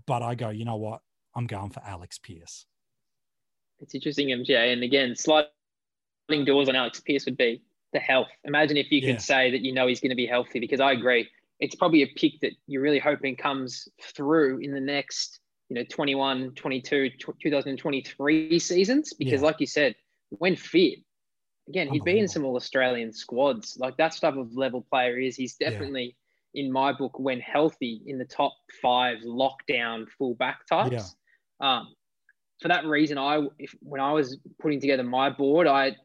but 0.06 0.22
i 0.22 0.36
go 0.36 0.50
you 0.50 0.66
know 0.66 0.76
what? 0.76 1.02
I'm 1.36 1.48
going 1.48 1.70
for 1.70 1.82
alex 1.86 2.20
pearce 2.20 2.66
It's 3.82 3.96
interesting, 3.96 4.28
MJ. 4.30 4.72
And 4.74 4.84
again, 4.84 5.16
sliding 5.16 5.50
doors 6.46 6.70
on 6.70 6.76
Alex 6.76 7.00
Pearce 7.02 7.26
would 7.26 7.38
be 7.38 7.62
the 7.94 8.00
health. 8.00 8.30
Imagine 8.46 8.78
if 8.78 8.92
you 8.92 9.02
Yeah. 9.02 9.14
could 9.14 9.22
say 9.22 9.52
that 9.52 9.62
you 9.62 9.74
know 9.74 9.88
he's 9.88 10.00
going 10.00 10.12
to 10.12 10.16
be 10.16 10.26
healthy, 10.28 10.60
because 10.60 10.80
I 10.80 10.92
agree. 10.94 11.28
It's 11.60 11.76
probably 11.76 12.04
a 12.04 12.08
pick 12.08 12.40
that 12.42 12.54
you're 12.68 12.82
really 12.82 13.00
hoping 13.00 13.36
comes 13.36 13.88
through 14.02 14.60
in 14.60 14.72
the 14.72 14.80
next, 14.80 15.40
you 15.70 15.76
know, 15.76 15.84
21, 15.90 16.52
22, 16.56 17.10
2023 17.20 18.60
seasons. 18.60 19.14
Because, 19.14 19.42
Yeah. 19.42 19.46
like 19.48 19.60
you 19.60 19.68
said, 19.68 19.96
when 20.30 20.56
fit, 20.56 21.00
again, 21.68 21.88
he'd 21.90 22.04
be 22.04 22.18
in 22.20 22.28
some 22.28 22.46
all 22.46 22.56
Australian 22.56 23.12
squads. 23.14 23.78
Like 23.78 23.98
that 23.98 24.14
type 24.14 24.36
of 24.36 24.56
level 24.56 24.82
player 24.90 25.20
is. 25.20 25.36
He's 25.36 25.56
Yeah. 25.60 25.70
definitely, 25.72 26.16
in 26.54 26.72
my 26.72 26.92
book, 26.94 27.20
when 27.20 27.40
healthy, 27.40 28.02
in 28.06 28.18
the 28.18 28.26
top 28.26 28.54
five 28.82 29.20
lockdown 29.20 30.10
fullback 30.18 30.66
types. 30.68 31.16
Um, 31.60 31.94
for 32.62 32.68
that 32.68 32.86
reason, 32.86 33.18
I 33.18 33.42
if 33.60 33.76
when 33.82 34.00
I 34.02 34.12
was 34.14 34.38
putting 34.62 34.80
together 34.80 35.04
my 35.04 35.30
board, 35.30 35.68
I 35.68 35.96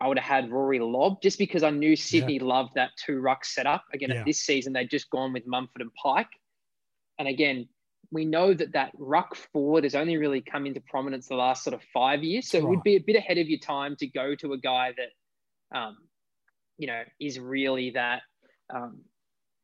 I 0.00 0.08
would 0.08 0.18
have 0.18 0.28
had 0.44 0.50
Rory 0.50 0.78
Lobb 0.78 1.22
just 1.22 1.38
because 1.38 1.62
I 1.62 1.70
knew 1.70 1.96
Sydney 1.96 2.38
loved 2.38 2.74
that 2.74 2.90
two 3.04 3.20
ruck 3.20 3.44
setup. 3.44 3.84
Again, 3.92 4.10
Yeah. 4.10 4.24
this 4.24 4.40
season 4.40 4.72
they'd 4.72 4.90
just 4.90 5.08
gone 5.10 5.32
with 5.32 5.46
Mumford 5.46 5.80
and 5.80 5.94
Pike, 5.94 6.28
and 7.18 7.26
again 7.28 7.68
we 8.10 8.24
know 8.24 8.54
that 8.54 8.72
that 8.72 8.92
ruck 8.96 9.34
forward 9.34 9.82
has 9.82 9.94
only 9.96 10.16
really 10.16 10.40
come 10.40 10.66
into 10.66 10.80
prominence 10.82 11.26
the 11.26 11.34
last 11.34 11.64
sort 11.64 11.74
of 11.74 11.82
five 11.92 12.22
years. 12.22 12.48
So 12.48 12.58
it 12.58 12.64
would 12.68 12.82
be 12.84 12.94
a 12.94 13.00
bit 13.00 13.16
ahead 13.16 13.38
of 13.38 13.48
your 13.48 13.58
time 13.58 13.96
to 13.96 14.06
go 14.06 14.36
to 14.36 14.52
a 14.52 14.58
guy 14.58 14.92
that, 14.96 15.76
um, 15.76 15.96
you 16.78 16.86
know, 16.86 17.02
is 17.18 17.40
really 17.40 17.90
that 17.92 18.22
um, 18.72 19.00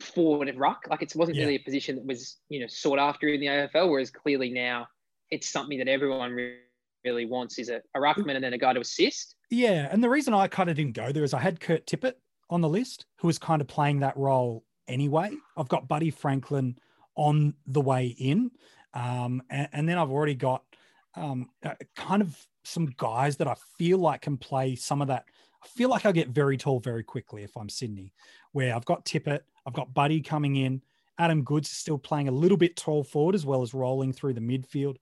forward 0.01 0.53
ruck. 0.57 0.87
Like 0.91 1.03
it 1.03 1.13
wasn't 1.15 1.37
Yeah. 1.37 1.45
really 1.45 1.57
a 1.57 1.61
position 1.61 1.97
that 1.97 2.05
was 2.07 2.39
you 2.49 2.61
know 2.61 2.67
sought 2.67 2.99
after 2.99 3.29
in 3.29 3.41
the 3.41 3.47
AFL, 3.47 3.89
whereas 3.91 4.11
clearly 4.11 4.51
now 4.51 4.89
it's 5.31 5.49
something 5.49 5.79
that 5.79 5.89
everyone 5.89 6.37
really 7.05 7.27
wants 7.27 7.59
is 7.59 7.69
a, 7.69 7.81
a 7.95 7.99
ruckman 7.99 8.35
and 8.35 8.45
then 8.45 8.53
a 8.53 8.59
guy 8.59 8.73
to 8.73 8.81
assist. 8.81 9.37
Yeah, 9.51 9.89
and 9.91 10.03
the 10.03 10.11
reason 10.11 10.35
I 10.35 10.49
kind 10.49 10.71
of 10.71 10.77
didn't 10.77 10.93
go 10.93 11.13
there 11.13 11.25
is 11.25 11.35
I 11.35 11.41
had 11.41 11.61
Kurt 11.61 11.87
Tippett 11.87 12.15
on 12.49 12.61
the 12.61 12.69
list, 12.69 13.07
who 13.19 13.27
was 13.27 13.39
kind 13.39 13.61
of 13.61 13.69
playing 13.69 14.01
that 14.01 14.17
role 14.17 14.65
anyway. 14.89 15.31
I've 15.57 15.69
got 15.69 15.89
Buddy 15.89 16.11
Franklin 16.11 16.77
on 17.17 17.55
the 17.67 17.81
way 17.81 18.09
in, 18.19 18.51
um, 18.95 19.43
and, 19.51 19.69
and, 19.73 19.89
then 19.89 19.99
I've 19.99 20.11
already 20.11 20.35
got 20.35 20.65
um, 21.15 21.51
uh, 21.65 21.75
kind 21.95 22.23
of 22.23 22.37
some 22.65 22.87
guys 22.97 23.37
that 23.37 23.49
I 23.49 23.55
feel 23.79 23.99
like 23.99 24.23
can 24.23 24.37
play 24.37 24.75
some 24.75 25.01
of 25.01 25.09
that. 25.09 25.25
I 25.63 25.67
feel 25.69 25.91
like 25.91 26.07
I'll 26.07 26.13
get 26.13 26.29
very 26.29 26.57
tall 26.57 26.81
very 26.81 27.05
quickly 27.05 27.43
if 27.43 27.57
I'm 27.57 27.69
Sydney, 27.69 28.13
where 28.53 28.75
I've 28.75 28.85
got 28.85 29.05
Tippett, 29.05 29.41
I've 29.67 29.75
got 29.75 29.95
Buddy 29.95 30.21
coming 30.21 30.57
in. 30.57 30.83
Adam 31.19 31.43
Goodes 31.43 31.71
is 31.71 31.77
still 31.77 31.99
playing 31.99 32.29
a 32.29 32.33
little 32.33 32.57
bit 32.57 32.77
tall 32.77 33.05
forward 33.05 33.35
as 33.35 33.45
well 33.45 33.63
as 33.63 33.75
rolling 33.75 34.13
through 34.13 34.35
the 34.35 34.41
midfield. 34.41 34.97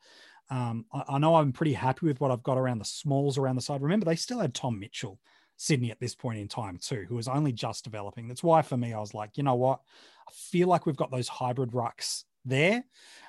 Um, 0.50 0.86
I, 0.92 1.04
I, 1.08 1.18
know 1.18 1.36
I'm 1.36 1.52
pretty 1.52 1.74
happy 1.74 2.06
with 2.06 2.20
what 2.20 2.30
I've 2.30 2.42
got 2.42 2.58
around 2.58 2.78
the 2.78 2.84
smalls 2.84 3.36
around 3.36 3.56
the 3.56 3.62
side. 3.62 3.82
Remember, 3.82 4.06
they 4.06 4.16
still 4.16 4.40
had 4.40 4.54
Tom 4.54 4.80
Mitchell, 4.80 5.20
Sydney 5.56 5.90
at 5.90 6.00
this 6.00 6.14
point 6.14 6.38
in 6.38 6.48
time 6.48 6.78
too, 6.78 7.04
who 7.08 7.16
was 7.16 7.28
only 7.28 7.52
just 7.52 7.84
developing. 7.84 8.28
That's 8.28 8.42
why 8.42 8.62
for 8.62 8.76
me, 8.76 8.94
I 8.94 9.00
was 9.00 9.12
like, 9.12 9.36
you 9.36 9.42
know 9.42 9.56
what? 9.56 9.80
I 10.26 10.32
feel 10.32 10.68
like 10.68 10.86
we've 10.86 10.96
got 10.96 11.10
those 11.10 11.28
hybrid 11.28 11.72
rucks 11.72 12.24
there, 12.44 12.84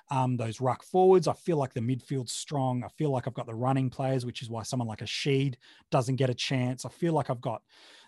um, 0.09 0.37
those 0.37 0.61
ruck 0.61 0.83
forwards. 0.83 1.27
I 1.27 1.33
feel 1.33 1.57
like 1.57 1.73
the 1.73 1.81
midfield's 1.81 2.31
strong. 2.31 2.83
I 2.83 2.89
feel 2.97 3.09
like 3.09 3.27
I've 3.27 3.33
got 3.33 3.47
the 3.47 3.55
running 3.55 3.89
players, 3.89 4.25
which 4.25 4.41
is 4.41 4.49
why 4.49 4.63
someone 4.63 4.87
like 4.87 5.01
a 5.01 5.05
Sheed 5.05 5.55
doesn't 5.91 6.15
get 6.15 6.29
a 6.29 6.35
chance. 6.35 6.85
I 6.85 6.89
feel 6.89 7.13
like 7.13 7.29
I've 7.29 7.41
got 7.41 7.63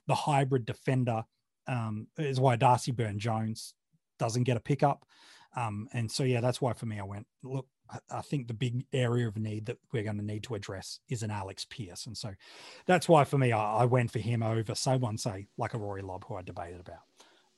the 0.07 0.15
hybrid 0.15 0.65
defender, 0.65 1.25
um, 1.67 2.07
is 2.17 2.39
why 2.39 2.55
Darcy 2.55 2.91
Byrne 2.91 3.19
Jones 3.19 3.73
doesn't 4.21 4.43
get 4.43 4.55
a 4.55 4.61
pickup. 4.61 5.03
Um, 5.55 5.89
and 5.93 6.09
so, 6.09 6.23
yeah, 6.23 6.39
that's 6.39 6.61
why 6.61 6.73
for 6.73 6.85
me, 6.85 6.99
I 6.99 7.03
went, 7.03 7.25
look, 7.43 7.65
I 8.09 8.21
think 8.21 8.47
the 8.47 8.53
big 8.53 8.85
area 8.93 9.27
of 9.27 9.35
need 9.35 9.65
that 9.65 9.79
we're 9.91 10.03
going 10.03 10.17
to 10.17 10.23
need 10.23 10.43
to 10.43 10.55
address 10.55 10.99
is 11.09 11.23
an 11.23 11.31
Alex 11.31 11.65
Pearce. 11.65 12.05
And 12.05 12.15
so 12.15 12.31
that's 12.85 13.09
why 13.09 13.25
for 13.25 13.37
me, 13.37 13.51
I, 13.51 13.79
I 13.79 13.85
went 13.85 14.11
for 14.11 14.19
him 14.19 14.43
over 14.43 14.75
someone, 14.75 15.17
say, 15.17 15.47
like 15.57 15.73
a 15.73 15.77
Rory 15.77 16.03
Lobb, 16.03 16.23
who 16.25 16.35
I 16.35 16.43
debated 16.43 16.79
about. 16.79 17.01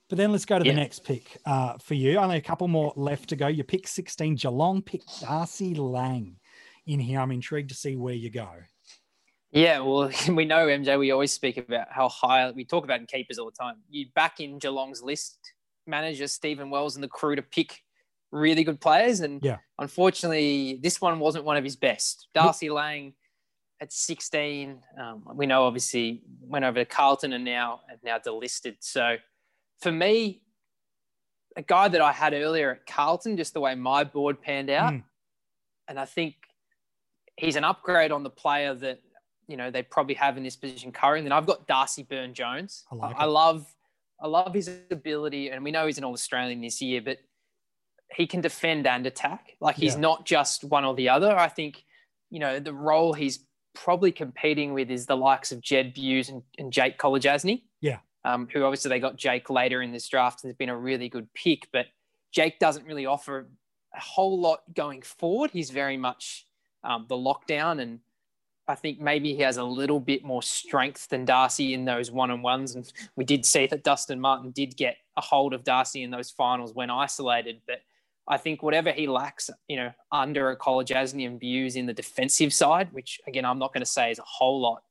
But 0.10 0.18
then 0.18 0.32
let's 0.32 0.46
go 0.46 0.58
to 0.58 0.66
yeah. 0.66 0.72
the 0.72 0.80
next 0.80 1.04
pick 1.04 1.38
uh, 1.46 1.78
for 1.78 1.94
you. 1.94 2.18
Only 2.18 2.38
a 2.38 2.42
couple 2.42 2.68
more 2.68 2.94
left 2.96 3.30
to 3.30 3.36
go. 3.36 3.48
You 3.48 3.64
pick 3.64 3.88
16, 3.88 4.36
Geelong 4.36 4.82
pick 4.82 5.02
Darcy 5.22 5.76
Lang 5.76 6.38
in 6.88 7.00
here. 7.00 7.20
I'm 7.20 7.32
intrigued 7.32 7.70
to 7.70 7.76
see 7.76 7.96
where 7.96 8.16
you 8.16 8.32
go. 8.32 8.50
Yeah, 9.52 9.80
well, 9.82 10.10
we 10.30 10.46
know 10.46 10.66
MJ. 10.66 10.98
We 10.98 11.12
always 11.12 11.32
speak 11.32 11.58
about 11.58 11.88
how 11.92 12.10
high 12.10 12.50
we 12.52 12.66
talk 12.66 12.86
about 12.86 13.02
in 13.02 13.06
keepers 13.06 13.38
all 13.38 13.52
the 13.52 13.52
time. 13.52 13.76
You 13.90 14.08
back 14.16 14.40
in 14.40 14.58
Geelong's 14.58 15.04
list 15.04 15.53
manager 15.86 16.28
Stephen 16.28 16.70
Wells 16.70 16.96
and 16.96 17.04
the 17.04 17.10
crew 17.10 17.36
to 17.36 17.42
pick 17.42 17.82
really 18.32 18.64
good 18.64 18.82
players, 18.82 19.20
and 19.22 19.44
yeah, 19.44 19.58
unfortunately, 19.80 20.80
this 20.82 21.00
one 21.00 21.20
wasn't 21.20 21.46
one 21.46 21.58
of 21.58 21.64
his 21.64 21.76
best. 21.76 22.28
Darcy 22.34 22.70
Lang 22.70 23.14
at 23.80 23.92
16, 23.92 24.80
um, 25.00 25.24
we 25.36 25.46
know 25.46 25.66
obviously 25.66 26.24
went 26.42 26.66
over 26.66 26.80
to 26.80 26.86
Carlton 26.86 27.34
and 27.34 27.44
now 27.44 27.82
and 27.90 28.00
now 28.04 28.18
delisted. 28.18 28.78
So 28.80 29.18
for 29.82 29.92
me, 29.92 30.42
a 31.56 31.62
guy 31.62 31.88
that 31.88 32.02
I 32.02 32.12
had 32.12 32.34
earlier 32.34 32.72
at 32.72 32.86
Carlton, 32.86 33.38
just 33.38 33.54
the 33.54 33.60
way 33.60 33.76
my 33.76 34.04
board 34.04 34.42
panned 34.42 34.70
out, 34.70 34.94
mm. 34.94 35.04
and 35.88 36.00
I 36.00 36.06
think 36.06 36.36
he's 37.38 37.56
an 37.56 37.64
upgrade 37.64 38.12
on 38.12 38.24
the 38.24 38.30
player 38.30 38.74
that 38.74 39.02
you 39.48 39.58
know 39.58 39.70
they 39.70 39.84
probably 39.84 40.16
have 40.16 40.38
in 40.38 40.44
this 40.44 40.56
position 40.56 40.92
currently. 40.92 41.28
And 41.28 41.34
I've 41.34 41.46
got 41.46 41.68
Darcy 41.68 42.04
Byrne 42.04 42.34
Jones. 42.34 42.86
I, 42.92 42.96
like 42.96 43.16
I, 43.16 43.20
I 43.20 43.26
love 43.26 43.66
I 44.24 44.28
love 44.28 44.54
his 44.54 44.72
ability, 44.90 45.50
and 45.50 45.64
we 45.64 45.72
know 45.72 45.86
he's 45.86 45.98
an 45.98 46.06
All 46.06 46.14
Australian 46.14 46.62
this 46.62 46.82
year, 46.82 47.02
but 47.02 47.18
he 48.16 48.26
can 48.26 48.40
defend 48.40 48.88
and 48.88 49.06
attack. 49.06 49.58
Like 49.60 49.76
he's 49.76 49.96
yeah. 49.96 50.00
not 50.00 50.26
just 50.26 50.64
one 50.64 50.86
or 50.86 50.96
the 50.96 51.10
other. 51.10 51.36
I 51.36 51.50
think, 51.50 51.84
you 52.30 52.40
know, 52.40 52.60
the 52.60 52.74
role 52.74 53.12
he's 53.12 53.46
probably 53.74 54.12
competing 54.12 54.74
with 54.74 54.90
is 54.90 55.08
the 55.08 55.18
likes 55.18 55.52
of 55.52 55.60
Jed 55.62 55.94
Bews 55.94 56.30
and, 56.30 56.42
and 56.58 56.72
Jake 56.72 56.98
Kolodjashnij. 56.98 57.64
Yeah. 57.82 57.98
Um, 58.24 58.48
who 58.54 58.64
obviously 58.64 58.90
they 58.90 59.00
got 59.00 59.18
Jake 59.18 59.50
later 59.50 59.82
in 59.82 59.92
this 59.92 60.08
draft 60.08 60.44
and 60.44 60.50
has 60.50 60.56
been 60.56 60.70
a 60.70 60.78
really 60.78 61.10
good 61.10 61.28
pick, 61.34 61.68
but 61.74 61.88
Jake 62.32 62.58
doesn't 62.60 62.86
really 62.86 63.06
offer 63.06 63.50
a 63.94 64.00
whole 64.00 64.40
lot 64.40 64.62
going 64.74 65.02
forward. 65.02 65.52
He's 65.52 65.72
very 65.72 65.98
much 65.98 66.48
um, 66.86 67.06
the 67.10 67.16
lockdown 67.16 67.82
and 67.82 68.00
I 68.68 68.76
think 68.76 69.00
maybe 69.00 69.36
he 69.36 69.42
has 69.42 69.58
a 69.58 69.64
little 69.64 70.00
bit 70.00 70.24
more 70.24 70.42
strength 70.42 71.10
than 71.10 71.26
Darcy 71.26 71.74
in 71.74 71.86
those 71.86 72.12
one 72.12 72.32
on 72.32 72.42
ones. 72.42 72.76
And 72.76 72.92
we 73.16 73.26
did 73.26 73.46
see 73.46 73.68
that 73.68 73.84
Dustin 73.84 74.20
Martin 74.20 74.52
did 74.52 74.78
get 74.78 74.98
a 75.18 75.22
hold 75.22 75.54
of 75.54 75.64
Darcy 75.64 76.04
in 76.04 76.12
those 76.12 76.32
finals 76.32 76.74
when 76.74 76.90
isolated. 76.90 77.62
But 77.68 77.82
I 78.28 78.38
think 78.38 78.64
whatever 78.64 78.92
he 78.92 79.08
lacks, 79.08 79.50
you 79.68 79.76
know, 79.76 79.92
under 80.12 80.50
a 80.52 80.58
Kolodjashnij 80.58 81.28
and 81.28 81.40
Bews 81.40 81.76
in 81.76 81.86
the 81.86 81.94
defensive 81.94 82.54
side, 82.54 82.88
which 82.94 83.20
again, 83.28 83.44
I'm 83.44 83.60
not 83.60 83.74
going 83.74 83.84
to 83.84 83.90
say 83.90 84.12
is 84.12 84.20
a 84.20 84.24
whole 84.26 84.62
lot. 84.62 84.84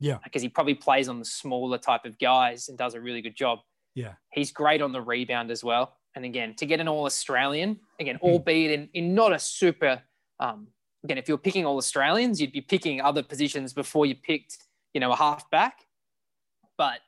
Yeah. 0.00 0.18
Because 0.24 0.42
he 0.42 0.48
probably 0.48 0.74
plays 0.74 1.08
on 1.08 1.18
the 1.18 1.24
smaller 1.24 1.76
type 1.76 2.04
of 2.04 2.18
guys 2.18 2.68
and 2.68 2.78
does 2.78 2.94
a 2.94 3.00
really 3.00 3.20
good 3.20 3.36
job. 3.36 3.58
Yeah. 3.94 4.12
He's 4.32 4.52
great 4.52 4.80
on 4.80 4.92
the 4.92 5.02
rebound 5.02 5.50
as 5.50 5.62
well. 5.62 5.96
And 6.14 6.24
again, 6.24 6.54
to 6.56 6.66
get 6.66 6.80
an 6.80 6.88
all 6.88 7.04
Australian, 7.04 7.78
again, 8.00 8.16
mm. 8.16 8.20
albeit 8.22 8.70
in, 8.70 8.88
in 8.94 9.14
not 9.14 9.32
a 9.32 9.38
super 9.38 10.00
um, 10.40 10.68
again, 11.08 11.16
if 11.16 11.26
you're 11.26 11.38
picking 11.38 11.64
all 11.64 11.78
Australians, 11.78 12.38
you'd 12.38 12.52
be 12.52 12.60
picking 12.60 13.00
other 13.00 13.22
positions 13.22 13.72
before 13.72 14.04
you 14.04 14.14
picked, 14.14 14.58
you 14.92 15.00
know, 15.00 15.10
a 15.10 15.16
halfback. 15.16 15.86
But 16.76 17.00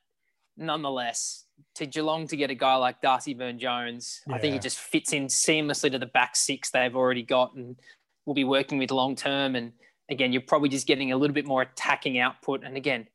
nonetheless, 0.57 1.45
to 1.75 1.87
Geelong 1.87 2.27
to 2.29 2.37
get 2.37 2.51
a 2.51 2.55
guy 2.55 2.77
like 2.77 3.03
Darcy 3.03 3.35
Byrne 3.35 3.59
Jones, 3.59 4.23
yeah. 4.27 4.37
I 4.37 4.39
think 4.39 4.55
he 4.55 4.59
just 4.59 4.79
fits 4.79 5.13
in 5.13 5.27
seamlessly 5.27 5.91
to 5.93 5.99
the 5.99 6.07
back 6.07 6.35
six 6.35 6.71
they've 6.71 6.97
already 6.97 7.23
got 7.23 7.55
and 7.55 7.77
will 8.25 8.33
be 8.33 8.45
working 8.45 8.79
with 8.79 8.91
long 8.91 9.17
term. 9.17 9.55
And 9.55 9.73
again, 10.09 10.33
you're 10.33 10.41
probably 10.41 10.71
just 10.71 10.87
getting 10.87 11.13
a 11.13 11.17
little 11.19 11.35
bit 11.35 11.45
more 11.45 11.61
attacking 11.61 12.19
output. 12.19 12.65
And 12.65 12.79
again, 12.79 13.07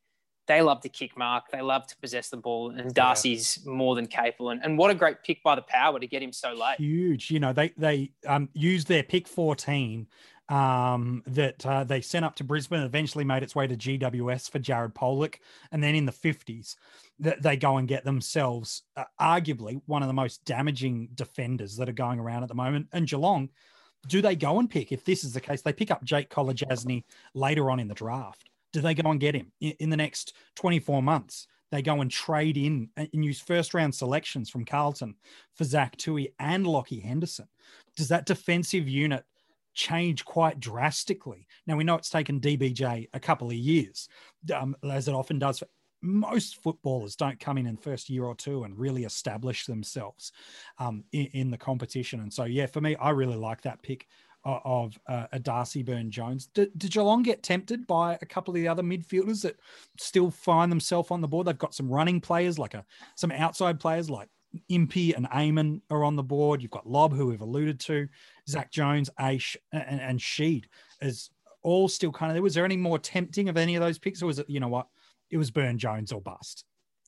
they 0.46 0.62
love 0.62 0.80
to 0.82 0.88
kick 0.88 1.18
mark, 1.18 1.50
they 1.50 1.60
love 1.60 1.88
to 1.88 1.96
possess 1.96 2.28
the 2.28 2.36
ball, 2.36 2.70
and 2.70 2.94
Darcy's 2.94 3.58
yeah. 3.64 3.72
more 3.72 3.96
than 3.96 4.06
capable. 4.06 4.50
And, 4.50 4.62
and 4.62 4.78
what 4.78 4.92
a 4.92 4.94
great 4.94 5.24
pick 5.24 5.42
by 5.42 5.56
the 5.56 5.62
power 5.62 5.98
to 5.98 6.06
get 6.06 6.22
him 6.22 6.32
so 6.32 6.52
late. 6.52 6.76
Huge. 6.78 7.32
You 7.32 7.40
know, 7.40 7.52
they 7.52 7.72
they 7.76 8.12
um, 8.28 8.48
used 8.52 8.86
their 8.86 9.02
pick 9.02 9.26
14 9.26 10.06
um, 10.48 11.22
that 11.26 11.64
uh, 11.66 11.84
they 11.84 12.00
sent 12.00 12.24
up 12.24 12.36
to 12.36 12.44
Brisbane 12.44 12.82
eventually 12.82 13.24
made 13.24 13.42
its 13.42 13.54
way 13.54 13.66
to 13.66 13.76
GWS 13.76 14.50
for 14.50 14.58
Jared 14.58 14.94
Polec. 14.94 15.36
And 15.72 15.82
then 15.82 15.94
in 15.94 16.06
the 16.06 16.12
50s, 16.12 16.76
that 17.18 17.42
they 17.42 17.56
go 17.56 17.78
and 17.78 17.88
get 17.88 18.04
themselves 18.04 18.82
uh, 18.96 19.04
arguably 19.20 19.80
one 19.86 20.02
of 20.02 20.08
the 20.08 20.14
most 20.14 20.44
damaging 20.44 21.08
defenders 21.14 21.76
that 21.76 21.88
are 21.88 21.92
going 21.92 22.20
around 22.20 22.42
at 22.42 22.48
the 22.48 22.54
moment. 22.54 22.88
And 22.92 23.08
Geelong, 23.08 23.48
do 24.06 24.22
they 24.22 24.36
go 24.36 24.60
and 24.60 24.70
pick, 24.70 24.92
if 24.92 25.04
this 25.04 25.24
is 25.24 25.32
the 25.32 25.40
case, 25.40 25.62
they 25.62 25.72
pick 25.72 25.90
up 25.90 26.04
Jake 26.04 26.30
Kolodjashnij 26.30 27.04
later 27.34 27.70
on 27.70 27.80
in 27.80 27.88
the 27.88 27.94
draft? 27.94 28.44
Do 28.72 28.80
they 28.80 28.94
go 28.94 29.10
and 29.10 29.20
get 29.20 29.34
him 29.34 29.52
in, 29.60 29.72
in 29.80 29.90
the 29.90 29.96
next 29.96 30.34
24 30.56 31.02
months? 31.02 31.48
They 31.72 31.82
go 31.82 32.00
and 32.00 32.10
trade 32.10 32.56
in 32.56 32.90
and 32.96 33.24
use 33.24 33.40
first 33.40 33.74
round 33.74 33.94
selections 33.94 34.48
from 34.48 34.64
Carlton 34.64 35.16
for 35.54 35.64
Zach 35.64 35.96
Tuohy 35.96 36.28
and 36.38 36.64
Lachie 36.64 37.02
Henderson. 37.02 37.48
Does 37.96 38.08
that 38.08 38.26
defensive 38.26 38.88
unit 38.88 39.24
change 39.76 40.24
quite 40.24 40.58
drastically. 40.58 41.46
Now 41.66 41.76
we 41.76 41.84
know 41.84 41.94
it's 41.94 42.10
taken 42.10 42.40
DBJ 42.40 43.08
a 43.12 43.20
couple 43.20 43.48
of 43.48 43.54
years, 43.54 44.08
um, 44.52 44.74
as 44.90 45.06
it 45.06 45.14
often 45.14 45.38
does. 45.38 45.62
Most 46.02 46.62
footballers 46.62 47.16
don't 47.16 47.38
come 47.38 47.58
in 47.58 47.66
in 47.66 47.76
first 47.76 48.10
year 48.10 48.24
or 48.24 48.34
two 48.34 48.64
and 48.64 48.78
really 48.78 49.04
establish 49.04 49.66
themselves 49.66 50.32
um, 50.78 51.04
in, 51.12 51.26
in, 51.32 51.50
the 51.50 51.58
competition. 51.58 52.20
And 52.20 52.32
so, 52.32 52.44
yeah, 52.44 52.66
for 52.66 52.80
me, 52.80 52.96
I 52.96 53.10
really 53.10 53.36
like 53.36 53.62
that 53.62 53.82
pick 53.82 54.06
of 54.44 54.96
uh, 55.08 55.26
a 55.32 55.40
Darcy 55.40 55.82
Byrne 55.82 56.10
Jones. 56.10 56.46
Did, 56.54 56.70
did 56.78 56.92
Geelong 56.92 57.22
get 57.22 57.42
tempted 57.42 57.86
by 57.86 58.16
a 58.22 58.26
couple 58.26 58.52
of 58.52 58.54
the 58.56 58.68
other 58.68 58.82
midfielders 58.82 59.42
that 59.42 59.56
still 59.98 60.30
find 60.30 60.70
themselves 60.70 61.10
on 61.10 61.20
the 61.20 61.26
board? 61.26 61.46
They've 61.46 61.58
got 61.58 61.74
some 61.74 61.88
running 61.88 62.20
players, 62.20 62.58
like 62.58 62.74
a 62.74 62.84
some 63.16 63.32
outside 63.32 63.80
players 63.80 64.08
like 64.08 64.28
Impey 64.68 65.14
and 65.14 65.26
Amon 65.26 65.82
are 65.90 66.04
on 66.04 66.16
the 66.16 66.22
board. 66.22 66.62
You've 66.62 66.70
got 66.70 66.88
Lobb, 66.88 67.14
who 67.14 67.26
we've 67.26 67.40
alluded 67.40 67.80
to, 67.80 68.08
Zach 68.48 68.70
Jones, 68.70 69.10
Aish, 69.20 69.56
and, 69.72 70.00
and 70.00 70.18
Sheed 70.18 70.64
is 71.00 71.30
all 71.62 71.88
still 71.88 72.12
kind 72.12 72.30
of 72.30 72.34
there. 72.34 72.42
Was 72.42 72.54
there 72.54 72.64
any 72.64 72.76
more 72.76 72.98
tempting 72.98 73.48
of 73.48 73.56
any 73.56 73.74
of 73.74 73.82
those 73.82 73.98
picks, 73.98 74.22
or 74.22 74.26
was 74.26 74.38
it, 74.38 74.48
you 74.48 74.60
know 74.60 74.68
what, 74.68 74.86
it 75.30 75.36
was 75.36 75.50
Byrne 75.50 75.78
Jones 75.78 76.12
or 76.12 76.20
bust? 76.20 76.64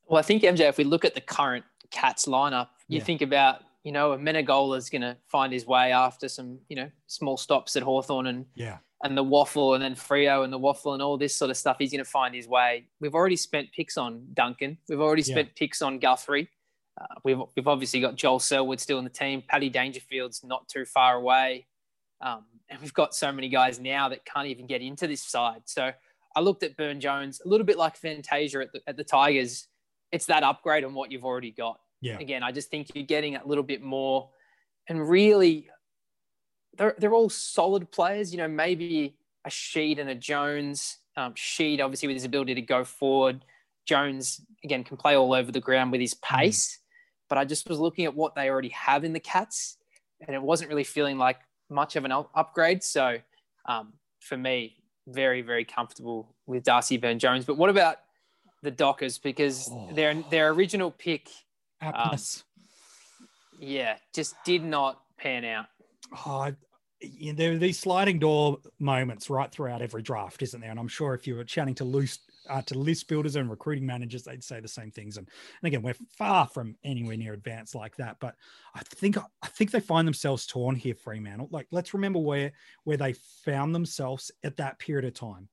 Well, 0.09 0.19
I 0.19 0.23
think 0.23 0.43
MJ, 0.43 0.61
if 0.61 0.79
we 0.79 0.85
look 0.85 1.05
at 1.05 1.15
the 1.15 1.21
current 1.21 1.65
Cats 1.91 2.27
lineup, 2.27 2.69
you 2.89 2.99
yeah. 2.99 3.05
think 3.05 3.23
about, 3.23 3.63
you 3.85 3.93
know, 3.93 4.13
a 4.13 4.19
Menegola 4.19 4.77
is 4.77 4.91
going 4.91 5.03
to 5.03 5.17
find 5.27 5.53
his 5.53 5.67
way 5.67 5.93
after 5.93 6.29
some, 6.29 6.59
you 6.69 6.77
know, 6.77 6.91
small 7.07 7.37
stops 7.37 7.77
at 7.77 7.83
Hawthorn 7.83 8.27
and 8.27 8.47
yeah. 8.55 8.79
And 9.05 9.17
the 9.17 9.23
waffle 9.23 9.75
and 9.75 9.83
then 9.83 9.95
Frio 9.95 10.43
and 10.43 10.53
the 10.53 10.59
waffle 10.59 10.93
and 10.93 11.01
all 11.01 11.17
this 11.17 11.37
sort 11.37 11.53
of 11.53 11.57
stuff, 11.57 11.77
he's 11.79 11.93
going 11.93 12.03
to 12.03 12.11
find 12.11 12.35
his 12.35 12.49
way. 12.49 12.89
We've 12.99 13.15
already 13.15 13.37
spent 13.37 13.71
picks 13.71 13.97
on 13.97 14.27
Duncan. 14.35 14.77
We've 14.89 15.01
already 15.01 15.23
spent 15.23 15.49
yeah. 15.49 15.55
picks 15.57 15.83
on 15.83 16.01
Guthrie. 16.01 16.49
Uh, 17.01 17.07
we've, 17.25 17.39
we've 17.55 17.69
obviously 17.69 18.01
got 18.01 18.17
Joel 18.17 18.39
Selwood 18.39 18.81
still 18.81 18.99
in 18.99 19.05
the 19.05 19.11
team. 19.11 19.43
Paddy 19.47 19.71
Dangerfield's 19.71 20.43
not 20.43 20.69
too 20.69 20.85
far 20.85 21.15
away. 21.17 21.67
Um, 22.21 22.45
and 22.69 22.81
we've 22.81 22.95
got 22.95 23.15
so 23.15 23.31
many 23.31 23.49
guys 23.49 23.79
now 23.79 24.09
that 24.09 24.25
can't 24.25 24.49
even 24.49 24.67
get 24.67 24.83
into 24.83 25.07
this 25.07 25.23
side. 25.23 25.63
So 25.67 25.93
I 26.35 26.41
looked 26.41 26.63
at 26.63 26.77
Byrne 26.77 27.01
Jones 27.01 27.41
a 27.45 27.49
little 27.49 27.67
bit 27.67 27.79
like 27.79 27.97
Fantasia 27.97 28.61
at 28.61 28.73
the, 28.73 28.81
at 28.87 28.97
the 28.97 29.05
Tigers. 29.05 29.69
It's 30.11 30.27
that 30.27 30.43
upgrade 30.43 30.85
on 30.85 30.95
what 30.95 31.13
you've 31.13 31.25
already 31.25 31.51
got. 31.51 31.79
Yeah. 32.01 32.19
Again, 32.19 32.43
I 32.43 32.53
just 32.53 32.71
think 32.71 32.89
you're 32.95 33.05
getting 33.05 33.37
a 33.37 33.47
little 33.47 33.65
bit 33.65 33.83
more. 33.83 34.31
And 34.89 35.09
really, 35.09 35.69
they're, 36.77 36.95
they're 36.99 37.15
all 37.15 37.31
solid 37.31 37.91
players. 37.91 38.33
You 38.33 38.39
know, 38.39 38.49
maybe 38.49 39.17
a 39.45 39.51
Sheed 39.51 39.99
and 39.99 40.11
a 40.11 40.15
Jones. 40.15 40.99
Um, 41.17 41.35
Sheed, 41.35 41.81
obviously, 41.81 42.09
with 42.09 42.17
his 42.17 42.25
ability 42.25 42.55
to 42.55 42.63
go 42.63 42.85
forward. 42.85 43.45
Jones, 43.87 44.41
again, 44.65 44.85
can 44.85 44.97
play 44.97 45.17
all 45.17 45.33
over 45.33 45.51
the 45.51 45.61
ground 45.61 45.93
with 45.93 46.01
his 46.01 46.15
pace. 46.15 46.79
Mm. 46.79 46.88
But 47.29 47.39
I 47.39 47.45
just 47.45 47.69
was 47.69 47.79
looking 47.79 48.05
at 48.05 48.15
what 48.15 48.35
they 48.35 48.49
already 48.49 48.71
have 48.71 49.05
in 49.05 49.13
the 49.13 49.21
Cats, 49.21 49.77
and 50.27 50.35
it 50.35 50.43
wasn't 50.43 50.71
really 50.71 50.85
feeling 50.85 51.19
like 51.19 51.39
much 51.71 51.97
of 51.97 52.05
an 52.05 52.13
upgrade. 52.13 52.83
So 52.83 53.19
um, 53.67 53.93
for 54.21 54.37
me, 54.37 54.77
very, 55.07 55.43
very 55.43 55.65
comfortable 55.65 56.35
with 56.47 56.65
Darcy 56.65 56.97
Byrne 56.97 57.19
Jones. 57.19 57.45
But 57.45 57.57
what 57.57 57.71
about 57.71 57.97
the 58.63 58.71
Dockers? 58.71 59.19
Because 59.19 59.69
oh. 59.71 59.91
their 59.93 60.15
their 60.31 60.51
original 60.51 60.91
pick, 60.91 61.29
um, 61.81 62.17
yeah, 63.59 63.97
just 64.15 64.35
did 64.45 64.65
not 64.65 65.01
pan 65.19 65.45
out. 65.45 65.67
Oh, 66.27 66.53
there 67.35 67.53
are 67.53 67.59
these 67.59 67.79
sliding 67.79 68.19
door 68.19 68.59
moments 68.79 69.31
right 69.31 69.51
throughout 69.51 69.83
every 69.83 70.03
draft, 70.03 70.43
isn't 70.43 70.61
there? 70.61 70.71
And 70.71 70.81
I'm 70.81 70.89
sure 70.89 71.15
if 71.15 71.27
you 71.27 71.37
were 71.37 71.45
chatting 71.45 71.75
to 71.77 71.85
loose 71.85 72.19
uh, 72.49 72.63
to 72.63 72.79
list 72.79 73.09
builders 73.09 73.37
and 73.37 73.51
recruiting 73.51 73.87
managers, 73.87 74.23
they'd 74.23 74.45
say 74.45 74.61
the 74.61 74.69
same 74.69 74.91
things. 74.91 75.17
And, 75.17 75.29
and 75.63 75.67
again, 75.67 75.83
we're 75.83 75.95
far 76.17 76.47
from 76.47 76.77
anywhere 76.85 77.17
near 77.17 77.33
advanced 77.33 77.75
like 77.75 77.97
that. 77.97 78.17
But 78.21 78.35
I 78.75 78.81
think 78.81 79.17
I 79.17 79.47
think 79.49 79.71
they 79.71 79.81
find 79.81 80.07
themselves 80.07 80.47
torn 80.47 80.77
here, 80.77 80.95
Fremantle. 80.95 81.49
Like, 81.51 81.67
let's 81.71 81.95
remember 81.95 82.19
where 82.19 82.53
where 82.85 82.97
they 82.97 83.15
found 83.45 83.75
themselves 83.75 84.31
at 84.43 84.57
that 84.57 84.79
period 84.79 85.05
of 85.05 85.15
time. 85.15 85.49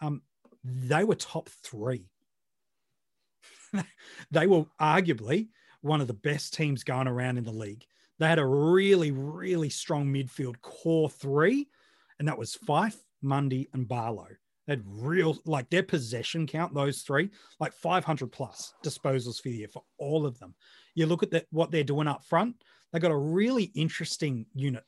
Um, 0.00 0.22
they 0.64 1.04
were 1.04 1.14
top 1.14 1.48
three. 1.48 2.06
they 4.30 4.46
were 4.46 4.66
arguably 4.80 5.48
one 5.80 6.00
of 6.00 6.06
the 6.06 6.14
best 6.14 6.54
teams 6.54 6.84
going 6.84 7.08
around 7.08 7.38
in 7.38 7.44
the 7.44 7.52
league. 7.52 7.84
They 8.18 8.28
had 8.28 8.38
a 8.38 8.46
really, 8.46 9.12
really 9.12 9.70
strong 9.70 10.12
midfield 10.12 10.60
core 10.60 11.08
three, 11.08 11.68
and 12.18 12.28
that 12.28 12.38
was 12.38 12.54
Fyfe, 12.54 12.98
Mundy, 13.22 13.68
and 13.72 13.88
Barlow. 13.88 14.28
Had 14.68 14.82
real, 14.86 15.36
like 15.46 15.68
their 15.70 15.82
possession 15.82 16.46
count, 16.46 16.74
those 16.74 17.02
three, 17.02 17.30
like 17.58 17.72
500 17.72 18.30
plus 18.30 18.74
disposals 18.84 19.40
for 19.40 19.48
the 19.48 19.56
year 19.56 19.68
for 19.68 19.82
all 19.98 20.26
of 20.26 20.38
them. 20.38 20.54
You 20.94 21.06
look 21.06 21.22
at 21.22 21.30
the, 21.30 21.44
what 21.50 21.70
they're 21.70 21.82
doing 21.82 22.06
up 22.06 22.24
front, 22.24 22.56
they 22.92 22.98
got 22.98 23.10
a 23.10 23.16
really 23.16 23.64
interesting 23.74 24.46
unit. 24.54 24.84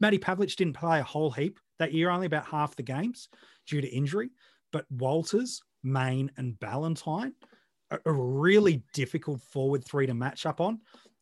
Matty 0.00 0.18
Pavlich 0.18 0.56
didn't 0.56 0.76
play 0.76 1.00
a 1.00 1.04
whole 1.04 1.30
heap 1.30 1.58
that 1.78 1.92
year, 1.92 2.10
only 2.10 2.26
about 2.26 2.46
half 2.46 2.76
the 2.76 2.82
games 2.82 3.28
due 3.66 3.80
to 3.80 3.88
injury, 3.88 4.30
but 4.72 4.90
Walters, 4.90 5.62
Mayne 5.82 6.30
and 6.36 6.58
Ballantyne, 6.60 7.34
a, 7.90 7.98
a 8.04 8.12
really 8.12 8.82
difficult 8.94 9.40
forward 9.40 9.84
three 9.84 10.06
to 10.06 10.14
match 10.14 10.46
up 10.46 10.60
on. 10.60 10.80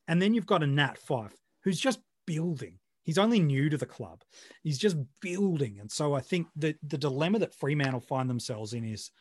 And 0.09 0.21
then 0.21 0.35
you've 0.35 0.47
got 0.47 0.63
a 0.63 0.67
Nat 0.67 0.99
Fyfe 0.99 1.35
who's 1.63 1.81
just 1.81 2.01
building. 2.27 2.79
He's 3.07 3.19
only 3.19 3.39
new 3.39 3.71
to 3.71 3.79
the 3.79 3.87
club. 3.87 4.23
He's 4.65 4.79
just 4.79 4.97
building. 5.21 5.79
And 5.81 5.91
so 5.91 6.13
I 6.13 6.21
think 6.21 6.49
that 6.57 6.77
the 6.83 6.99
dilemma 6.99 7.39
that 7.39 7.55
Fremantle 7.55 8.01
find 8.01 8.29
themselves 8.29 8.73
in 8.73 8.85
is 8.85 9.13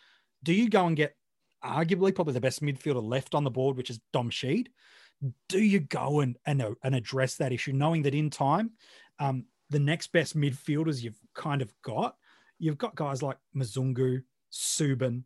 do 0.43 0.53
you 0.53 0.69
go 0.69 0.87
and 0.87 0.97
get 0.97 1.15
arguably 1.63 2.13
probably 2.13 2.33
the 2.33 2.41
best 2.41 2.63
midfielder 2.63 3.03
left 3.03 3.35
on 3.35 3.43
the 3.43 3.51
board, 3.51 3.77
which 3.77 3.91
is 3.91 3.99
Dom 4.11 4.31
Sheed? 4.31 4.67
Do 5.47 5.59
you 5.59 5.81
go 5.81 6.21
and, 6.21 6.35
and, 6.47 6.63
and 6.83 6.95
address 6.95 7.35
that 7.35 7.53
issue, 7.53 7.73
knowing 7.73 8.01
that 8.01 8.15
in 8.15 8.31
time, 8.31 8.71
um, 9.19 9.45
the 9.69 9.79
next 9.79 10.11
best 10.11 10.35
midfielders 10.35 11.03
you've 11.03 11.19
kind 11.35 11.61
of 11.61 11.71
got, 11.83 12.15
you've 12.57 12.77
got 12.79 12.95
guys 12.95 13.21
like 13.21 13.37
Mzungu, 13.55 14.23
Subin, 14.51 15.23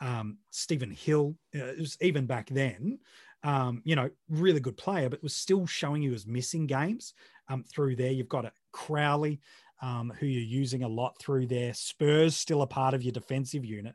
um, 0.00 0.38
Stephen 0.50 0.90
Hill, 0.90 1.36
uh, 1.54 1.72
even 2.00 2.26
back 2.26 2.48
then, 2.50 2.98
um, 3.42 3.82
you 3.84 3.96
know, 3.96 4.10
really 4.28 4.60
good 4.60 4.76
player, 4.76 5.08
but 5.08 5.22
was 5.22 5.34
still 5.34 5.66
showing 5.66 6.02
you 6.02 6.12
as 6.12 6.26
missing 6.26 6.66
games 6.66 7.14
um, 7.50 7.64
through 7.64 7.96
there. 7.96 8.12
You've 8.12 8.28
got 8.28 8.46
a 8.46 8.52
Crowley, 8.72 9.40
um, 9.82 10.12
who 10.18 10.26
you're 10.26 10.42
using 10.42 10.82
a 10.82 10.88
lot 10.88 11.18
through 11.18 11.46
there. 11.46 11.74
Spurs 11.74 12.36
still 12.36 12.62
a 12.62 12.66
part 12.66 12.94
of 12.94 13.02
your 13.02 13.12
defensive 13.12 13.64
unit. 13.64 13.94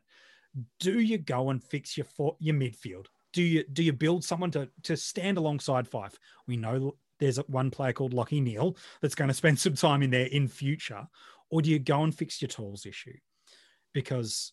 Do 0.80 1.00
you 1.00 1.18
go 1.18 1.50
and 1.50 1.62
fix 1.62 1.96
your 1.96 2.04
for, 2.04 2.36
your 2.38 2.54
midfield? 2.54 3.06
Do 3.32 3.42
you 3.42 3.64
do 3.72 3.82
you 3.82 3.92
build 3.92 4.24
someone 4.24 4.50
to 4.52 4.68
to 4.84 4.96
stand 4.96 5.38
alongside 5.38 5.88
Fyfe? 5.88 6.14
We 6.46 6.56
know 6.56 6.96
there's 7.18 7.38
one 7.48 7.70
player 7.70 7.92
called 7.92 8.14
Lachie 8.14 8.42
Neale 8.42 8.76
that's 9.00 9.14
going 9.14 9.28
to 9.28 9.34
spend 9.34 9.58
some 9.58 9.74
time 9.74 10.02
in 10.02 10.10
there 10.10 10.26
in 10.26 10.48
future, 10.48 11.06
or 11.50 11.62
do 11.62 11.70
you 11.70 11.78
go 11.78 12.02
and 12.02 12.14
fix 12.14 12.40
your 12.40 12.48
tools 12.48 12.86
issue? 12.86 13.16
Because 13.92 14.52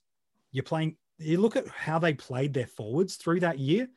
you're 0.51 0.63
playing. 0.63 0.97
You 1.19 1.39
look 1.39 1.55
at 1.55 1.67
how 1.67 1.99
they 1.99 2.13
played 2.13 2.53
their 2.53 2.67
forwards 2.67 3.15
through 3.15 3.41
that 3.41 3.59
year 3.59 3.87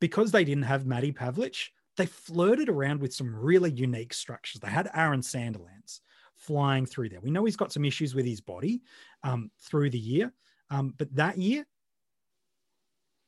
because 0.00 0.30
they 0.30 0.44
didn't 0.44 0.64
have 0.64 0.86
Matty 0.86 1.12
Pavlich, 1.12 1.68
they 2.00 2.06
flirted 2.06 2.70
around 2.70 3.00
with 3.00 3.12
some 3.12 3.34
really 3.34 3.70
unique 3.70 4.14
structures. 4.14 4.58
They 4.60 4.70
had 4.70 4.90
Aaron 4.94 5.20
Sandilands 5.20 6.00
flying 6.34 6.86
through 6.86 7.10
there. 7.10 7.20
We 7.20 7.30
know 7.30 7.44
he's 7.44 7.56
got 7.56 7.72
some 7.72 7.84
issues 7.84 8.14
with 8.14 8.24
his 8.24 8.40
body 8.40 8.80
um, 9.22 9.50
through 9.60 9.90
the 9.90 9.98
year, 9.98 10.32
um, 10.70 10.94
but 10.96 11.14
that 11.16 11.36
year, 11.36 11.66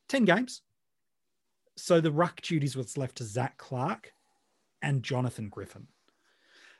10 0.09 0.25
games. 0.25 0.63
So 1.77 2.01
the 2.01 2.11
ruck 2.11 2.41
duties 2.41 2.75
was 2.75 2.97
left 2.97 3.17
to 3.17 3.25
Zach 3.25 3.59
Clark 3.59 4.11
and 4.81 5.03
Jonathan 5.03 5.49
Griffin. 5.49 5.87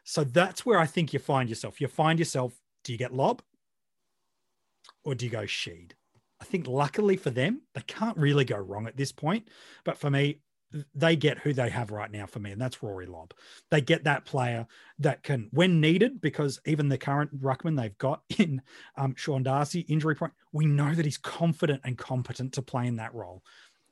So 0.03 0.23
that's 0.23 0.65
where 0.65 0.79
I 0.79 0.87
think 0.87 1.13
you 1.13 1.19
find 1.19 1.47
yourself. 1.47 1.79
You 1.79 1.87
find 1.87 2.17
yourself, 2.17 2.53
do 2.83 2.91
you 2.91 2.97
get 2.97 3.13
Lobb 3.13 3.43
or 5.05 5.13
do 5.13 5.25
you 5.25 5.31
go 5.31 5.43
Sheed? 5.43 5.91
I 6.41 6.45
think 6.45 6.67
luckily 6.67 7.17
for 7.17 7.29
them, 7.29 7.61
they 7.75 7.81
can't 7.81 8.17
really 8.17 8.45
go 8.45 8.57
wrong 8.57 8.87
at 8.87 8.97
this 8.97 9.11
point. 9.11 9.47
But 9.83 9.99
for 9.99 10.09
me, 10.09 10.39
they 10.95 11.15
get 11.15 11.39
who 11.39 11.53
they 11.53 11.69
have 11.69 11.91
right 11.91 12.11
now 12.11 12.25
for 12.25 12.39
me, 12.39 12.51
and 12.51 12.61
that's 12.61 12.81
Rory 12.81 13.05
Lobb. 13.05 13.33
They 13.71 13.81
get 13.81 14.03
that 14.05 14.25
player 14.25 14.67
that 14.99 15.23
can, 15.23 15.49
when 15.51 15.79
needed, 15.79 16.21
because 16.21 16.59
even 16.65 16.89
the 16.89 16.97
current 16.97 17.41
ruckman 17.41 17.77
they've 17.77 17.97
got 17.97 18.21
in 18.37 18.61
um, 18.97 19.15
Sean 19.15 19.43
Darcy, 19.43 19.81
injury 19.81 20.15
point, 20.15 20.33
we 20.51 20.65
know 20.65 20.93
that 20.93 21.05
he's 21.05 21.17
confident 21.17 21.81
and 21.83 21.97
competent 21.97 22.53
to 22.53 22.61
play 22.61 22.87
in 22.87 22.95
that 22.97 23.13
role. 23.13 23.43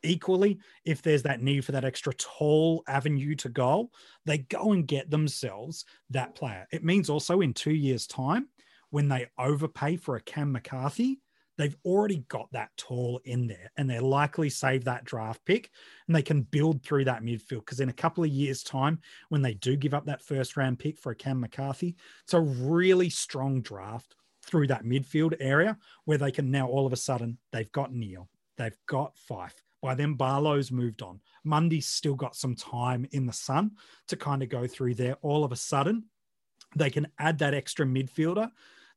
Equally, 0.04 0.58
if 0.84 1.04
there's 1.04 1.24
that 1.24 1.44
need 1.44 1.64
for 1.64 1.74
that 1.74 1.86
extra 1.86 2.14
tall 2.16 2.84
avenue 2.88 3.36
to 3.36 3.50
goal, 3.50 3.92
they 4.26 4.40
go 4.40 4.72
and 4.72 4.88
get 4.88 5.12
themselves 5.12 5.86
that 6.10 6.34
player. 6.34 6.66
It 6.72 6.84
means 6.84 7.10
also 7.10 7.42
in 7.42 7.54
two 7.54 7.74
years' 7.74 8.08
time, 8.08 8.48
when 8.90 9.08
they 9.08 9.28
overpay 9.38 9.98
for 9.98 10.16
a 10.16 10.22
Cam 10.22 10.52
McCarthy, 10.52 11.20
they've 11.62 11.78
already 11.86 12.24
got 12.28 12.52
that 12.52 12.72
tall 12.76 13.22
in 13.26 13.46
there 13.46 13.72
and 13.78 13.88
they're 13.88 14.02
likely 14.02 14.50
save 14.50 14.84
that 14.84 15.04
draft 15.04 15.46
pick 15.46 15.70
and 16.08 16.16
they 16.16 16.22
can 16.24 16.42
build 16.42 16.82
through 16.82 17.06
that 17.06 17.22
midfield 17.22 17.60
because 17.60 17.80
in 17.80 17.90
a 17.90 17.94
couple 17.94 18.24
of 18.24 18.32
years 18.32 18.64
time 18.64 19.00
when 19.30 19.44
they 19.44 19.54
do 19.54 19.76
give 19.76 19.94
up 19.94 20.06
that 20.06 20.24
first 20.24 20.58
round 20.58 20.80
pick 20.80 20.98
for 20.98 21.12
a 21.12 21.16
cam 21.16 21.40
mccarthy 21.40 21.96
it's 22.24 22.34
a 22.34 22.40
really 22.40 23.10
strong 23.10 23.62
draft 23.62 24.16
through 24.44 24.66
that 24.66 24.84
midfield 24.84 25.36
area 25.40 25.78
where 26.06 26.18
they 26.18 26.32
can 26.32 26.50
now 26.50 26.68
all 26.68 26.88
of 26.88 26.94
a 26.94 26.98
sudden 26.98 27.38
they've 27.52 27.72
got 27.72 27.94
Neale, 27.94 28.28
they've 28.58 28.78
got 28.88 29.16
Fyfe. 29.30 29.62
by 29.84 29.94
then 29.94 30.16
barlow's 30.16 30.72
moved 30.72 31.04
on 31.04 31.20
mundy's 31.44 31.86
still 31.86 32.16
got 32.16 32.36
some 32.36 32.56
time 32.56 33.06
in 33.12 33.28
the 33.28 33.34
sun 33.34 33.72
to 34.08 34.16
kind 34.16 34.42
of 34.42 34.50
go 34.50 34.66
through 34.66 34.96
there 34.96 35.16
all 35.22 35.44
of 35.44 35.52
a 35.52 35.56
sudden 35.56 36.06
they 36.76 36.90
can 36.90 37.06
add 37.20 37.38
that 37.38 37.54
extra 37.54 37.86
midfielder 37.86 38.50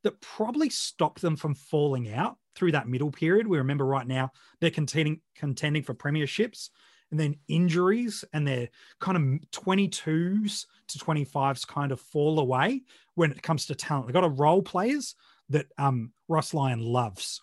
that 0.05 0.21
probably 0.21 0.71
stop 0.71 1.19
them 1.19 1.35
from 1.35 1.55
falling 1.55 2.13
out 2.13 2.37
through 2.55 2.73
that 2.73 2.89
middle 2.89 3.11
period. 3.11 3.49
We 3.49 3.59
remember 3.59 3.85
right 3.85 4.07
now 4.07 4.31
they're 4.61 4.71
contending 4.71 5.21
contending 5.35 5.83
for 5.83 5.95
premierships 5.95 6.71
and 7.11 7.19
then 7.19 7.37
injuries 7.49 8.25
and 8.33 8.47
their 8.47 8.69
kind 9.01 9.17
of 9.17 9.51
22s 9.51 10.67
to 10.89 10.99
25s 10.99 11.67
kind 11.67 11.93
of 11.93 12.01
fall 12.01 12.39
away 12.39 12.83
when 13.15 13.31
it 13.31 13.43
comes 13.43 13.67
to 13.67 13.75
talent. 13.75 14.07
They've 14.07 14.15
got 14.15 14.25
a 14.25 14.29
role 14.29 14.63
players 14.63 15.15
that 15.51 15.67
um, 15.79 16.13
Ross 16.29 16.55
Lyon 16.55 16.81
loves, 16.81 17.43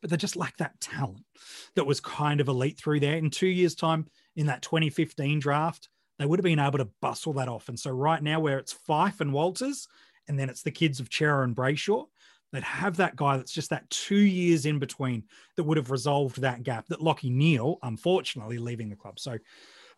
but 0.00 0.10
they 0.10 0.16
just 0.16 0.36
lack 0.36 0.56
that 0.58 0.80
talent 0.80 1.24
that 1.74 1.86
was 1.86 2.00
kind 2.00 2.40
of 2.40 2.48
elite 2.48 2.78
through 2.78 3.00
there. 3.00 3.16
In 3.16 3.30
two 3.30 3.46
years' 3.46 3.74
time, 3.74 4.06
in 4.36 4.46
that 4.46 4.62
2015 4.62 5.40
draft, 5.40 5.88
they 6.18 6.26
would 6.26 6.38
have 6.38 6.44
been 6.44 6.58
able 6.58 6.78
to 6.78 6.88
bustle 7.00 7.32
that 7.34 7.48
off. 7.48 7.68
And 7.68 7.78
so 7.78 7.90
right 7.90 8.22
now, 8.22 8.38
where 8.38 8.58
it's 8.58 8.76
Fyfe 8.88 9.20
and 9.20 9.32
Walters, 9.32 9.88
and 10.28 10.38
then 10.38 10.48
it's 10.48 10.62
the 10.62 10.70
kids 10.70 11.00
of 11.00 11.08
Cerra 11.12 11.44
and 11.44 11.56
Brayshaw, 11.56 12.06
that 12.52 12.62
have 12.62 12.96
that 12.98 13.16
guy 13.16 13.36
that's 13.36 13.52
just 13.52 13.70
that 13.70 13.88
two 13.88 14.14
years 14.14 14.66
in 14.66 14.78
between 14.78 15.24
that 15.56 15.64
would 15.64 15.78
have 15.78 15.90
resolved 15.90 16.40
that 16.40 16.62
gap 16.62 16.86
that 16.88 17.00
Lachie 17.00 17.32
Neale, 17.32 17.78
unfortunately, 17.82 18.58
leaving 18.58 18.90
the 18.90 18.96
club. 18.96 19.18
So 19.18 19.38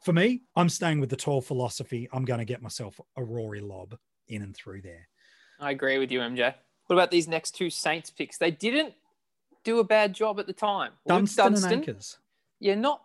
for 0.00 0.12
me, 0.12 0.42
I'm 0.54 0.68
staying 0.68 1.00
with 1.00 1.10
the 1.10 1.16
tall 1.16 1.40
philosophy. 1.40 2.08
I'm 2.12 2.24
going 2.24 2.38
to 2.38 2.44
get 2.44 2.62
myself 2.62 3.00
a 3.16 3.24
Rory 3.24 3.60
Lobb 3.60 3.96
in 4.28 4.42
and 4.42 4.54
through 4.54 4.82
there. 4.82 5.08
I 5.60 5.72
agree 5.72 5.98
with 5.98 6.12
you, 6.12 6.20
MJ. 6.20 6.54
What 6.86 6.96
about 6.96 7.10
these 7.10 7.26
next 7.26 7.52
two 7.52 7.70
Saints 7.70 8.10
picks? 8.10 8.38
They 8.38 8.50
didn't 8.50 8.94
do 9.64 9.78
a 9.80 9.84
bad 9.84 10.12
job 10.12 10.38
at 10.38 10.46
the 10.46 10.52
time. 10.52 10.92
Dunstan, 11.06 11.52
Dunstan 11.52 11.72
and 11.72 11.82
Acres. 11.82 12.18
Yeah, 12.60 12.74
not 12.74 13.02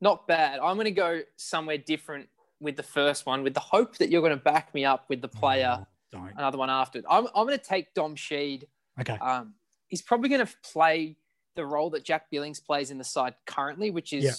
not 0.00 0.26
bad. 0.26 0.60
I'm 0.60 0.76
going 0.76 0.86
to 0.86 0.90
go 0.90 1.20
somewhere 1.36 1.78
different 1.78 2.28
with 2.58 2.76
the 2.76 2.82
first 2.82 3.26
one, 3.26 3.42
with 3.42 3.54
the 3.54 3.60
hope 3.60 3.96
that 3.98 4.10
you're 4.10 4.22
going 4.22 4.36
to 4.36 4.42
back 4.42 4.74
me 4.74 4.84
up 4.84 5.04
with 5.08 5.20
the 5.20 5.28
player. 5.28 5.78
Oh, 5.80 5.86
another 6.12 6.58
one 6.58 6.70
after. 6.70 7.02
I'm, 7.08 7.26
I'm 7.34 7.46
going 7.46 7.58
to 7.58 7.64
take 7.64 7.94
Dom 7.94 8.16
Sheed 8.16 8.64
Okay. 9.00 9.16
Um, 9.18 9.54
he's 9.88 10.02
probably 10.02 10.28
going 10.28 10.44
to 10.44 10.52
play 10.62 11.16
the 11.56 11.64
role 11.64 11.90
that 11.90 12.04
Jack 12.04 12.30
Billings 12.30 12.60
plays 12.60 12.90
in 12.90 12.98
the 12.98 13.04
side 13.04 13.34
currently, 13.46 13.90
which 13.90 14.12
is 14.12 14.24
yeah. 14.24 14.32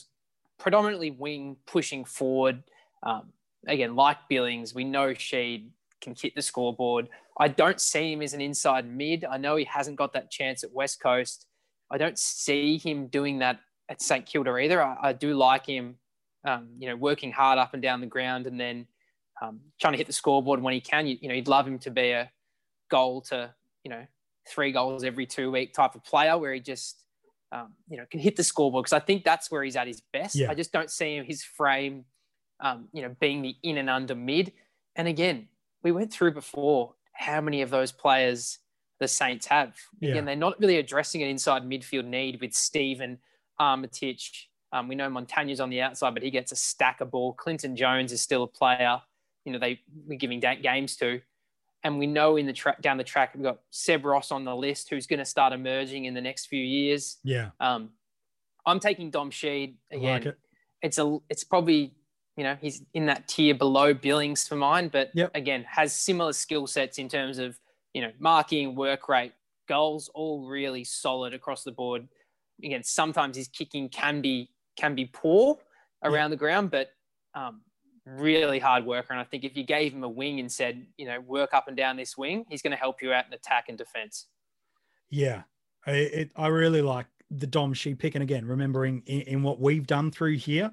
predominantly 0.57 1.11
wing 1.11 1.57
pushing 1.65 2.05
forward. 2.05 2.63
Um, 3.03 3.33
again, 3.67 3.95
like 3.95 4.17
Billings, 4.29 4.73
we 4.73 4.83
know 4.83 5.07
Sheed 5.09 5.69
can 5.99 6.15
hit 6.19 6.35
the 6.35 6.41
scoreboard. 6.41 7.09
I 7.39 7.47
don't 7.47 7.81
see 7.81 8.13
him 8.13 8.21
as 8.21 8.33
an 8.33 8.41
inside 8.41 8.87
mid. 8.87 9.25
I 9.25 9.37
know 9.37 9.55
he 9.55 9.65
hasn't 9.65 9.97
got 9.97 10.13
that 10.13 10.31
chance 10.31 10.63
at 10.63 10.71
West 10.71 11.01
Coast. 11.01 11.47
I 11.89 11.97
don't 11.97 12.17
see 12.17 12.77
him 12.77 13.07
doing 13.07 13.39
that 13.39 13.59
at 13.89 14.01
St 14.01 14.25
Kilda 14.25 14.55
either. 14.57 14.81
I, 14.81 14.97
I 15.01 15.13
do 15.13 15.33
like 15.33 15.65
him, 15.65 15.95
um, 16.45 16.69
you 16.79 16.87
know, 16.87 16.95
working 16.95 17.31
hard 17.31 17.57
up 17.59 17.73
and 17.73 17.81
down 17.81 17.99
the 17.99 18.07
ground 18.07 18.47
and 18.47 18.59
then 18.59 18.87
um, 19.41 19.59
trying 19.79 19.93
to 19.93 19.97
hit 19.97 20.07
the 20.07 20.13
scoreboard 20.13 20.61
when 20.61 20.73
he 20.73 20.79
can. 20.79 21.07
You, 21.07 21.17
you 21.19 21.27
know, 21.27 21.35
you'd 21.35 21.47
love 21.47 21.67
him 21.67 21.79
to 21.79 21.91
be 21.91 22.11
a 22.11 22.31
goal 22.89 23.21
to, 23.21 23.53
you 23.83 23.89
know, 23.89 24.05
three 24.47 24.71
goals 24.71 25.03
every 25.03 25.25
two 25.25 25.51
week 25.51 25.73
type 25.73 25.95
of 25.95 26.03
player 26.03 26.37
where 26.37 26.53
he 26.53 26.59
just, 26.59 27.03
um, 27.51 27.73
you 27.89 27.97
know, 27.97 28.05
can 28.09 28.19
hit 28.19 28.35
the 28.35 28.43
scoreboard 28.43 28.83
because 28.83 28.93
I 28.93 28.99
think 28.99 29.23
that's 29.23 29.51
where 29.51 29.63
he's 29.63 29.75
at 29.75 29.87
his 29.87 30.01
best. 30.13 30.35
Yeah. 30.35 30.49
I 30.49 30.53
just 30.53 30.71
don't 30.71 30.89
see 30.89 31.17
him 31.17 31.25
his 31.25 31.43
frame, 31.43 32.05
um, 32.59 32.87
you 32.93 33.01
know, 33.01 33.15
being 33.19 33.41
the 33.41 33.55
in 33.63 33.77
and 33.77 33.89
under 33.89 34.15
mid. 34.15 34.53
And 34.95 35.07
again, 35.07 35.47
we 35.83 35.91
went 35.91 36.13
through 36.13 36.33
before 36.33 36.93
how 37.13 37.41
many 37.41 37.61
of 37.61 37.69
those 37.69 37.91
players 37.91 38.59
the 38.99 39.07
Saints 39.07 39.47
have. 39.47 39.75
Yeah. 39.99 40.11
Again, 40.11 40.25
they're 40.25 40.35
not 40.35 40.59
really 40.59 40.77
addressing 40.77 41.23
an 41.23 41.29
inside 41.29 41.63
midfield 41.63 42.05
need 42.05 42.39
with 42.39 42.53
Steven 42.53 43.17
Armitage. 43.59 44.49
Um, 44.71 44.87
we 44.87 44.95
know 44.95 45.09
Montagna's 45.09 45.59
on 45.59 45.69
the 45.69 45.81
outside, 45.81 46.13
but 46.13 46.23
he 46.23 46.29
gets 46.29 46.51
a 46.51 46.55
stack 46.55 47.01
of 47.01 47.11
ball. 47.11 47.33
Clinton 47.33 47.75
Jones 47.75 48.11
is 48.11 48.21
still 48.21 48.43
a 48.43 48.47
player. 48.47 49.01
You 49.45 49.53
know, 49.53 49.59
they 49.59 49.79
we're 50.07 50.17
giving 50.19 50.39
games 50.39 50.95
to, 50.97 51.21
and 51.83 51.97
we 51.97 52.07
know 52.07 52.37
in 52.37 52.45
the 52.45 52.53
track 52.53 52.81
down 52.81 52.97
the 52.97 53.03
track 53.03 53.33
we've 53.33 53.43
got 53.43 53.59
Seb 53.71 54.05
Ross 54.05 54.31
on 54.31 54.45
the 54.45 54.55
list, 54.55 54.89
who's 54.89 55.07
going 55.07 55.19
to 55.19 55.25
start 55.25 55.53
emerging 55.53 56.05
in 56.05 56.13
the 56.13 56.21
next 56.21 56.45
few 56.47 56.63
years. 56.63 57.17
Yeah. 57.23 57.49
Um, 57.59 57.89
I'm 58.65 58.79
taking 58.79 59.09
Dom 59.09 59.31
Sheed 59.31 59.75
again. 59.91 60.11
like 60.13 60.25
it. 60.27 60.37
It's 60.81 60.97
a 60.99 61.17
it's 61.29 61.43
probably 61.43 61.93
you 62.37 62.43
know 62.43 62.57
he's 62.61 62.83
in 62.93 63.07
that 63.07 63.27
tier 63.27 63.55
below 63.55 63.93
Billings 63.93 64.47
for 64.47 64.55
mine, 64.55 64.89
but 64.89 65.11
Yep. 65.15 65.31
again 65.35 65.65
has 65.67 65.93
similar 65.93 66.33
skill 66.33 66.67
sets 66.67 66.97
in 66.99 67.09
terms 67.09 67.39
of 67.39 67.57
you 67.93 68.01
know 68.01 68.11
marking, 68.19 68.75
work 68.75 69.09
rate, 69.09 69.33
goals, 69.67 70.09
all 70.13 70.47
really 70.47 70.83
solid 70.83 71.33
across 71.33 71.63
the 71.63 71.71
board. 71.71 72.07
Again, 72.63 72.83
sometimes 72.83 73.35
his 73.35 73.47
kicking 73.47 73.89
can 73.89 74.21
be 74.21 74.49
can 74.77 74.93
be 74.93 75.05
poor 75.05 75.57
around 76.03 76.29
the 76.31 76.37
ground, 76.37 76.69
but 76.71 76.91
um, 77.33 77.61
really 78.05 78.59
hard 78.59 78.85
worker. 78.85 79.13
And 79.13 79.19
I 79.19 79.23
think 79.23 79.43
if 79.43 79.55
you 79.55 79.63
gave 79.63 79.93
him 79.93 80.03
a 80.03 80.09
wing 80.09 80.39
and 80.39 80.51
said 80.51 80.85
you 80.97 81.05
know 81.05 81.19
work 81.21 81.53
up 81.53 81.67
and 81.67 81.77
down 81.77 81.97
this 81.97 82.17
wing, 82.17 82.45
he's 82.49 82.61
going 82.61 82.71
to 82.71 82.77
help 82.77 83.01
you 83.01 83.13
out 83.13 83.25
in 83.27 83.33
attack 83.33 83.65
and 83.69 83.77
defense. 83.77 84.27
Yeah, 85.09 85.43
I, 85.85 85.91
it, 85.91 86.31
I 86.35 86.47
really 86.47 86.81
like 86.81 87.07
the 87.29 87.47
Dom 87.47 87.73
She 87.73 87.95
pick. 87.95 88.15
And 88.15 88.23
again, 88.23 88.45
remembering 88.45 89.03
in, 89.05 89.21
in 89.21 89.43
what 89.43 89.59
we've 89.59 89.85
done 89.85 90.11
through 90.11 90.37
here 90.37 90.71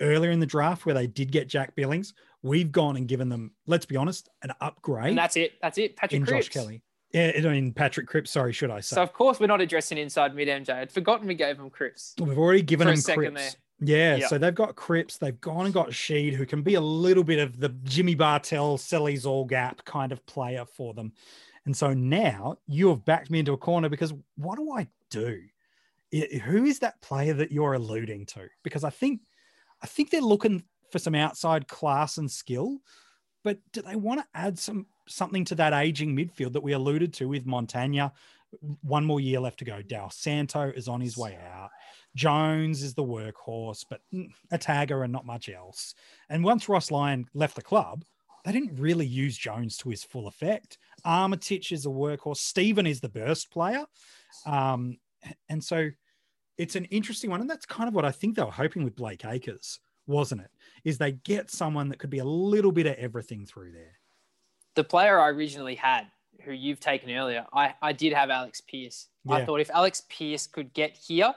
earlier 0.00 0.30
in 0.30 0.40
the 0.40 0.46
draft 0.46 0.86
where 0.86 0.94
they 0.94 1.06
did 1.06 1.30
get 1.32 1.48
Jack 1.48 1.74
Billings, 1.74 2.14
we've 2.42 2.72
gone 2.72 2.96
and 2.96 3.08
given 3.08 3.28
them, 3.28 3.52
let's 3.66 3.86
be 3.86 3.96
honest, 3.96 4.28
an 4.42 4.52
upgrade 4.60 5.08
And 5.08 5.18
that's 5.18 5.36
it. 5.36 5.52
That's 5.62 5.78
it. 5.78 5.96
Patrick 5.96 6.20
in 6.20 6.26
Cripps. 6.26 6.46
Josh 6.46 6.52
Kelly. 6.52 6.82
Yeah, 7.12 7.32
I 7.36 7.40
mean 7.42 7.72
Patrick 7.72 8.08
Cripps. 8.08 8.32
Sorry, 8.32 8.52
should 8.52 8.70
I 8.70 8.80
say? 8.80 8.96
So 8.96 9.02
of 9.02 9.12
course 9.12 9.38
we're 9.38 9.46
not 9.46 9.60
addressing 9.60 9.98
inside 9.98 10.34
mid 10.34 10.48
MJ. 10.48 10.70
I'd 10.70 10.90
forgotten 10.90 11.28
we 11.28 11.34
gave 11.34 11.58
him 11.58 11.70
Cripps. 11.70 12.14
We've 12.20 12.36
already 12.36 12.62
given 12.62 12.86
for 12.86 12.92
a 12.92 12.94
them 12.94 13.00
second 13.00 13.34
Cripps. 13.34 13.56
Yeah, 13.80 14.16
Yeah. 14.16 14.26
so 14.28 14.38
they've 14.38 14.54
got 14.54 14.76
Cripps. 14.76 15.18
They've 15.18 15.40
gone 15.40 15.66
and 15.66 15.74
got 15.74 15.88
Sheed, 15.90 16.34
who 16.34 16.46
can 16.46 16.62
be 16.62 16.74
a 16.74 16.80
little 16.80 17.24
bit 17.24 17.38
of 17.38 17.58
the 17.58 17.70
Jimmy 17.84 18.14
Bartel, 18.14 18.78
Selly's 18.78 19.26
all 19.26 19.44
gap 19.44 19.84
kind 19.84 20.12
of 20.12 20.24
player 20.26 20.64
for 20.64 20.94
them. 20.94 21.12
And 21.66 21.76
so 21.76 21.92
now 21.94 22.56
you 22.66 22.88
have 22.88 23.04
backed 23.04 23.30
me 23.30 23.38
into 23.40 23.52
a 23.52 23.58
corner 23.58 23.88
because 23.88 24.12
what 24.36 24.56
do 24.56 24.72
I 24.72 24.88
do? 25.10 25.42
Who 26.44 26.64
is 26.64 26.78
that 26.80 27.00
player 27.00 27.34
that 27.34 27.50
you're 27.50 27.74
alluding 27.74 28.26
to? 28.26 28.48
Because 28.62 28.84
I 28.84 28.90
think, 28.90 29.22
I 29.82 29.86
think 29.86 30.10
they're 30.10 30.20
looking 30.20 30.62
for 30.92 30.98
some 30.98 31.14
outside 31.14 31.66
class 31.66 32.18
and 32.18 32.30
skill, 32.30 32.78
but 33.42 33.58
do 33.72 33.82
they 33.82 33.96
want 33.96 34.20
to 34.20 34.26
add 34.34 34.58
some 34.58 34.86
something 35.06 35.44
to 35.44 35.54
that 35.56 35.72
aging 35.74 36.16
midfield 36.16 36.52
that 36.52 36.62
we 36.62 36.72
alluded 36.72 37.12
to 37.14 37.28
with 37.28 37.46
Montagna? 37.46 38.12
One 38.82 39.04
more 39.04 39.20
year 39.20 39.40
left 39.40 39.58
to 39.58 39.64
go. 39.64 39.82
Dal 39.82 40.10
Santo 40.10 40.70
is 40.70 40.86
on 40.86 41.00
his 41.00 41.16
way 41.16 41.36
out. 41.36 41.70
Jones 42.14 42.82
is 42.82 42.94
the 42.94 43.04
workhorse, 43.04 43.84
but 43.88 44.00
mm, 44.12 44.28
a 44.52 44.58
tagger 44.58 45.04
and 45.04 45.12
not 45.12 45.26
much 45.26 45.48
else. 45.48 45.94
And 46.28 46.44
once 46.44 46.68
Ross 46.68 46.90
Lyon 46.90 47.26
left 47.34 47.56
the 47.56 47.62
club, 47.62 48.04
they 48.44 48.52
didn't 48.52 48.78
really 48.78 49.06
use 49.06 49.36
Jones 49.36 49.76
to 49.78 49.88
his 49.88 50.04
full 50.04 50.26
effect. 50.26 50.78
Armitage 51.04 51.72
is 51.72 51.86
a 51.86 51.90
workhorse. 51.90 52.36
Steven 52.36 52.86
is 52.86 53.00
the 53.00 53.08
burst 53.08 53.50
player. 53.50 53.84
Um, 54.46 54.98
and 55.48 55.64
so 55.64 55.88
it's 56.58 56.76
an 56.76 56.84
interesting 56.86 57.30
one. 57.30 57.40
And 57.40 57.48
that's 57.48 57.66
kind 57.66 57.88
of 57.88 57.94
what 57.94 58.04
I 58.04 58.10
think 58.10 58.36
they 58.36 58.42
were 58.42 58.50
hoping 58.50 58.84
with 58.84 58.96
Blake 58.96 59.24
Acres, 59.24 59.80
wasn't 60.06 60.42
it? 60.42 60.50
Is 60.84 60.98
they 60.98 61.12
get 61.12 61.50
someone 61.50 61.88
that 61.88 61.98
could 61.98 62.10
be 62.10 62.18
a 62.18 62.24
little 62.24 62.72
bit 62.72 62.86
of 62.86 62.96
everything 62.96 63.46
through 63.46 63.72
there. 63.72 63.98
The 64.74 64.84
player 64.84 65.18
I 65.18 65.28
originally 65.30 65.76
had, 65.76 66.06
who 66.42 66.52
you've 66.52 66.80
taken 66.80 67.10
earlier, 67.10 67.46
I, 67.52 67.74
I 67.80 67.92
did 67.92 68.12
have 68.12 68.28
Alex 68.28 68.60
Pearce. 68.60 69.08
Yeah. 69.24 69.36
I 69.36 69.44
thought 69.46 69.60
if 69.60 69.70
Alex 69.70 70.02
Pearce 70.10 70.46
could 70.46 70.74
get 70.74 70.94
here, 70.96 71.34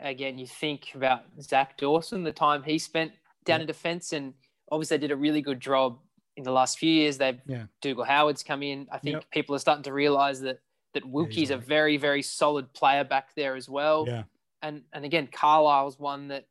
again, 0.00 0.38
you 0.38 0.46
think 0.46 0.94
about 0.94 1.24
Zach 1.40 1.76
Dawson, 1.78 2.22
the 2.24 2.32
time 2.32 2.62
he 2.62 2.78
spent 2.78 3.12
down 3.44 3.60
Yeah. 3.60 3.62
in 3.62 3.66
defence, 3.66 4.12
and 4.12 4.34
obviously 4.70 4.96
they 4.96 5.02
did 5.02 5.10
a 5.12 5.16
really 5.16 5.42
good 5.42 5.60
job 5.60 5.98
in 6.36 6.42
the 6.42 6.50
last 6.52 6.78
few 6.78 6.90
years. 6.90 7.18
They've 7.18 7.40
Yeah. 7.46 7.66
Dougal 7.80 8.04
Howard's 8.04 8.42
come 8.42 8.62
in. 8.62 8.88
I 8.90 8.98
think 8.98 9.14
Yep. 9.14 9.30
people 9.30 9.54
are 9.54 9.58
starting 9.60 9.84
to 9.84 9.92
realise 9.92 10.40
that 10.40 10.60
that 10.94 11.04
Wilkie's 11.04 11.50
a 11.50 11.56
very, 11.58 11.96
very 11.96 12.22
solid 12.22 12.72
player 12.72 13.02
back 13.02 13.34
there 13.34 13.56
as 13.56 13.68
well. 13.68 14.04
Yeah. 14.06 14.24
and 14.62 14.84
and 14.92 15.04
again, 15.04 15.26
Carlisle's 15.26 15.98
one 15.98 16.28
that 16.28 16.46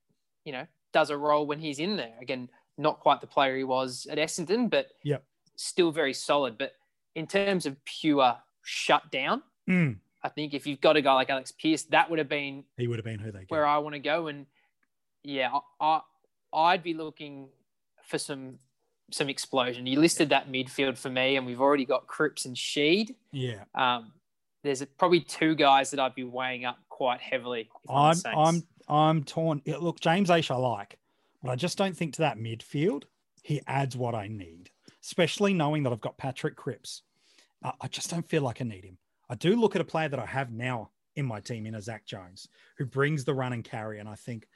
you 0.46 0.52
know 0.52 0.68
does 0.92 1.10
a 1.10 1.18
role 1.18 1.48
when 1.48 1.60
he's 1.60 1.80
in 1.80 1.96
there. 1.96 2.16
Again, 2.22 2.50
not 2.78 3.00
quite 3.00 3.22
the 3.22 3.28
player 3.28 3.56
he 3.58 3.64
was 3.64 4.06
at 4.08 4.18
Essendon, 4.18 4.70
but 4.70 4.92
Yep. 5.04 5.26
still 5.56 5.92
very 5.92 6.14
solid. 6.14 6.58
But 6.58 6.74
in 7.16 7.26
terms 7.26 7.66
of 7.66 7.84
pure 7.86 8.38
shutdown, 8.64 9.44
Mm, 9.70 10.00
I 10.24 10.30
think 10.30 10.54
if 10.54 10.66
you've 10.66 10.82
got 10.82 10.96
a 10.96 11.02
guy 11.02 11.14
like 11.14 11.30
Alex 11.30 11.52
Pearce, 11.52 11.84
that 11.84 12.10
would 12.10 12.20
have 12.20 12.30
been 12.30 12.64
he 12.78 12.88
would 12.88 12.98
have 12.98 13.06
been 13.06 13.20
who 13.20 13.32
they 13.32 13.40
get. 13.40 13.52
where. 13.52 13.66
I 13.66 13.78
want 13.80 13.94
to 13.94 14.00
go. 14.00 14.28
And 14.28 14.46
yeah, 15.24 15.52
I, 15.80 15.86
I 15.86 16.02
I'd 16.54 16.84
be 16.84 16.94
looking 16.94 17.50
for 18.04 18.18
some 18.18 18.60
some 19.12 19.30
explosion. 19.30 19.86
You 19.86 20.00
listed 20.00 20.30
that 20.30 20.52
midfield 20.52 20.98
for 20.98 21.10
me, 21.10 21.36
and 21.36 21.46
we've 21.46 21.62
already 21.62 21.86
got 21.86 22.08
Cripps 22.08 22.46
and 22.46 22.56
Sheed. 22.56 23.16
Yeah. 23.32 23.64
Um, 23.76 24.14
there's 24.64 24.84
probably 24.98 25.20
two 25.20 25.56
guys 25.56 25.92
that 25.92 26.00
I'd 26.00 26.16
be 26.16 26.24
weighing 26.24 26.64
up 26.64 26.78
quite 26.88 27.20
heavily. 27.20 27.70
I'm, 27.90 28.16
I'm 28.26 28.64
I'm 28.88 29.24
torn. 29.24 29.62
Look, 29.66 30.00
James 30.00 30.30
Aish 30.30 30.50
I 30.52 30.56
like, 30.56 30.98
but 31.42 31.52
I 31.52 31.56
just 31.56 31.78
don't 31.78 31.96
think 31.96 32.14
to 32.16 32.22
that 32.22 32.38
midfield 32.38 33.04
he 33.42 33.62
adds 33.68 33.98
what 33.98 34.16
I 34.16 34.30
need, 34.30 34.72
especially 35.04 35.54
knowing 35.54 35.84
that 35.84 35.92
I've 35.92 36.02
got 36.02 36.18
Patrick 36.18 36.56
Cripps. 36.56 37.02
I 37.64 37.88
just 37.88 38.10
don't 38.10 38.28
feel 38.28 38.42
like 38.42 38.62
I 38.62 38.66
need 38.66 38.84
him. 38.84 38.98
I 39.30 39.36
do 39.36 39.56
look 39.56 39.76
at 39.76 39.82
a 39.82 39.86
player 39.86 40.10
that 40.10 40.20
I 40.20 40.26
have 40.26 40.52
now 40.52 40.92
in 41.16 41.26
my 41.26 41.40
team 41.40 41.66
in 41.66 41.76
a 41.76 41.82
Zach 41.82 42.06
Jones 42.06 42.48
who 42.78 42.86
brings 42.86 43.24
the 43.24 43.34
run 43.34 43.54
and 43.54 43.64
carry, 43.64 44.00
and 44.00 44.10
I 44.10 44.16
think, 44.16 44.48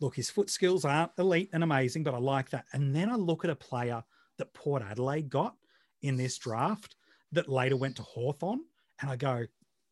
look, 0.00 0.14
his 0.14 0.30
foot 0.30 0.50
skills 0.50 0.84
aren't 0.84 1.12
elite 1.18 1.50
and 1.52 1.64
amazing, 1.64 2.04
but 2.04 2.14
I 2.14 2.18
like 2.18 2.50
that. 2.50 2.66
And 2.72 2.94
then 2.94 3.10
I 3.10 3.16
look 3.16 3.44
at 3.44 3.50
a 3.50 3.56
player 3.56 4.04
that 4.38 4.54
Port 4.54 4.82
Adelaide 4.82 5.28
got 5.28 5.54
in 6.02 6.16
this 6.16 6.38
draft 6.38 6.96
that 7.32 7.48
later 7.48 7.76
went 7.76 7.96
to 7.96 8.02
Hawthorn, 8.02 8.60
and 9.00 9.10
I 9.10 9.16
go, 9.16 9.46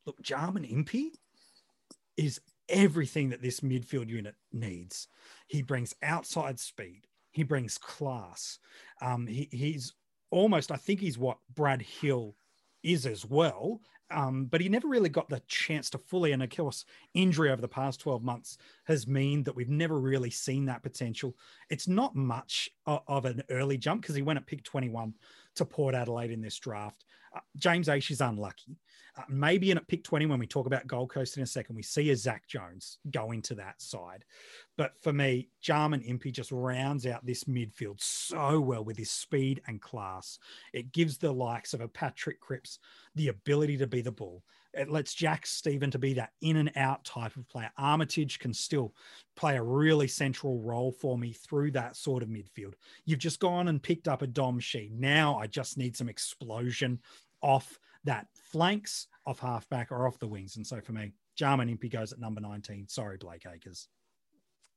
look, 0.06 0.20
Jarman 0.22 0.64
Impey 0.64 1.12
is 2.16 2.40
everything 2.68 3.30
that 3.30 3.42
this 3.42 3.60
midfield 3.60 4.08
unit 4.08 4.34
needs. 4.52 5.08
He 5.48 5.62
brings 5.62 5.94
outside 6.02 6.58
speed. 6.60 7.06
He 7.32 7.42
brings 7.42 7.76
class. 7.76 8.58
Um, 9.02 9.26
he, 9.26 9.48
he's 9.50 9.92
almost, 10.30 10.70
I 10.70 10.76
think 10.76 11.00
he's 11.00 11.18
what 11.18 11.38
Brad 11.54 11.82
Hill 11.82 12.36
is 12.82 13.06
as 13.06 13.26
well. 13.26 13.80
Um, 14.10 14.46
but 14.46 14.60
he 14.60 14.68
never 14.68 14.86
really 14.86 15.08
got 15.08 15.28
the 15.28 15.42
chance 15.48 15.90
to 15.90 15.98
fully. 15.98 16.32
And 16.32 16.42
of 16.42 16.50
course, 16.50 16.84
injury 17.14 17.50
over 17.50 17.62
the 17.62 17.68
past 17.68 18.00
12 18.00 18.22
months 18.22 18.58
has 18.84 19.06
mean 19.06 19.42
that 19.44 19.56
we've 19.56 19.70
never 19.70 19.98
really 19.98 20.30
seen 20.30 20.66
that 20.66 20.82
potential. 20.82 21.34
It's 21.70 21.88
not 21.88 22.14
much 22.14 22.68
of, 22.86 23.00
of 23.08 23.24
an 23.24 23.42
early 23.50 23.78
jump 23.78 24.02
because 24.02 24.14
he 24.14 24.22
went 24.22 24.38
at 24.38 24.46
pick 24.46 24.62
21 24.62 25.14
to 25.56 25.64
Port 25.64 25.94
Adelaide 25.94 26.30
in 26.30 26.40
this 26.40 26.58
draft. 26.58 27.04
Uh, 27.34 27.40
James 27.56 27.88
Aish 27.88 28.10
is 28.10 28.20
unlucky. 28.20 28.78
Uh, 29.16 29.22
maybe 29.28 29.70
in 29.70 29.76
at 29.76 29.86
pick 29.86 30.02
20, 30.02 30.26
when 30.26 30.40
we 30.40 30.46
talk 30.46 30.66
about 30.66 30.86
Gold 30.86 31.10
Coast 31.10 31.36
in 31.36 31.42
a 31.42 31.46
second, 31.46 31.76
we 31.76 31.82
see 31.82 32.10
a 32.10 32.16
Zach 32.16 32.46
Jones 32.48 32.98
go 33.10 33.30
into 33.30 33.54
that 33.54 33.80
side. 33.80 34.24
But 34.76 34.92
for 35.02 35.12
me, 35.12 35.48
Jarman 35.60 36.02
Impey 36.02 36.32
just 36.32 36.50
rounds 36.50 37.06
out 37.06 37.24
this 37.24 37.44
midfield 37.44 38.00
so 38.00 38.60
well 38.60 38.84
with 38.84 38.96
his 38.96 39.10
speed 39.10 39.62
and 39.68 39.80
class. 39.80 40.38
It 40.72 40.92
gives 40.92 41.18
the 41.18 41.32
likes 41.32 41.74
of 41.74 41.80
a 41.80 41.88
Patrick 41.88 42.40
Cripps 42.40 42.80
the 43.14 43.28
ability 43.28 43.76
to 43.78 43.86
be 43.86 44.00
the 44.00 44.10
ball. 44.10 44.42
It 44.76 44.90
lets 44.90 45.14
Jack 45.14 45.46
Steven 45.46 45.90
to 45.90 45.98
be 45.98 46.14
that 46.14 46.32
in 46.40 46.56
and 46.56 46.72
out 46.76 47.04
type 47.04 47.36
of 47.36 47.48
player. 47.48 47.70
Armitage 47.78 48.38
can 48.38 48.52
still 48.52 48.94
play 49.36 49.56
a 49.56 49.62
really 49.62 50.08
central 50.08 50.60
role 50.60 50.92
for 50.92 51.16
me 51.18 51.32
through 51.32 51.72
that 51.72 51.96
sort 51.96 52.22
of 52.22 52.28
midfield. 52.28 52.74
You've 53.04 53.18
just 53.18 53.40
gone 53.40 53.68
and 53.68 53.82
picked 53.82 54.08
up 54.08 54.22
a 54.22 54.26
Dom 54.26 54.58
Shee. 54.58 54.90
Now 54.92 55.38
I 55.38 55.46
just 55.46 55.78
need 55.78 55.96
some 55.96 56.08
explosion 56.08 57.00
off 57.40 57.78
that 58.04 58.26
flanks, 58.34 59.06
off 59.26 59.38
halfback, 59.38 59.90
or 59.90 60.06
off 60.06 60.18
the 60.18 60.28
wings. 60.28 60.56
And 60.56 60.66
so 60.66 60.80
for 60.80 60.92
me, 60.92 61.12
Jarman 61.36 61.68
Impey 61.68 61.88
goes 61.88 62.12
at 62.12 62.18
number 62.18 62.40
19. 62.40 62.88
Sorry, 62.88 63.16
Blake 63.16 63.44
Acres. 63.52 63.88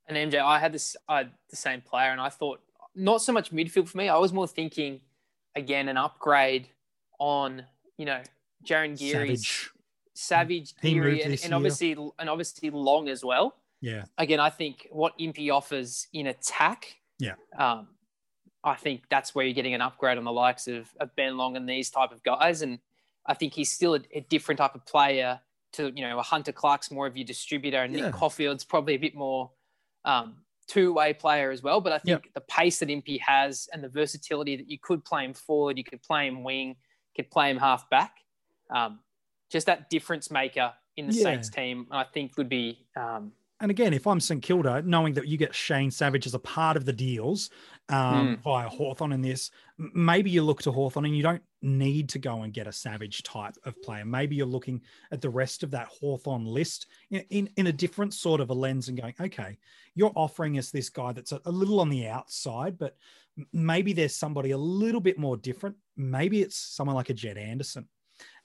And 0.08 0.32
MJ, 0.32 0.40
I 0.40 0.60
had 0.60 0.72
this 0.72 0.96
I 1.08 1.18
had 1.20 1.32
the 1.50 1.56
same 1.56 1.82
player, 1.82 2.12
and 2.12 2.22
I 2.22 2.30
thought 2.30 2.62
not 2.96 3.22
so 3.22 3.34
much 3.34 3.52
midfield 3.52 3.88
for 3.88 3.98
me. 3.98 4.10
I 4.10 4.18
was 4.18 4.32
more 4.32 4.48
thinking 4.48 5.02
again 5.56 5.90
an 5.90 5.98
upgrade 5.98 6.70
on 7.20 7.64
you 7.98 8.06
know 8.06 8.22
Jarryn 8.66 8.98
Geary's 8.98 9.46
Savage. 9.46 9.72
Savage, 10.18 10.74
Geary, 10.82 11.22
and, 11.22 11.34
this 11.34 11.44
and 11.44 11.52
year. 11.52 11.56
obviously 11.58 11.92
and 12.20 12.30
obviously 12.30 12.70
Long 12.70 13.08
as 13.10 13.24
well. 13.24 13.56
Yeah. 13.82 14.06
Again, 14.18 14.40
I 14.40 14.50
think 14.50 14.88
what 14.92 15.14
Impey 15.20 15.50
offers 15.52 16.08
in 16.14 16.28
attack, 16.28 16.96
Yeah. 17.20 17.36
um, 17.58 17.90
I 18.64 18.76
think 18.76 19.04
that's 19.10 19.36
where 19.36 19.46
you're 19.46 19.54
getting 19.54 19.76
an 19.76 19.82
upgrade 19.82 20.18
on 20.18 20.24
the 20.24 20.32
likes 20.32 20.68
of, 20.68 20.90
of 21.00 21.16
Ben 21.16 21.38
Long 21.38 21.56
and 21.56 21.70
these 21.70 21.90
type 21.92 22.12
of 22.12 22.24
guys. 22.24 22.64
And 22.64 22.80
I 23.28 23.34
think 23.36 23.54
he's 23.54 23.72
still 23.72 23.94
a, 23.96 24.00
a 24.14 24.22
different 24.22 24.58
type 24.58 24.74
of 24.74 24.86
player 24.86 25.40
to, 25.74 25.92
you 25.96 26.02
know, 26.02 26.18
a 26.18 26.24
Hunter 26.24 26.52
Clark's 26.52 26.90
more 26.90 27.06
of 27.06 27.16
your 27.16 27.26
distributor 27.26 27.84
and 27.84 27.94
Yeah. 27.96 28.06
Nick 28.06 28.14
Coffield's 28.14 28.66
probably 28.66 28.96
a 28.96 29.00
bit 29.00 29.16
more 29.16 29.52
um, 30.06 30.38
two-way 30.68 31.14
player 31.14 31.52
as 31.52 31.62
well. 31.62 31.80
But 31.80 31.94
I 31.94 32.00
think 32.00 32.32
the 32.34 32.42
pace 32.42 32.80
that 32.80 32.90
Impey 32.90 33.20
has 33.20 33.70
and 33.72 33.84
the 33.84 33.90
versatility 33.90 34.56
that 34.56 34.70
you 34.70 34.80
could 34.82 35.06
play 35.06 35.24
him 35.24 35.34
forward, 35.36 35.78
you 35.78 35.84
could 35.84 36.02
play 36.02 36.26
him 36.28 36.44
wing, 36.44 36.76
could 37.16 37.30
play 37.30 37.52
him 37.52 37.58
half 37.58 37.88
back. 37.92 38.16
Um, 38.76 39.00
just 39.50 39.66
that 39.68 39.90
difference 39.90 40.30
maker 40.32 40.74
in 40.96 41.08
the 41.08 41.14
Yeah. 41.14 41.24
Saints 41.24 41.50
team, 41.50 41.88
I 41.92 42.04
think 42.04 42.38
would 42.38 42.50
be 42.50 42.86
um, 42.96 43.32
And 43.60 43.72
again, 43.72 43.92
if 43.94 44.06
I'm 44.06 44.20
St 44.20 44.42
Kilda, 44.44 44.84
knowing 44.84 45.14
that 45.16 45.28
you 45.28 45.36
get 45.38 45.56
Shane 45.56 45.90
Savage 45.90 46.28
as 46.28 46.36
a 46.36 46.40
part 46.40 46.78
of 46.78 46.86
the 46.86 46.94
deals 46.94 47.50
um, 47.90 48.38
via 48.44 48.70
Hawthorn 48.70 49.14
in 49.14 49.22
this, 49.22 49.50
maybe 49.78 50.30
you 50.30 50.44
look 50.44 50.62
to 50.64 50.72
Hawthorn 50.72 51.06
and 51.06 51.18
you 51.18 51.24
don't 51.24 51.42
need 51.64 52.08
to 52.10 52.20
go 52.20 52.44
and 52.44 52.54
get 52.54 52.68
a 52.68 52.72
Savage 52.72 53.24
type 53.24 53.56
of 53.66 53.82
player. 53.82 54.06
Maybe 54.06 54.36
you're 54.36 54.46
looking 54.46 54.82
at 55.12 55.22
the 55.22 55.30
rest 55.30 55.64
of 55.64 55.72
that 55.72 55.88
Hawthorn 55.88 56.46
list 56.46 56.86
in, 57.10 57.24
in, 57.30 57.50
in 57.58 57.68
a 57.68 57.72
different 57.72 58.14
sort 58.14 58.42
of 58.42 58.52
a 58.52 58.54
lens 58.54 58.90
and 58.90 59.02
going, 59.02 59.16
okay, 59.20 59.58
you're 59.96 60.14
offering 60.16 60.60
us 60.60 60.70
this 60.70 60.90
guy 60.90 61.12
that's 61.12 61.32
a, 61.32 61.42
a 61.46 61.52
little 61.52 61.80
on 61.80 61.90
the 61.90 62.08
outside, 62.08 62.78
but 62.78 62.96
maybe 63.54 63.92
there's 63.92 64.16
somebody 64.16 64.52
a 64.52 64.58
little 64.58 65.02
bit 65.02 65.18
more 65.18 65.36
different. 65.36 65.76
Maybe 65.96 66.42
it's 66.42 66.58
someone 66.58 66.96
like 66.96 67.10
a 67.10 67.14
Jed 67.16 67.38
Anderson. 67.38 67.88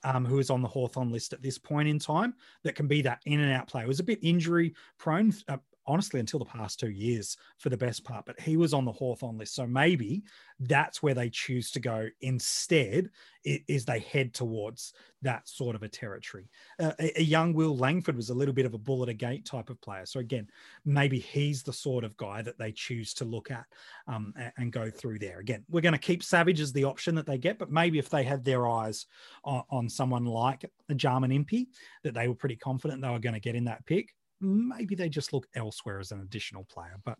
Um, 0.04 0.24
who 0.24 0.40
is 0.40 0.50
on 0.50 0.62
the 0.62 0.68
Hawthorn 0.68 1.12
list 1.12 1.32
at 1.32 1.42
this 1.42 1.58
point 1.58 1.88
in 1.88 1.98
time 1.98 2.34
that 2.64 2.74
can 2.74 2.88
be 2.88 3.02
that 3.02 3.20
in 3.24 3.38
and 3.38 3.52
out 3.52 3.68
player. 3.68 3.84
It 3.84 3.88
was 3.88 4.00
a 4.00 4.04
bit 4.04 4.18
injury 4.20 4.74
prone, 4.98 5.32
uh, 5.46 5.58
honestly, 5.86 6.20
until 6.20 6.38
the 6.38 6.44
past 6.44 6.80
two 6.80 6.90
years 6.90 7.36
for 7.58 7.68
the 7.68 7.76
best 7.76 8.04
part, 8.04 8.24
but 8.26 8.40
he 8.40 8.56
was 8.56 8.72
on 8.72 8.84
the 8.84 8.92
Hawthorn 8.92 9.38
list. 9.38 9.54
So 9.54 9.66
maybe 9.66 10.22
that's 10.60 11.02
where 11.02 11.14
they 11.14 11.28
choose 11.28 11.70
to 11.72 11.80
go 11.80 12.08
instead, 12.20 13.10
is 13.44 13.84
they 13.84 13.98
head 13.98 14.32
towards 14.34 14.92
that 15.22 15.48
sort 15.48 15.74
of 15.74 15.82
a 15.82 15.88
territory. 15.88 16.48
Uh, 16.78 16.92
a, 16.98 17.22
young 17.22 17.52
Will 17.52 17.76
Langford 17.76 18.16
was 18.16 18.30
a 18.30 18.34
little 18.34 18.54
bit 18.54 18.66
of 18.66 18.74
a 18.74 18.78
bullet 18.78 19.08
a 19.08 19.14
gate 19.14 19.44
type 19.44 19.70
of 19.70 19.80
player. 19.80 20.06
So 20.06 20.20
again, 20.20 20.48
maybe 20.84 21.18
he's 21.18 21.62
the 21.62 21.72
sort 21.72 22.04
of 22.04 22.16
guy 22.16 22.42
that 22.42 22.58
they 22.58 22.72
choose 22.72 23.14
to 23.14 23.24
look 23.24 23.50
at 23.50 23.64
um, 24.06 24.34
and, 24.56 24.72
go 24.72 24.88
through 24.90 25.18
there. 25.18 25.38
Again, 25.38 25.64
we're 25.68 25.82
going 25.82 25.92
to 25.92 25.98
keep 25.98 26.22
Savage 26.22 26.60
as 26.60 26.72
the 26.72 26.84
option 26.84 27.14
that 27.16 27.26
they 27.26 27.36
get, 27.36 27.58
but 27.58 27.70
maybe 27.70 27.98
if 27.98 28.08
they 28.08 28.22
had 28.22 28.44
their 28.44 28.66
eyes 28.66 29.06
on, 29.44 29.62
on 29.70 29.88
someone 29.88 30.24
like 30.24 30.64
Jarman 30.96 31.30
Impey, 31.30 31.68
that 32.04 32.14
they 32.14 32.26
were 32.26 32.34
pretty 32.34 32.56
confident 32.56 33.02
they 33.02 33.10
were 33.10 33.18
going 33.18 33.34
to 33.34 33.40
get 33.40 33.54
in 33.54 33.64
that 33.64 33.84
pick, 33.84 34.14
maybe 34.42 34.94
they 34.94 35.08
just 35.08 35.32
look 35.32 35.46
elsewhere 35.54 36.00
as 36.00 36.12
an 36.12 36.20
additional 36.20 36.64
player. 36.64 36.98
But 37.04 37.18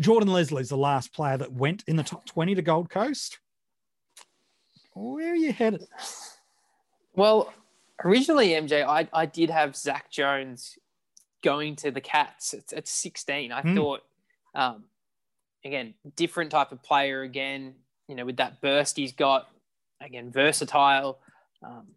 Jordan 0.00 0.32
Leslie 0.32 0.62
is 0.62 0.68
the 0.68 0.76
last 0.76 1.12
player 1.12 1.36
that 1.36 1.52
went 1.52 1.84
in 1.86 1.96
the 1.96 2.02
top 2.02 2.24
20 2.26 2.54
to 2.54 2.62
Gold 2.62 2.90
Coast. 2.90 3.38
Where 4.94 5.32
are 5.32 5.36
you 5.36 5.52
headed? 5.52 5.84
Well, 7.14 7.52
originally, 8.04 8.48
MJ, 8.50 8.84
I, 8.86 9.08
I 9.12 9.26
did 9.26 9.50
have 9.50 9.76
Zach 9.76 10.10
Jones 10.10 10.78
going 11.42 11.76
to 11.76 11.90
the 11.90 12.00
Cats 12.00 12.54
at, 12.54 12.72
at 12.72 12.88
16. 12.88 13.52
I 13.52 13.62
Hmm. 13.62 13.74
thought, 13.74 14.00
um, 14.54 14.84
again, 15.64 15.94
different 16.16 16.50
type 16.50 16.72
of 16.72 16.82
player 16.82 17.22
again, 17.22 17.74
you 18.08 18.14
know, 18.14 18.24
with 18.24 18.36
that 18.38 18.60
burst 18.60 18.96
he's 18.96 19.12
got, 19.12 19.48
again, 20.00 20.30
versatile, 20.30 21.18
um, 21.62 21.88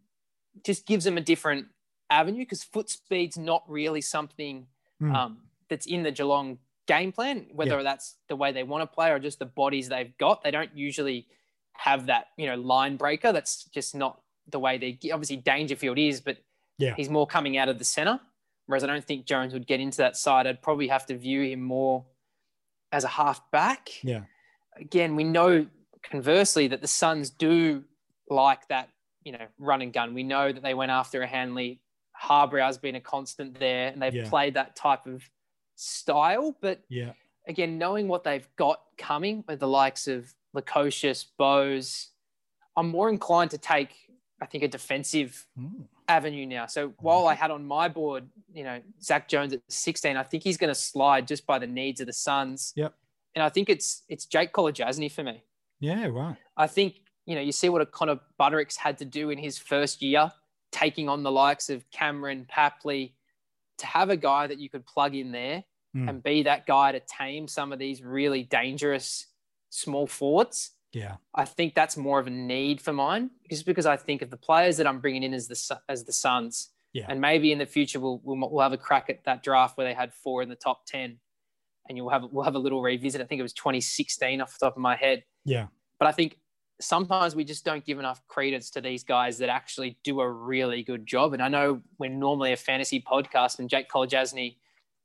just 0.64 0.86
gives 0.86 1.06
him 1.06 1.18
a 1.18 1.22
different 1.22 1.68
avenue 2.12 2.42
because 2.44 2.64
foot 2.64 2.90
speed's 2.90 3.38
not 3.38 3.64
really 3.68 4.02
something 4.02 4.68
Hmm. 5.00 5.16
um, 5.16 5.38
that's 5.70 5.88
in 5.88 6.04
the 6.04 6.12
Geelong 6.12 6.60
game 6.86 7.12
plan, 7.12 7.48
whether 7.54 7.82
that's 7.82 8.18
the 8.28 8.36
way 8.36 8.52
they 8.52 8.62
want 8.64 8.84
to 8.84 8.94
play 8.94 9.10
or 9.10 9.18
just 9.18 9.40
the 9.40 9.46
bodies 9.46 9.90
they've 9.90 10.16
got. 10.20 10.44
They 10.44 10.52
don't 10.52 10.76
usually 10.78 11.26
have 11.74 12.06
that, 12.08 12.28
you 12.38 12.46
know, 12.46 12.56
line 12.56 12.98
breaker. 12.98 13.32
That's 13.32 13.64
just 13.66 13.96
not 13.96 14.22
the 14.48 14.60
way 14.60 14.78
they 14.78 15.00
obviously 15.12 15.38
Dangerfield 15.38 15.98
is, 15.98 16.22
but 16.22 16.38
Yeah. 16.78 16.94
he's 16.96 17.10
more 17.10 17.26
coming 17.26 17.58
out 17.58 17.68
of 17.70 17.80
the 17.80 17.86
center. 17.86 18.20
Whereas 18.68 18.84
I 18.84 18.88
don't 18.88 19.04
think 19.06 19.26
Jones 19.26 19.54
would 19.54 19.66
get 19.66 19.80
into 19.80 19.98
that 19.98 20.16
side. 20.18 20.46
I'd 20.46 20.62
probably 20.62 20.90
have 20.90 21.06
to 21.08 21.18
view 21.18 21.42
him 21.44 21.62
more 21.62 22.06
as 22.92 23.04
a 23.04 23.08
half 23.08 23.50
back. 23.52 23.90
Yeah. 24.04 24.26
Again, 24.76 25.16
we 25.16 25.24
know 25.24 25.68
conversely 26.04 26.68
that 26.68 26.82
the 26.82 26.88
Suns 26.88 27.30
do 27.32 27.86
like 28.30 28.68
that, 28.68 28.90
you 29.24 29.32
know, 29.32 29.48
run 29.58 29.82
and 29.82 29.92
gun. 29.94 30.14
We 30.14 30.24
know 30.24 30.52
that 30.52 30.62
they 30.62 30.74
went 30.74 30.92
after 30.92 31.22
a 31.24 31.28
Hanley. 31.28 31.80
Harbrow's 32.22 32.78
been 32.78 32.96
a 32.96 33.02
constant 33.02 33.60
there, 33.60 33.88
and 33.90 34.02
they've 34.02 34.14
Yeah. 34.14 34.30
played 34.30 34.54
that 34.54 34.76
type 34.76 35.06
of 35.08 35.24
style. 35.76 36.56
But 36.62 36.84
Yeah. 36.90 37.14
again, 37.48 37.78
knowing 37.78 38.08
what 38.08 38.24
they've 38.24 38.48
got 38.56 38.82
coming 38.98 39.44
with 39.48 39.60
the 39.60 39.68
likes 39.68 40.08
of 40.08 40.34
Lukosius, 40.56 41.26
Bowes, 41.38 42.12
I'm 42.76 42.90
more 42.90 43.10
inclined 43.10 43.52
to 43.52 43.58
take, 43.58 44.10
I 44.42 44.46
think, 44.46 44.64
a 44.64 44.68
defensive 44.68 45.48
Mm. 45.58 45.88
avenue 46.08 46.46
now. 46.46 46.66
So 46.68 46.90
while 47.00 47.28
I 47.28 47.34
had 47.34 47.52
on 47.52 47.66
my 47.66 47.88
board, 47.88 48.30
you 48.54 48.64
know, 48.64 48.82
Zach 49.02 49.28
Jones 49.28 49.54
at 49.54 49.62
16, 49.70 50.18
I 50.18 50.24
think 50.24 50.44
he's 50.44 50.58
going 50.58 50.70
to 50.70 50.76
slide 50.76 51.28
just 51.28 51.46
by 51.46 51.58
the 51.58 51.68
needs 51.68 52.00
of 52.02 52.08
the 52.08 52.14
Suns. 52.14 52.74
Yep. 52.76 52.94
And 53.34 53.44
I 53.44 53.50
think 53.50 53.70
it's 53.70 54.04
it's 54.10 54.26
Jake 54.26 54.52
Kolodjashnij 54.52 55.12
for 55.12 55.24
me. 55.24 55.44
Yeah, 55.80 56.08
right. 56.08 56.38
I 56.58 56.68
think, 56.68 57.02
you 57.26 57.34
know, 57.34 57.42
you 57.42 57.52
see 57.54 57.70
what 57.70 57.82
a 57.82 57.86
Connor 57.86 58.20
Budarick's 58.40 58.76
had 58.78 58.98
to 59.00 59.06
do 59.06 59.30
in 59.30 59.38
his 59.38 59.58
first 59.58 60.02
year, 60.02 60.32
taking 60.72 61.10
on 61.10 61.24
the 61.24 61.32
likes 61.32 61.70
of 61.70 61.90
Cameron, 61.92 62.48
Papley, 62.52 63.14
to 63.80 63.86
have 63.86 64.10
a 64.10 64.18
guy 64.18 64.48
that 64.48 64.60
you 64.60 64.70
could 64.70 64.86
plug 64.86 65.16
in 65.16 65.32
there 65.32 65.64
Mm. 65.96 66.08
and 66.10 66.24
be 66.24 66.44
that 66.44 66.66
guy 66.66 66.94
to 66.94 67.02
tame 67.02 67.50
some 67.50 67.74
of 67.74 67.80
these 67.80 68.02
really 68.02 68.44
dangerous 68.44 69.28
small 69.70 70.08
forwards. 70.08 70.72
Yeah. 70.94 71.18
I 71.36 71.44
think 71.44 71.76
that's 71.76 71.98
more 71.98 72.18
of 72.18 72.28
a 72.28 72.30
need 72.30 72.80
for 72.80 72.94
mine, 72.94 73.32
just 73.50 73.66
because 73.66 73.86
I 73.86 73.98
think 73.98 74.22
of 74.22 74.30
the 74.30 74.38
players 74.38 74.78
that 74.78 74.88
I'm 74.88 75.02
bringing 75.02 75.24
in 75.24 75.34
as 75.34 75.50
the 75.50 75.82
as 75.90 76.06
the 76.06 76.14
Suns, 76.14 76.70
Yeah. 76.94 77.08
and 77.10 77.20
maybe 77.20 77.52
in 77.52 77.58
the 77.58 77.66
future 77.66 78.00
we'll, 78.00 78.22
we'll 78.24 78.38
we'll 78.50 78.62
have 78.64 78.72
a 78.72 78.78
crack 78.78 79.10
at 79.10 79.26
that 79.26 79.44
draft 79.44 79.78
where 79.78 79.86
they 79.86 79.94
had 79.94 80.14
four 80.14 80.42
in 80.42 80.48
the 80.48 80.56
top 80.56 80.86
ten, 80.86 81.20
and 81.90 81.98
you'll 81.98 82.10
have 82.10 82.24
we'll 82.32 82.46
have 82.46 82.56
a 82.56 82.60
little 82.60 82.82
revisit. 82.82 83.20
I 83.20 83.26
think 83.26 83.40
it 83.40 83.44
was 83.44 83.52
2016 83.54 84.40
off 84.42 84.58
the 84.58 84.66
top 84.68 84.78
of 84.78 84.82
my 84.82 84.96
head, 84.96 85.26
Yeah. 85.44 85.68
but 86.00 86.08
I 86.08 86.14
think 86.14 86.40
sometimes 86.82 87.36
we 87.36 87.44
just 87.44 87.64
don't 87.64 87.86
give 87.86 88.00
enough 88.00 88.26
credence 88.28 88.70
to 88.72 88.82
these 88.82 89.04
guys 89.04 89.38
that 89.38 89.50
actually 89.50 89.98
do 90.04 90.20
a 90.22 90.30
really 90.30 90.84
good 90.84 91.06
job. 91.06 91.34
And 91.34 91.42
I 91.42 91.48
know 91.48 91.82
we're 91.98 92.10
normally 92.10 92.52
a 92.54 92.58
fantasy 92.58 93.02
podcast, 93.02 93.60
and 93.60 93.70
Jake 93.70 93.90
Kolodjashnij 93.90 94.56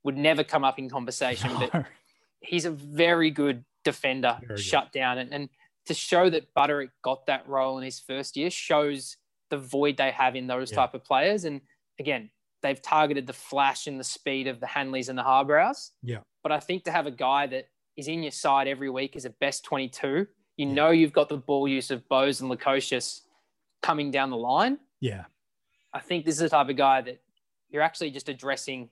would 0.04 0.16
never 0.16 0.42
come 0.44 0.64
up 0.64 0.78
in 0.78 0.88
conversation, 0.88 1.50
but 1.58 1.84
he's 2.40 2.64
a 2.64 2.70
very 2.70 3.30
good 3.30 3.64
defender, 3.84 4.38
Very 4.40 4.56
good. 4.56 4.64
shut 4.64 4.92
down. 4.92 5.18
And, 5.18 5.32
and 5.32 5.48
to 5.86 5.94
show 5.94 6.28
that 6.30 6.52
Budarick 6.54 6.90
got 7.02 7.26
that 7.26 7.48
role 7.48 7.78
in 7.78 7.84
his 7.84 8.00
first 8.00 8.36
year 8.36 8.50
shows 8.50 9.16
the 9.50 9.58
void 9.58 9.96
they 9.96 10.10
have 10.10 10.34
in 10.36 10.46
those 10.46 10.70
Yeah. 10.70 10.76
type 10.78 10.94
of 10.94 11.04
players. 11.04 11.44
And 11.44 11.60
again, 12.00 12.30
they've 12.62 12.80
targeted 12.82 13.26
the 13.26 13.32
flash 13.32 13.86
and 13.86 13.98
the 14.00 14.04
speed 14.04 14.46
of 14.48 14.58
the 14.60 14.66
Hanleys 14.66 15.08
and 15.08 15.16
the 15.18 15.22
Harbrows. 15.22 15.90
Yeah. 16.02 16.18
But 16.42 16.52
I 16.52 16.58
think 16.60 16.84
to 16.84 16.90
have 16.92 17.06
a 17.06 17.10
guy 17.12 17.46
that 17.48 17.68
is 17.96 18.08
in 18.08 18.22
your 18.22 18.32
side 18.32 18.66
every 18.68 18.90
week 18.90 19.14
is 19.16 19.24
a 19.24 19.30
best 19.30 19.64
22, 19.64 20.26
you 20.56 20.66
Yeah. 20.66 20.74
know 20.74 20.90
you've 20.90 21.12
got 21.12 21.28
the 21.28 21.36
ball 21.36 21.68
use 21.68 21.90
of 21.90 22.06
Bowes 22.08 22.40
and 22.40 22.50
Lukosius 22.50 23.22
coming 23.82 24.10
down 24.10 24.30
the 24.30 24.36
line. 24.36 24.78
Yeah. 25.00 25.24
I 25.92 26.00
think 26.00 26.24
this 26.24 26.34
is 26.36 26.40
the 26.40 26.48
type 26.48 26.68
of 26.68 26.76
guy 26.76 27.00
that 27.02 27.20
you're 27.70 27.82
actually 27.82 28.10
just 28.10 28.28
addressing 28.28 28.88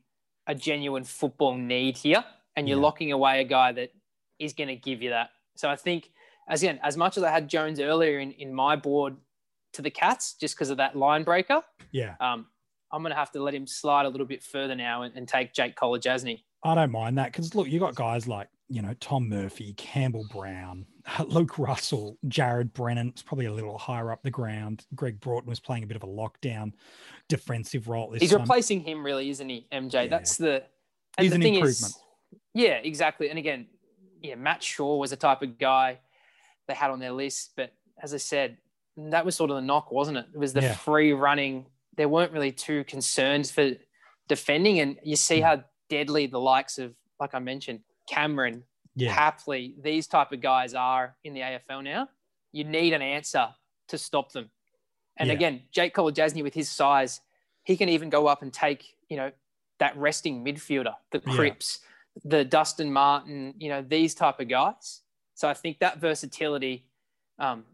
a 0.47 0.55
genuine 0.55 1.05
football 1.05 1.55
need 1.57 1.97
here, 1.97 2.24
and 2.57 2.69
you're 2.69 2.78
Yeah. 2.78 2.82
locking 2.85 3.12
away 3.12 3.41
a 3.41 3.45
guy 3.45 3.73
that 3.73 3.93
is 4.39 4.53
going 4.53 4.69
to 4.69 4.77
give 4.77 5.01
you 5.03 5.11
that. 5.11 5.31
So 5.57 5.70
I 5.70 5.77
think, 5.77 6.12
as 6.49 6.62
again, 6.62 6.78
as 6.82 6.97
much 6.97 7.16
as 7.16 7.23
I 7.23 7.31
had 7.31 7.49
Jones 7.49 7.81
earlier 7.81 8.19
in, 8.19 8.32
in 8.32 8.53
my 8.53 8.77
board 8.77 9.16
to 9.73 9.82
the 9.82 9.91
Cats, 9.91 10.35
just 10.35 10.55
because 10.55 10.70
of 10.70 10.77
that 10.77 10.97
line 10.97 11.24
breaker, 11.24 11.62
Yeah. 11.93 12.16
um, 12.20 12.47
I'm 12.93 13.03
going 13.03 13.11
to 13.11 13.16
have 13.16 13.32
to 13.32 13.43
let 13.43 13.55
him 13.55 13.66
slide 13.66 14.07
a 14.07 14.09
little 14.09 14.27
bit 14.27 14.43
further 14.43 14.74
now 14.77 15.03
and, 15.03 15.16
and 15.16 15.27
take 15.27 15.53
Jake 15.55 15.74
Kolodjashnij. 15.77 16.43
I 16.62 16.74
don't 16.74 16.93
mind 16.93 17.19
that 17.19 17.32
because 17.32 17.55
look, 17.55 17.69
you 17.69 17.81
got 17.81 17.95
guys 17.95 18.28
like 18.28 18.49
you 18.69 18.81
know 18.82 18.95
Tom 19.01 19.28
Murphy, 19.28 19.74
Campbell 19.74 20.27
Brown, 20.32 20.86
Luke 21.27 21.59
Russell, 21.59 22.19
Jared 22.28 22.73
Brennan. 22.73 23.09
It's 23.09 23.23
probably 23.23 23.47
a 23.47 23.53
little 23.53 23.77
higher 23.78 24.11
up 24.11 24.23
the 24.23 24.31
ground. 24.31 24.86
Greg 24.95 25.20
Broughton 25.20 25.49
was 25.49 25.61
playing 25.61 25.85
a 25.85 25.86
bit 25.86 25.97
of 25.97 26.03
a 26.03 26.07
lockdown 26.07 26.73
defensive 27.28 27.89
role. 27.89 28.11
This 28.11 28.23
He's 28.23 28.31
time. 28.31 28.41
replacing 28.41 28.81
him, 28.81 29.05
really, 29.05 29.28
isn't 29.31 29.49
he, 29.49 29.66
MJ? 29.73 29.93
Yeah. 29.95 30.07
That's 30.09 30.36
the. 30.36 30.62
And 31.16 31.23
He's 31.24 31.31
the 31.31 31.36
an 31.36 31.43
thing 31.43 31.55
improvement. 31.55 31.93
Is, 31.93 31.99
yeah, 32.55 32.74
exactly. 32.82 33.28
And 33.31 33.39
again, 33.39 33.66
yeah, 34.20 34.35
Matt 34.35 34.62
Shaw 34.62 34.97
was 34.97 35.11
the 35.11 35.16
type 35.16 35.43
of 35.43 35.59
guy 35.59 36.01
they 36.66 36.74
had 36.74 36.91
on 36.91 36.99
their 36.99 37.12
list, 37.12 37.53
but 37.57 37.73
as 38.03 38.15
I 38.15 38.16
said, 38.16 38.57
that 38.97 39.24
was 39.24 39.36
sort 39.36 39.51
of 39.51 39.57
the 39.57 39.62
knock, 39.62 39.93
wasn't 39.93 40.16
it? 40.19 40.27
It 40.35 40.39
was 40.39 40.53
the 40.53 40.62
Yeah. 40.62 40.74
free 40.74 41.12
running. 41.12 41.66
There 41.97 42.09
weren't 42.09 42.32
really 42.32 42.51
too 42.53 42.82
concerns 42.85 43.51
for 43.51 43.73
defending, 44.28 44.81
and 44.81 44.99
you 45.05 45.15
see 45.16 45.39
Yeah. 45.39 45.57
how 45.57 45.65
deadly 45.89 46.27
the 46.27 46.41
likes 46.41 46.78
of, 46.78 46.95
like 47.20 47.35
I 47.35 47.39
mentioned, 47.39 47.81
Cameron, 48.09 48.64
Yeah. 48.94 49.14
Papley, 49.14 49.74
these 49.82 50.06
type 50.06 50.32
of 50.32 50.40
guys 50.40 50.74
are 50.74 51.16
in 51.24 51.35
the 51.35 51.40
AFL 51.40 51.82
now. 51.82 52.09
you 52.52 52.62
need 52.64 52.93
an 52.93 53.02
answer 53.02 53.48
to 53.89 53.98
stop 53.98 54.31
them. 54.32 54.48
And 55.16 55.26
yeah. 55.28 55.35
again, 55.35 55.62
Jake 55.72 55.93
Kolodjashnij 55.94 56.43
with 56.43 56.55
his 56.55 56.70
size, 56.70 57.20
he 57.64 57.76
can 57.76 57.89
even 57.89 58.10
go 58.10 58.26
up 58.28 58.43
and 58.43 58.52
take, 58.52 58.97
you 59.09 59.16
know, 59.16 59.32
that 59.81 59.97
resting 59.97 60.44
midfielder, 60.44 60.94
the 61.10 61.18
Cripps, 61.18 61.81
yeah. 62.16 62.20
the 62.31 62.44
Dustin 62.44 62.93
Martin, 62.93 63.55
you 63.59 63.68
know, 63.68 63.82
these 63.82 64.14
type 64.14 64.39
of 64.39 64.48
guys. 64.48 65.01
So 65.35 65.48
I 65.48 65.55
think 65.55 65.81
that 65.81 65.98
versatility, 65.98 66.86
um, 67.40 67.64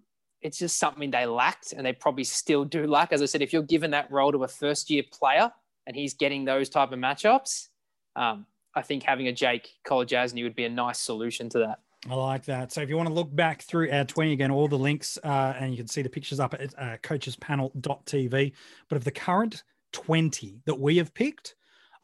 it's 0.41 0.59
just 0.59 0.79
something 0.79 1.11
they 1.11 1.27
lacked 1.27 1.73
and 1.75 1.85
they 1.85 1.93
probably 1.93 2.25
still 2.25 2.65
do 2.65 2.87
lack. 2.87 3.13
As 3.13 3.21
I 3.21 3.27
said, 3.27 3.43
if 3.43 3.53
you're 3.53 3.63
given 3.63 3.91
that 3.91 4.11
role 4.11 4.33
to 4.33 4.45
a 4.45 4.49
first 4.49 4.89
year 4.89 5.03
player 5.13 5.53
and 5.87 5.95
he's 5.95 6.15
getting 6.15 6.47
those 6.47 6.71
type 6.71 6.93
of 6.93 6.99
matchups, 6.99 7.69
um, 8.17 8.47
I 8.75 8.83
think 8.83 9.03
having 9.03 9.29
a 9.29 9.33
Jake 9.33 9.69
Kolodjashnij 9.85 10.43
would 10.43 10.55
be 10.55 10.65
a 10.65 10.71
nice 10.71 10.99
solution 10.99 11.49
to 11.51 11.59
that. 11.61 11.81
I 12.09 12.15
like 12.15 12.45
that. 12.47 12.73
So 12.73 12.81
if 12.81 12.89
you 12.89 12.97
want 12.97 13.09
to 13.09 13.15
look 13.15 13.35
back 13.35 13.63
through 13.63 13.91
our 13.91 14.05
20 14.05 14.33
again, 14.33 14.51
all 14.51 14.69
the 14.69 14.79
links 14.79 15.19
uh, 15.23 15.55
and 15.59 15.71
you 15.71 15.77
can 15.77 15.89
see 15.89 16.03
the 16.03 16.09
pictures 16.09 16.41
up 16.41 16.55
at 16.55 16.75
uh, 16.79 16.97
coachespanel.tv. 17.03 18.53
But 18.89 18.97
of 18.97 19.05
the 19.05 19.11
current 19.11 19.65
20 19.93 20.63
that 20.65 20.79
we 20.79 20.97
have 20.97 21.13
picked, 21.13 21.57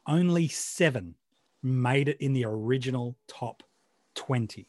only 0.06 0.48
seven 0.48 1.14
made 1.62 2.08
it 2.08 2.18
in 2.20 2.34
the 2.34 2.44
original 2.44 3.16
top 3.26 3.62
20. 4.16 4.68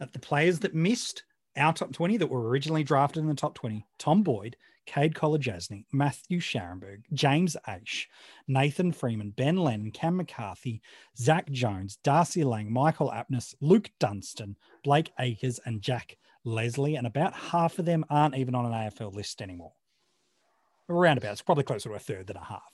At 0.00 0.12
the 0.12 0.18
players 0.18 0.60
that 0.60 0.74
missed 0.74 1.24
our 1.56 1.72
top 1.72 1.92
20 1.92 2.16
that 2.18 2.28
were 2.28 2.48
originally 2.48 2.84
drafted 2.84 3.22
in 3.22 3.28
the 3.28 3.34
top 3.34 3.54
20, 3.54 3.84
Tom 3.98 4.22
Boyd, 4.22 4.56
Cade 4.88 5.14
Kolodjashnij, 5.14 5.84
Matthew 5.92 6.40
Scharenberg, 6.40 7.02
James 7.12 7.58
Aish, 7.68 8.06
Nathan 8.46 8.90
Freeman, 8.90 9.30
Ben 9.30 9.58
Lennon, 9.58 9.90
Cam 9.90 10.16
McCarthy, 10.16 10.80
Zach 11.14 11.50
Jones, 11.50 11.96
Darcy 12.02 12.42
Lang, 12.42 12.72
Michael 12.72 13.10
Apeness, 13.10 13.54
Luke 13.60 13.90
Dunstan, 14.00 14.56
Blake 14.82 15.12
Acres, 15.20 15.60
and 15.66 15.82
Jack 15.82 16.16
Leslie. 16.42 16.96
And 16.96 17.06
about 17.06 17.34
half 17.34 17.78
of 17.78 17.84
them 17.84 18.02
aren't 18.08 18.36
even 18.36 18.54
on 18.54 18.64
an 18.64 18.72
AFL 18.72 19.14
list 19.14 19.42
anymore. 19.42 19.74
Around 20.88 21.18
about, 21.18 21.32
it's 21.32 21.42
probably 21.42 21.64
closer 21.64 21.90
to 21.90 21.94
a 21.94 21.98
third 21.98 22.26
than 22.26 22.36
a 22.36 22.44
half. 22.44 22.72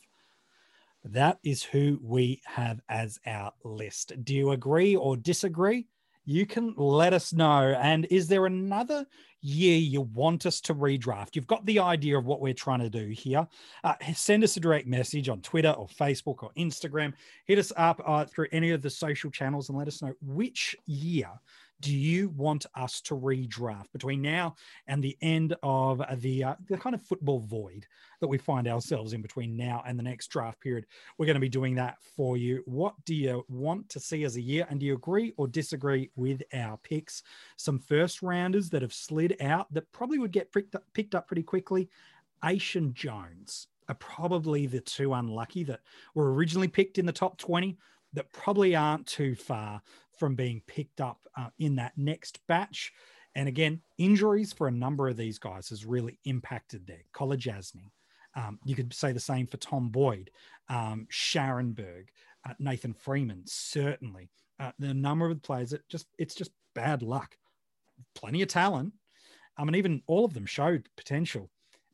That 1.03 1.41
is 1.43 1.65
who 1.65 1.99
we 2.01 2.43
have 2.47 2.81
as 2.89 3.19
our 3.27 3.53
list. 3.65 4.13
Do 4.23 4.35
you 4.35 4.53
agree 4.53 4.95
or 4.95 5.17
disagree? 5.17 5.89
You 6.25 6.47
can 6.47 6.75
let 6.77 7.13
us 7.13 7.33
know. 7.33 7.77
And 7.81 8.07
is 8.11 8.29
there 8.29 8.47
another 8.47 9.07
year 9.41 9.77
you 9.77 10.03
want 10.03 10.47
us 10.47 10.61
to 10.63 10.75
redraft? 10.75 11.37
You've 11.37 11.47
got 11.47 11.65
the 11.67 11.79
idea 11.79 12.17
of 12.19 12.27
what 12.27 12.41
we're 12.41 12.55
trying 12.55 12.81
to 12.81 12.91
do 12.91 13.09
here. 13.09 13.47
Uh, 13.83 13.95
send 14.15 14.43
us 14.43 14.57
a 14.57 14.61
direct 14.61 14.87
message 14.87 15.29
on 15.29 15.41
Twitter 15.43 15.71
or 15.71 15.87
Facebook 15.87 16.43
or 16.43 16.51
Instagram. 16.57 17.13
Hit 17.47 17.59
us 17.59 17.73
up 17.77 18.01
uh, 18.07 18.25
through 18.25 18.49
any 18.53 18.71
of 18.71 18.83
the 18.83 18.91
social 18.91 19.31
channels 19.31 19.69
and 19.69 19.79
let 19.79 19.89
us 19.89 20.03
know 20.03 20.15
which 20.23 20.75
year 20.87 21.31
do 21.85 21.95
you 21.95 22.31
want 22.31 22.65
us 22.75 23.03
to 23.03 23.15
redraft 23.15 23.93
between 23.93 24.23
now 24.23 24.55
and 24.87 25.05
the 25.05 25.19
end 25.21 25.55
of 25.63 26.03
the 26.21 26.43
uh, 26.43 26.55
the 26.67 26.79
kind 26.79 26.95
of 26.95 27.03
football 27.03 27.41
void 27.41 27.87
that 28.23 28.27
we 28.27 28.39
find 28.39 28.67
ourselves 28.67 29.13
in 29.13 29.21
between 29.21 29.55
now 29.55 29.83
and 29.87 29.99
the 29.99 30.03
next 30.03 30.29
draft 30.29 30.59
period? 30.61 30.87
We're 31.19 31.27
going 31.27 31.35
to 31.35 31.41
be 31.41 31.49
doing 31.51 31.75
that 31.75 31.97
for 32.17 32.39
you. 32.39 32.63
What 32.65 32.95
do 33.05 33.15
you 33.15 33.45
want 33.51 33.91
to 33.91 34.01
see 34.01 34.25
as 34.25 34.37
a 34.37 34.41
year, 34.41 34.67
and 34.71 34.81
do 34.81 34.87
you 34.87 34.95
agree 34.95 35.35
or 35.37 35.47
disagree 35.47 36.11
with 36.17 36.43
our 36.55 36.79
picks? 36.79 37.23
Some 37.59 37.79
first 37.79 38.23
rounders 38.23 38.71
that 38.71 38.81
have 38.81 38.95
slid 38.95 39.37
out 39.43 39.71
that 39.75 39.93
probably 39.93 40.19
would 40.19 40.33
get 40.33 40.53
picked 40.53 40.75
up, 40.75 40.85
picked 40.95 41.15
up 41.15 41.27
pretty 41.27 41.43
quickly. 41.43 41.91
Asian 42.43 42.95
Jones 42.95 43.69
are 43.91 43.95
probably 43.97 44.67
the 44.67 44.81
two 44.81 45.13
unlucky 45.13 45.65
that 45.65 45.81
were 46.15 46.33
originally 46.33 46.69
picked 46.69 46.97
in 46.97 47.05
the 47.05 47.13
top 47.13 47.37
20 47.37 47.77
that 48.15 48.33
probably 48.33 48.75
aren't 48.75 49.07
too 49.07 49.35
far 49.35 49.83
from 50.19 50.35
being 50.35 50.63
picked 50.67 51.01
up 51.01 51.19
uh, 51.37 51.49
in 51.59 51.77
that 51.77 51.93
next 51.97 52.41
batch. 52.47 52.93
And 53.35 53.49
again, 53.49 53.81
injuries 53.99 54.53
for 54.53 54.69
a 54.69 54.73
number 54.73 55.09
of 55.09 55.17
these 55.17 55.39
guys 55.39 55.69
has 55.69 55.85
really 55.85 56.19
impacted 56.25 56.87
there. 56.87 57.03
Kolodjashnij. 57.15 57.91
Um, 58.37 58.59
you 58.65 58.75
could 58.75 58.93
say 58.93 59.13
the 59.13 59.21
same 59.21 59.47
for 59.47 59.59
Tom 59.59 59.91
Boyd, 59.91 60.31
um, 60.69 61.07
Scharenberg, 61.11 62.07
uh, 62.49 62.55
Nathan 62.59 62.93
Freeman, 62.93 63.43
certainly. 63.47 64.31
Uh, 64.59 64.73
the 64.79 64.93
number 64.93 65.31
of 65.31 65.43
players 65.43 65.71
that 65.71 65.89
just, 65.89 66.07
it's 66.19 66.35
just 66.35 66.51
bad 66.75 67.03
luck. 67.03 67.37
Plenty 68.15 68.43
of 68.43 68.49
talent. 68.49 68.93
I 69.57 69.65
mean, 69.65 69.77
even 69.77 70.03
all 70.09 70.25
of 70.25 70.35
them 70.35 70.47
showed 70.47 70.89
potential, 70.97 71.49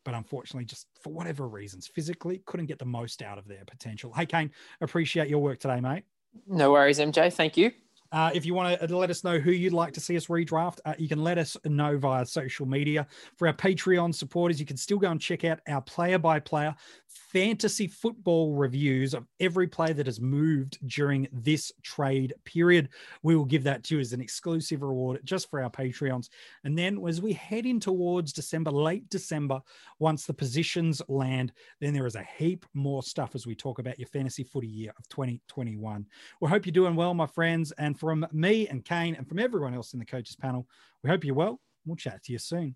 but 0.04 0.14
unfortunately, 0.14 0.64
just 0.64 0.86
for 1.00 1.12
whatever 1.12 1.48
reasons, 1.48 1.86
physically 1.86 2.42
couldn't 2.46 2.66
get 2.66 2.78
the 2.78 2.84
most 2.84 3.22
out 3.22 3.38
of 3.38 3.46
their 3.46 3.64
potential. 3.66 4.12
Hey, 4.12 4.26
Kane, 4.26 4.50
appreciate 4.80 5.28
your 5.28 5.40
work 5.40 5.58
today, 5.58 5.80
mate. 5.80 6.04
No 6.46 6.72
worries, 6.72 6.98
MJ. 6.98 7.32
Thank 7.32 7.56
you. 7.56 7.72
Uh, 8.12 8.30
if 8.34 8.44
you 8.44 8.54
want 8.54 8.80
to 8.80 8.96
let 8.96 9.08
us 9.08 9.22
know 9.22 9.38
who 9.38 9.52
you'd 9.52 9.72
like 9.72 9.92
to 9.92 10.00
see 10.00 10.16
us 10.16 10.26
redraft, 10.26 10.78
uh, 10.84 10.94
you 10.98 11.08
can 11.08 11.22
let 11.22 11.38
us 11.38 11.56
know 11.64 11.96
via 11.96 12.26
social 12.26 12.66
media. 12.66 13.06
For 13.36 13.46
our 13.46 13.54
Patreon 13.54 14.12
supporters, 14.12 14.58
you 14.58 14.66
can 14.66 14.76
still 14.76 14.98
go 14.98 15.10
and 15.10 15.20
check 15.20 15.44
out 15.44 15.60
our 15.68 15.80
player 15.80 16.18
by 16.18 16.40
player 16.40 16.74
fantasy 17.10 17.86
football 17.86 18.54
reviews 18.54 19.14
of 19.14 19.26
every 19.38 19.66
player 19.66 19.94
that 19.94 20.06
has 20.06 20.20
moved 20.20 20.78
during 20.88 21.28
this 21.32 21.72
trade 21.82 22.34
period. 22.44 22.88
We 23.22 23.36
will 23.36 23.44
give 23.44 23.64
that 23.64 23.84
to 23.84 23.96
you 23.96 24.00
as 24.00 24.12
an 24.12 24.20
exclusive 24.20 24.82
reward 24.82 25.20
just 25.24 25.50
for 25.50 25.62
our 25.62 25.70
Patreons. 25.70 26.28
And 26.64 26.76
then 26.76 27.04
as 27.06 27.20
we 27.20 27.32
head 27.32 27.66
in 27.66 27.80
towards 27.80 28.32
December, 28.32 28.70
late 28.70 29.08
December, 29.08 29.60
once 29.98 30.26
the 30.26 30.34
positions 30.34 31.02
land, 31.08 31.52
then 31.80 31.94
there 31.94 32.06
is 32.06 32.16
a 32.16 32.26
heap 32.36 32.66
more 32.74 33.02
stuff 33.02 33.34
as 33.34 33.46
we 33.46 33.54
talk 33.54 33.78
about 33.78 33.98
your 33.98 34.08
fantasy 34.08 34.44
footy 34.44 34.68
year 34.68 34.92
of 34.98 35.08
2021. 35.08 36.06
We 36.40 36.48
hope 36.48 36.66
you're 36.66 36.72
doing 36.72 36.96
well, 36.96 37.14
my 37.14 37.26
friends. 37.26 37.72
And 37.72 37.98
from 37.98 38.26
me 38.32 38.68
and 38.68 38.84
Kane 38.84 39.14
and 39.14 39.28
from 39.28 39.38
everyone 39.38 39.74
else 39.74 39.92
in 39.92 39.98
the 39.98 40.04
coaches 40.04 40.36
panel, 40.36 40.66
we 41.02 41.10
hope 41.10 41.24
you're 41.24 41.34
well. 41.34 41.60
We'll 41.86 41.96
chat 41.96 42.22
to 42.24 42.32
you 42.32 42.38
soon. 42.38 42.74